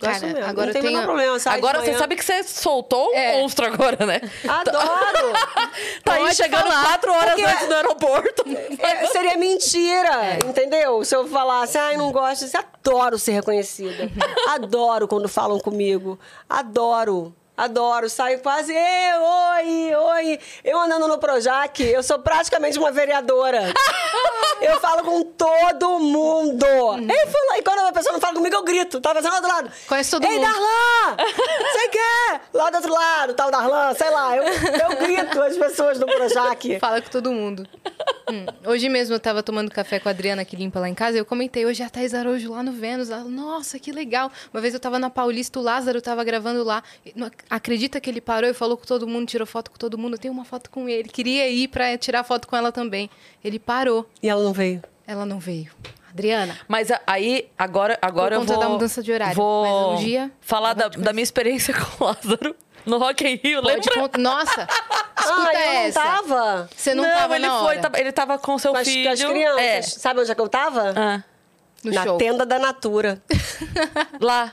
Gosto 0.00 0.20
Cara, 0.22 0.32
mesmo. 0.32 0.48
agora 0.50 0.66
não 0.68 0.72
tem 0.72 0.80
o 0.80 0.84
tem 0.84 0.92
menor 0.92 1.02
a- 1.02 1.06
problema. 1.06 1.38
sai 1.38 1.58
Agora 1.58 1.80
você 1.82 1.92
sabe 1.98 2.16
que 2.16 2.24
você 2.24 2.42
soltou 2.42 3.10
um 3.10 3.14
É. 3.14 3.38
monstro 3.42 3.66
agora, 3.66 4.06
né? 4.06 4.18
Adoro! 4.48 5.32
Tá 6.02 6.14
aí 6.14 6.34
chegando 6.34 6.62
falar, 6.62 6.84
quatro 6.84 7.12
horas 7.12 7.34
porque- 7.34 7.44
antes 7.44 7.68
do 7.68 7.74
aeroporto. 7.74 8.44
É, 8.80 9.06
seria 9.08 9.36
mentira, 9.36 10.38
entendeu? 10.48 11.04
Se 11.04 11.14
eu 11.14 11.28
falasse, 11.28 11.76
ai, 11.76 11.98
não 11.98 12.10
gosto, 12.10 12.44
eu 12.46 12.60
adoro 12.60 13.18
ser 13.18 13.32
reconhecida. 13.32 14.10
Adoro 14.48 15.06
quando 15.06 15.28
falam 15.28 15.60
comigo. 15.60 16.18
Adoro. 16.48 17.34
Adoro, 17.64 18.08
saio 18.08 18.40
quase, 18.40 18.72
"Ê, 18.72 19.12
oi, 19.18 19.94
oi. 19.94 20.38
Eu 20.64 20.78
andando 20.80 21.06
no 21.06 21.18
Projac, 21.18 21.82
eu 21.82 22.02
sou 22.02 22.18
praticamente 22.18 22.78
uma 22.78 22.90
vereadora. 22.90 23.72
eu 24.62 24.80
falo 24.80 25.02
com 25.02 25.22
todo 25.24 25.98
mundo. 25.98 26.64
Ei, 26.64 27.26
fala- 27.26 27.58
E 27.58 27.62
quando 27.62 27.80
a 27.80 27.92
pessoa 27.92 28.12
não 28.14 28.20
fala 28.20 28.34
comigo, 28.34 28.54
eu 28.56 28.62
grito. 28.64 29.00
Tá 29.00 29.14
pensando 29.14 29.32
lá 29.34 29.40
do 29.40 29.48
lado. 29.48 29.72
Conhece 29.86 30.10
todo 30.10 30.24
Ei, 30.24 30.38
mundo. 30.38 30.42
Darlan! 30.42 31.16
Você 31.72 31.88
quer? 31.88 32.40
Lá 32.54 32.70
do 32.70 32.76
outro 32.76 32.92
lado, 32.92 33.34
tal 33.34 33.50
Darlan, 33.50 33.94
sei 33.94 34.10
lá. 34.10 34.36
Eu, 34.36 34.44
eu 34.44 34.96
grito 34.98 35.42
as 35.42 35.56
pessoas 35.56 35.98
do 35.98 36.06
Projac. 36.06 36.78
Fala 36.78 37.00
com 37.02 37.10
todo 37.10 37.30
mundo. 37.32 37.66
Hum, 38.30 38.46
Hoje 38.64 38.88
mesmo 38.88 39.14
eu 39.14 39.20
tava 39.20 39.42
tomando 39.42 39.70
café 39.70 39.98
com 39.98 40.08
a 40.08 40.12
Adriana, 40.12 40.44
que 40.44 40.54
limpa 40.56 40.78
lá 40.80 40.88
em 40.88 40.94
casa, 40.94 41.16
e 41.16 41.20
eu 41.20 41.24
comentei, 41.26 41.66
hoje 41.66 41.82
é 41.82 41.86
a 41.86 41.90
Thais 41.90 42.14
Araújo 42.14 42.52
lá 42.52 42.62
no 42.62 42.72
Vênus. 42.72 43.10
Ela, 43.10 43.24
Nossa, 43.24 43.78
que 43.78 43.90
legal. 43.92 44.30
Uma 44.54 44.60
vez 44.60 44.72
eu 44.72 44.80
tava 44.80 44.98
na 44.98 45.10
Paulista, 45.10 45.58
o 45.58 45.62
Lázaro 45.62 46.00
tava 46.00 46.22
gravando 46.24 46.62
lá. 46.64 46.82
Não 47.50 47.56
ac- 47.56 47.60
Acredita 47.70 48.00
que 48.00 48.08
ele 48.08 48.20
parou 48.20 48.48
e 48.48 48.54
falou 48.54 48.76
com 48.76 48.84
todo 48.84 49.06
mundo, 49.06 49.26
tirou 49.28 49.46
foto 49.46 49.70
com 49.70 49.76
todo 49.76 49.98
mundo. 49.98 50.14
Eu 50.14 50.18
tenho 50.18 50.32
uma 50.34 50.44
foto 50.44 50.70
com 50.70 50.88
ele. 50.88 51.08
Queria 51.08 51.48
ir 51.48 51.68
pra 51.68 51.96
tirar 51.98 52.24
foto 52.24 52.46
com 52.48 52.56
ela 52.56 52.70
também. 52.72 53.10
Ele 53.44 53.58
parou. 53.58 54.08
E 54.22 54.28
ela 54.28 54.42
não 54.42 54.52
veio. 54.52 54.82
Ela 55.06 55.24
não 55.26 55.38
veio. 55.38 55.70
Adriana. 56.10 56.58
Mas 56.66 56.90
a- 56.90 57.00
aí, 57.06 57.48
agora, 57.58 57.98
agora 58.02 58.30
Por 58.30 58.34
eu 58.34 58.40
conta 58.40 58.54
vou... 58.54 58.62
da 58.62 58.68
mudança 58.68 59.02
de 59.02 59.12
horário. 59.12 59.34
Vou 59.36 59.92
um 59.92 59.96
dia, 59.96 60.30
falar 60.40 60.74
da, 60.74 60.88
da 60.88 61.12
minha 61.12 61.22
experiência 61.22 61.72
com 61.78 62.04
o 62.04 62.06
Lázaro 62.08 62.56
no 62.86 62.98
Rock 62.98 63.24
in 63.24 63.36
Rio, 63.42 63.62
Pode 63.62 63.74
lembra? 63.76 63.94
contar. 64.00 64.18
Nossa, 64.18 64.66
escuta 65.18 65.48
ah, 65.50 65.54
eu 65.54 65.70
essa. 65.86 66.00
não 66.04 66.10
tava. 66.10 66.70
Você 66.74 66.94
não, 66.94 67.04
tava 67.04 67.36
ele 67.36 67.46
na 67.46 67.58
foi, 67.58 67.66
hora. 67.68 67.80
tava- 67.80 68.00
ele 68.00 68.12
tava 68.12 68.38
com 68.38 68.58
seu 68.58 68.72
Com 68.72 68.78
as, 68.78 68.88
filho. 68.88 69.06
com 69.06 69.12
as 69.12 69.22
crianças. 69.22 69.60
É. 69.62 69.82
Sabe 69.82 70.20
onde 70.20 70.30
é 70.32 70.34
que 70.34 70.40
eu 70.40 70.48
tava? 70.48 70.94
Ah, 70.96 71.22
no 71.84 71.92
Na 71.92 72.02
show. 72.04 72.18
tenda 72.18 72.44
da 72.44 72.58
Natura. 72.58 73.22
lá. 74.20 74.52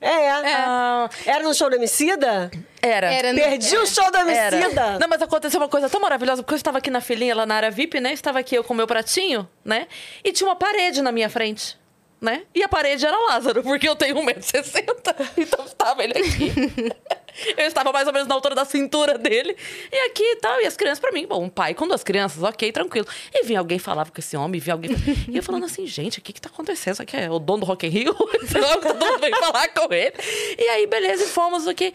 É. 0.00 0.30
Ah, 0.30 1.08
Era 1.26 1.42
no 1.44 1.52
show 1.54 1.68
do 1.68 1.76
Emicida? 1.76 2.50
era. 2.80 3.12
Era 3.12 3.32
no- 3.32 3.38
Perdi 3.40 3.76
o 3.76 3.86
show 3.86 4.10
do 4.10 4.16
Era. 4.18 4.56
Emicida. 4.56 4.98
Não, 4.98 5.08
mas 5.08 5.20
aconteceu 5.20 5.58
uma 5.60 5.68
coisa 5.68 5.88
tão 5.90 6.00
maravilhosa, 6.00 6.42
porque 6.42 6.54
eu 6.54 6.56
estava 6.56 6.78
aqui 6.78 6.90
na 6.90 7.00
filinha, 7.00 7.34
lá 7.34 7.44
na 7.44 7.56
área 7.56 7.70
VIP, 7.70 8.00
né? 8.00 8.12
Estava 8.12 8.38
aqui 8.38 8.54
eu 8.56 8.62
com 8.62 8.72
o 8.74 8.76
meu 8.76 8.86
pratinho, 8.86 9.48
né? 9.64 9.86
E 10.22 10.32
tinha 10.32 10.48
uma 10.48 10.54
parede 10.56 11.02
na 11.02 11.10
minha 11.10 11.28
frente, 11.28 11.76
né? 12.20 12.42
E 12.54 12.62
a 12.62 12.68
parede 12.68 13.06
era 13.06 13.16
Lázaro, 13.16 13.62
porque 13.62 13.88
eu 13.88 13.96
tenho 13.96 14.16
1,60m. 14.16 14.88
Então 15.38 15.64
estava 15.64 16.02
ele 16.02 16.12
aqui. 16.14 16.52
eu 17.56 17.66
estava 17.66 17.92
mais 17.92 18.06
ou 18.06 18.12
menos 18.12 18.28
na 18.28 18.34
altura 18.34 18.54
da 18.54 18.64
cintura 18.64 19.16
dele. 19.16 19.56
E 19.92 19.96
aqui 20.06 20.22
e 20.22 20.36
tal. 20.36 20.60
E 20.60 20.66
as 20.66 20.76
crianças, 20.76 20.98
pra 20.98 21.12
mim, 21.12 21.26
bom, 21.26 21.44
um 21.44 21.48
pai 21.48 21.74
com 21.74 21.86
duas 21.86 22.02
crianças, 22.02 22.42
ok, 22.42 22.72
tranquilo. 22.72 23.06
E 23.32 23.44
vinha 23.44 23.58
alguém 23.58 23.78
falava 23.78 24.10
com 24.10 24.20
esse 24.20 24.36
homem, 24.36 24.60
vinha 24.60 24.74
alguém. 24.74 24.90
E 25.28 25.36
eu 25.36 25.42
falando 25.42 25.64
assim, 25.64 25.86
gente, 25.86 26.18
o 26.18 26.22
que 26.22 26.32
que 26.32 26.40
tá 26.40 26.48
acontecendo? 26.48 26.94
Isso 26.94 27.02
aqui 27.02 27.16
é 27.16 27.30
o 27.30 27.38
dono 27.38 27.60
do 27.60 27.66
Rock 27.66 27.86
in 27.86 27.90
Rio? 27.90 28.16
Homem, 28.18 28.80
Todo 28.80 29.06
mundo 29.06 29.20
veio 29.20 29.36
falar 29.36 29.68
com 29.68 29.92
ele. 29.92 30.14
E 30.58 30.68
aí, 30.68 30.86
beleza, 30.86 31.24
e 31.24 31.26
fomos 31.26 31.66
aqui. 31.66 31.94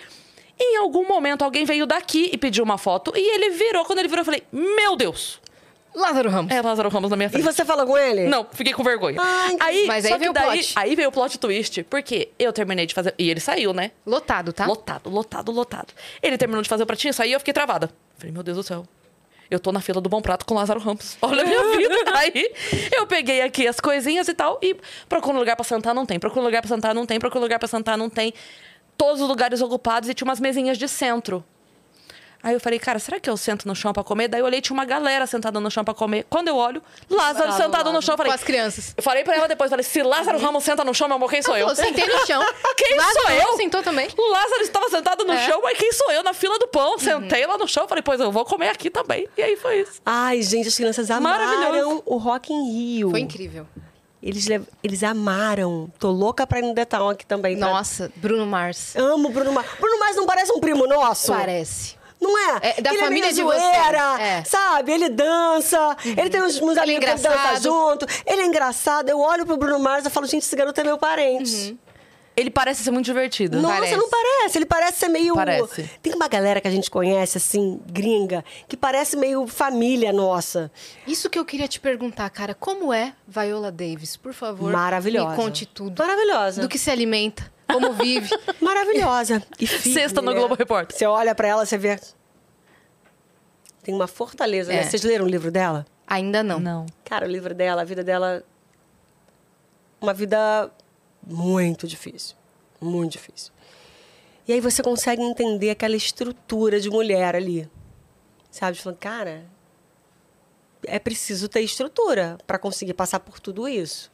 Em 0.60 0.78
algum 0.78 1.08
momento, 1.08 1.44
alguém 1.44 1.66
veio 1.66 1.86
daqui 1.86 2.30
e 2.32 2.38
pediu 2.38 2.64
uma 2.64 2.78
foto. 2.78 3.12
E 3.16 3.36
ele 3.36 3.50
virou. 3.52 3.84
Quando 3.86 4.00
ele 4.00 4.08
virou, 4.08 4.22
eu 4.22 4.26
falei, 4.26 4.44
meu 4.52 4.96
Deus! 4.96 5.43
Lázaro 5.96 6.30
Ramos. 6.30 6.52
É 6.52 6.62
Lázaro 6.62 6.90
Ramos 6.90 7.10
na 7.10 7.16
minha 7.16 7.28
E 7.28 7.30
frente. 7.30 7.44
você 7.44 7.64
falou 7.64 7.86
com 7.86 7.98
ele? 7.98 8.26
Não, 8.28 8.48
fiquei 8.52 8.74
com 8.74 8.84
vergonha. 8.84 9.18
Ai, 9.22 9.58
aí, 9.60 9.86
Mas 9.88 10.04
só 10.06 10.10
aí 10.10 10.14
que 10.14 10.20
veio 10.20 10.32
o 10.32 10.34
daí, 10.34 10.46
plot. 10.60 10.74
aí 10.76 10.96
veio 10.96 11.10
o 11.10 11.12
plot 11.12 11.38
twist. 11.40 11.84
Porque 11.84 12.30
eu 12.40 12.52
terminei 12.52 12.86
de 12.86 12.94
fazer. 12.94 13.14
E 13.18 13.30
ele 13.30 13.40
saiu, 13.40 13.74
né? 13.74 13.92
Lotado, 14.06 14.52
tá? 14.52 14.66
Lotado, 14.66 15.10
lotado, 15.10 15.52
lotado. 15.52 15.94
Ele 16.22 16.38
terminou 16.38 16.62
de 16.64 16.70
fazer 16.70 16.84
o 16.84 16.86
pratinho, 16.86 17.14
saiu 17.14 17.30
e 17.30 17.34
eu 17.34 17.40
fiquei 17.40 17.54
travada. 17.54 17.90
Falei, 18.18 18.32
meu 18.34 18.42
Deus 18.44 18.58
do 18.58 18.64
céu. 18.64 18.86
Eu 19.52 19.60
tô 19.60 19.72
na 19.72 19.82
fila 19.82 20.02
do 20.02 20.10
Bom 20.10 20.22
Prato 20.22 20.46
com 20.46 20.56
Lázaro 20.56 20.80
Ramos. 20.80 21.16
Olha 21.22 21.44
a 21.44 21.46
minha 21.46 21.78
vida. 21.78 21.96
Aí 22.18 22.52
eu 22.96 23.06
peguei 23.06 23.42
aqui 23.42 23.68
as 23.68 23.80
coisinhas 23.80 24.28
e 24.28 24.34
tal 24.34 24.58
e 24.64 24.76
procuro 25.08 25.36
um 25.36 25.40
lugar 25.40 25.56
pra 25.56 25.64
sentar, 25.64 25.94
não 25.94 26.06
tem. 26.08 26.20
Procuro 26.20 26.42
um 26.42 26.46
lugar 26.46 26.62
pra 26.62 26.70
sentar, 26.70 26.96
não 26.96 27.06
tem. 27.06 27.20
Procuro 27.20 27.40
um 27.42 27.44
lugar 27.44 27.60
pra 27.60 27.68
sentar, 27.68 27.96
não 27.98 28.10
tem. 28.10 28.34
Todos 28.98 29.22
os 29.22 29.28
lugares 29.28 29.62
ocupados 29.62 30.10
e 30.10 30.14
tinha 30.14 30.26
umas 30.28 30.40
mesinhas 30.40 30.78
de 30.78 30.88
centro. 30.88 31.44
Aí 32.44 32.54
eu 32.54 32.60
falei, 32.60 32.78
cara, 32.78 33.00
será 33.00 33.22
que 33.22 33.30
eu 33.30 33.38
sento 33.38 33.66
no 33.66 33.74
chão 33.74 33.94
pra 33.94 34.04
comer? 34.04 34.28
Daí 34.28 34.42
eu 34.42 34.46
olhei, 34.46 34.60
tinha 34.60 34.74
uma 34.74 34.84
galera 34.84 35.26
sentada 35.26 35.62
no 35.62 35.72
chão 35.72 35.82
pra 35.86 35.94
comer. 35.94 36.26
Quando 36.30 36.50
eu 36.50 36.58
olho, 36.58 36.84
Lázaro 37.10 37.54
sentado 37.54 37.92
no 37.94 38.02
chão. 38.02 38.14
Eu 38.14 38.18
Com 38.18 38.24
falei, 38.24 38.34
as 38.34 38.44
crianças. 38.44 38.94
eu 38.98 39.02
falei 39.02 39.24
pra 39.24 39.36
ela 39.36 39.48
depois, 39.48 39.70
falei, 39.70 39.84
se 39.84 40.04
Lázaro 40.04 40.38
Ramos 40.38 40.62
senta 40.64 40.84
no 40.84 40.94
chão, 40.94 41.08
meu 41.08 41.16
amor, 41.16 41.30
quem 41.30 41.42
sou 41.42 41.56
eu? 41.56 41.68
Falou, 41.70 41.76
sentei 41.82 42.06
no 42.06 42.28
chão. 42.28 42.44
Quem 42.76 42.98
Lázaro 42.98 43.22
sou 43.22 43.32
eu? 43.32 43.58
sentou 43.58 43.82
também. 43.82 44.10
O 44.18 44.32
Lázaro 44.32 44.62
estava 44.62 44.90
sentado 44.90 45.24
no 45.24 45.32
É. 45.34 45.46
chão, 45.48 45.62
mas 45.64 45.78
quem 45.78 45.92
sou 45.94 46.12
eu 46.12 46.22
na 46.22 46.34
fila 46.34 46.60
do 46.60 46.68
pão? 46.68 47.00
Sentei 47.00 47.46
lá 47.48 47.58
no 47.58 47.66
chão, 47.68 47.88
falei, 47.88 48.02
pois 48.02 48.20
eu 48.20 48.30
vou 48.32 48.44
comer 48.44 48.68
aqui 48.70 48.90
também. 48.90 49.26
E 49.38 49.42
aí 49.42 49.56
foi 49.56 49.80
isso. 49.82 50.02
Ai, 50.06 50.42
gente, 50.42 50.68
as 50.68 50.76
crianças 50.76 51.10
amaram 51.10 52.04
o 52.06 52.18
Rock 52.18 52.52
in 52.52 52.72
Rio. 52.74 53.10
Foi 53.12 53.20
incrível. 53.22 53.66
Eles, 54.22 54.48
lev- 54.48 54.66
eles 54.84 55.04
amaram. 55.04 55.92
Tô 56.00 56.10
louca 56.12 56.46
pra 56.48 56.60
ir 56.60 56.64
no 56.64 56.74
The 56.74 56.86
Town 56.86 57.10
aqui 57.10 57.26
também. 57.26 57.58
tá? 57.58 57.66
Nossa, 57.68 58.12
Bruno 58.16 58.46
Mars. 58.46 58.96
Amo 58.96 59.30
Bruno 59.30 59.52
Mars. 59.52 59.68
Bruno 59.80 60.00
Mars 60.00 60.16
não 60.16 60.26
parece 60.26 60.52
um 60.52 60.60
primo 60.60 60.88
nosso? 60.88 61.32
Parece. 61.32 61.96
Não 62.24 62.38
é? 62.38 62.60
É, 62.78 62.82
da 62.82 62.92
ele 62.92 63.00
família 63.00 63.30
é 63.30 63.34
de 63.34 63.44
vocês. 63.44 63.64
É. 64.20 64.44
sabe? 64.46 64.92
Ele 64.92 65.10
dança, 65.10 65.98
ele 66.06 66.30
tem 66.30 66.42
uns, 66.42 66.60
uns 66.62 66.78
amigos 66.78 67.06
que 67.06 67.12
dançam 67.16 67.62
junto. 67.62 68.06
Ele 68.26 68.42
é 68.42 68.46
engraçado. 68.46 69.10
Eu 69.10 69.20
olho 69.20 69.46
pro 69.46 69.58
Bruno 69.58 69.80
Mars 69.80 70.06
e 70.06 70.10
falo, 70.10 70.26
gente, 70.26 70.44
esse 70.44 70.56
garoto 70.56 70.80
é 70.80 70.84
meu 70.84 70.98
parente. 70.98 71.78
Ele 72.36 72.50
parece 72.50 72.84
ser 72.84 72.90
muito 72.92 73.06
divertido. 73.06 73.62
Nossa, 73.62 73.76
Parece. 73.76 73.96
não 73.96 74.10
parece. 74.10 74.58
Ele 74.58 74.66
parece 74.66 74.98
ser 75.00 75.08
meio. 75.08 75.36
Parece. 75.36 75.90
Tem 76.02 76.14
uma 76.16 76.28
galera 76.28 76.60
que 76.60 76.68
a 76.68 76.72
gente 76.72 76.90
conhece, 76.90 77.38
assim, 77.38 77.80
gringa, 77.86 78.44
que 78.68 78.76
parece 78.76 79.16
meio 79.16 79.46
família 79.46 80.12
nossa. 80.12 80.72
Isso 81.06 81.30
que 81.30 81.38
eu 81.38 81.46
queria 81.46 81.68
te 81.68 81.80
perguntar, 81.80 82.28
cara. 82.32 82.56
Como 82.56 82.92
é 82.92 83.14
Viola 83.28 83.72
Davis? 83.72 84.18
Por 84.18 84.34
favor, 84.34 84.72
Maravilhosa. 84.72 85.30
me 85.30 85.36
conte 85.36 85.66
tudo. 85.68 86.02
Maravilhosa. 86.02 86.62
Do 86.64 86.68
que 86.70 86.80
se 86.80 86.90
alimenta, 86.90 87.53
como 87.68 87.94
vive. 87.94 88.30
Maravilhosa. 88.62 89.44
E 89.60 89.68
firme, 89.68 89.94
Sexta 89.94 90.22
no 90.22 90.32
né? 90.32 90.38
Globo 90.38 90.56
Repórter. 90.56 90.98
Você 90.98 91.06
olha 91.06 91.34
pra 91.34 91.48
ela, 91.48 91.66
você 91.66 91.78
vê. 91.78 92.00
Tem 93.84 93.94
uma 93.94 94.08
fortaleza, 94.08 94.72
né? 94.72 94.80
É. 94.80 94.84
Vocês 94.84 95.04
leram 95.04 95.26
o 95.26 95.28
livro 95.28 95.52
dela? 95.52 95.86
Ainda 96.08 96.42
não. 96.44 96.60
Não. 96.60 96.86
Cara, 97.04 97.26
o 97.26 97.30
livro 97.30 97.54
dela, 97.54 97.82
a 97.82 97.86
vida 97.86 98.04
dela. 98.04 98.44
Uma 100.00 100.14
vida 100.14 100.72
muito 101.26 101.88
difícil. 101.88 102.36
Muito 102.80 103.14
difícil. 103.14 103.54
E 104.48 104.54
aí 104.54 104.60
você 104.60 104.84
consegue 104.84 105.22
entender 105.22 105.70
aquela 105.70 105.96
estrutura 105.96 106.80
de 106.80 106.90
mulher 106.90 107.36
ali. 107.36 107.70
Sabe? 108.52 108.78
Falando, 108.78 109.00
cara, 109.00 109.46
é 110.86 111.00
preciso 111.00 111.48
ter 111.48 111.62
estrutura 111.62 112.38
para 112.46 112.60
conseguir 112.60 112.94
passar 112.94 113.20
por 113.20 113.40
tudo 113.40 113.68
isso. 113.68 114.12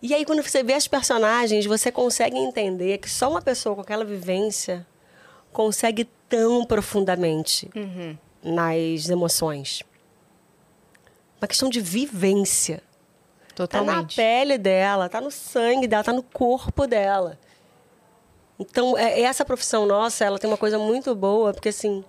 E 0.00 0.14
aí, 0.14 0.24
quando 0.24 0.42
você 0.42 0.62
vê 0.62 0.74
as 0.74 0.86
personagens, 0.86 1.66
você 1.66 1.90
consegue 1.90 2.36
entender 2.38 2.98
que 2.98 3.10
só 3.10 3.28
uma 3.30 3.42
pessoa 3.42 3.74
com 3.74 3.80
aquela 3.80 4.04
vivência 4.04 4.86
consegue 5.52 6.04
tão 6.28 6.64
profundamente 6.64 7.68
nas 8.42 9.08
emoções. 9.08 9.82
Uma 11.40 11.48
questão 11.48 11.68
de 11.68 11.80
vivência. 11.80 12.82
Tá 13.56 13.64
na 13.64 13.66
Totalmente. 13.66 14.14
pele 14.16 14.56
dela, 14.56 15.08
tá 15.08 15.20
no 15.20 15.32
sangue 15.32 15.88
dela, 15.88 16.04
tá 16.04 16.12
no 16.12 16.22
corpo 16.22 16.86
dela. 16.86 17.36
Então, 18.56 18.96
é- 18.96 19.20
essa 19.22 19.44
profissão 19.44 19.84
nossa, 19.84 20.24
ela 20.24 20.38
tem 20.38 20.48
uma 20.48 20.56
coisa 20.56 20.78
muito 20.78 21.12
boa, 21.14 21.52
porque 21.52 21.70
assim, 21.70 22.04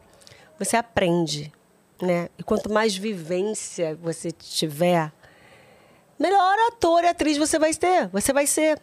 você 0.60 0.78
aprende, 0.78 1.52
né? 2.00 2.30
E 2.38 2.44
quanto 2.44 2.72
mais 2.72 2.96
vivência 2.96 3.96
você 4.00 4.32
tiver, 4.32 5.12
melhor 6.20 6.56
ator 6.68 7.04
e 7.04 7.08
atriz 7.08 7.38
você 7.38 7.58
vai 7.58 7.74
ter. 7.74 8.08
Você 8.10 8.34
vai 8.34 8.46
ser. 8.46 8.80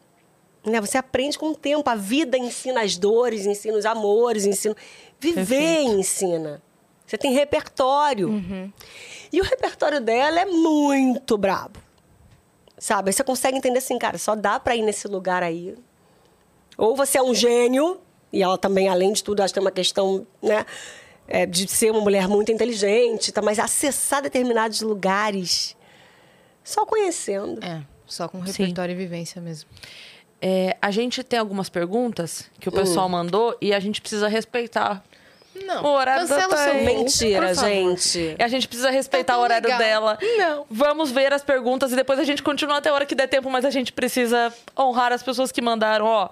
Né? 0.65 0.81
Você 0.81 0.99
aprende 0.99 1.39
com 1.39 1.51
o 1.51 1.55
tempo. 1.55 1.89
A 1.89 1.95
vida 1.95 2.37
ensina 2.39 2.83
as 2.83 2.97
dores, 2.97 3.47
ensina 3.47 3.77
os 3.77 3.85
amores, 3.85 4.47
ensina. 4.47 4.75
Viver 5.21 5.83
ensina. 5.83 6.63
Você 7.07 7.17
tem 7.17 7.33
repertório. 7.33 8.43
E 9.33 9.41
o 9.41 9.45
repertório 9.45 10.01
dela 10.01 10.41
é 10.41 10.47
muito 10.47 11.37
brabo. 11.39 11.79
Sabe? 12.79 13.11
Aí 13.11 13.13
você 13.13 13.23
consegue 13.23 13.57
entender 13.57 13.79
assim, 13.79 13.99
cara, 13.99 14.19
só 14.19 14.35
dá 14.35 14.59
pra 14.59 14.75
ir 14.75 14.83
nesse 14.83 15.07
lugar 15.07 15.43
aí. 15.43 15.75
Ou 16.77 16.97
você 16.97 17.19
é 17.19 17.23
um 17.23 17.35
gênio, 17.35 18.01
e 18.33 18.43
ela 18.43 18.59
também, 18.59 18.89
além 18.89 19.13
de 19.13 19.25
tudo, 19.25 19.41
acho 19.41 19.55
que 19.55 19.61
tem 19.61 19.65
uma 19.65 19.71
questão, 19.71 20.27
né? 20.43 20.67
é, 21.29 21.45
de 21.45 21.69
ser 21.69 21.91
uma 21.91 22.01
mulher 22.01 22.29
muito 22.29 22.53
inteligente, 22.53 23.33
tá? 23.33 23.43
mas 23.43 23.59
acessar 23.59 24.23
determinados 24.23 24.81
lugares 24.81 25.77
só 26.67 26.85
conhecendo. 26.85 27.65
É, 27.65 27.81
só 28.07 28.29
com 28.29 28.41
repertório 28.41 28.93
e 28.93 28.97
vivência 28.97 29.41
mesmo. 29.41 29.71
É, 30.43 30.77
a 30.83 30.91
gente 30.91 31.23
tem 31.23 31.39
algumas 31.39 31.69
perguntas 31.69 32.51
que 32.61 32.69
o 32.69 32.73
pessoal 32.73 33.09
mandou 33.09 33.57
e 33.61 33.73
a 33.73 33.81
gente 33.81 34.01
precisa 34.01 34.29
respeitar. 34.29 35.03
Não. 35.65 35.83
O 35.85 35.89
horário 35.89 36.29
cancela 36.29 36.55
da 36.55 36.65
Thaís. 36.67 36.85
Mentira, 36.85 37.55
gente. 37.55 38.37
E 38.39 38.43
a 38.43 38.49
gente 38.49 38.69
precisa 38.69 38.91
respeitar 38.91 39.33
Tá 39.33 39.39
o 39.39 39.43
horário 39.43 39.65
legal. 39.67 39.79
dela. 39.79 40.19
Não. 40.37 40.67
Vamos 40.71 41.11
ver 41.11 41.33
as 41.33 41.43
perguntas 41.43 41.93
e 41.93 41.97
depois 41.97 42.19
a 42.19 42.25
gente 42.25 42.43
continua 42.43 42.77
até 42.77 42.91
a 42.91 42.93
hora 42.95 43.07
que 43.07 43.15
der 43.15 43.27
tempo, 43.27 43.49
mas 43.49 43.65
a 43.65 43.71
gente 43.71 43.93
precisa 43.93 44.53
honrar 44.79 45.13
as 45.13 45.23
pessoas 45.23 45.51
que 45.51 45.63
mandaram. 45.63 46.05
Ó, 46.05 46.29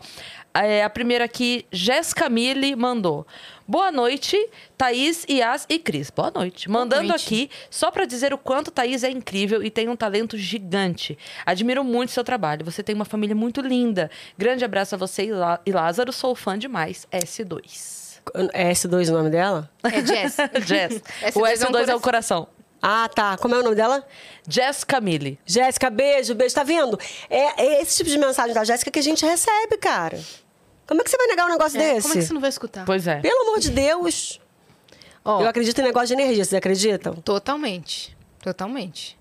é, 0.52 0.84
a 0.84 0.90
primeira 0.90 1.24
aqui, 1.24 1.64
Jéssica 1.72 2.28
Mille 2.28 2.76
mandou. 2.76 3.26
Boa 3.66 3.90
noite, 3.90 4.36
Thaís, 4.76 5.24
Yas 5.28 5.64
e 5.70 5.78
Cris. 5.78 6.10
Boa 6.10 6.30
noite. 6.30 6.68
Mandando 6.68 7.08
noite. 7.08 7.24
aqui 7.24 7.50
só 7.70 7.90
pra 7.90 8.04
dizer 8.04 8.34
o 8.34 8.38
quanto 8.38 8.70
Thaís 8.70 9.02
é 9.02 9.10
incrível 9.10 9.62
e 9.62 9.70
tem 9.70 9.88
um 9.88 9.96
talento 9.96 10.36
gigante. 10.36 11.16
Admiro 11.46 11.82
muito 11.82 12.12
seu 12.12 12.22
trabalho. 12.22 12.64
Você 12.64 12.82
tem 12.82 12.94
uma 12.94 13.06
família 13.06 13.34
muito 13.34 13.62
linda. 13.62 14.10
Grande 14.36 14.64
abraço 14.64 14.94
a 14.94 14.98
você 14.98 15.24
e 15.24 15.32
Lá- 15.32 15.60
e 15.64 15.72
Lázaro. 15.72 16.12
Sou 16.12 16.34
fã 16.34 16.58
demais. 16.58 17.06
S2. 17.10 18.20
É 18.52 18.70
S2 18.72 19.08
o 19.08 19.12
nome 19.12 19.30
dela? 19.30 19.70
É 19.82 20.04
Jess. 20.04 20.36
Jess. 20.66 21.02
S2 21.22 21.36
o 21.36 21.46
é 21.46 21.52
um 21.52 21.72
S2 21.72 21.88
é 21.88 21.94
o 21.94 22.00
coração. 22.00 22.48
Ah, 22.82 23.08
tá. 23.08 23.38
Como 23.38 23.54
é 23.54 23.58
o 23.60 23.62
nome 23.62 23.76
dela? 23.76 24.06
Jéssica 24.46 25.00
Mille. 25.00 25.38
Jéssica, 25.46 25.88
beijo, 25.88 26.34
beijo. 26.34 26.54
Tá 26.54 26.62
vendo? 26.64 26.98
É, 27.30 27.62
é 27.64 27.82
esse 27.82 27.96
tipo 27.96 28.10
de 28.10 28.18
mensagem 28.18 28.52
da 28.54 28.62
Jéssica 28.62 28.90
que 28.90 28.98
a 28.98 29.02
gente 29.02 29.24
recebe, 29.24 29.78
cara. 29.78 30.20
Como 30.86 31.00
é 31.00 31.04
que 31.04 31.10
você 31.10 31.16
vai 31.16 31.26
negar 31.28 31.46
um 31.46 31.50
negócio 31.50 31.80
É, 31.80 31.94
desse? 31.94 32.02
Como 32.02 32.14
é 32.14 32.16
que 32.18 32.26
você 32.26 32.34
não 32.34 32.40
vai 32.40 32.50
escutar? 32.50 32.84
Pois 32.84 33.06
é. 33.06 33.20
Pelo 33.20 33.42
amor 33.48 33.58
de 33.60 33.70
Deus. 33.70 34.40
Ó, 35.24 35.40
Eu 35.40 35.48
acredito 35.48 35.80
em 35.80 35.84
negócio 35.84 36.08
de 36.08 36.14
energia, 36.22 36.44
vocês 36.44 36.58
acreditam? 36.58 37.14
Totalmente. 37.14 38.14
Totalmente. 38.42 39.18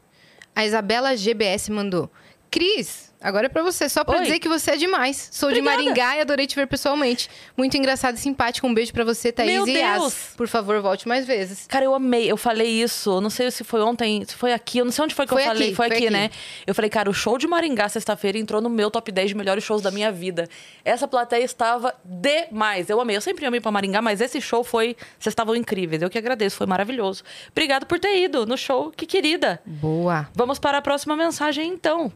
A 0.55 0.65
Isabela 0.65 1.15
GBS 1.15 1.69
mandou. 1.69 2.09
Cris, 2.51 3.12
agora 3.23 3.45
é 3.45 3.49
pra 3.49 3.63
você, 3.63 3.87
só 3.89 4.03
pra 4.03 4.17
Oi. 4.17 4.23
dizer 4.23 4.39
que 4.39 4.47
você 4.49 4.71
é 4.71 4.77
demais. 4.77 5.29
Sou 5.31 5.49
Obrigada. 5.49 5.77
de 5.77 5.83
Maringá 5.85 6.17
e 6.17 6.21
adorei 6.21 6.45
te 6.45 6.55
ver 6.55 6.67
pessoalmente. 6.67 7.29
Muito 7.57 7.75
engraçado 7.77 8.15
e 8.15 8.19
simpático. 8.19 8.67
Um 8.67 8.73
beijo 8.73 8.91
pra 8.93 9.03
você, 9.03 9.31
Thaís 9.31 9.51
Meu 9.51 9.67
e. 9.67 9.73
Deus. 9.73 10.13
Por 10.37 10.47
favor, 10.47 10.79
volte 10.81 11.07
mais 11.07 11.25
vezes. 11.25 11.65
Cara, 11.67 11.85
eu 11.85 11.95
amei. 11.95 12.29
Eu 12.31 12.37
falei 12.37 12.67
isso. 12.69 13.09
eu 13.09 13.21
Não 13.21 13.29
sei 13.29 13.49
se 13.49 13.63
foi 13.63 13.81
ontem, 13.81 14.23
se 14.25 14.35
foi 14.35 14.53
aqui. 14.53 14.77
Eu 14.79 14.85
não 14.85 14.91
sei 14.91 15.03
onde 15.05 15.15
foi 15.15 15.25
que 15.25 15.33
Foi 15.33 15.41
eu 15.41 15.47
falei. 15.47 15.67
aqui, 15.69 15.75
foi, 15.75 15.87
foi 15.87 15.95
aqui, 15.97 16.05
aqui. 16.07 16.13
né? 16.13 16.29
Eu 16.67 16.75
falei, 16.75 16.89
cara, 16.89 17.09
o 17.09 17.13
show 17.13 17.37
de 17.37 17.47
Maringá 17.47 17.87
sexta-feira 17.89 18.37
entrou 18.37 18.61
no 18.61 18.69
meu 18.69 18.91
top 18.91 19.11
10 19.11 19.29
de 19.29 19.35
melhores 19.35 19.63
shows 19.63 19.81
da 19.81 19.89
minha 19.91 20.11
vida. 20.11 20.47
Essa 20.83 21.07
plateia 21.07 21.43
estava 21.43 21.95
demais. 22.03 22.89
Eu 22.89 22.99
amei. 22.99 23.15
Eu 23.15 23.21
sempre 23.21 23.45
amei 23.45 23.59
pra 23.61 23.71
Maringá, 23.71 24.01
mas 24.01 24.21
esse 24.21 24.39
show 24.41 24.63
foi. 24.63 24.95
Vocês 25.19 25.31
estavam 25.31 25.55
incríveis. 25.55 26.01
Eu 26.01 26.09
que 26.09 26.17
agradeço. 26.17 26.57
Foi 26.57 26.67
maravilhoso. 26.67 27.23
Obrigado 27.51 27.85
por 27.85 27.99
ter 27.99 28.17
ido 28.23 28.45
no 28.45 28.57
show. 28.57 28.91
Que 28.95 29.05
querida. 29.05 29.61
Boa. 29.65 30.27
Vamos 30.35 30.59
para 30.59 30.77
a 30.77 30.81
próxima 30.81 31.15
mensagem, 31.15 31.69
então. 31.69 32.11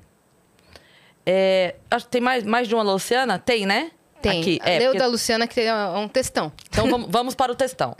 É, 1.29 1.75
acho 1.91 2.05
que 2.05 2.11
tem 2.11 2.21
mais, 2.21 2.45
mais 2.45 2.69
de 2.69 2.73
uma 2.73 2.83
Luciana? 2.83 3.37
Tem, 3.37 3.65
né? 3.65 3.91
Tem. 4.21 4.39
Aqui. 4.39 4.59
É, 4.63 4.79
Leu 4.79 4.87
porque- 4.91 4.99
da 4.99 5.07
Luciana 5.07 5.45
que 5.45 5.53
tem 5.55 5.69
um 5.71 6.03
um 6.03 6.07
textão. 6.07 6.53
Então 6.69 6.89
vamos, 6.89 7.07
vamos 7.11 7.35
para 7.35 7.51
o 7.51 7.55
textão. 7.55 7.95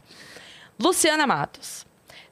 Luciana 0.79 1.27
Matos. 1.27 1.85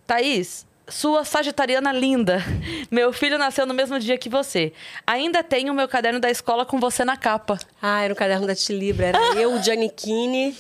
Thaís, 0.08 0.66
sua 0.88 1.26
sagitariana 1.26 1.92
linda. 1.92 2.42
Meu 2.90 3.12
filho 3.12 3.38
nasceu 3.38 3.66
no 3.66 3.74
mesmo 3.74 4.00
dia 4.00 4.18
que 4.18 4.30
você. 4.30 4.72
Ainda 5.06 5.44
tenho 5.44 5.74
o 5.74 5.76
meu 5.76 5.88
caderno 5.88 6.20
da 6.20 6.30
escola 6.30 6.66
com 6.66 6.80
você 6.80 7.04
na 7.04 7.18
capa. 7.18 7.58
Ah, 7.82 8.02
era 8.04 8.14
o 8.14 8.16
caderno 8.16 8.48
da 8.48 8.56
Tilibra. 8.56 9.08
Era 9.08 9.18
eu, 9.36 9.54
o 9.54 9.62
Giannichini. 9.62 10.56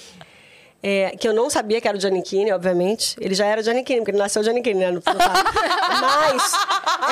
É, 0.87 1.17
que 1.17 1.27
eu 1.27 1.33
não 1.33 1.49
sabia 1.49 1.81
que 1.81 1.87
era 1.87 1.97
o 1.97 1.99
Giannichini, 1.99 2.51
obviamente. 2.51 3.15
Ele 3.19 3.33
já 3.33 3.47
era 3.47 3.59
o 3.59 3.63
Giannichini, 3.63 4.01
porque 4.01 4.11
ele 4.11 4.19
nasceu 4.19 4.43
Giannichini, 4.43 4.81
né? 4.81 4.91
No, 4.91 4.97
no 4.97 5.03
Mas, 5.99 6.53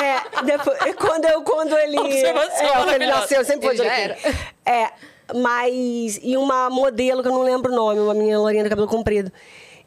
é, 0.00 0.42
depois, 0.44 0.78
quando, 0.94 1.24
eu, 1.24 1.42
quando 1.42 1.76
ele... 1.78 1.98
Observação 1.98 2.66
é, 2.66 2.72
quando 2.72 2.92
ele 2.92 3.06
nasceu, 3.06 3.44
sempre 3.44 3.66
foi 3.66 3.76
Giannichini. 3.76 4.36
É, 4.64 4.90
mas... 5.34 6.20
E 6.22 6.36
uma 6.36 6.70
modelo, 6.70 7.20
que 7.20 7.28
eu 7.28 7.32
não 7.32 7.42
lembro 7.42 7.72
o 7.72 7.74
nome, 7.74 7.98
uma 7.98 8.14
menina 8.14 8.38
lourinha 8.38 8.62
de 8.62 8.70
cabelo 8.70 8.86
comprido. 8.86 9.32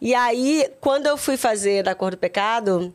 E 0.02 0.14
aí, 0.14 0.70
quando 0.82 1.08
eu 1.08 1.16
fui 1.16 1.38
fazer 1.38 1.82
Da 1.84 1.96
Cor 1.96 2.12
do 2.12 2.18
Pecado... 2.18 2.94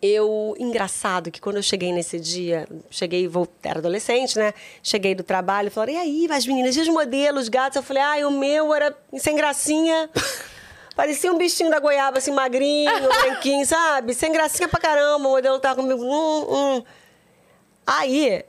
eu 0.00 0.54
engraçado 0.58 1.30
que 1.30 1.40
quando 1.40 1.56
eu 1.56 1.62
cheguei 1.62 1.92
nesse 1.92 2.18
dia, 2.20 2.68
cheguei, 2.90 3.26
vou, 3.26 3.48
era 3.62 3.78
adolescente, 3.78 4.38
né? 4.38 4.52
Cheguei 4.82 5.14
do 5.14 5.22
trabalho, 5.22 5.70
falaram: 5.70 5.94
"E 5.94 5.96
aí, 5.96 6.28
as 6.30 6.46
meninas, 6.46 6.76
e 6.76 6.80
os 6.80 6.88
modelos, 6.88 7.48
gatos?" 7.48 7.76
Eu 7.76 7.82
falei: 7.82 8.02
"Ai, 8.02 8.24
o 8.24 8.30
meu 8.30 8.74
era 8.74 8.96
sem 9.18 9.36
gracinha". 9.36 10.10
Parecia 10.96 11.30
um 11.30 11.36
bichinho 11.36 11.70
da 11.70 11.78
goiaba, 11.78 12.16
assim, 12.18 12.32
magrinho, 12.32 12.90
branquinho, 13.20 13.66
sabe? 13.66 14.14
Sem 14.14 14.32
gracinha 14.32 14.66
pra 14.66 14.80
caramba. 14.80 15.28
O 15.28 15.30
modelo 15.30 15.58
tava 15.58 15.76
comigo. 15.76 16.02
Hum, 16.02 16.46
hum. 16.48 16.84
Aí, 17.86 18.42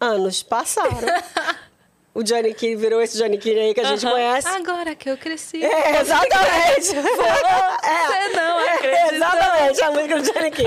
anos 0.00 0.42
passaram. 0.44 0.90
o 2.14 2.22
Johnny 2.22 2.52
Key 2.54 2.76
virou 2.76 3.00
esse 3.00 3.16
Johnny 3.16 3.38
Key 3.38 3.58
aí 3.58 3.74
que 3.74 3.80
a 3.80 3.84
gente 3.84 4.06
conhece. 4.06 4.48
Agora 4.48 4.94
que 4.94 5.08
eu 5.10 5.16
cresci. 5.16 5.64
É, 5.64 6.00
exatamente. 6.00 6.96
é, 7.82 8.30
Você 8.30 8.36
não 8.36 8.60
é, 8.60 8.74
acredita. 8.74 9.14
Exatamente, 9.14 9.82
a 9.84 9.90
música 9.90 10.16
do 10.20 10.32
Johnny 10.32 10.50
Key. 10.50 10.64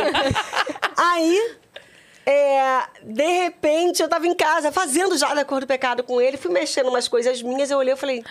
Aí, 0.97 1.55
é, 2.25 2.83
de 3.03 3.43
repente, 3.43 4.01
eu 4.01 4.09
tava 4.09 4.25
em 4.25 4.33
casa 4.33 4.71
fazendo 4.71 5.15
já 5.17 5.33
da 5.33 5.45
cor 5.45 5.61
do 5.61 5.67
pecado 5.67 6.03
com 6.03 6.19
ele, 6.19 6.37
fui 6.37 6.51
mexendo 6.51 6.87
umas 6.89 7.07
coisas 7.07 7.41
minhas, 7.43 7.69
eu 7.69 7.77
olhei 7.77 7.93
e 7.93 7.97
falei, 7.97 8.23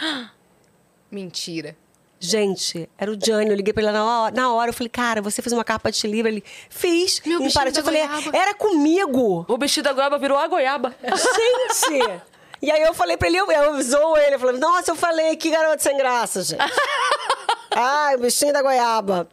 Mentira. 1.10 1.76
gente, 2.18 2.88
era 2.98 3.10
o 3.10 3.16
Johnny, 3.16 3.50
eu 3.50 3.54
liguei 3.54 3.72
pra 3.72 3.82
ele 3.84 3.92
na 3.92 4.04
hora, 4.04 4.34
na 4.34 4.52
hora 4.52 4.70
eu 4.70 4.74
falei, 4.74 4.88
cara, 4.88 5.22
você 5.22 5.40
fez 5.40 5.52
uma 5.52 5.62
capa 5.62 5.92
de 5.92 6.04
livro? 6.08 6.28
Ele, 6.28 6.42
fiz. 6.68 7.20
Meu 7.24 7.38
em 7.40 7.44
bichinho 7.44 7.54
Paraty. 7.54 7.74
da 7.74 7.80
Eu 7.80 7.84
falei, 7.84 8.06
goiaba. 8.06 8.36
era 8.36 8.54
comigo. 8.54 9.44
O 9.48 9.56
bichinho 9.56 9.84
da 9.84 9.92
goiaba 9.92 10.18
virou 10.18 10.36
a 10.38 10.46
goiaba. 10.48 10.92
Gente! 11.02 12.22
E 12.64 12.70
aí 12.70 12.82
eu 12.82 12.94
falei 12.94 13.16
pra 13.16 13.28
ele, 13.28 13.36
eu, 13.36 13.50
eu 13.52 13.82
zoou 13.82 14.16
ele, 14.16 14.36
eu 14.36 14.40
falei, 14.40 14.58
nossa, 14.58 14.90
eu 14.90 14.94
falei, 14.96 15.36
que 15.36 15.50
garoto 15.50 15.82
sem 15.82 15.96
graça, 15.96 16.42
gente. 16.42 16.60
Ai, 17.76 18.14
o 18.16 18.18
bichinho 18.20 18.52
da 18.52 18.62
goiaba. 18.62 19.28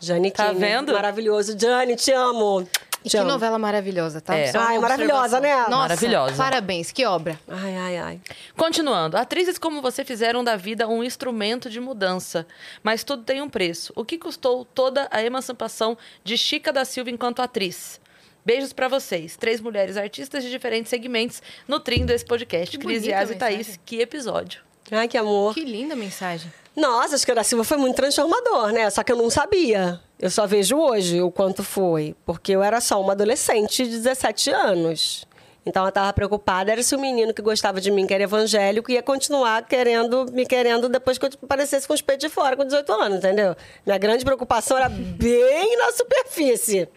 Jane 0.00 0.30
Tá 0.30 0.52
vendo? 0.52 0.92
Maravilhoso. 0.92 1.56
Jane, 1.58 1.94
te 1.94 2.10
amo. 2.10 2.66
E 3.04 3.08
Te 3.08 3.12
que 3.12 3.16
amo. 3.18 3.28
novela 3.30 3.58
maravilhosa, 3.58 4.20
tá? 4.20 4.34
É. 4.36 4.48
Só 4.50 4.58
uma 4.58 4.66
Ai, 4.68 4.78
maravilhosa, 4.78 5.36
observação. 5.38 5.40
né? 5.40 5.70
Nossa, 5.70 5.88
Maravilhosa. 5.88 6.36
Parabéns, 6.36 6.90
que 6.92 7.04
obra. 7.06 7.38
Ai, 7.48 7.76
ai, 7.76 7.98
ai. 7.98 8.20
Continuando, 8.56 9.16
atrizes 9.16 9.56
como 9.58 9.80
você 9.80 10.04
fizeram 10.04 10.42
da 10.44 10.56
vida 10.56 10.88
um 10.88 11.02
instrumento 11.04 11.70
de 11.70 11.80
mudança, 11.80 12.46
mas 12.82 13.04
tudo 13.04 13.22
tem 13.22 13.40
um 13.40 13.48
preço. 13.48 13.92
O 13.96 14.04
que 14.04 14.18
custou 14.18 14.64
toda 14.64 15.06
a 15.10 15.22
emancipação 15.22 15.96
de 16.24 16.36
Chica 16.36 16.72
da 16.72 16.84
Silva 16.84 17.10
enquanto 17.10 17.40
atriz? 17.40 18.00
Beijos 18.44 18.72
pra 18.72 18.88
vocês, 18.88 19.36
três 19.36 19.60
mulheres 19.60 19.96
artistas 19.96 20.42
de 20.42 20.50
diferentes 20.50 20.88
segmentos, 20.90 21.42
nutrindo 21.68 22.12
esse 22.12 22.24
podcast. 22.24 22.76
Que 22.76 22.84
Cris 22.84 23.04
Yas 23.04 23.30
e 23.30 23.34
Thaís, 23.34 23.78
que 23.84 24.00
episódio. 24.00 24.62
Ai, 24.90 25.06
que 25.06 25.16
amor. 25.16 25.54
Que 25.54 25.64
linda 25.64 25.94
mensagem. 25.94 26.52
Nossa, 26.74 27.14
acho 27.14 27.24
que 27.24 27.32
a 27.32 27.34
da 27.34 27.44
Silva 27.44 27.64
foi 27.64 27.76
muito 27.76 27.96
transformador, 27.96 28.72
né? 28.72 28.88
Só 28.90 29.02
que 29.02 29.12
eu 29.12 29.16
não 29.16 29.28
sabia. 29.28 30.00
Eu 30.18 30.30
só 30.30 30.46
vejo 30.46 30.76
hoje 30.76 31.20
o 31.20 31.30
quanto 31.30 31.62
foi. 31.62 32.14
Porque 32.24 32.52
eu 32.52 32.62
era 32.62 32.80
só 32.80 33.00
uma 33.00 33.12
adolescente 33.12 33.84
de 33.84 33.90
17 33.98 34.50
anos. 34.50 35.26
Então 35.64 35.84
eu 35.84 35.92
tava 35.92 36.12
preocupada, 36.12 36.72
era 36.72 36.82
se 36.82 36.94
o 36.96 36.98
menino 36.98 37.34
que 37.34 37.42
gostava 37.42 37.80
de 37.80 37.90
mim, 37.90 38.06
que 38.06 38.14
era 38.14 38.22
evangélico, 38.22 38.90
ia 38.90 39.02
continuar 39.02 39.66
querendo, 39.66 40.26
me 40.32 40.46
querendo 40.46 40.88
depois 40.88 41.18
que 41.18 41.26
eu 41.26 41.30
aparecesse 41.42 41.86
com 41.86 41.92
os 41.92 42.00
peitos 42.00 42.26
de 42.26 42.32
fora 42.32 42.56
com 42.56 42.64
18 42.64 42.90
anos, 42.92 43.18
entendeu? 43.18 43.54
Minha 43.84 43.98
grande 43.98 44.24
preocupação 44.24 44.78
era 44.78 44.88
bem 44.88 45.76
na 45.76 45.92
superfície. 45.92 46.88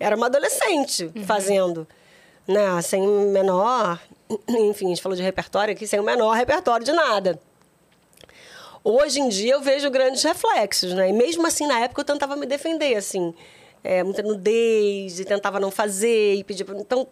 Era 0.00 0.16
uma 0.16 0.26
adolescente 0.26 1.12
fazendo. 1.26 1.86
Né? 2.48 2.80
Sem 2.82 3.02
o 3.02 3.30
menor. 3.30 4.00
Enfim, 4.48 4.86
a 4.86 4.88
gente 4.88 5.02
falou 5.02 5.14
de 5.14 5.22
repertório 5.22 5.72
aqui, 5.72 5.86
sem 5.86 6.00
o 6.00 6.02
menor 6.02 6.32
repertório 6.32 6.84
de 6.84 6.92
nada. 6.92 7.38
Hoje 8.82 9.20
em 9.20 9.28
dia 9.28 9.52
eu 9.52 9.60
vejo 9.60 9.90
grandes 9.90 10.22
reflexos, 10.22 10.94
né? 10.94 11.10
E 11.10 11.12
mesmo 11.12 11.46
assim, 11.46 11.66
na 11.66 11.80
época 11.80 12.00
eu 12.00 12.04
tentava 12.04 12.34
me 12.34 12.46
defender, 12.46 12.96
assim. 12.96 13.34
É, 13.84 14.02
muita 14.02 14.22
nudez, 14.22 15.20
e 15.20 15.24
tentava 15.24 15.60
não 15.60 15.70
fazer, 15.70 16.36
e 16.36 16.44
pedir 16.44 16.64
pra... 16.64 16.78
Então, 16.78 17.06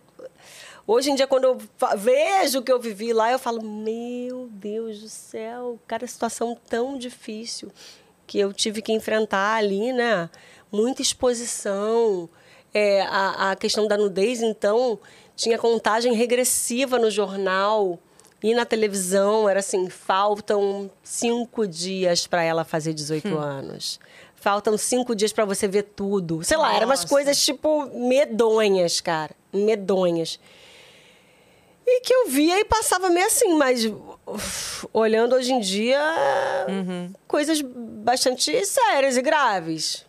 hoje 0.86 1.10
em 1.10 1.15
dia, 1.15 1.27
quando 1.27 1.44
eu 1.44 1.59
vejo 1.97 2.60
o 2.60 2.62
que 2.62 2.73
eu 2.73 2.81
vivi 2.81 3.12
lá, 3.12 3.31
eu 3.31 3.39
falo, 3.39 3.62
meu 3.62 4.48
Deus 4.51 5.01
do 5.01 5.09
céu, 5.09 5.78
cara, 5.86 6.06
situação 6.06 6.56
tão 6.69 6.97
difícil 6.97 7.70
que 8.27 8.39
eu 8.39 8.52
tive 8.52 8.81
que 8.81 8.93
enfrentar 8.93 9.56
ali, 9.56 9.93
né? 9.93 10.31
Muita 10.73 11.02
exposição. 11.02 12.28
É, 12.72 13.02
a, 13.02 13.52
a 13.52 13.56
questão 13.56 13.88
da 13.88 13.96
nudez, 13.96 14.42
então, 14.42 14.98
tinha 15.38 15.56
contagem 15.56 16.12
regressiva 16.12 16.98
no 16.98 17.10
jornal. 17.10 17.98
E 18.42 18.54
na 18.54 18.64
televisão 18.64 19.48
era 19.48 19.60
assim: 19.60 19.88
faltam 19.88 20.90
cinco 21.02 21.66
dias 21.66 22.26
para 22.26 22.42
ela 22.42 22.64
fazer 22.64 22.92
18 22.92 23.36
anos. 23.36 23.98
Faltam 24.34 24.78
cinco 24.78 25.14
dias 25.14 25.32
para 25.32 25.44
você 25.44 25.66
ver 25.66 25.82
tudo. 25.82 26.44
Sei 26.44 26.56
lá, 26.56 26.74
eram 26.74 26.86
umas 26.86 27.04
coisas 27.04 27.44
tipo 27.44 27.86
medonhas, 27.86 29.00
cara. 29.00 29.34
Medonhas. 29.52 30.38
E 31.84 32.00
que 32.02 32.14
eu 32.14 32.28
via 32.28 32.60
e 32.60 32.64
passava 32.64 33.08
meio 33.08 33.26
assim, 33.26 33.54
mas 33.56 33.90
uf, 34.26 34.86
olhando 34.92 35.34
hoje 35.34 35.52
em 35.52 35.58
dia, 35.58 35.98
coisas 37.26 37.60
bastante 37.62 38.64
sérias 38.66 39.16
e 39.16 39.22
graves. 39.22 40.06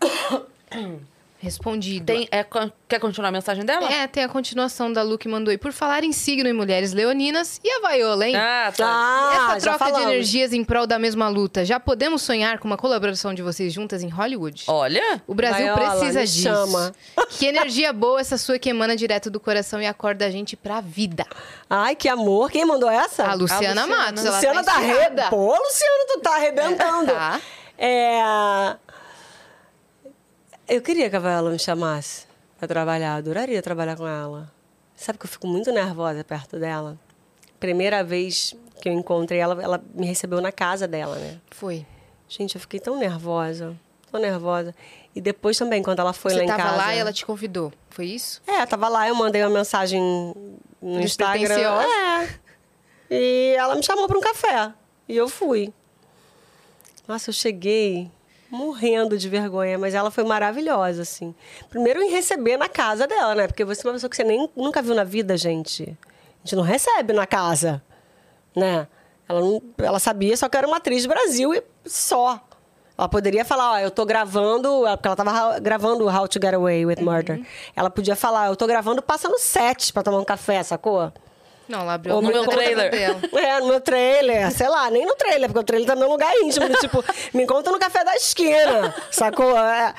Respondido. 1.40 2.06
Tem, 2.06 2.28
é, 2.32 2.44
quer 2.88 2.98
continuar 2.98 3.28
a 3.28 3.32
mensagem 3.32 3.64
dela? 3.64 3.88
É, 3.92 4.06
tem 4.08 4.24
a 4.24 4.28
continuação 4.28 4.92
da 4.92 5.02
Lu 5.02 5.16
que 5.16 5.28
mandou 5.28 5.50
aí. 5.52 5.58
Por 5.58 5.72
falar 5.72 6.02
em 6.02 6.12
signo 6.12 6.48
e 6.48 6.52
mulheres 6.52 6.92
leoninas, 6.92 7.60
e 7.62 7.70
a 7.70 7.80
Vaiola, 7.80 8.26
hein? 8.26 8.34
Ah, 8.36 8.72
tá. 8.76 8.84
Ah, 8.86 9.54
Essa 9.56 9.70
troca 9.70 9.92
de 9.92 10.02
energias 10.02 10.52
em 10.52 10.64
prol 10.64 10.86
da 10.86 10.98
mesma 10.98 11.28
luta, 11.28 11.64
já 11.64 11.78
podemos 11.78 12.22
sonhar 12.22 12.58
com 12.58 12.66
uma 12.66 12.76
colaboração 12.76 13.32
de 13.32 13.40
vocês 13.42 13.72
juntas 13.72 14.02
em 14.02 14.08
Hollywood? 14.08 14.64
Olha, 14.66 15.22
O 15.28 15.34
Brasil 15.34 15.66
Vaiola, 15.74 15.90
precisa 15.96 16.20
me 16.20 16.26
disso. 16.26 16.42
chama. 16.42 16.94
Que 17.30 17.46
energia 17.46 17.92
boa 17.92 18.20
essa 18.20 18.36
sua 18.36 18.58
que 18.58 18.68
emana 18.70 18.96
direto 18.96 19.30
do 19.30 19.38
coração 19.38 19.80
e 19.80 19.86
acorda 19.86 20.26
a 20.26 20.30
gente 20.30 20.56
pra 20.56 20.80
vida. 20.80 21.24
Ai, 21.70 21.94
que 21.94 22.08
amor. 22.08 22.50
Quem 22.50 22.64
mandou 22.64 22.90
essa? 22.90 23.24
A 23.26 23.34
Luciana, 23.34 23.82
Luciana. 23.82 23.86
Matos. 23.86 24.24
ela 24.24 24.34
Luciana 24.34 24.64
tá 24.64 24.72
tá 24.72 24.78
arrebentando. 24.78 25.30
Pô, 25.30 25.54
Luciana, 25.56 26.04
tu 26.08 26.20
tá 26.20 26.34
arrebentando. 26.34 27.12
Tá. 27.12 27.40
É... 27.78 28.76
Eu 30.68 30.82
queria 30.82 31.08
que 31.08 31.16
a 31.16 31.18
Viola 31.18 31.50
me 31.50 31.58
chamasse 31.58 32.26
pra 32.58 32.68
trabalhar. 32.68 33.14
Adoraria 33.14 33.62
trabalhar 33.62 33.96
com 33.96 34.06
ela. 34.06 34.52
Sabe 34.94 35.18
que 35.18 35.24
eu 35.24 35.30
fico 35.30 35.46
muito 35.46 35.72
nervosa 35.72 36.22
perto 36.22 36.58
dela? 36.58 36.98
Primeira 37.58 38.04
vez 38.04 38.54
que 38.82 38.90
eu 38.90 38.92
encontrei 38.92 39.38
ela, 39.38 39.62
ela 39.62 39.82
me 39.94 40.06
recebeu 40.06 40.42
na 40.42 40.52
casa 40.52 40.86
dela, 40.86 41.16
né? 41.16 41.40
Foi. 41.50 41.86
Gente, 42.28 42.54
eu 42.54 42.60
fiquei 42.60 42.78
tão 42.78 42.98
nervosa. 42.98 43.74
Tão 44.12 44.20
nervosa. 44.20 44.74
E 45.14 45.22
depois 45.22 45.56
também, 45.56 45.82
quando 45.82 46.00
ela 46.00 46.12
foi 46.12 46.32
Você 46.32 46.38
lá 46.38 46.44
em 46.44 46.46
tava 46.46 46.62
casa... 46.62 46.76
lá 46.76 46.94
e 46.94 46.98
ela 46.98 47.12
te 47.14 47.24
convidou. 47.24 47.72
Foi 47.88 48.04
isso? 48.04 48.42
É, 48.46 48.66
tava 48.66 48.88
lá, 48.88 49.08
eu 49.08 49.14
mandei 49.14 49.42
uma 49.42 49.50
mensagem 49.50 50.02
no 50.82 51.00
Instagram. 51.00 51.80
É. 51.80 52.28
E 53.10 53.54
ela 53.56 53.74
me 53.74 53.82
chamou 53.82 54.06
para 54.06 54.18
um 54.18 54.20
café. 54.20 54.70
E 55.08 55.16
eu 55.16 55.30
fui. 55.30 55.72
Nossa, 57.06 57.30
eu 57.30 57.34
cheguei 57.34 58.10
morrendo 58.50 59.16
de 59.18 59.28
vergonha, 59.28 59.78
mas 59.78 59.94
ela 59.94 60.10
foi 60.10 60.24
maravilhosa, 60.24 61.02
assim. 61.02 61.34
Primeiro 61.68 62.02
em 62.02 62.10
receber 62.10 62.56
na 62.56 62.68
casa 62.68 63.06
dela, 63.06 63.34
né? 63.34 63.46
Porque 63.46 63.64
você 63.64 63.86
é 63.86 63.88
uma 63.88 63.94
pessoa 63.94 64.08
que 64.10 64.16
você 64.16 64.24
nem, 64.24 64.48
nunca 64.56 64.80
viu 64.82 64.94
na 64.94 65.04
vida, 65.04 65.36
gente. 65.36 65.96
A 66.02 66.38
gente 66.46 66.56
não 66.56 66.62
recebe 66.62 67.12
na 67.12 67.26
casa, 67.26 67.82
né? 68.56 68.86
Ela, 69.28 69.40
não, 69.40 69.62
ela 69.78 69.98
sabia 69.98 70.36
só 70.36 70.48
que 70.48 70.56
era 70.56 70.66
uma 70.66 70.78
atriz 70.78 71.02
do 71.02 71.08
Brasil 71.10 71.52
e 71.54 71.62
só. 71.84 72.40
Ela 72.96 73.08
poderia 73.08 73.44
falar, 73.44 73.72
ó, 73.72 73.78
eu 73.78 73.90
tô 73.90 74.04
gravando, 74.06 74.68
porque 74.92 75.06
ela 75.06 75.16
tava 75.16 75.30
ra- 75.30 75.58
gravando 75.60 76.06
How 76.08 76.26
to 76.26 76.40
Get 76.42 76.54
Away 76.54 76.84
with 76.86 77.00
Murder. 77.00 77.46
Ela 77.76 77.90
podia 77.90 78.16
falar, 78.16 78.46
eu 78.48 78.56
tô 78.56 78.66
gravando 78.66 79.00
passando 79.02 79.38
sete 79.38 79.92
pra 79.92 80.02
tomar 80.02 80.18
um 80.18 80.24
café, 80.24 80.62
sacou? 80.62 81.12
Não, 81.68 81.80
ela 81.80 81.94
abriu 81.94 82.14
Ou 82.14 82.20
a 82.20 82.22
no 82.22 82.30
meu 82.30 82.46
trailer. 82.46 82.90
É, 83.36 83.60
no 83.60 83.66
meu 83.66 83.80
trailer, 83.80 84.50
sei 84.50 84.68
lá, 84.68 84.90
nem 84.90 85.04
no 85.04 85.14
trailer, 85.14 85.48
porque 85.48 85.60
o 85.60 85.64
trailer 85.64 85.86
também 85.86 86.04
é 86.04 86.06
um 86.06 86.10
lugar 86.10 86.34
íntimo. 86.38 86.68
tipo, 86.80 87.04
me 87.34 87.42
encontra 87.42 87.70
no 87.70 87.78
café 87.78 88.02
da 88.04 88.14
esquina, 88.14 88.94
sacou? 89.10 89.56
É. 89.58 89.94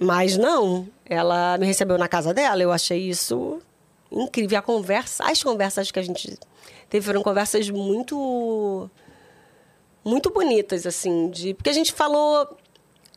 Mas 0.00 0.36
não, 0.36 0.88
ela 1.04 1.58
me 1.58 1.66
recebeu 1.66 1.98
na 1.98 2.08
casa 2.08 2.32
dela, 2.32 2.62
eu 2.62 2.72
achei 2.72 2.98
isso 2.98 3.60
incrível. 4.10 4.58
A 4.58 4.62
conversa, 4.62 5.24
as 5.24 5.42
conversas 5.42 5.90
que 5.90 5.98
a 5.98 6.02
gente 6.02 6.38
teve 6.88 7.04
foram 7.04 7.22
conversas 7.22 7.68
muito. 7.68 8.90
muito 10.04 10.30
bonitas, 10.30 10.86
assim, 10.86 11.28
de, 11.28 11.52
porque 11.52 11.70
a 11.70 11.74
gente 11.74 11.92
falou 11.92 12.56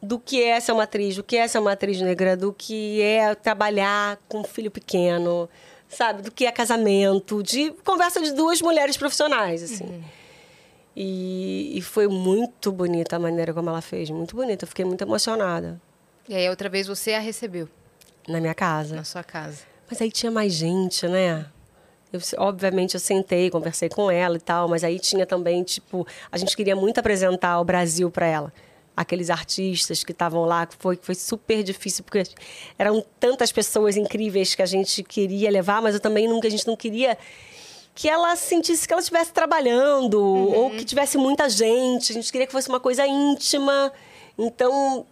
do 0.01 0.17
que 0.17 0.43
é 0.43 0.59
ser 0.59 0.71
uma 0.71 0.83
atriz, 0.83 1.15
do 1.15 1.23
que 1.23 1.37
é 1.37 1.47
ser 1.47 1.59
uma 1.59 1.73
atriz 1.73 2.01
negra, 2.01 2.35
do 2.35 2.51
que 2.51 3.01
é 3.01 3.35
trabalhar 3.35 4.19
com 4.27 4.39
um 4.39 4.43
filho 4.43 4.71
pequeno, 4.71 5.47
sabe? 5.91 6.21
Do 6.21 6.31
que 6.31 6.45
é 6.45 6.51
casamento, 6.51 7.43
de 7.43 7.71
conversa 7.83 8.21
de 8.21 8.31
duas 8.31 8.61
mulheres 8.61 8.97
profissionais, 8.97 9.61
assim. 9.61 10.03
E, 10.95 11.77
e 11.77 11.81
foi 11.81 12.07
muito 12.07 12.71
bonita 12.71 13.15
a 13.15 13.19
maneira 13.19 13.53
como 13.53 13.69
ela 13.69 13.81
fez, 13.81 14.09
muito 14.09 14.35
bonita. 14.35 14.65
Eu 14.65 14.67
fiquei 14.67 14.83
muito 14.83 15.01
emocionada 15.01 15.79
E 16.27 16.35
aí, 16.35 16.49
outra 16.49 16.67
vez, 16.69 16.87
você 16.87 17.13
a 17.13 17.19
recebeu 17.19 17.69
na 18.27 18.39
minha 18.39 18.53
casa. 18.53 18.95
na 18.95 19.03
sua 19.03 19.23
casa. 19.23 19.63
Mas 19.89 20.01
aí 20.01 20.11
tinha 20.11 20.31
mais 20.31 20.53
gente, 20.53 21.07
né? 21.07 21.45
Eu, 22.11 22.19
obviamente 22.37 22.93
eu 22.93 22.99
sentei, 22.99 23.49
conversei 23.49 23.87
com 23.87 24.11
ela 24.11 24.35
e 24.35 24.39
tal, 24.39 24.67
mas 24.67 24.83
aí 24.83 24.99
tinha 24.99 25.25
também, 25.25 25.63
tipo, 25.63 26.05
a 26.29 26.37
gente 26.37 26.55
queria 26.57 26.75
muito 26.75 26.99
apresentar 26.99 27.59
o 27.59 27.63
Brasil 27.63 28.11
para 28.11 28.25
ela. 28.25 28.53
Aqueles 29.01 29.29
artistas 29.29 30.03
que 30.03 30.11
estavam 30.11 30.45
lá, 30.45 30.67
foi, 30.79 30.97
foi 31.01 31.15
super 31.15 31.63
difícil, 31.63 32.03
porque 32.03 32.23
eram 32.77 33.03
tantas 33.19 33.51
pessoas 33.51 33.97
incríveis 33.97 34.55
que 34.55 34.61
a 34.61 34.65
gente 34.65 35.03
queria 35.03 35.49
levar, 35.49 35.81
mas 35.81 35.95
eu 35.95 35.99
também 35.99 36.27
nunca, 36.27 36.47
a 36.47 36.51
gente 36.51 36.67
não 36.67 36.75
queria 36.75 37.17
que 37.93 38.07
ela 38.09 38.35
sentisse 38.35 38.87
que 38.87 38.93
ela 38.93 39.01
estivesse 39.01 39.33
trabalhando 39.33 40.19
Uhum. 40.21 40.55
ou 40.55 40.69
que 40.71 40.85
tivesse 40.85 41.17
muita 41.17 41.49
gente. 41.49 42.11
A 42.11 42.15
gente 42.15 42.31
queria 42.31 42.47
que 42.47 42.53
fosse 42.53 42.69
uma 42.69 42.79
coisa 42.79 43.05
íntima. 43.05 43.91
Então, 44.37 45.05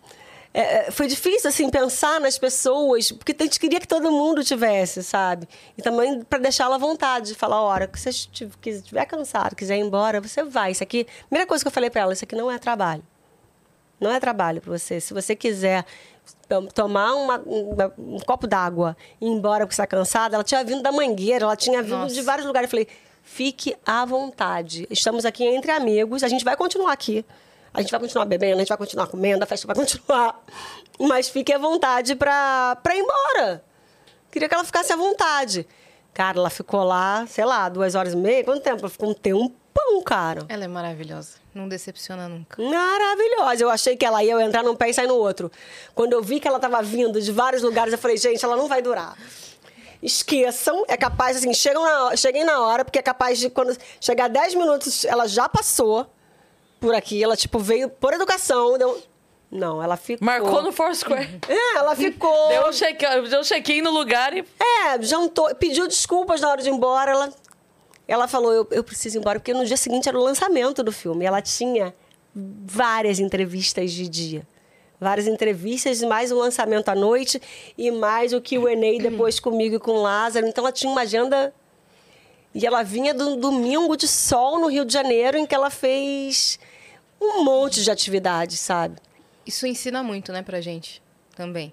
é, 0.53 0.87
é, 0.87 0.91
foi 0.91 1.07
difícil, 1.07 1.49
assim, 1.49 1.69
pensar 1.69 2.19
nas 2.19 2.37
pessoas, 2.37 3.11
porque 3.11 3.35
a 3.37 3.43
gente 3.43 3.59
queria 3.59 3.79
que 3.79 3.87
todo 3.87 4.11
mundo 4.11 4.43
tivesse, 4.43 5.03
sabe? 5.03 5.47
E 5.77 5.81
também 5.81 6.23
para 6.23 6.39
deixá-la 6.39 6.75
à 6.75 6.79
vontade, 6.79 7.35
falar, 7.35 7.61
hora 7.61 7.87
que 7.87 7.99
você 7.99 8.09
estiver 8.09 9.05
cansado, 9.05 9.55
quiser 9.55 9.77
ir 9.77 9.81
embora, 9.81 10.19
você 10.19 10.43
vai. 10.43 10.71
Isso 10.71 10.81
aqui, 10.81 11.05
primeira 11.27 11.47
coisa 11.47 11.63
que 11.63 11.67
eu 11.67 11.71
falei 11.71 11.89
para 11.89 12.01
ela, 12.01 12.13
isso 12.13 12.23
aqui 12.23 12.35
não 12.35 12.49
é 12.49 12.57
trabalho. 12.57 13.03
Não 13.99 14.11
é 14.11 14.19
trabalho 14.19 14.61
para 14.61 14.77
você. 14.77 14.99
Se 15.01 15.13
você 15.13 15.35
quiser 15.35 15.85
tom- 16.47 16.65
tomar 16.67 17.13
uma- 17.15 17.39
uma- 17.45 17.93
um 17.97 18.19
copo 18.19 18.47
d'água 18.47 18.95
e 19.19 19.25
ir 19.25 19.29
embora 19.29 19.65
porque 19.65 19.73
está 19.73 19.85
cansada, 19.87 20.35
ela 20.35 20.43
tinha 20.43 20.63
vindo 20.63 20.81
da 20.81 20.91
mangueira, 20.91 21.45
ela 21.45 21.55
tinha 21.55 21.81
vindo 21.83 21.97
Nossa. 21.97 22.13
de 22.15 22.21
vários 22.21 22.45
lugares. 22.47 22.67
Eu 22.67 22.71
falei, 22.71 22.87
fique 23.23 23.75
à 23.85 24.05
vontade. 24.05 24.87
Estamos 24.89 25.25
aqui 25.25 25.43
entre 25.43 25.71
amigos, 25.71 26.23
a 26.23 26.27
gente 26.27 26.45
vai 26.45 26.55
continuar 26.55 26.93
aqui. 26.93 27.25
A 27.73 27.81
gente 27.81 27.91
vai 27.91 27.99
continuar 27.99 28.25
bebendo, 28.25 28.55
a 28.55 28.59
gente 28.59 28.69
vai 28.69 28.77
continuar 28.77 29.05
comendo, 29.07 29.43
a 29.43 29.45
festa 29.47 29.67
vai 29.67 29.75
continuar. 29.75 30.43
Mas 30.99 31.29
fique 31.29 31.53
à 31.53 31.57
vontade 31.59 32.15
para 32.15 32.75
ir 32.87 32.99
embora. 32.99 33.63
Queria 34.31 34.47
que 34.49 34.55
ela 34.55 34.63
ficasse 34.63 34.91
à 34.91 34.95
vontade. 34.95 35.67
Cara, 36.13 36.39
ela 36.39 36.49
ficou 36.49 36.83
lá, 36.83 37.25
sei 37.27 37.45
lá, 37.45 37.69
duas 37.69 37.93
horas 37.95 38.13
e 38.13 38.17
meia. 38.17 38.43
Quanto 38.43 38.61
tempo? 38.63 38.79
Ela 38.79 38.89
ficou 38.89 39.09
um 39.09 39.13
tempão, 39.13 40.01
cara. 40.03 40.45
Ela 40.49 40.65
é 40.65 40.67
maravilhosa. 40.67 41.35
Não 41.59 41.67
decepciona 41.67 42.29
nunca. 42.29 42.61
Maravilhosa. 42.61 43.63
Eu 43.63 43.69
achei 43.69 43.97
que 43.97 44.05
ela 44.05 44.23
ia 44.23 44.41
entrar 44.41 44.63
num 44.63 44.75
pé 44.75 44.89
e 44.89 44.93
sair 44.93 45.07
no 45.07 45.15
outro. 45.15 45.51
Quando 45.93 46.13
eu 46.13 46.21
vi 46.23 46.39
que 46.39 46.47
ela 46.47 46.57
estava 46.57 46.81
vindo 46.81 47.19
de 47.21 47.31
vários 47.31 47.61
lugares, 47.61 47.91
eu 47.91 47.99
falei, 47.99 48.15
gente, 48.15 48.43
ela 48.43 48.55
não 48.55 48.67
vai 48.67 48.81
durar. 48.81 49.17
Esqueçam, 50.01 50.85
é 50.87 50.95
capaz, 50.95 51.35
assim, 51.37 51.53
chegam 51.53 51.83
na, 51.83 52.15
cheguem 52.15 52.45
na 52.45 52.61
hora, 52.61 52.85
porque 52.85 52.99
é 52.99 53.01
capaz 53.01 53.37
de, 53.37 53.49
quando 53.49 53.75
chegar 53.99 54.29
10 54.29 54.55
minutos, 54.55 55.03
ela 55.03 55.27
já 55.27 55.49
passou 55.49 56.07
por 56.79 56.95
aqui, 56.95 57.21
ela, 57.21 57.35
tipo, 57.35 57.59
veio 57.59 57.89
por 57.89 58.13
educação. 58.13 58.77
Deu... 58.77 59.01
Não, 59.51 59.83
ela 59.83 59.97
ficou. 59.97 60.25
Marcou 60.25 60.61
no 60.61 60.71
Foursquare. 60.71 61.41
É, 61.49 61.77
ela 61.77 61.93
ficou. 61.97 62.47
Deu 62.47 62.67
um 62.69 62.71
check- 62.71 63.03
um 63.37 63.43
check-in 63.43 63.81
no 63.81 63.91
lugar 63.91 64.33
e. 64.37 64.45
É, 64.57 65.01
jantou, 65.01 65.53
pediu 65.55 65.85
desculpas 65.87 66.39
na 66.39 66.49
hora 66.49 66.61
de 66.61 66.69
ir 66.69 66.71
embora. 66.71 67.11
Ela, 67.11 67.33
ela 68.11 68.27
falou: 68.27 68.51
eu, 68.51 68.67
eu 68.71 68.83
preciso 68.83 69.17
ir 69.17 69.19
embora, 69.19 69.39
porque 69.39 69.53
no 69.53 69.65
dia 69.65 69.77
seguinte 69.77 70.09
era 70.09 70.17
o 70.17 70.23
lançamento 70.23 70.81
do 70.81 70.91
filme. 70.91 71.23
E 71.23 71.27
ela 71.27 71.41
tinha 71.41 71.93
várias 72.33 73.19
entrevistas 73.19 73.91
de 73.91 74.09
dia. 74.09 74.47
Várias 74.99 75.27
entrevistas, 75.27 76.01
mais 76.01 76.31
um 76.31 76.39
lançamento 76.39 76.89
à 76.89 76.95
noite 76.95 77.41
e 77.77 77.89
mais 77.89 78.33
o 78.33 78.41
QA 78.41 78.75
depois 79.01 79.39
comigo 79.39 79.75
e 79.75 79.79
com 79.79 79.91
o 79.91 80.01
Lázaro. 80.01 80.47
Então 80.47 80.63
ela 80.63 80.71
tinha 80.71 80.91
uma 80.91 81.01
agenda. 81.01 81.53
E 82.53 82.65
ela 82.65 82.81
vinha 82.81 83.13
do 83.13 83.35
domingo 83.35 83.95
de 83.95 84.07
sol 84.07 84.59
no 84.59 84.67
Rio 84.67 84.83
de 84.83 84.91
Janeiro, 84.91 85.37
em 85.37 85.45
que 85.45 85.53
ela 85.53 85.69
fez 85.69 86.59
um 87.21 87.43
monte 87.43 87.83
de 87.83 87.91
atividades, 87.91 88.59
sabe? 88.59 88.97
Isso 89.45 89.67
ensina 89.67 90.01
muito, 90.01 90.31
né, 90.31 90.41
pra 90.41 90.59
gente 90.59 91.01
também. 91.35 91.71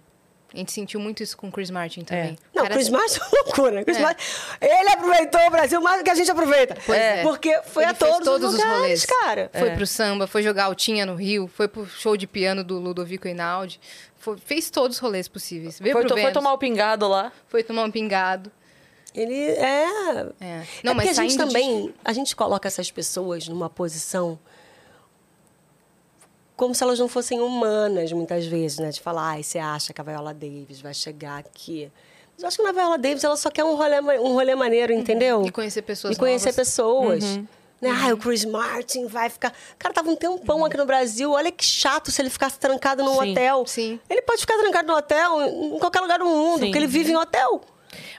A 0.57 0.59
gente 0.59 0.73
sentiu 0.73 0.99
muito 0.99 1.23
isso 1.23 1.37
com 1.37 1.49
o 1.49 1.53
Chris 1.53 1.70
Martin 1.70 2.01
também. 2.03 2.39
Não, 2.55 2.62
Cara, 2.62 2.74
Chris 2.74 2.89
Martin 2.89 3.19
é 3.20 3.23
uma 3.23 3.43
loucura. 3.45 3.85
Chris 3.85 3.97
É. 3.99 4.01
Martin, 4.01 4.24
ele 4.61 4.89
aproveitou 4.89 5.41
o 5.43 5.51
Brasil 5.51 5.81
mais 5.81 5.99
do 6.01 6.05
que 6.05 6.11
a 6.11 6.15
gente 6.15 6.31
aproveita. 6.31 6.77
Pois 6.87 6.99
é. 6.99 7.23
Porque 7.23 7.61
foi 7.66 7.85
Ele 7.85 7.91
a 7.93 7.95
todos, 7.95 8.24
todos 8.24 8.49
os 8.49 8.55
os 8.55 8.59
lugares, 8.61 8.81
rolês. 8.81 9.05
cara. 9.07 9.51
Foi 9.53 9.69
É. 9.69 9.74
pro 9.77 9.87
samba, 9.87 10.27
foi 10.27 10.43
jogar 10.43 10.65
altinha 10.65 11.05
no 11.07 11.15
Rio, 11.15 11.47
foi 11.47 11.69
pro 11.69 11.87
show 11.87 12.16
de 12.16 12.27
piano 12.27 12.65
do 12.65 12.78
Ludovico 12.78 13.28
Einaudi. 13.28 13.78
Foi- 14.19 14.39
fez 14.39 14.70
todos 14.70 14.97
os 14.97 15.01
rolês 15.01 15.28
possíveis. 15.28 15.78
Veio 15.78 15.93
Foi, 15.93 16.03
pro 16.03 16.15
to- 16.15 16.20
foi 16.20 16.33
tomar 16.33 16.53
o 16.53 16.59
pingado 16.59 17.07
lá. 17.07 17.31
foi 17.49 17.62
tomar 17.62 17.85
um 17.85 17.91
pingado. 17.91 18.51
Ele 19.15 19.35
é. 19.35 19.87
É. 20.41 20.62
Não, 20.83 20.93
é 20.93 20.95
mas 20.95 21.07
a 21.19 21.23
gente 21.23 21.35
saindo 21.35 21.47
de- 21.47 21.53
também. 21.55 21.95
A 22.05 22.12
gente 22.12 22.35
coloca 22.35 22.66
essas 22.66 22.91
pessoas 22.91 23.47
numa 23.49 23.70
posição. 23.70 24.39
Como 26.57 26.74
se 26.74 26.83
elas 26.83 26.99
não 26.99 27.07
fossem 27.09 27.39
humanas, 27.41 28.11
muitas 28.12 28.47
vezes, 28.47 28.78
né? 28.78 28.91
De 28.91 29.01
falar, 29.01 29.31
ai, 29.31 29.43
você 29.43 29.59
acha 29.59 29.93
que 29.93 30.01
a 30.01 30.05
Viola 30.05 30.33
Davis 30.33 30.81
vai 30.81 30.95
chegar 30.95 31.39
aqui. 31.39 31.91
Mas 32.35 32.43
eu 32.43 32.49
acho 32.49 32.57
que 32.57 32.62
na 32.62 32.73
Viola 32.73 32.97
Davis 32.99 33.23
ela 33.24 33.37
só 33.37 33.51
quer 33.51 33.65
um 33.65 33.74
rolê, 33.77 34.01
um 34.19 34.33
rolê 34.33 34.55
maneiro, 34.55 34.93
entendeu? 34.93 35.45
E 35.47 35.51
conhecer 35.51 35.83
pessoas 35.83 36.16
E 36.16 36.19
conhecer 36.19 36.47
novas. 36.47 36.57
pessoas. 36.57 37.24
Né? 37.78 37.91
Ai, 37.91 38.11
o 38.12 38.16
Chris 38.16 38.45
Martin 38.47 39.07
vai 39.07 39.28
ficar. 39.28 39.53
Cara, 39.78 39.93
tava 39.93 40.09
um 40.11 40.16
tempão 40.16 40.65
aqui 40.65 40.78
no 40.78 40.87
Brasil. 40.87 41.33
Olha 41.33 41.53
que 41.53 41.62
chato 41.65 42.11
se 42.11 42.23
ele 42.23 42.31
ficasse 42.31 42.59
trancado 42.59 43.05
num 43.05 43.20
Sim. 43.20 43.33
hotel. 43.33 43.66
Sim. 43.66 44.01
Ele 44.09 44.23
pode 44.23 44.41
ficar 44.41 44.57
trancado 44.57 44.89
no 44.89 44.97
hotel 44.97 45.43
em 45.43 45.78
qualquer 45.78 46.01
lugar 46.01 46.19
do 46.19 46.24
mundo, 46.24 46.61
Sim. 46.61 46.65
porque 46.66 46.78
ele 46.78 46.87
vive 46.87 47.12
em 47.12 47.16
hotel. 47.16 47.61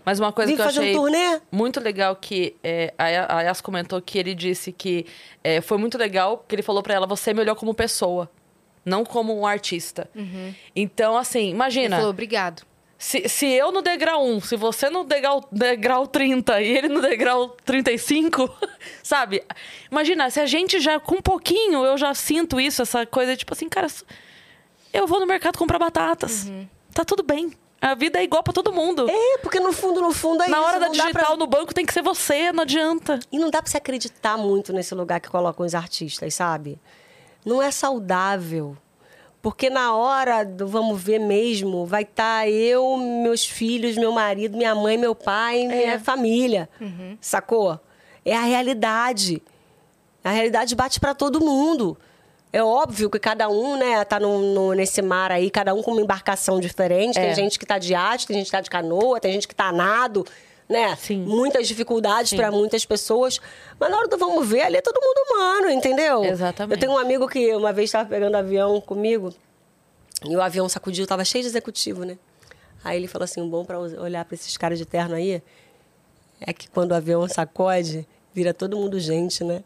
Mas 0.05 0.19
uma 0.19 0.31
coisa 0.31 0.49
Vim 0.49 0.55
que 0.55 0.61
eu 0.61 0.65
fazer 0.65 0.79
um 0.79 0.83
achei 0.83 0.93
turnê? 0.95 1.41
muito 1.51 1.79
legal 1.79 2.15
que 2.15 2.55
é, 2.63 2.93
a 2.97 3.07
Ya- 3.07 3.27
a 3.29 3.41
Yas 3.41 3.61
comentou 3.61 4.01
que 4.01 4.17
ele 4.17 4.33
disse 4.35 4.71
que 4.71 5.05
é, 5.43 5.61
foi 5.61 5.77
muito 5.77 5.97
legal 5.97 6.43
que 6.47 6.55
ele 6.55 6.61
falou 6.63 6.81
pra 6.83 6.93
ela, 6.93 7.05
você 7.07 7.33
me 7.33 7.41
olhou 7.41 7.55
como 7.55 7.73
pessoa, 7.73 8.29
não 8.85 9.03
como 9.03 9.37
um 9.37 9.45
artista. 9.45 10.09
Então, 10.75 11.17
assim, 11.17 11.39
Ele 11.47 11.51
imagina, 11.51 11.95
falou, 11.97 12.11
obrigado. 12.11 12.63
se, 12.97 13.27
se 13.27 13.45
eu 13.45 13.71
no 13.71 13.81
degrau 13.81 14.25
1, 14.25 14.41
se 14.41 14.55
você 14.55 14.89
no 14.89 15.03
degrau, 15.03 15.43
degrau 15.51 16.07
30 16.07 16.61
e 16.61 16.67
ele 16.77 16.87
no 16.87 17.01
degrau 17.01 17.49
35, 17.65 18.49
sabe? 19.03 19.43
Imagina, 19.91 20.29
se 20.29 20.39
a 20.39 20.45
gente 20.45 20.79
já, 20.79 20.99
com 20.99 21.15
um 21.15 21.21
pouquinho, 21.21 21.83
eu 21.85 21.97
já 21.97 22.13
sinto 22.13 22.59
isso, 22.61 22.81
essa 22.81 23.05
coisa, 23.05 23.35
tipo 23.35 23.53
assim, 23.53 23.67
cara, 23.69 23.87
eu 24.93 25.05
vou 25.05 25.19
no 25.19 25.25
mercado 25.27 25.57
comprar 25.57 25.77
batatas. 25.77 26.49
Tá 26.93 27.03
tudo 27.05 27.21
bem. 27.21 27.51
A 27.79 27.93
vida 27.93 28.19
é 28.19 28.23
igual 28.23 28.41
pra 28.41 28.51
todo 28.53 28.73
mundo. 28.73 29.07
É, 29.09 29.37
porque 29.37 29.59
no 29.59 29.71
fundo, 29.71 30.01
no 30.01 30.11
fundo 30.11 30.41
é 30.43 30.47
Na 30.49 30.57
isso. 30.57 30.67
hora 30.67 30.79
da 30.79 30.87
digital 30.87 31.11
pra- 31.11 31.35
no 31.37 31.45
banco 31.47 31.73
tem 31.73 31.85
que 31.85 31.93
ser 31.93 32.01
você, 32.01 32.51
não 32.51 32.63
adianta. 32.63 33.19
E 33.31 33.37
não 33.37 33.49
dá 33.51 33.61
pra 33.61 33.69
se 33.69 33.77
acreditar 33.77 34.35
muito 34.37 34.73
nesse 34.73 34.95
lugar 34.95 35.19
que 35.19 35.29
colocam 35.29 35.65
os 35.65 35.75
artistas, 35.75 36.33
sabe? 36.33 36.79
Não 37.45 37.61
é 37.61 37.69
saudável. 37.69 38.75
Porque 39.41 39.69
na 39.69 39.93
hora 39.95 40.43
do 40.43 40.67
vamos 40.67 41.01
ver 41.01 41.19
mesmo, 41.19 41.85
vai 41.85 42.01
estar 42.01 42.49
eu, 42.49 42.97
meus 42.97 43.45
filhos, 43.45 43.95
meu 43.95 44.11
marido, 44.11 44.57
minha 44.57 44.73
mãe, 44.73 44.97
meu 44.97 45.13
pai, 45.13 45.67
minha 45.67 45.99
família. 45.99 46.67
Sacou? 47.21 47.79
É 48.25 48.35
a 48.35 48.41
realidade. 48.41 49.41
A 50.23 50.31
realidade 50.31 50.75
bate 50.75 50.99
pra 50.99 51.13
todo 51.13 51.39
mundo. 51.39 51.95
É 52.51 52.63
óbvio 52.63 53.09
que 53.09 53.19
cada 53.19 53.49
um, 53.49 53.77
né, 53.77 54.03
tá 54.05 54.19
num- 54.19 54.53
num- 54.53 54.71
nesse 54.71 55.01
mar 55.01 55.31
aí, 55.31 55.49
cada 55.51 55.73
um 55.73 55.83
com 55.83 55.91
uma 55.91 56.01
embarcação 56.01 56.59
diferente. 56.59 57.19
É. 57.19 57.25
Tem 57.25 57.35
gente 57.35 57.59
que 57.59 57.65
tá 57.65 57.77
de 57.77 57.93
arte, 57.93 58.25
tem 58.25 58.37
gente 58.37 58.45
que 58.45 58.51
tá 58.51 58.61
de 58.61 58.69
canoa, 58.69 59.19
tem 59.19 59.33
gente 59.33 59.47
que 59.47 59.53
tá 59.55 59.71
nado, 59.71 60.25
né? 60.67 60.95
Sim. 60.95 61.23
Muitas 61.25 61.67
dificuldades 61.67 62.33
para 62.33 62.49
muitas 62.49 62.85
pessoas. 62.85 63.39
Mas 63.79 63.91
na 63.91 63.97
hora 63.97 64.07
do 64.07 64.17
vamos 64.17 64.47
ver, 64.47 64.61
ali 64.61 64.77
é 64.77 64.81
todo 64.81 64.99
mundo 65.01 65.17
humano, 65.29 65.69
entendeu? 65.71 66.23
Exatamente. 66.23 66.73
Eu 66.75 66.79
tenho 66.79 66.93
um 66.93 66.97
amigo 66.97 67.27
que 67.27 67.53
uma 67.53 67.73
vez 67.73 67.89
estava 67.89 68.07
pegando 68.09 68.35
avião 68.35 68.79
comigo 68.81 69.33
e 70.25 70.35
o 70.35 70.41
avião 70.41 70.67
sacudiu, 70.69 71.05
tava 71.05 71.23
cheio 71.25 71.43
de 71.43 71.49
executivo, 71.49 72.03
né? 72.05 72.17
Aí 72.83 72.97
ele 72.97 73.07
falou 73.07 73.25
assim: 73.25 73.41
o 73.41 73.47
bom 73.47 73.65
para 73.65 73.77
olhar 73.77 74.23
para 74.25 74.35
esses 74.35 74.55
caras 74.55 74.77
de 74.79 74.85
terno 74.85 75.15
aí 75.15 75.41
é 76.39 76.53
que 76.53 76.69
quando 76.69 76.91
o 76.91 76.95
avião 76.95 77.27
sacode, 77.27 78.07
vira 78.33 78.53
todo 78.53 78.77
mundo 78.77 78.99
gente, 78.99 79.43
né? 79.43 79.63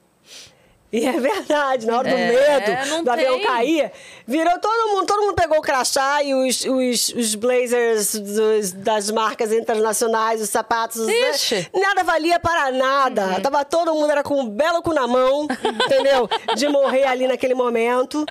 E 0.92 1.06
é 1.08 1.14
verdade, 1.14 1.88
na 1.88 1.98
hora 2.00 2.10
do 2.10 2.16
É, 2.18 2.28
medo 2.28 3.04
do 3.06 3.12
avião 3.12 3.38
tem. 3.38 3.48
cair, 3.48 3.92
virou 4.28 4.60
todo 4.60 4.90
mundo, 4.90 5.06
todo 5.06 5.22
mundo 5.22 5.36
pegou 5.36 5.58
o 5.60 5.62
crachá 5.62 6.22
e 6.22 6.34
os, 6.34 6.66
os, 6.66 7.10
os 7.16 7.36
blazers 7.36 8.16
dos- 8.16 8.74
das 8.74 9.10
marcas 9.10 9.54
internacionais, 9.54 10.42
os 10.42 10.50
sapatos. 10.50 11.06
né? 11.08 11.14
Ixi. 11.32 11.70
Nada 11.74 12.04
valia 12.04 12.40
para 12.42 12.72
nada. 12.72 13.26
Uhum. 13.28 13.42
Tava 13.42 13.64
todo 13.64 13.94
mundo 13.96 14.12
era 14.12 14.22
com 14.22 14.40
um 14.42 14.50
belo 14.50 14.82
cu 14.82 14.94
na 14.94 15.08
mão, 15.08 15.48
entendeu? 15.86 16.28
De 16.58 16.68
morrer 16.68 17.06
ali 17.06 17.26
naquele 17.26 17.54
momento. 17.54 18.26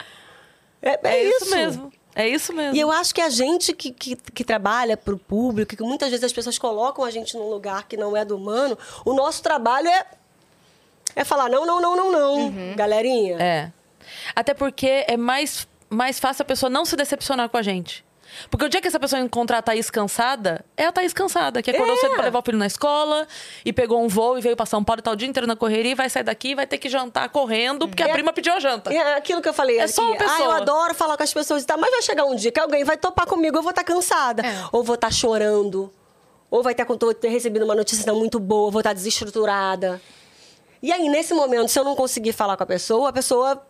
É, 0.82 0.99
é 1.03 1.15
É, 1.16 1.24
isso. 1.24 1.45
isso 1.47 1.55
mesmo. 1.57 1.93
É 2.15 2.28
isso 2.28 2.53
mesmo. 2.53 2.74
e 2.77 2.81
eu 2.81 2.91
acho 2.91 3.15
que 3.15 3.20
a 3.20 3.31
gente 3.31 3.73
que, 3.73 3.93
que, 3.93 4.16
que 4.16 4.45
trabalha 4.45 4.97
para 4.97 5.15
o 5.15 5.19
público, 5.19 5.77
que 5.77 5.82
muitas 5.82 6.11
vezes 6.11 6.24
as 6.24 6.32
pessoas 6.32 6.59
colocam 6.59 7.05
a 7.05 7.11
gente 7.11 7.37
num 7.37 7.49
lugar 7.49 7.87
que 7.87 7.97
não 7.97 8.16
é 8.16 8.24
do 8.24 8.37
humano, 8.37 8.77
o 9.05 9.15
nosso 9.15 9.41
trabalho 9.43 9.87
é, 9.89 10.05
é 11.16 11.24
falar 11.24 11.49
não, 11.49 11.65
não, 11.66 11.81
não, 11.81 11.97
não, 11.97 12.11
não, 12.12 12.77
galerinha. 12.77 13.37
É. 13.41 13.73
Até 14.35 14.55
porque 14.55 15.05
é 15.09 15.16
mais, 15.16 15.66
mais 15.89 16.19
fácil 16.19 16.43
a 16.43 16.47
pessoa 16.47 16.70
não 16.70 16.85
se 16.85 16.97
decepcionar 16.97 17.49
com 17.49 17.57
a 17.57 17.62
gente. 17.62 18.05
Porque 18.49 18.65
o 18.65 18.69
dia 18.69 18.81
que 18.81 18.87
essa 18.87 19.01
pessoa 19.01 19.20
encontrar 19.20 19.59
a 19.59 19.62
Thaís 19.62 19.91
cansada, 19.91 20.65
é 20.77 20.85
a 20.87 20.93
Thaís 20.93 21.12
cansada, 21.12 21.61
que 21.62 21.70
acordou 21.73 21.97
É. 21.97 21.99
cedo 21.99 22.15
pra 22.15 22.23
levar 22.23 22.39
o 22.39 22.43
filho 22.43 22.57
na 22.59 22.66
escola 22.66 23.27
e 23.65 23.73
pegou 23.73 24.01
um 24.01 24.07
voo 24.07 24.39
e 24.39 24.41
veio 24.41 24.55
pra 24.57 24.65
São 24.65 24.85
Paulo 24.85 25.01
e 25.01 25.03
tá 25.03 25.11
o 25.11 25.16
dia 25.16 25.27
inteiro 25.27 25.49
na 25.49 25.57
correria 25.57 25.91
e 25.91 25.95
vai 25.97 26.09
sair 26.09 26.23
daqui 26.23 26.51
e 26.51 26.55
vai 26.55 26.65
ter 26.65 26.78
que 26.78 26.89
jantar 26.89 27.28
correndo 27.31 27.89
porque 27.89 28.05
a 28.05 28.09
É. 28.09 28.12
prima 28.12 28.32
pediu 28.32 28.53
a 28.55 28.61
janta. 28.61 28.95
É 28.95 29.16
aquilo 29.16 29.43
que 29.43 29.49
eu 29.49 29.53
falei 29.53 29.78
É 29.78 29.82
aqui. 29.82 29.93
só 29.95 30.03
uma 30.03 30.12
Ah, 30.12 30.15
eu 30.15 30.19
pessoa. 30.28 30.57
adoro 30.59 30.95
falar 30.95 31.16
com 31.16 31.24
as 31.24 31.35
pessoas 31.35 31.65
e 31.65 31.66
tal, 31.66 31.77
mas 31.81 31.91
vai 31.91 32.03
chegar 32.03 32.24
um 32.24 32.37
dia 32.37 32.53
que 32.53 32.61
alguém 32.61 32.85
vai 32.85 32.97
topar 32.97 33.27
comigo, 33.27 33.57
eu 33.59 33.62
vou 33.62 33.70
estar 33.70 33.82
cansada. 33.82 34.47
É. 34.47 34.65
Ou 34.70 34.85
vou 34.85 34.95
estar 34.95 35.12
chorando. 35.12 35.93
Ou 36.49 36.62
vai 36.62 36.73
ter, 36.74 36.87
ter 37.20 37.28
recebido 37.31 37.65
uma 37.65 37.74
notícia 37.74 38.05
não 38.07 38.16
muito 38.16 38.39
boa, 38.39 38.70
vou 38.70 38.81
estar 38.81 38.93
desestruturada. 38.93 40.01
E 40.82 40.93
aí, 40.93 41.09
nesse 41.09 41.35
momento, 41.35 41.69
se 41.69 41.78
eu 41.78 41.85
não 41.85 41.94
conseguir 41.94 42.32
falar 42.32 42.57
com 42.57 42.62
a 42.62 42.66
pessoa, 42.66 43.11
a 43.11 43.12
pessoa 43.12 43.66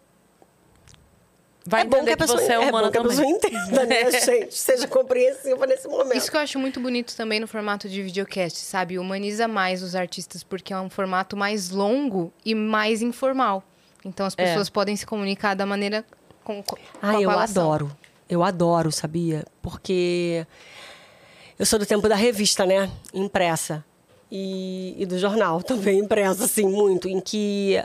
Vai 1.67 1.83
é 1.83 1.85
bom 1.85 1.99
entender 1.99 2.17
que 2.17 2.23
a 2.23 2.27
que 2.27 2.33
pessoa, 2.33 2.39
você 2.39 2.53
é 2.53 2.59
humana 2.59 2.87
bom 2.87 2.91
que 2.91 2.99
a 2.99 3.03
também. 3.03 3.17
pessoa 3.17 3.29
entenda, 3.29 3.87
né, 3.87 4.11
gente? 4.21 4.55
Seja 4.55 4.89
compreensiva 4.89 5.67
nesse 5.67 5.87
momento. 5.89 6.17
Isso 6.17 6.31
que 6.31 6.37
eu 6.37 6.41
acho 6.41 6.59
muito 6.59 6.81
bonito 6.81 7.15
também 7.17 7.39
no 7.39 7.47
formato 7.47 7.89
de 7.89 8.03
videocast, 8.03 8.57
sabe? 8.59 8.99
Humaniza 8.99 9.47
mais 9.47 9.83
os 9.83 9.95
artistas, 9.95 10.43
porque 10.43 10.73
é 10.73 10.81
um 10.81 10.89
formato 10.89 11.37
mais 11.37 11.71
longo 11.71 12.33
e 12.45 12.55
mais 12.55 13.03
informal. 13.03 13.63
Então 14.05 14.25
as 14.25 14.35
É. 14.39 14.45
pessoas 14.45 14.71
podem 14.71 14.97
se 14.97 15.05
comunicar 15.05 15.55
da 15.55 15.67
maneira 15.67 16.05
com, 16.43 16.63
com 16.63 16.77
Ah, 17.03 17.11
a 17.17 17.21
eu 17.21 17.29
adoro. 17.31 17.95
Eu 18.29 18.43
adoro, 18.43 18.91
sabia? 18.91 19.45
Porque 19.61 20.47
eu 21.59 21.67
sou 21.67 21.79
do 21.79 21.85
tempo 21.85 22.09
da 22.09 22.15
revista, 22.17 22.65
né? 22.65 22.91
Impressa. 23.13 23.85
E, 24.31 24.95
e 24.99 25.07
do 25.07 25.19
jornal 25.19 25.63
também 25.65 25.99
impresso, 25.99 26.45
assim, 26.45 26.67
muito. 26.67 27.09
Em 27.09 27.21
que 27.21 27.83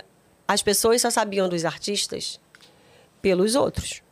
as 0.47 0.61
pessoas 0.61 1.01
só 1.01 1.09
sabiam 1.09 1.49
dos 1.49 1.65
artistas 1.65 2.39
pelos 3.21 3.55
outros. 3.55 4.03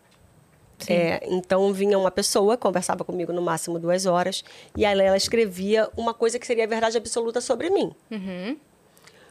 É, 0.87 1.23
então 1.29 1.71
vinha 1.71 1.97
uma 1.97 2.11
pessoa, 2.11 2.57
conversava 2.57 3.03
comigo 3.05 3.31
no 3.31 3.41
máximo 3.41 3.79
duas 3.79 4.05
horas, 4.05 4.43
e 4.75 4.85
aí 4.85 4.99
ela 4.99 5.15
escrevia 5.15 5.89
uma 5.95 6.13
coisa 6.13 6.37
que 6.37 6.45
seria 6.45 6.65
a 6.65 6.67
verdade 6.67 6.97
absoluta 6.97 7.39
sobre 7.39 7.69
mim. 7.69 7.93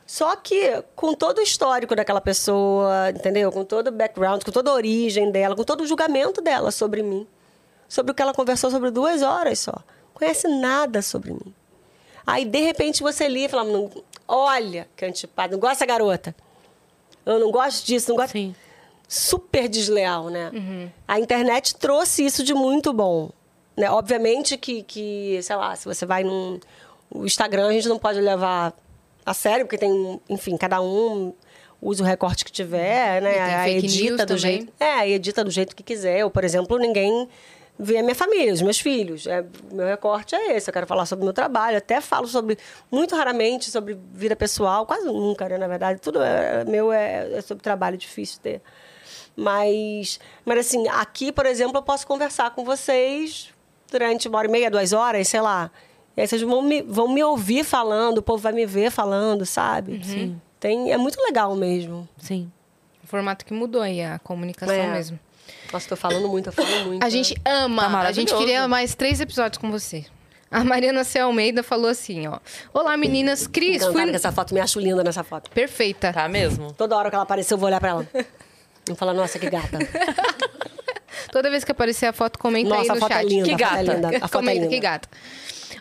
Só 0.06 0.34
que 0.36 0.82
com 0.96 1.14
todo 1.14 1.38
o 1.38 1.42
histórico 1.42 1.94
daquela 1.94 2.20
pessoa, 2.20 3.10
entendeu? 3.10 3.50
Com 3.52 3.64
todo 3.64 3.88
o 3.88 3.92
background, 3.92 4.42
com 4.42 4.50
toda 4.50 4.70
a 4.70 4.74
origem 4.74 5.30
dela, 5.30 5.54
com 5.54 5.64
todo 5.64 5.82
o 5.82 5.86
julgamento 5.86 6.40
dela 6.40 6.70
sobre 6.70 7.02
mim, 7.02 7.26
sobre 7.88 8.12
o 8.12 8.14
que 8.14 8.22
ela 8.22 8.34
conversou 8.34 8.70
sobre 8.70 8.90
duas 8.90 9.22
horas 9.22 9.58
só. 9.58 9.74
Conhece 10.14 10.48
nada 10.48 11.02
sobre 11.02 11.32
mim. 11.32 11.54
Aí, 12.26 12.44
de 12.44 12.60
repente, 12.60 13.02
você 13.02 13.28
lia 13.28 13.46
e 13.46 13.52
"Não, 13.52 13.90
olha, 14.28 14.88
que 14.96 15.04
antipado, 15.04 15.52
não 15.52 15.60
gosta 15.60 15.84
garota. 15.86 16.34
Eu 17.24 17.38
não 17.38 17.50
gosto 17.50 17.84
disso, 17.86 18.08
não 18.10 18.16
gosto... 18.16 18.32
Sim. 18.32 18.54
Super 19.08 19.68
desleal, 19.68 20.30
né? 20.30 20.50
A 21.06 21.20
internet 21.20 21.74
trouxe 21.76 22.24
isso 22.24 22.42
de 22.42 22.54
muito 22.54 22.92
bom. 22.92 23.30
Né? 23.76 23.90
Obviamente 23.90 24.56
que, 24.56 24.82
que, 24.82 25.38
sei 25.42 25.56
lá, 25.56 25.76
se 25.76 25.84
você 25.84 26.06
vai 26.06 26.24
num... 26.24 26.58
O 27.10 27.26
Instagram 27.26 27.68
a 27.68 27.72
gente 27.72 27.88
não 27.88 27.98
pode 27.98 28.20
levar 28.20 28.72
a 29.24 29.34
sério, 29.34 29.66
porque 29.66 29.76
tem, 29.76 30.18
enfim, 30.30 30.56
cada 30.56 30.80
um 30.80 31.34
usa 31.80 32.02
o 32.02 32.06
recorte 32.06 32.42
que 32.44 32.50
tiver, 32.50 33.20
né? 33.20 33.30
E 33.30 33.34
tem 33.34 33.54
A 33.54 33.68
edita 33.68 34.24
do 34.24 34.28
também. 34.28 34.38
jeito. 34.38 34.72
É, 34.80 35.08
edita 35.10 35.44
do 35.44 35.50
jeito 35.50 35.76
que 35.76 35.82
quiser. 35.82 36.20
Eu, 36.20 36.30
por 36.30 36.42
exemplo, 36.44 36.78
ninguém 36.78 37.28
vê 37.82 37.98
a 37.98 38.02
minha 38.02 38.14
família, 38.14 38.52
os 38.52 38.62
meus 38.62 38.78
filhos. 38.80 39.26
É, 39.26 39.44
meu 39.72 39.86
recorte 39.86 40.34
é 40.34 40.56
esse. 40.56 40.70
Eu 40.70 40.72
quero 40.74 40.86
falar 40.86 41.04
sobre 41.06 41.22
o 41.22 41.26
meu 41.26 41.32
trabalho. 41.34 41.76
Até 41.76 42.00
falo 42.00 42.26
sobre, 42.28 42.56
muito 42.90 43.14
raramente, 43.16 43.70
sobre 43.70 43.98
vida 44.12 44.36
pessoal. 44.36 44.86
Quase 44.86 45.04
nunca, 45.06 45.48
né? 45.48 45.58
Na 45.58 45.66
verdade, 45.66 46.00
tudo 46.00 46.22
é, 46.22 46.64
meu 46.64 46.92
é, 46.92 47.32
é 47.34 47.40
sobre 47.40 47.62
trabalho 47.62 47.96
difícil 47.98 48.40
ter. 48.40 48.62
Mas, 49.36 50.20
mas, 50.44 50.58
assim, 50.58 50.86
aqui, 50.88 51.32
por 51.32 51.46
exemplo, 51.46 51.78
eu 51.78 51.82
posso 51.82 52.06
conversar 52.06 52.50
com 52.54 52.64
vocês 52.64 53.50
durante 53.90 54.28
uma 54.28 54.38
hora 54.38 54.48
e 54.48 54.50
meia, 54.50 54.70
duas 54.70 54.92
horas, 54.92 55.26
sei 55.28 55.40
lá. 55.40 55.70
E 56.16 56.20
aí 56.20 56.26
vocês 56.28 56.42
vão 56.42 56.60
me, 56.62 56.82
vão 56.82 57.08
me 57.08 57.22
ouvir 57.24 57.64
falando, 57.64 58.18
o 58.18 58.22
povo 58.22 58.42
vai 58.42 58.52
me 58.52 58.66
ver 58.66 58.90
falando, 58.90 59.46
sabe? 59.46 60.04
Sim. 60.04 60.40
Tem, 60.60 60.92
é 60.92 60.96
muito 60.98 61.20
legal 61.22 61.54
mesmo. 61.56 62.06
Sim. 62.18 62.50
O 63.02 63.06
formato 63.06 63.44
que 63.44 63.52
mudou 63.54 63.80
aí, 63.80 64.02
a 64.02 64.18
comunicação 64.18 64.74
É. 64.74 64.92
mesmo. 64.92 65.18
Nossa, 65.72 65.88
tô 65.88 65.96
falando 65.96 66.28
muito, 66.28 66.48
eu 66.48 66.52
falo 66.52 66.84
muito. 66.86 67.02
A 67.04 67.08
gente 67.08 67.34
Tá 67.40 67.50
ama. 67.50 68.00
a 68.00 68.12
gente 68.12 68.34
queria 68.34 68.68
mais 68.68 68.94
três 68.94 69.20
episódios 69.20 69.58
com 69.58 69.70
você. 69.70 70.04
A 70.50 70.62
Mariana 70.62 71.02
C. 71.02 71.18
Almeida 71.18 71.62
falou 71.62 71.88
assim, 71.88 72.26
ó. 72.26 72.38
Olá, 72.74 72.94
meninas. 72.96 73.46
Cris, 73.46 73.82
fui... 73.86 74.10
essa 74.10 74.30
foto, 74.30 74.52
me 74.52 74.60
acho 74.60 74.78
linda 74.78 75.02
nessa 75.02 75.24
foto. 75.24 75.50
Perfeita. 75.50 76.12
Tá 76.12 76.28
mesmo? 76.28 76.74
Toda 76.74 76.94
hora 76.94 77.08
que 77.08 77.14
ela 77.16 77.22
aparecer, 77.22 77.54
eu 77.54 77.58
vou 77.58 77.68
olhar 77.68 77.80
pra 77.80 77.88
ela. 77.88 78.06
Vou 78.86 78.94
falar, 78.96 79.14
nossa, 79.14 79.38
que 79.38 79.48
gata. 79.48 79.78
Toda 81.32 81.48
vez 81.48 81.64
que 81.64 81.72
aparecer 81.72 82.06
a 82.06 82.12
foto, 82.12 82.38
comenta 82.38 82.68
Nossa, 82.68 82.82
aí 82.82 82.88
a 82.90 82.94
no 82.94 83.00
foto 83.00 83.12
é 83.12 83.14
chat. 83.16 83.28
linda, 83.28 83.46
que 83.46 83.52
a 83.54 83.68
foto 83.68 83.78
é 83.78 83.84
gata. 83.84 83.94
linda, 83.94 84.08
a 84.08 84.12
foto 84.12 84.24
é 84.24 84.28
comenta, 84.28 84.54
linda. 84.60 84.68
que 84.68 84.80
gata. 84.80 85.08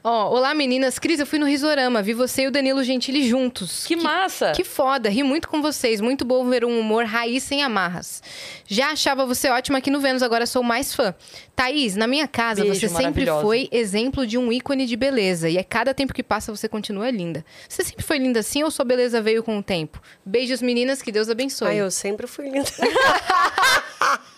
Ó, 0.03 0.30
olá 0.32 0.56
meninas. 0.56 0.98
Cris, 0.98 1.19
eu 1.19 1.28
fui 1.28 1.38
no 1.38 1.45
Risorama, 1.45 2.02
vi 2.02 2.14
você 2.14 2.44
e 2.44 2.48
o 2.48 2.52
Danilo 2.52 2.84
Gentili 2.84 3.28
juntos. 3.28 3.86
Que 3.86 3.95
massa! 3.95 4.52
Que 4.52 4.64
foda, 4.64 5.10
ri 5.10 5.22
muito 5.22 5.48
com 5.48 5.61
vocês. 5.61 6.02
Muito 6.02 6.26
bom 6.26 6.44
ver 6.49 6.65
um 6.65 6.80
humor 6.80 7.06
raiz 7.06 7.44
sem 7.44 7.61
amarras. 7.61 8.23
Já 8.65 8.91
achava 8.91 9.28
você 9.28 9.48
ótima 9.49 9.78
aqui 9.78 9.91
no 9.91 9.99
Vênus, 9.99 10.23
agora 10.23 10.48
sou 10.48 10.64
mais 10.64 10.95
fã. 10.95 11.14
Thaís, 11.56 11.95
na 11.95 12.07
minha 12.07 12.28
casa, 12.28 12.64
Beijo, 12.64 12.80
você 12.80 12.90
sempre 12.90 13.28
foi 13.28 13.69
exemplo 13.72 14.26
de 14.26 14.40
um 14.40 14.52
ícone 14.52 14.88
de 14.88 14.95
beleza. 14.95 15.48
E 15.48 15.60
a 15.60 15.64
cada 15.64 15.94
tempo 15.94 16.14
que 16.14 16.23
passa, 16.23 16.56
você 16.56 16.68
continua 16.68 17.11
linda. 17.11 17.45
Você 17.69 17.84
sempre 17.84 18.03
foi 18.03 18.18
linda 18.18 18.40
assim 18.40 18.64
ou 18.64 18.72
sua 18.72 18.84
beleza 18.84 19.22
veio 19.22 19.44
com 19.44 19.60
o 19.60 19.64
tempo? 19.64 20.02
Beijos, 20.26 20.64
meninas, 20.64 21.03
que 21.03 21.11
Deus 21.11 21.30
abençoe. 21.30 21.68
Ai, 21.68 21.78
eu 21.78 21.91
sempre 21.91 22.26
fui 22.26 22.49
linda. 22.49 22.69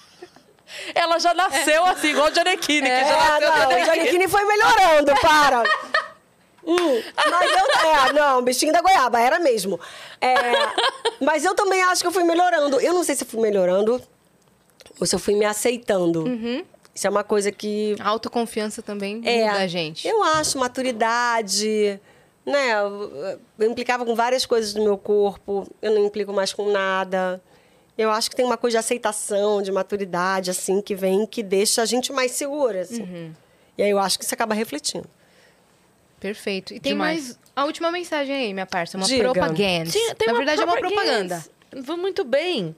Ela 0.96 1.20
já 1.20 1.34
nasceu 1.34 1.86
assim, 1.86 2.10
igual 2.10 2.30
o 2.30 2.34
Gianecchini, 2.34 2.88
que 2.90 3.00
já 3.00 3.06
É, 3.06 3.18
nasceu 3.18 3.48
não, 3.50 3.56
o 3.56 3.60
Gianecchini. 3.60 3.86
Giannichini 3.96 4.28
foi 4.28 4.46
melhorando, 4.46 5.14
para. 5.22 5.64
Hum, 6.66 7.04
mas 7.30 7.52
eu. 7.52 7.90
É, 7.90 8.14
não, 8.14 8.42
bichinho 8.42 8.72
da 8.72 8.80
goiaba, 8.80 9.20
era 9.20 9.38
mesmo. 9.38 9.78
É, 10.22 10.34
mas 11.20 11.44
eu 11.44 11.54
também 11.54 11.84
acho 11.84 12.02
que 12.02 12.08
eu 12.08 12.12
fui 12.14 12.24
melhorando. 12.24 12.80
Eu 12.80 12.94
não 12.94 13.04
sei 13.04 13.16
se 13.16 13.26
eu 13.26 13.28
fui 13.28 13.42
melhorando 13.42 14.02
ou 14.98 15.06
se 15.06 15.14
eu 15.14 15.20
fui 15.20 15.36
me 15.36 15.44
aceitando. 15.44 16.24
Isso 16.96 17.06
é 17.06 17.10
uma 17.10 17.22
coisa 17.24 17.52
que. 17.52 17.98
A 18.00 18.08
autoconfiança 18.08 18.82
também 18.82 19.22
É, 19.26 19.46
muda 19.46 19.58
a 19.60 19.68
gente. 19.68 20.08
Eu 20.08 20.24
acho 20.24 20.58
maturidade, 20.58 22.00
né? 22.46 22.72
Eu, 22.80 23.40
eu 23.60 23.70
implicava 23.70 24.06
com 24.06 24.16
várias 24.16 24.46
coisas 24.46 24.74
do 24.74 24.82
meu 24.82 24.98
corpo, 24.98 25.68
eu 25.82 25.92
não 25.92 26.06
implico 26.06 26.32
mais 26.32 26.54
com 26.54 26.72
nada. 26.72 27.42
Eu 27.98 28.10
acho 28.10 28.30
que 28.30 28.36
tem 28.36 28.46
uma 28.46 28.58
coisa 28.58 28.76
de 28.76 28.80
aceitação, 28.80 29.62
de 29.62 29.72
maturidade, 29.72 30.50
assim, 30.50 30.82
que 30.82 30.96
vem 30.96 31.26
que 31.26 31.44
deixa 31.44 31.82
a 31.82 31.86
gente 31.86 32.12
mais 32.12 32.32
segura, 32.32 32.82
assim. 32.82 33.04
Uhum. 33.04 33.34
E 33.78 33.84
aí 33.84 33.90
eu 33.90 34.00
acho 34.00 34.18
que 34.18 34.26
isso 34.26 34.34
acaba 34.34 34.56
refletindo. 34.56 35.08
Perfeito. 36.20 36.74
E 36.74 36.80
tem 36.80 36.94
Demais. 36.94 37.26
mais 37.26 37.40
a 37.56 37.66
última 37.66 37.92
mensagem 37.92 38.34
aí, 38.34 38.54
minha 38.54 38.66
parça. 38.66 38.98
Uma 38.98 39.06
Diga. 39.06 39.24
propaganda. 39.32 39.90
Sim, 39.90 40.14
tem 40.16 40.28
Na 40.28 40.34
uma 40.34 40.38
verdade, 40.40 40.62
é 40.62 40.66
uma 40.66 40.78
propaganda. 40.78 41.46
Vou 41.84 41.98
Muito 41.98 42.24
bem. 42.24 42.76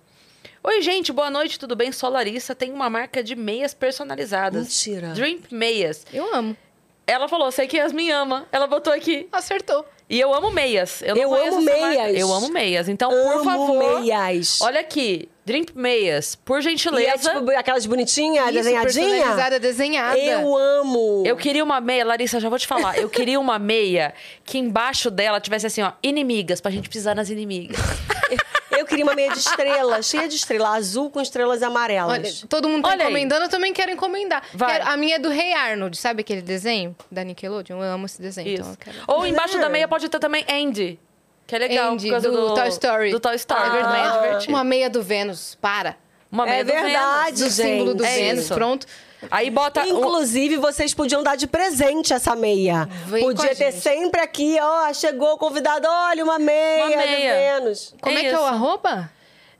Oi, 0.64 0.82
gente, 0.82 1.14
boa 1.14 1.30
noite, 1.30 1.60
tudo 1.60 1.76
bem? 1.76 1.92
Sou 1.92 2.10
Larissa, 2.10 2.56
tem 2.56 2.72
uma 2.74 2.90
marca 2.90 3.24
de 3.24 3.36
meias 3.36 3.74
personalizadas. 3.74 4.64
Mentira. 4.64 5.10
Dream 5.10 5.40
Meias. 5.52 6.08
Eu 6.12 6.34
amo. 6.34 6.58
Ela 7.06 7.28
falou, 7.28 7.52
sei 7.52 7.68
que 7.68 7.78
Yasmin 7.78 8.10
ama. 8.10 8.48
Ela 8.52 8.66
botou 8.66 8.92
aqui. 8.92 9.28
Acertou. 9.32 9.86
E 10.08 10.20
eu 10.20 10.32
amo 10.34 10.52
meias. 10.52 11.02
Eu, 11.02 11.16
não 11.16 11.22
Eu 11.24 11.30
conheço 11.30 11.58
amo 11.58 11.70
essa 11.70 11.80
marca. 11.82 12.04
meias. 12.04 12.20
Eu 12.22 12.34
amo 12.34 12.50
meias. 12.50 12.88
Então, 12.90 13.10
por 13.10 13.18
Amo 13.18 13.44
favor. 13.44 14.00
meias. 14.02 14.62
Olha 14.62 14.80
aqui. 14.80 15.28
Dream 15.46 15.64
Meias, 15.76 16.34
por 16.36 16.56
E 16.56 16.60
é 16.60 16.62
gentileza. 16.72 17.30
tipo 17.36 17.52
aquelas 17.52 17.86
bonitinhas, 17.86 18.52
desenhadinhas. 18.52 18.96
personalizada, 18.96 19.60
desenhada. 19.60 20.18
Eu 20.18 20.58
amo. 20.58 21.24
Eu 21.24 21.36
queria 21.38 21.64
uma 21.64 21.80
meia, 21.80 22.04
Larissa, 22.04 22.40
já 22.40 22.50
vou 22.50 22.58
te 22.58 22.66
falar. 22.66 22.98
Eu 22.98 23.08
queria 23.08 23.40
uma 23.40 23.60
meia 23.60 24.12
que 24.44 24.58
embaixo 24.58 25.12
dela 25.12 25.40
tivesse 25.40 25.68
assim, 25.68 25.84
ó, 25.84 25.92
inimigas, 26.02 26.60
pra 26.60 26.72
gente 26.72 26.90
pisar 26.90 27.16
nas 27.16 27.30
inimigas. 27.30 27.78
Eu 28.78 28.86
queria 28.86 29.04
uma 29.06 29.16
meia 29.16 29.32
de 29.32 29.40
estrela, 29.40 30.02
cheia 30.02 30.28
de 30.28 30.36
estrela, 30.36 30.76
azul 30.76 31.10
com 31.10 31.22
estrelas 31.22 31.62
amarelas. 31.64 32.12
Olha, 32.42 32.48
todo 32.50 32.68
mundo 32.70 32.84
tá 32.84 32.90
Olha 32.90 32.98
aí. 32.98 33.04
encomendando, 33.04 33.46
eu 33.46 33.50
também 33.50 33.74
quero 33.74 33.92
encomendar. 33.92 34.44
Vai. 34.54 34.74
Quero- 34.80 34.90
a 34.92 34.98
minha 34.98 35.16
é 35.16 35.20
do 35.20 35.30
Rei 35.30 35.54
Arnold, 35.54 35.98
sabe 35.98 36.22
aquele 36.22 36.42
desenho 36.42 36.96
da 37.12 37.24
Nickelodeon? 37.24 37.78
Eu 37.78 37.92
amo 37.94 38.06
esse 38.06 38.22
desenho, 38.22 38.50
então 38.50 38.76
quero. 38.80 38.98
Ou 39.08 39.26
embaixo 39.26 39.58
É. 39.58 39.62
da 39.62 39.70
meia 39.70 39.88
pode 39.88 40.08
ter 40.10 40.20
também 40.20 40.46
Andy. 40.50 41.00
Que 41.48 41.56
é 41.56 41.60
legal. 41.60 41.94
Andy, 41.94 42.06
por 42.08 42.12
causa 42.14 42.32
do, 42.32 42.48
do, 42.50 42.54
Toy 42.56 42.68
Story. 42.70 43.12
Do 43.12 43.20
Toy 43.20 43.36
Story, 43.36 43.62
É 43.64 43.68
é 43.68 43.72
verdade. 43.72 44.14
divertido. 44.24 44.54
Uma 44.54 44.64
meia 44.64 44.90
do 44.90 45.04
Vênus, 45.04 45.56
para. 45.62 45.96
Uma 46.32 46.48
É 46.48 46.50
meia 46.50 46.66
do 46.66 46.72
verdade. 46.72 47.38
Vênus. 47.38 47.40
Do 47.40 47.50
símbolo 47.64 47.94
do. 47.94 48.04
É 48.04 48.16
Vênus, 48.16 48.46
isso. 48.46 48.54
pronto. 48.54 48.88
Aí 49.32 49.50
bota... 49.50 49.82
um- 49.84 49.88
Inclusive, 50.00 50.58
vocês 50.58 50.94
podiam 50.94 51.24
dar 51.24 51.36
de 51.36 51.48
presente 51.48 52.14
essa 52.14 52.36
meia. 52.36 52.86
Vem 53.08 53.24
Podia 53.24 53.56
ter 53.56 53.72
gente. 53.72 53.82
sempre 53.82 54.22
aqui, 54.22 54.58
ó, 54.62 54.94
chegou 54.94 55.34
o 55.34 55.38
convidado, 55.38 55.88
olha, 55.90 56.24
uma 56.24 56.38
meia, 56.40 56.86
Uma 56.86 56.98
meia. 56.98 57.08
de 57.08 57.62
Vênus. 57.64 57.96
Como 58.02 58.18
é, 58.18 58.22
que 58.22 58.28
é 58.28 58.40
o 58.40 58.44
arroba? 58.44 59.12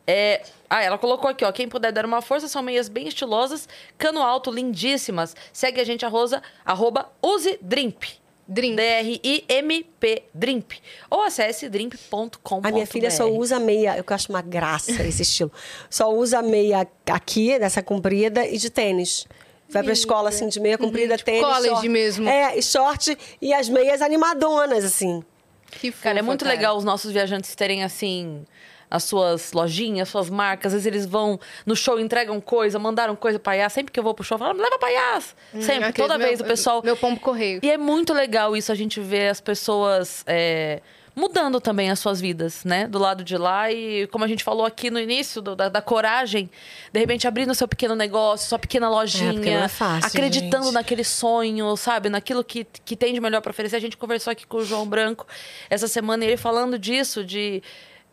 É... 0.08 0.42
Ah, 0.70 0.84
ela 0.84 0.98
colocou 0.98 1.30
aqui, 1.30 1.46
ó. 1.46 1.52
Quem 1.52 1.70
puder 1.70 1.92
dar 1.92 2.06
uma 2.06 2.22
força, 2.22 2.48
são 2.48 2.62
meias 2.62 2.90
bem 2.90 3.08
estilosas, 3.08 3.70
cano 3.98 4.22
alto, 4.22 4.52
lindíssimas. 4.52 5.36
Segue 5.54 5.80
a 5.80 5.84
gente, 5.84 6.04
arroza, 6.06 6.42
arroba 6.66 7.12
use 7.24 7.58
Drimp. 7.62 8.04
Drink. 8.48 8.76
D-R-I-M-P, 8.76 10.24
Drimp. 10.34 10.72
Ou 11.10 11.24
acesse 11.24 11.68
drimp.com. 11.68 12.62
A 12.64 12.72
minha 12.72 12.86
filha 12.86 13.10
só 13.10 13.28
usa 13.28 13.60
meia, 13.60 13.98
eu 13.98 14.04
acho 14.08 14.30
uma 14.32 14.42
graça 14.42 14.92
esse 15.04 15.24
estilo. 15.24 15.52
Só 15.90 16.14
usa 16.14 16.42
meia 16.44 16.88
aqui, 17.10 17.58
dessa 17.58 17.82
comprida, 17.82 18.46
e 18.46 18.58
de 18.58 18.70
tênis. 18.70 19.28
Vai 19.70 19.84
pra 19.84 19.94
escola, 19.94 20.30
assim, 20.30 20.48
de 20.48 20.60
meia 20.60 20.78
comprida, 20.78 21.18
tênis, 21.18 21.42
college 21.44 21.70
short. 21.70 21.90
mesmo. 21.90 22.30
É, 22.30 22.58
e 22.58 22.62
short 22.62 23.18
e 23.42 23.54
as 23.54 23.68
meias 23.68 24.02
animadonas, 24.02 24.84
assim. 24.86 25.24
Que 25.72 25.92
Cara, 25.92 26.20
é 26.20 26.22
fofa, 26.22 26.26
muito 26.28 26.46
cara. 26.46 26.56
legal 26.56 26.78
os 26.78 26.84
nossos 26.84 27.12
viajantes 27.12 27.54
terem, 27.56 27.84
assim, 27.84 28.46
as 28.90 29.04
suas 29.04 29.52
lojinhas, 29.52 30.08
suas 30.08 30.30
marcas. 30.30 30.68
Às 30.68 30.74
vezes 30.74 30.86
eles 30.86 31.06
vão 31.06 31.40
no 31.66 31.76
show, 31.76 32.00
entregam 32.00 32.40
coisa, 32.40 32.78
mandaram 32.80 33.16
coisa 33.16 33.40
pra 33.40 33.54
Yas. 33.56 33.74
Sempre 33.74 33.92
que 33.92 34.00
eu 34.00 34.04
vou 34.04 34.14
pro 34.14 34.24
show, 34.24 34.38
falam, 34.38 34.56
leva 34.56 34.78
pra 34.78 34.90
Yas. 34.90 35.36
Sempre, 35.60 35.86
Aquele 35.90 36.08
toda 36.08 36.18
meu- 36.18 36.28
vez 36.28 36.40
o 36.40 36.46
pessoal... 36.46 36.82
Meu 36.84 36.96
pombo 36.96 37.20
correio. 37.20 37.60
E 37.64 37.70
é 37.70 37.78
muito 37.78 38.14
legal 38.14 38.56
isso, 38.56 38.72
a 38.72 38.76
gente 38.76 39.02
ver 39.02 39.30
as 39.30 39.42
pessoas 39.42 40.24
é, 40.28 40.80
mudando 41.16 41.62
também 41.62 41.90
as 41.90 42.00
suas 42.00 42.20
vidas, 42.20 42.66
né? 42.66 42.88
Do 42.88 43.00
lado 43.00 43.24
de 43.24 43.38
lá. 43.38 43.72
E 43.72 44.06
como 44.08 44.26
a 44.26 44.28
gente 44.28 44.44
falou 44.44 44.66
aqui 44.66 44.92
no 44.92 45.00
início 45.00 45.42
do, 45.42 45.56
da, 45.56 45.70
da, 45.70 45.82
coragem, 45.82 46.50
de 46.92 47.00
repente 47.00 47.28
abrindo 47.28 47.56
seu 47.56 47.68
pequeno 47.68 47.96
negócio, 47.96 48.50
sua 48.50 48.60
pequena 48.60 48.90
lojinha. 48.90 49.62
É, 49.62 49.64
é 49.64 49.68
fácil, 49.68 50.08
acreditando 50.08 50.66
gente. 50.66 50.74
naquele 50.74 51.04
sonho, 51.04 51.76
sabe? 51.78 52.10
Naquilo 52.10 52.44
que, 52.44 52.66
que 52.84 52.96
tem 52.96 53.14
de 53.14 53.22
melhor 53.22 53.42
para 53.42 53.52
oferecer. 53.52 53.78
A 53.78 53.82
gente 53.82 53.96
conversou 53.96 54.32
aqui 54.32 54.46
com 54.46 54.58
o 54.58 54.66
João 54.66 54.86
Branco 54.86 55.26
essa 55.70 55.88
semana 55.88 56.26
e 56.26 56.28
ele 56.28 56.38
falando 56.38 56.78
disso, 56.78 57.24
de 57.24 57.64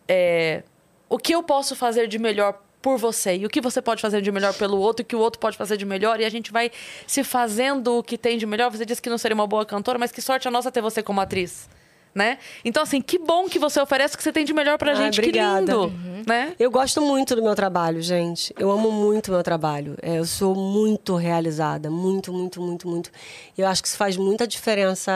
é, 0.06 0.62
o 1.08 1.18
que 1.18 1.34
eu 1.34 1.42
posso 1.42 1.74
fazer 1.74 2.06
de 2.06 2.18
melhor 2.18 2.60
por 2.80 2.98
você 2.98 3.36
e 3.36 3.46
o 3.46 3.48
que 3.48 3.60
você 3.60 3.80
pode 3.80 4.02
fazer 4.02 4.20
de 4.20 4.32
melhor 4.32 4.52
pelo 4.54 4.76
outro 4.78 5.02
e 5.02 5.04
o 5.04 5.06
que 5.06 5.14
o 5.14 5.20
outro 5.20 5.38
pode 5.38 5.56
fazer 5.56 5.76
de 5.76 5.84
melhor 5.84 6.20
e 6.20 6.24
a 6.24 6.28
gente 6.28 6.50
vai 6.50 6.70
se 7.06 7.22
fazendo 7.22 7.98
o 7.98 8.02
que 8.02 8.18
tem 8.18 8.38
de 8.38 8.46
melhor. 8.46 8.70
Você 8.70 8.84
disse 8.84 9.00
que 9.00 9.10
não 9.10 9.18
seria 9.18 9.34
uma 9.34 9.46
boa 9.46 9.64
cantora, 9.64 9.98
mas 9.98 10.10
que 10.10 10.20
sorte 10.20 10.46
a 10.46 10.50
nossa 10.50 10.70
ter 10.70 10.80
você 10.80 11.02
como 11.02 11.20
atriz. 11.20 11.68
Né? 12.14 12.36
Então, 12.62 12.82
assim, 12.82 13.00
que 13.00 13.18
bom 13.18 13.48
que 13.48 13.58
você 13.58 13.80
oferece 13.80 14.14
o 14.14 14.18
que 14.18 14.22
você 14.22 14.32
tem 14.32 14.44
de 14.44 14.52
melhor 14.52 14.76
pra 14.76 14.94
gente. 14.94 15.18
Obrigada. 15.18 15.64
Que 15.64 15.72
lindo, 15.72 15.84
uhum. 15.84 16.22
né? 16.26 16.54
Eu 16.58 16.70
gosto 16.70 17.00
muito 17.00 17.34
do 17.34 17.42
meu 17.42 17.54
trabalho, 17.54 18.02
gente. 18.02 18.52
Eu 18.58 18.70
amo 18.70 18.90
muito 18.90 19.28
o 19.28 19.30
meu 19.30 19.42
trabalho. 19.42 19.96
É, 20.02 20.18
eu 20.18 20.26
sou 20.26 20.54
muito 20.54 21.16
realizada. 21.16 21.90
Muito, 21.90 22.30
muito, 22.30 22.60
muito, 22.60 22.86
muito. 22.86 23.10
Eu 23.56 23.66
acho 23.66 23.80
que 23.80 23.88
isso 23.88 23.96
faz 23.96 24.18
muita 24.18 24.46
diferença 24.46 25.10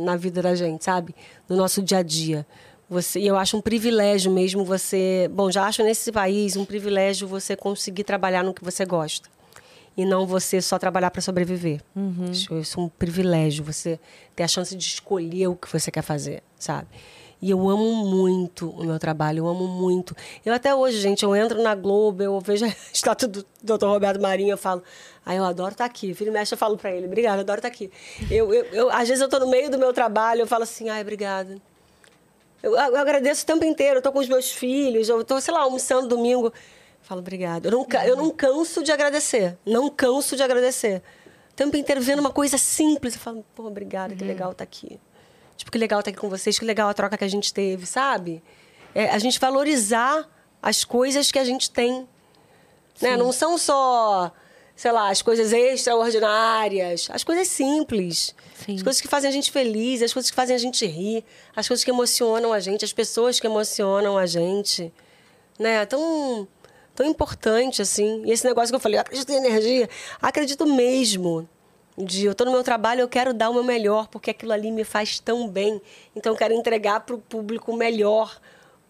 na 0.00 0.16
vida 0.16 0.42
da 0.42 0.54
gente, 0.56 0.84
sabe? 0.84 1.14
No 1.48 1.56
nosso 1.56 1.80
dia 1.80 1.98
a 1.98 2.02
dia. 2.02 2.44
Você, 2.88 3.20
e 3.20 3.26
eu 3.28 3.36
acho 3.36 3.56
um 3.56 3.60
privilégio 3.60 4.32
mesmo 4.32 4.64
você. 4.64 5.30
Bom, 5.32 5.52
já 5.52 5.66
acho 5.66 5.84
nesse 5.84 6.10
país 6.10 6.56
um 6.56 6.64
privilégio 6.64 7.28
você 7.28 7.54
conseguir 7.54 8.02
trabalhar 8.02 8.42
no 8.42 8.52
que 8.52 8.64
você 8.64 8.84
gosta. 8.84 9.28
E 9.96 10.04
não 10.04 10.26
você 10.26 10.62
só 10.62 10.78
trabalhar 10.78 11.10
para 11.10 11.20
sobreviver. 11.20 11.82
Uhum. 11.94 12.30
Isso, 12.30 12.54
isso 12.58 12.80
é 12.80 12.82
um 12.82 12.88
privilégio, 12.88 13.64
você 13.64 13.98
ter 14.34 14.44
a 14.44 14.48
chance 14.48 14.74
de 14.74 14.84
escolher 14.84 15.48
o 15.48 15.56
que 15.56 15.70
você 15.70 15.90
quer 15.90 16.02
fazer, 16.02 16.42
sabe? 16.58 16.88
E 17.42 17.50
eu 17.50 17.68
amo 17.70 18.04
muito 18.04 18.68
o 18.68 18.84
meu 18.84 18.98
trabalho, 18.98 19.38
eu 19.38 19.48
amo 19.48 19.66
muito. 19.66 20.14
Eu 20.44 20.52
até 20.52 20.74
hoje, 20.74 21.00
gente, 21.00 21.22
eu 21.22 21.34
entro 21.34 21.62
na 21.62 21.74
Globo, 21.74 22.22
eu 22.22 22.38
vejo 22.38 22.66
a 22.66 22.74
estátua 22.92 23.26
do 23.26 23.46
Dr. 23.62 23.86
Roberto 23.86 24.20
Marinho, 24.20 24.50
eu 24.50 24.58
falo, 24.58 24.82
ah, 25.24 25.34
eu 25.34 25.44
adoro 25.44 25.72
estar 25.72 25.84
tá 25.84 25.90
aqui. 25.90 26.12
Filho 26.12 26.32
mexe, 26.32 26.52
eu 26.52 26.58
falo 26.58 26.76
para 26.76 26.92
ele, 26.92 27.06
obrigada, 27.06 27.38
eu 27.38 27.40
adoro 27.40 27.58
estar 27.58 27.70
tá 27.70 27.74
aqui. 27.74 27.90
Eu, 28.30 28.52
eu, 28.52 28.64
eu, 28.66 28.90
às 28.90 29.08
vezes 29.08 29.20
eu 29.20 29.26
estou 29.26 29.40
no 29.40 29.48
meio 29.48 29.70
do 29.70 29.78
meu 29.78 29.92
trabalho, 29.92 30.42
eu 30.42 30.46
falo 30.46 30.64
assim, 30.64 30.90
ai, 30.90 31.00
obrigada. 31.00 31.56
Eu, 32.62 32.72
eu 32.72 32.96
agradeço 32.96 33.42
o 33.42 33.46
tempo 33.46 33.64
inteiro, 33.64 33.98
eu 33.98 34.02
tô 34.02 34.12
com 34.12 34.18
os 34.18 34.28
meus 34.28 34.50
filhos, 34.52 35.08
eu 35.08 35.24
tô, 35.24 35.40
sei 35.40 35.54
lá, 35.54 35.60
almoçando 35.60 36.08
domingo. 36.08 36.52
Falo, 37.02 37.20
obrigada. 37.20 37.68
Eu 37.68 37.72
não, 37.72 37.86
eu 38.06 38.16
não 38.16 38.30
canso 38.30 38.82
de 38.82 38.92
agradecer. 38.92 39.58
Não 39.66 39.90
canso 39.90 40.36
de 40.36 40.42
agradecer. 40.42 41.02
O 41.50 41.54
tempo 41.54 41.76
inteiro 41.76 42.00
vendo 42.00 42.20
uma 42.20 42.30
coisa 42.30 42.56
simples. 42.56 43.14
Eu 43.14 43.20
falo, 43.20 43.44
pô, 43.54 43.66
obrigada, 43.66 44.14
que 44.14 44.24
legal 44.24 44.52
estar 44.52 44.64
tá 44.64 44.64
aqui. 44.64 45.00
Tipo, 45.56 45.70
que 45.70 45.78
legal 45.78 46.00
estar 46.00 46.10
tá 46.10 46.14
aqui 46.14 46.20
com 46.20 46.28
vocês, 46.28 46.58
que 46.58 46.64
legal 46.64 46.88
a 46.88 46.94
troca 46.94 47.18
que 47.18 47.24
a 47.24 47.28
gente 47.28 47.52
teve, 47.52 47.86
sabe? 47.86 48.42
É, 48.94 49.10
a 49.10 49.18
gente 49.18 49.38
valorizar 49.38 50.28
as 50.62 50.84
coisas 50.84 51.30
que 51.30 51.38
a 51.38 51.44
gente 51.44 51.70
tem. 51.70 52.08
Né? 53.00 53.16
Não 53.16 53.32
são 53.32 53.58
só 53.58 54.32
sei 54.80 54.92
lá, 54.92 55.10
as 55.10 55.20
coisas 55.20 55.52
extraordinárias, 55.52 57.10
as 57.12 57.22
coisas 57.22 57.48
simples. 57.48 58.34
Sim. 58.64 58.76
As 58.76 58.82
coisas 58.82 58.98
que 58.98 59.08
fazem 59.08 59.28
a 59.28 59.32
gente 59.32 59.52
feliz, 59.52 60.00
as 60.00 60.10
coisas 60.10 60.30
que 60.30 60.34
fazem 60.34 60.56
a 60.56 60.58
gente 60.58 60.86
rir, 60.86 61.22
as 61.54 61.68
coisas 61.68 61.84
que 61.84 61.90
emocionam 61.90 62.50
a 62.50 62.60
gente, 62.60 62.82
as 62.82 62.92
pessoas 62.92 63.38
que 63.38 63.46
emocionam 63.46 64.16
a 64.16 64.24
gente. 64.24 64.90
Né? 65.58 65.84
Tão, 65.84 66.48
tão 67.00 67.08
importante, 67.08 67.80
assim. 67.80 68.22
E 68.26 68.30
esse 68.30 68.44
negócio 68.44 68.68
que 68.68 68.76
eu 68.76 68.80
falei, 68.80 68.98
eu 68.98 69.00
acredito 69.00 69.32
em 69.32 69.36
energia, 69.36 69.88
acredito 70.20 70.66
mesmo. 70.66 71.48
De 71.96 72.26
eu 72.26 72.32
estou 72.32 72.46
no 72.46 72.52
meu 72.52 72.62
trabalho, 72.62 73.00
eu 73.00 73.08
quero 73.08 73.32
dar 73.32 73.48
o 73.48 73.54
meu 73.54 73.64
melhor, 73.64 74.06
porque 74.08 74.30
aquilo 74.30 74.52
ali 74.52 74.70
me 74.70 74.84
faz 74.84 75.18
tão 75.18 75.48
bem. 75.48 75.80
Então, 76.14 76.32
eu 76.32 76.36
quero 76.36 76.52
entregar 76.52 77.00
para 77.00 77.14
o 77.14 77.18
público 77.18 77.72
o 77.72 77.76
melhor 77.76 78.38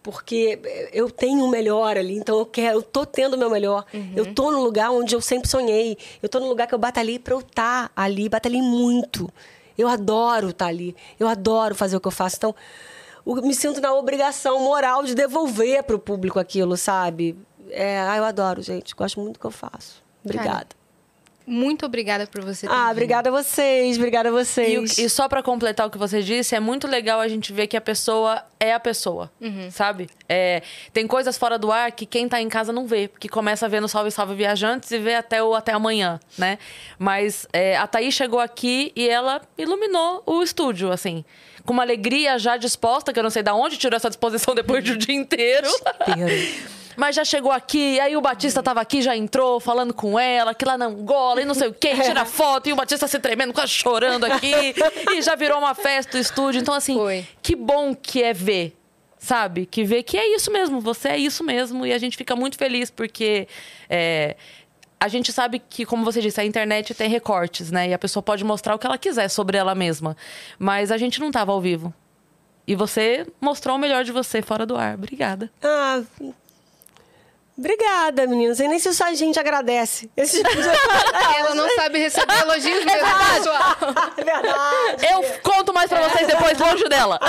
porque 0.03 0.59
eu 0.91 1.11
tenho 1.11 1.45
o 1.45 1.47
melhor 1.47 1.95
ali, 1.95 2.15
então 2.15 2.39
eu 2.39 2.45
quero, 2.47 2.79
eu 2.79 2.81
tô 2.81 3.05
tendo 3.05 3.35
o 3.35 3.37
meu 3.37 3.51
melhor. 3.51 3.85
Uhum. 3.93 4.13
Eu 4.15 4.33
tô 4.33 4.51
no 4.51 4.59
lugar 4.59 4.89
onde 4.89 5.13
eu 5.13 5.21
sempre 5.21 5.47
sonhei. 5.47 5.95
Eu 6.23 6.27
tô 6.27 6.39
no 6.39 6.47
lugar 6.47 6.65
que 6.67 6.73
eu 6.73 6.79
batalhei 6.79 7.19
para 7.19 7.35
eu 7.35 7.39
estar 7.39 7.87
tá 7.87 7.91
ali, 7.95 8.27
batalhei 8.27 8.63
muito. 8.63 9.31
Eu 9.77 9.87
adoro 9.87 10.49
estar 10.49 10.65
tá 10.65 10.69
ali. 10.69 10.95
Eu 11.19 11.27
adoro 11.27 11.75
fazer 11.75 11.95
o 11.95 11.99
que 12.01 12.07
eu 12.07 12.11
faço. 12.11 12.37
Então, 12.37 12.55
eu 13.25 13.35
me 13.43 13.53
sinto 13.53 13.79
na 13.79 13.93
obrigação 13.93 14.59
moral 14.59 15.03
de 15.03 15.13
devolver 15.13 15.83
para 15.83 15.95
o 15.95 15.99
público 15.99 16.39
aquilo, 16.39 16.75
sabe? 16.75 17.37
É, 17.71 17.99
ah, 17.99 18.17
eu 18.17 18.23
adoro, 18.23 18.61
gente. 18.61 18.93
Gosto 18.95 19.19
muito 19.19 19.33
do 19.33 19.39
que 19.39 19.45
eu 19.45 19.51
faço. 19.51 20.03
Obrigada. 20.23 20.51
Cara, 20.51 20.81
muito 21.45 21.85
obrigada 21.85 22.27
por 22.27 22.41
você 22.41 22.67
ter 22.67 22.73
Ah, 22.73 22.83
vindo. 22.83 22.91
obrigada 22.91 23.29
a 23.29 23.31
vocês, 23.31 23.97
obrigada 23.97 24.29
a 24.29 24.31
vocês. 24.31 24.97
E, 24.97 25.05
e, 25.05 25.09
só 25.09 25.27
para 25.27 25.41
completar 25.41 25.87
o 25.87 25.89
que 25.89 25.97
você 25.97 26.21
disse, 26.21 26.55
é 26.55 26.59
muito 26.59 26.87
legal 26.87 27.19
a 27.19 27.27
gente 27.27 27.51
ver 27.51 27.67
que 27.67 27.75
a 27.75 27.81
pessoa 27.81 28.43
é 28.59 28.73
a 28.73 28.79
pessoa, 28.79 29.31
uhum. 29.41 29.69
sabe? 29.71 30.07
É, 30.29 30.61
tem 30.93 31.07
coisas 31.07 31.37
fora 31.37 31.57
do 31.57 31.71
ar 31.71 31.91
que 31.91 32.05
quem 32.05 32.29
tá 32.29 32.39
em 32.39 32.47
casa 32.47 32.71
não 32.71 32.85
vê, 32.85 33.07
porque 33.07 33.27
começa 33.27 33.65
a 33.65 33.69
ver 33.69 33.81
no 33.81 33.87
Salve 33.87 34.11
Salve 34.11 34.35
Viajantes 34.35 34.91
e 34.91 34.99
vê 34.99 35.15
até 35.15 35.41
o 35.43 35.55
até 35.55 35.73
amanhã, 35.73 36.19
né? 36.37 36.59
Mas 36.97 37.47
é, 37.51 37.75
a 37.75 37.87
Thaís 37.87 38.13
chegou 38.13 38.39
aqui 38.39 38.91
e 38.95 39.09
ela 39.09 39.41
iluminou 39.57 40.23
o 40.25 40.43
estúdio, 40.43 40.91
assim 40.91 41.25
com 41.63 41.73
uma 41.73 41.83
alegria 41.83 42.39
já 42.39 42.57
disposta, 42.57 43.13
que 43.13 43.19
eu 43.19 43.23
não 43.23 43.29
sei 43.29 43.43
de 43.43 43.51
onde 43.51 43.77
tirou 43.77 43.95
essa 43.95 44.09
disposição 44.09 44.53
depois 44.55 44.83
do 44.83 44.97
dia 44.97 45.13
inteiro. 45.13 45.67
Mas 46.95 47.15
já 47.15 47.25
chegou 47.25 47.51
aqui, 47.51 47.99
aí 47.99 48.15
o 48.15 48.21
Batista 48.21 48.61
tava 48.61 48.81
aqui, 48.81 49.01
já 49.01 49.15
entrou 49.15 49.59
falando 49.59 49.93
com 49.93 50.19
ela, 50.19 50.53
que 50.53 50.65
lá 50.65 50.77
não 50.77 50.95
gola 50.95 51.41
e 51.41 51.45
não 51.45 51.53
sei 51.53 51.67
o 51.69 51.73
quê, 51.73 51.93
tira 52.03 52.25
foto, 52.25 52.69
e 52.69 52.73
o 52.73 52.75
Batista 52.75 53.07
se 53.07 53.19
tremendo, 53.19 53.53
quase 53.53 53.71
chorando 53.71 54.25
aqui. 54.25 54.53
e 55.15 55.21
já 55.21 55.35
virou 55.35 55.59
uma 55.59 55.75
festa 55.75 56.17
o 56.17 56.19
estúdio. 56.19 56.61
Então, 56.61 56.73
assim, 56.73 56.95
Foi. 56.95 57.27
que 57.41 57.55
bom 57.55 57.95
que 57.95 58.21
é 58.21 58.33
ver 58.33 58.77
sabe? 59.17 59.67
Que 59.67 59.83
vê 59.83 60.01
que 60.01 60.17
é 60.17 60.35
isso 60.35 60.51
mesmo, 60.51 60.81
você 60.81 61.09
é 61.09 61.17
isso 61.17 61.43
mesmo. 61.43 61.85
E 61.85 61.93
a 61.93 61.97
gente 61.99 62.17
fica 62.17 62.35
muito 62.35 62.57
feliz 62.57 62.89
porque 62.89 63.47
é, 63.87 64.35
a 65.01 65.07
gente 65.07 65.31
sabe 65.31 65.57
que, 65.57 65.83
como 65.83 66.05
você 66.05 66.21
disse, 66.21 66.39
a 66.39 66.45
internet 66.45 66.93
tem 66.93 67.09
recortes, 67.09 67.71
né? 67.71 67.89
E 67.89 67.93
a 67.93 67.97
pessoa 67.97 68.21
pode 68.21 68.43
mostrar 68.43 68.75
o 68.75 68.79
que 68.79 68.85
ela 68.85 68.99
quiser 68.99 69.29
sobre 69.29 69.57
ela 69.57 69.73
mesma. 69.73 70.15
Mas 70.59 70.91
a 70.91 70.97
gente 70.97 71.19
não 71.19 71.27
estava 71.27 71.51
ao 71.51 71.59
vivo. 71.59 71.91
E 72.67 72.75
você 72.75 73.25
mostrou 73.41 73.75
o 73.75 73.79
melhor 73.79 74.03
de 74.03 74.11
você 74.11 74.43
fora 74.43 74.63
do 74.63 74.77
ar. 74.77 74.93
Obrigada. 74.93 75.51
Ah, 75.61 76.03
Obrigada, 77.61 78.25
meninas. 78.25 78.59
E 78.59 78.67
nem 78.67 78.79
se 78.79 78.91
só 78.91 79.05
a 79.05 79.13
gente 79.13 79.39
agradece. 79.39 80.09
Esse 80.17 80.43
tipo 80.43 80.49
de... 80.49 80.67
Ela 81.37 81.53
não 81.53 81.69
sabe 81.77 81.99
receber 81.99 82.41
elogios 82.41 82.83
mesmo, 82.83 83.07
é 83.07 83.35
pessoal. 83.35 83.77
É 84.17 84.23
verdade. 84.23 85.05
Eu 85.11 85.23
conto 85.41 85.73
mais 85.73 85.87
pra 85.87 86.09
vocês 86.09 86.27
depois, 86.27 86.57
longe 86.57 86.89
dela. 86.89 87.19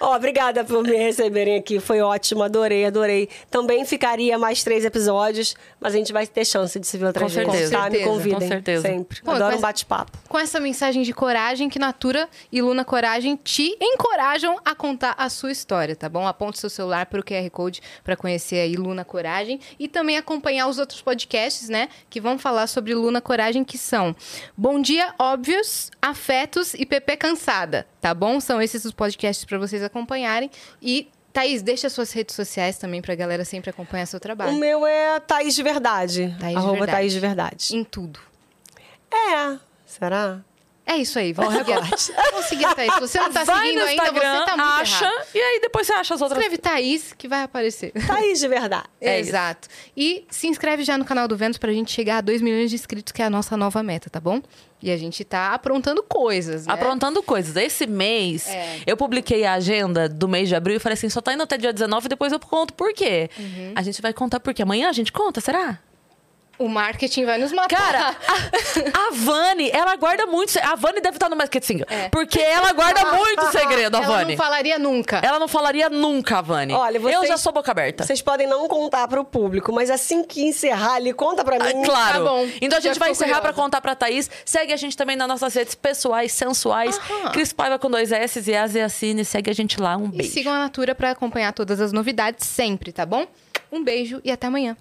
Ó, 0.00 0.12
oh, 0.12 0.16
obrigada 0.16 0.64
por 0.64 0.82
me 0.82 0.96
receberem 0.96 1.58
aqui. 1.58 1.78
Foi 1.78 2.00
ótimo, 2.00 2.42
adorei, 2.42 2.86
adorei. 2.86 3.28
Também 3.50 3.84
ficaria 3.84 4.38
mais 4.38 4.64
três 4.64 4.84
episódios, 4.84 5.54
mas 5.78 5.94
a 5.94 5.96
gente 5.96 6.12
vai 6.12 6.26
ter 6.26 6.44
chance 6.44 6.78
de 6.80 6.86
se 6.86 6.96
ver 6.96 7.06
outra 7.06 7.22
com 7.22 7.28
vez. 7.28 7.48
Certeza. 7.48 7.72
Tá? 7.72 7.90
Me 7.90 8.04
convidem. 8.04 8.40
Com 8.40 8.48
certeza. 8.48 8.88
Sempre. 8.88 9.20
Pô, 9.22 9.30
Adoro 9.30 9.56
um 9.56 9.60
bate-papo. 9.60 10.18
Com 10.28 10.38
essa 10.38 10.58
mensagem 10.58 11.02
de 11.02 11.12
coragem 11.12 11.68
que 11.68 11.78
Natura 11.78 12.28
e 12.50 12.62
Luna 12.62 12.84
Coragem 12.84 13.36
te 13.36 13.76
encorajam 13.80 14.58
a 14.64 14.74
contar 14.74 15.14
a 15.18 15.28
sua 15.28 15.52
história, 15.52 15.94
tá 15.94 16.08
bom? 16.08 16.26
Aponte 16.26 16.58
seu 16.58 16.70
celular 16.70 17.06
para 17.06 17.20
o 17.20 17.24
QR 17.24 17.48
Code 17.50 17.80
para 18.02 18.16
conhecer 18.16 18.56
aí 18.56 18.74
Luna 18.74 19.01
Luna 19.02 19.04
Coragem 19.04 19.60
e 19.78 19.88
também 19.88 20.16
acompanhar 20.16 20.68
os 20.68 20.78
outros 20.78 21.02
podcasts, 21.02 21.68
né, 21.68 21.88
que 22.08 22.20
vão 22.20 22.38
falar 22.38 22.66
sobre 22.66 22.94
Luna 22.94 23.20
Coragem, 23.20 23.64
que 23.64 23.76
são 23.76 24.14
Bom 24.56 24.80
Dia 24.80 25.14
Óbvios, 25.18 25.90
Afetos 26.00 26.74
e 26.74 26.86
PP 26.86 27.16
Cansada, 27.16 27.86
tá 28.00 28.14
bom? 28.14 28.40
São 28.40 28.62
esses 28.62 28.84
os 28.84 28.92
podcasts 28.92 29.44
para 29.44 29.58
vocês 29.58 29.82
acompanharem 29.82 30.50
e 30.80 31.08
Thaís, 31.32 31.62
deixa 31.62 31.88
suas 31.88 32.12
redes 32.12 32.36
sociais 32.36 32.76
também 32.76 33.00
pra 33.00 33.14
galera 33.14 33.42
sempre 33.42 33.70
acompanhar 33.70 34.04
seu 34.04 34.20
trabalho. 34.20 34.52
O 34.52 34.58
meu 34.58 34.86
é 34.86 35.18
Thaís 35.18 35.54
de 35.54 35.62
Verdade. 35.62 36.36
Thaís 36.38 36.56
Arroba 36.56 36.72
de 36.72 36.78
Verdade. 36.80 36.98
Thaís 36.98 37.12
de 37.12 37.20
Verdade. 37.20 37.76
Em 37.76 37.84
tudo. 37.84 38.20
É. 39.10 39.58
Será? 39.86 40.40
É 40.84 40.96
isso 40.96 41.16
aí, 41.18 41.32
vamos 41.32 41.54
seguir. 41.54 41.74
vamos 42.32 42.46
seguir 42.46 42.64
a 42.64 42.74
Thaís. 42.74 42.92
Se 42.94 43.00
você 43.00 43.20
não 43.20 43.32
tá 43.32 43.44
vai 43.44 43.66
seguindo 43.66 43.80
ainda, 43.82 43.92
Instagram, 44.04 44.38
você 44.40 44.44
tá 44.46 44.56
muito 44.56 44.80
acha, 44.80 45.04
errado. 45.04 45.26
e 45.34 45.38
aí 45.40 45.60
depois 45.60 45.86
você 45.86 45.92
acha 45.92 46.14
as 46.14 46.20
outras. 46.20 46.38
Escreve 46.42 46.58
Thaís 46.60 47.12
que 47.16 47.28
vai 47.28 47.42
aparecer. 47.44 47.92
Thaís 48.06 48.40
de 48.40 48.48
Verdade. 48.48 48.84
É 49.00 49.18
Exato. 49.18 49.68
E 49.96 50.26
se 50.30 50.46
inscreve 50.48 50.84
já 50.84 50.96
no 50.98 51.04
canal 51.04 51.26
do 51.26 51.36
Vênus 51.36 51.58
pra 51.58 51.72
gente 51.72 51.90
chegar 51.90 52.18
a 52.18 52.20
2 52.20 52.40
milhões 52.42 52.70
de 52.70 52.76
inscritos, 52.76 53.12
que 53.12 53.20
é 53.22 53.24
a 53.24 53.30
nossa 53.30 53.56
nova 53.56 53.82
meta, 53.82 54.08
tá 54.10 54.20
bom? 54.20 54.40
E 54.80 54.90
a 54.90 54.96
gente 54.96 55.24
tá 55.24 55.52
aprontando 55.54 56.02
coisas, 56.02 56.66
né? 56.66 56.72
Aprontando 56.74 57.22
coisas. 57.22 57.54
Esse 57.56 57.86
mês, 57.86 58.48
É. 58.48 58.80
eu 58.86 58.96
publiquei 58.96 59.44
a 59.44 59.54
agenda 59.54 60.08
do 60.08 60.28
mês 60.28 60.48
de 60.48 60.54
abril 60.56 60.76
e 60.76 60.78
falei 60.80 60.94
assim: 60.94 61.08
só 61.08 61.20
tá 61.20 61.32
indo 61.32 61.42
até 61.42 61.56
dia 61.56 61.72
19 61.72 62.06
e 62.06 62.08
depois 62.08 62.32
eu 62.32 62.40
conto 62.40 62.74
por 62.74 62.92
quê. 62.92 63.30
Uhum. 63.38 63.72
A 63.76 63.82
gente 63.82 64.00
vai 64.02 64.12
contar 64.12 64.40
por 64.40 64.52
quê. 64.52 64.62
Amanhã 64.62 64.88
a 64.88 64.92
gente 64.92 65.12
conta, 65.12 65.40
será? 65.40 65.78
O 66.58 66.68
marketing 66.68 67.24
vai 67.24 67.38
nos 67.38 67.50
matar. 67.50 67.76
Cara, 67.76 68.16
a, 68.28 69.08
a 69.08 69.10
Vani, 69.12 69.70
ela 69.72 69.96
guarda 69.96 70.26
muito. 70.26 70.56
A 70.62 70.74
Vani 70.76 71.00
deve 71.00 71.16
estar 71.16 71.28
no 71.28 71.34
marketing. 71.34 71.80
É. 71.88 72.08
Porque 72.08 72.38
ela 72.38 72.72
guarda 72.72 73.04
muito 73.16 73.50
segredo, 73.50 73.96
a 73.96 73.98
ela 74.02 74.06
Vani. 74.18 74.36
não 74.36 74.44
falaria 74.44 74.78
nunca. 74.78 75.20
Ela 75.24 75.38
não 75.40 75.48
falaria 75.48 75.88
nunca, 75.90 76.38
a 76.38 76.42
Vani. 76.42 76.72
Olha, 76.74 76.98
Eu 76.98 77.02
vocês- 77.02 77.28
já 77.28 77.36
sou 77.36 77.52
boca 77.52 77.70
aberta. 77.70 78.04
Vocês 78.04 78.22
podem 78.22 78.46
não 78.46 78.68
contar 78.68 79.08
para 79.08 79.20
o 79.20 79.24
público, 79.24 79.72
mas 79.72 79.90
assim 79.90 80.22
que 80.22 80.42
encerrar 80.42 80.94
ali, 80.94 81.12
conta 81.12 81.42
para 81.44 81.58
mim. 81.64 81.82
Ah, 81.82 81.84
Claro. 81.84 82.24
Tá 82.24 82.30
bom. 82.30 82.46
Então 82.60 82.78
a 82.78 82.80
gente 82.80 82.94
Já 82.94 83.00
vai 83.00 83.10
encerrar 83.10 83.40
pra 83.40 83.50
curiosa. 83.52 83.62
contar 83.62 83.80
pra 83.80 83.94
Thaís. 83.96 84.30
Segue 84.44 84.72
a 84.72 84.76
gente 84.76 84.96
também 84.96 85.16
nas 85.16 85.26
nossas 85.28 85.54
redes 85.54 85.74
pessoais, 85.74 86.32
sensuais. 86.32 86.96
Aham. 87.10 87.32
Cris 87.32 87.52
Paiva 87.52 87.78
com 87.78 87.90
dois 87.90 88.12
S 88.12 88.40
e 88.48 88.54
a 88.56 88.66
Zeacine. 88.66 89.24
Segue 89.24 89.50
a 89.50 89.54
gente 89.54 89.80
lá. 89.80 89.96
Um 89.96 90.06
E 90.06 90.18
beijo. 90.18 90.32
sigam 90.32 90.52
a 90.52 90.58
Natura 90.60 90.94
pra 90.94 91.10
acompanhar 91.10 91.52
todas 91.52 91.80
as 91.80 91.92
novidades 91.92 92.46
sempre, 92.46 92.92
tá 92.92 93.04
bom? 93.04 93.26
Um 93.70 93.82
beijo 93.82 94.20
e 94.22 94.30
até 94.30 94.46
amanhã. 94.46 94.76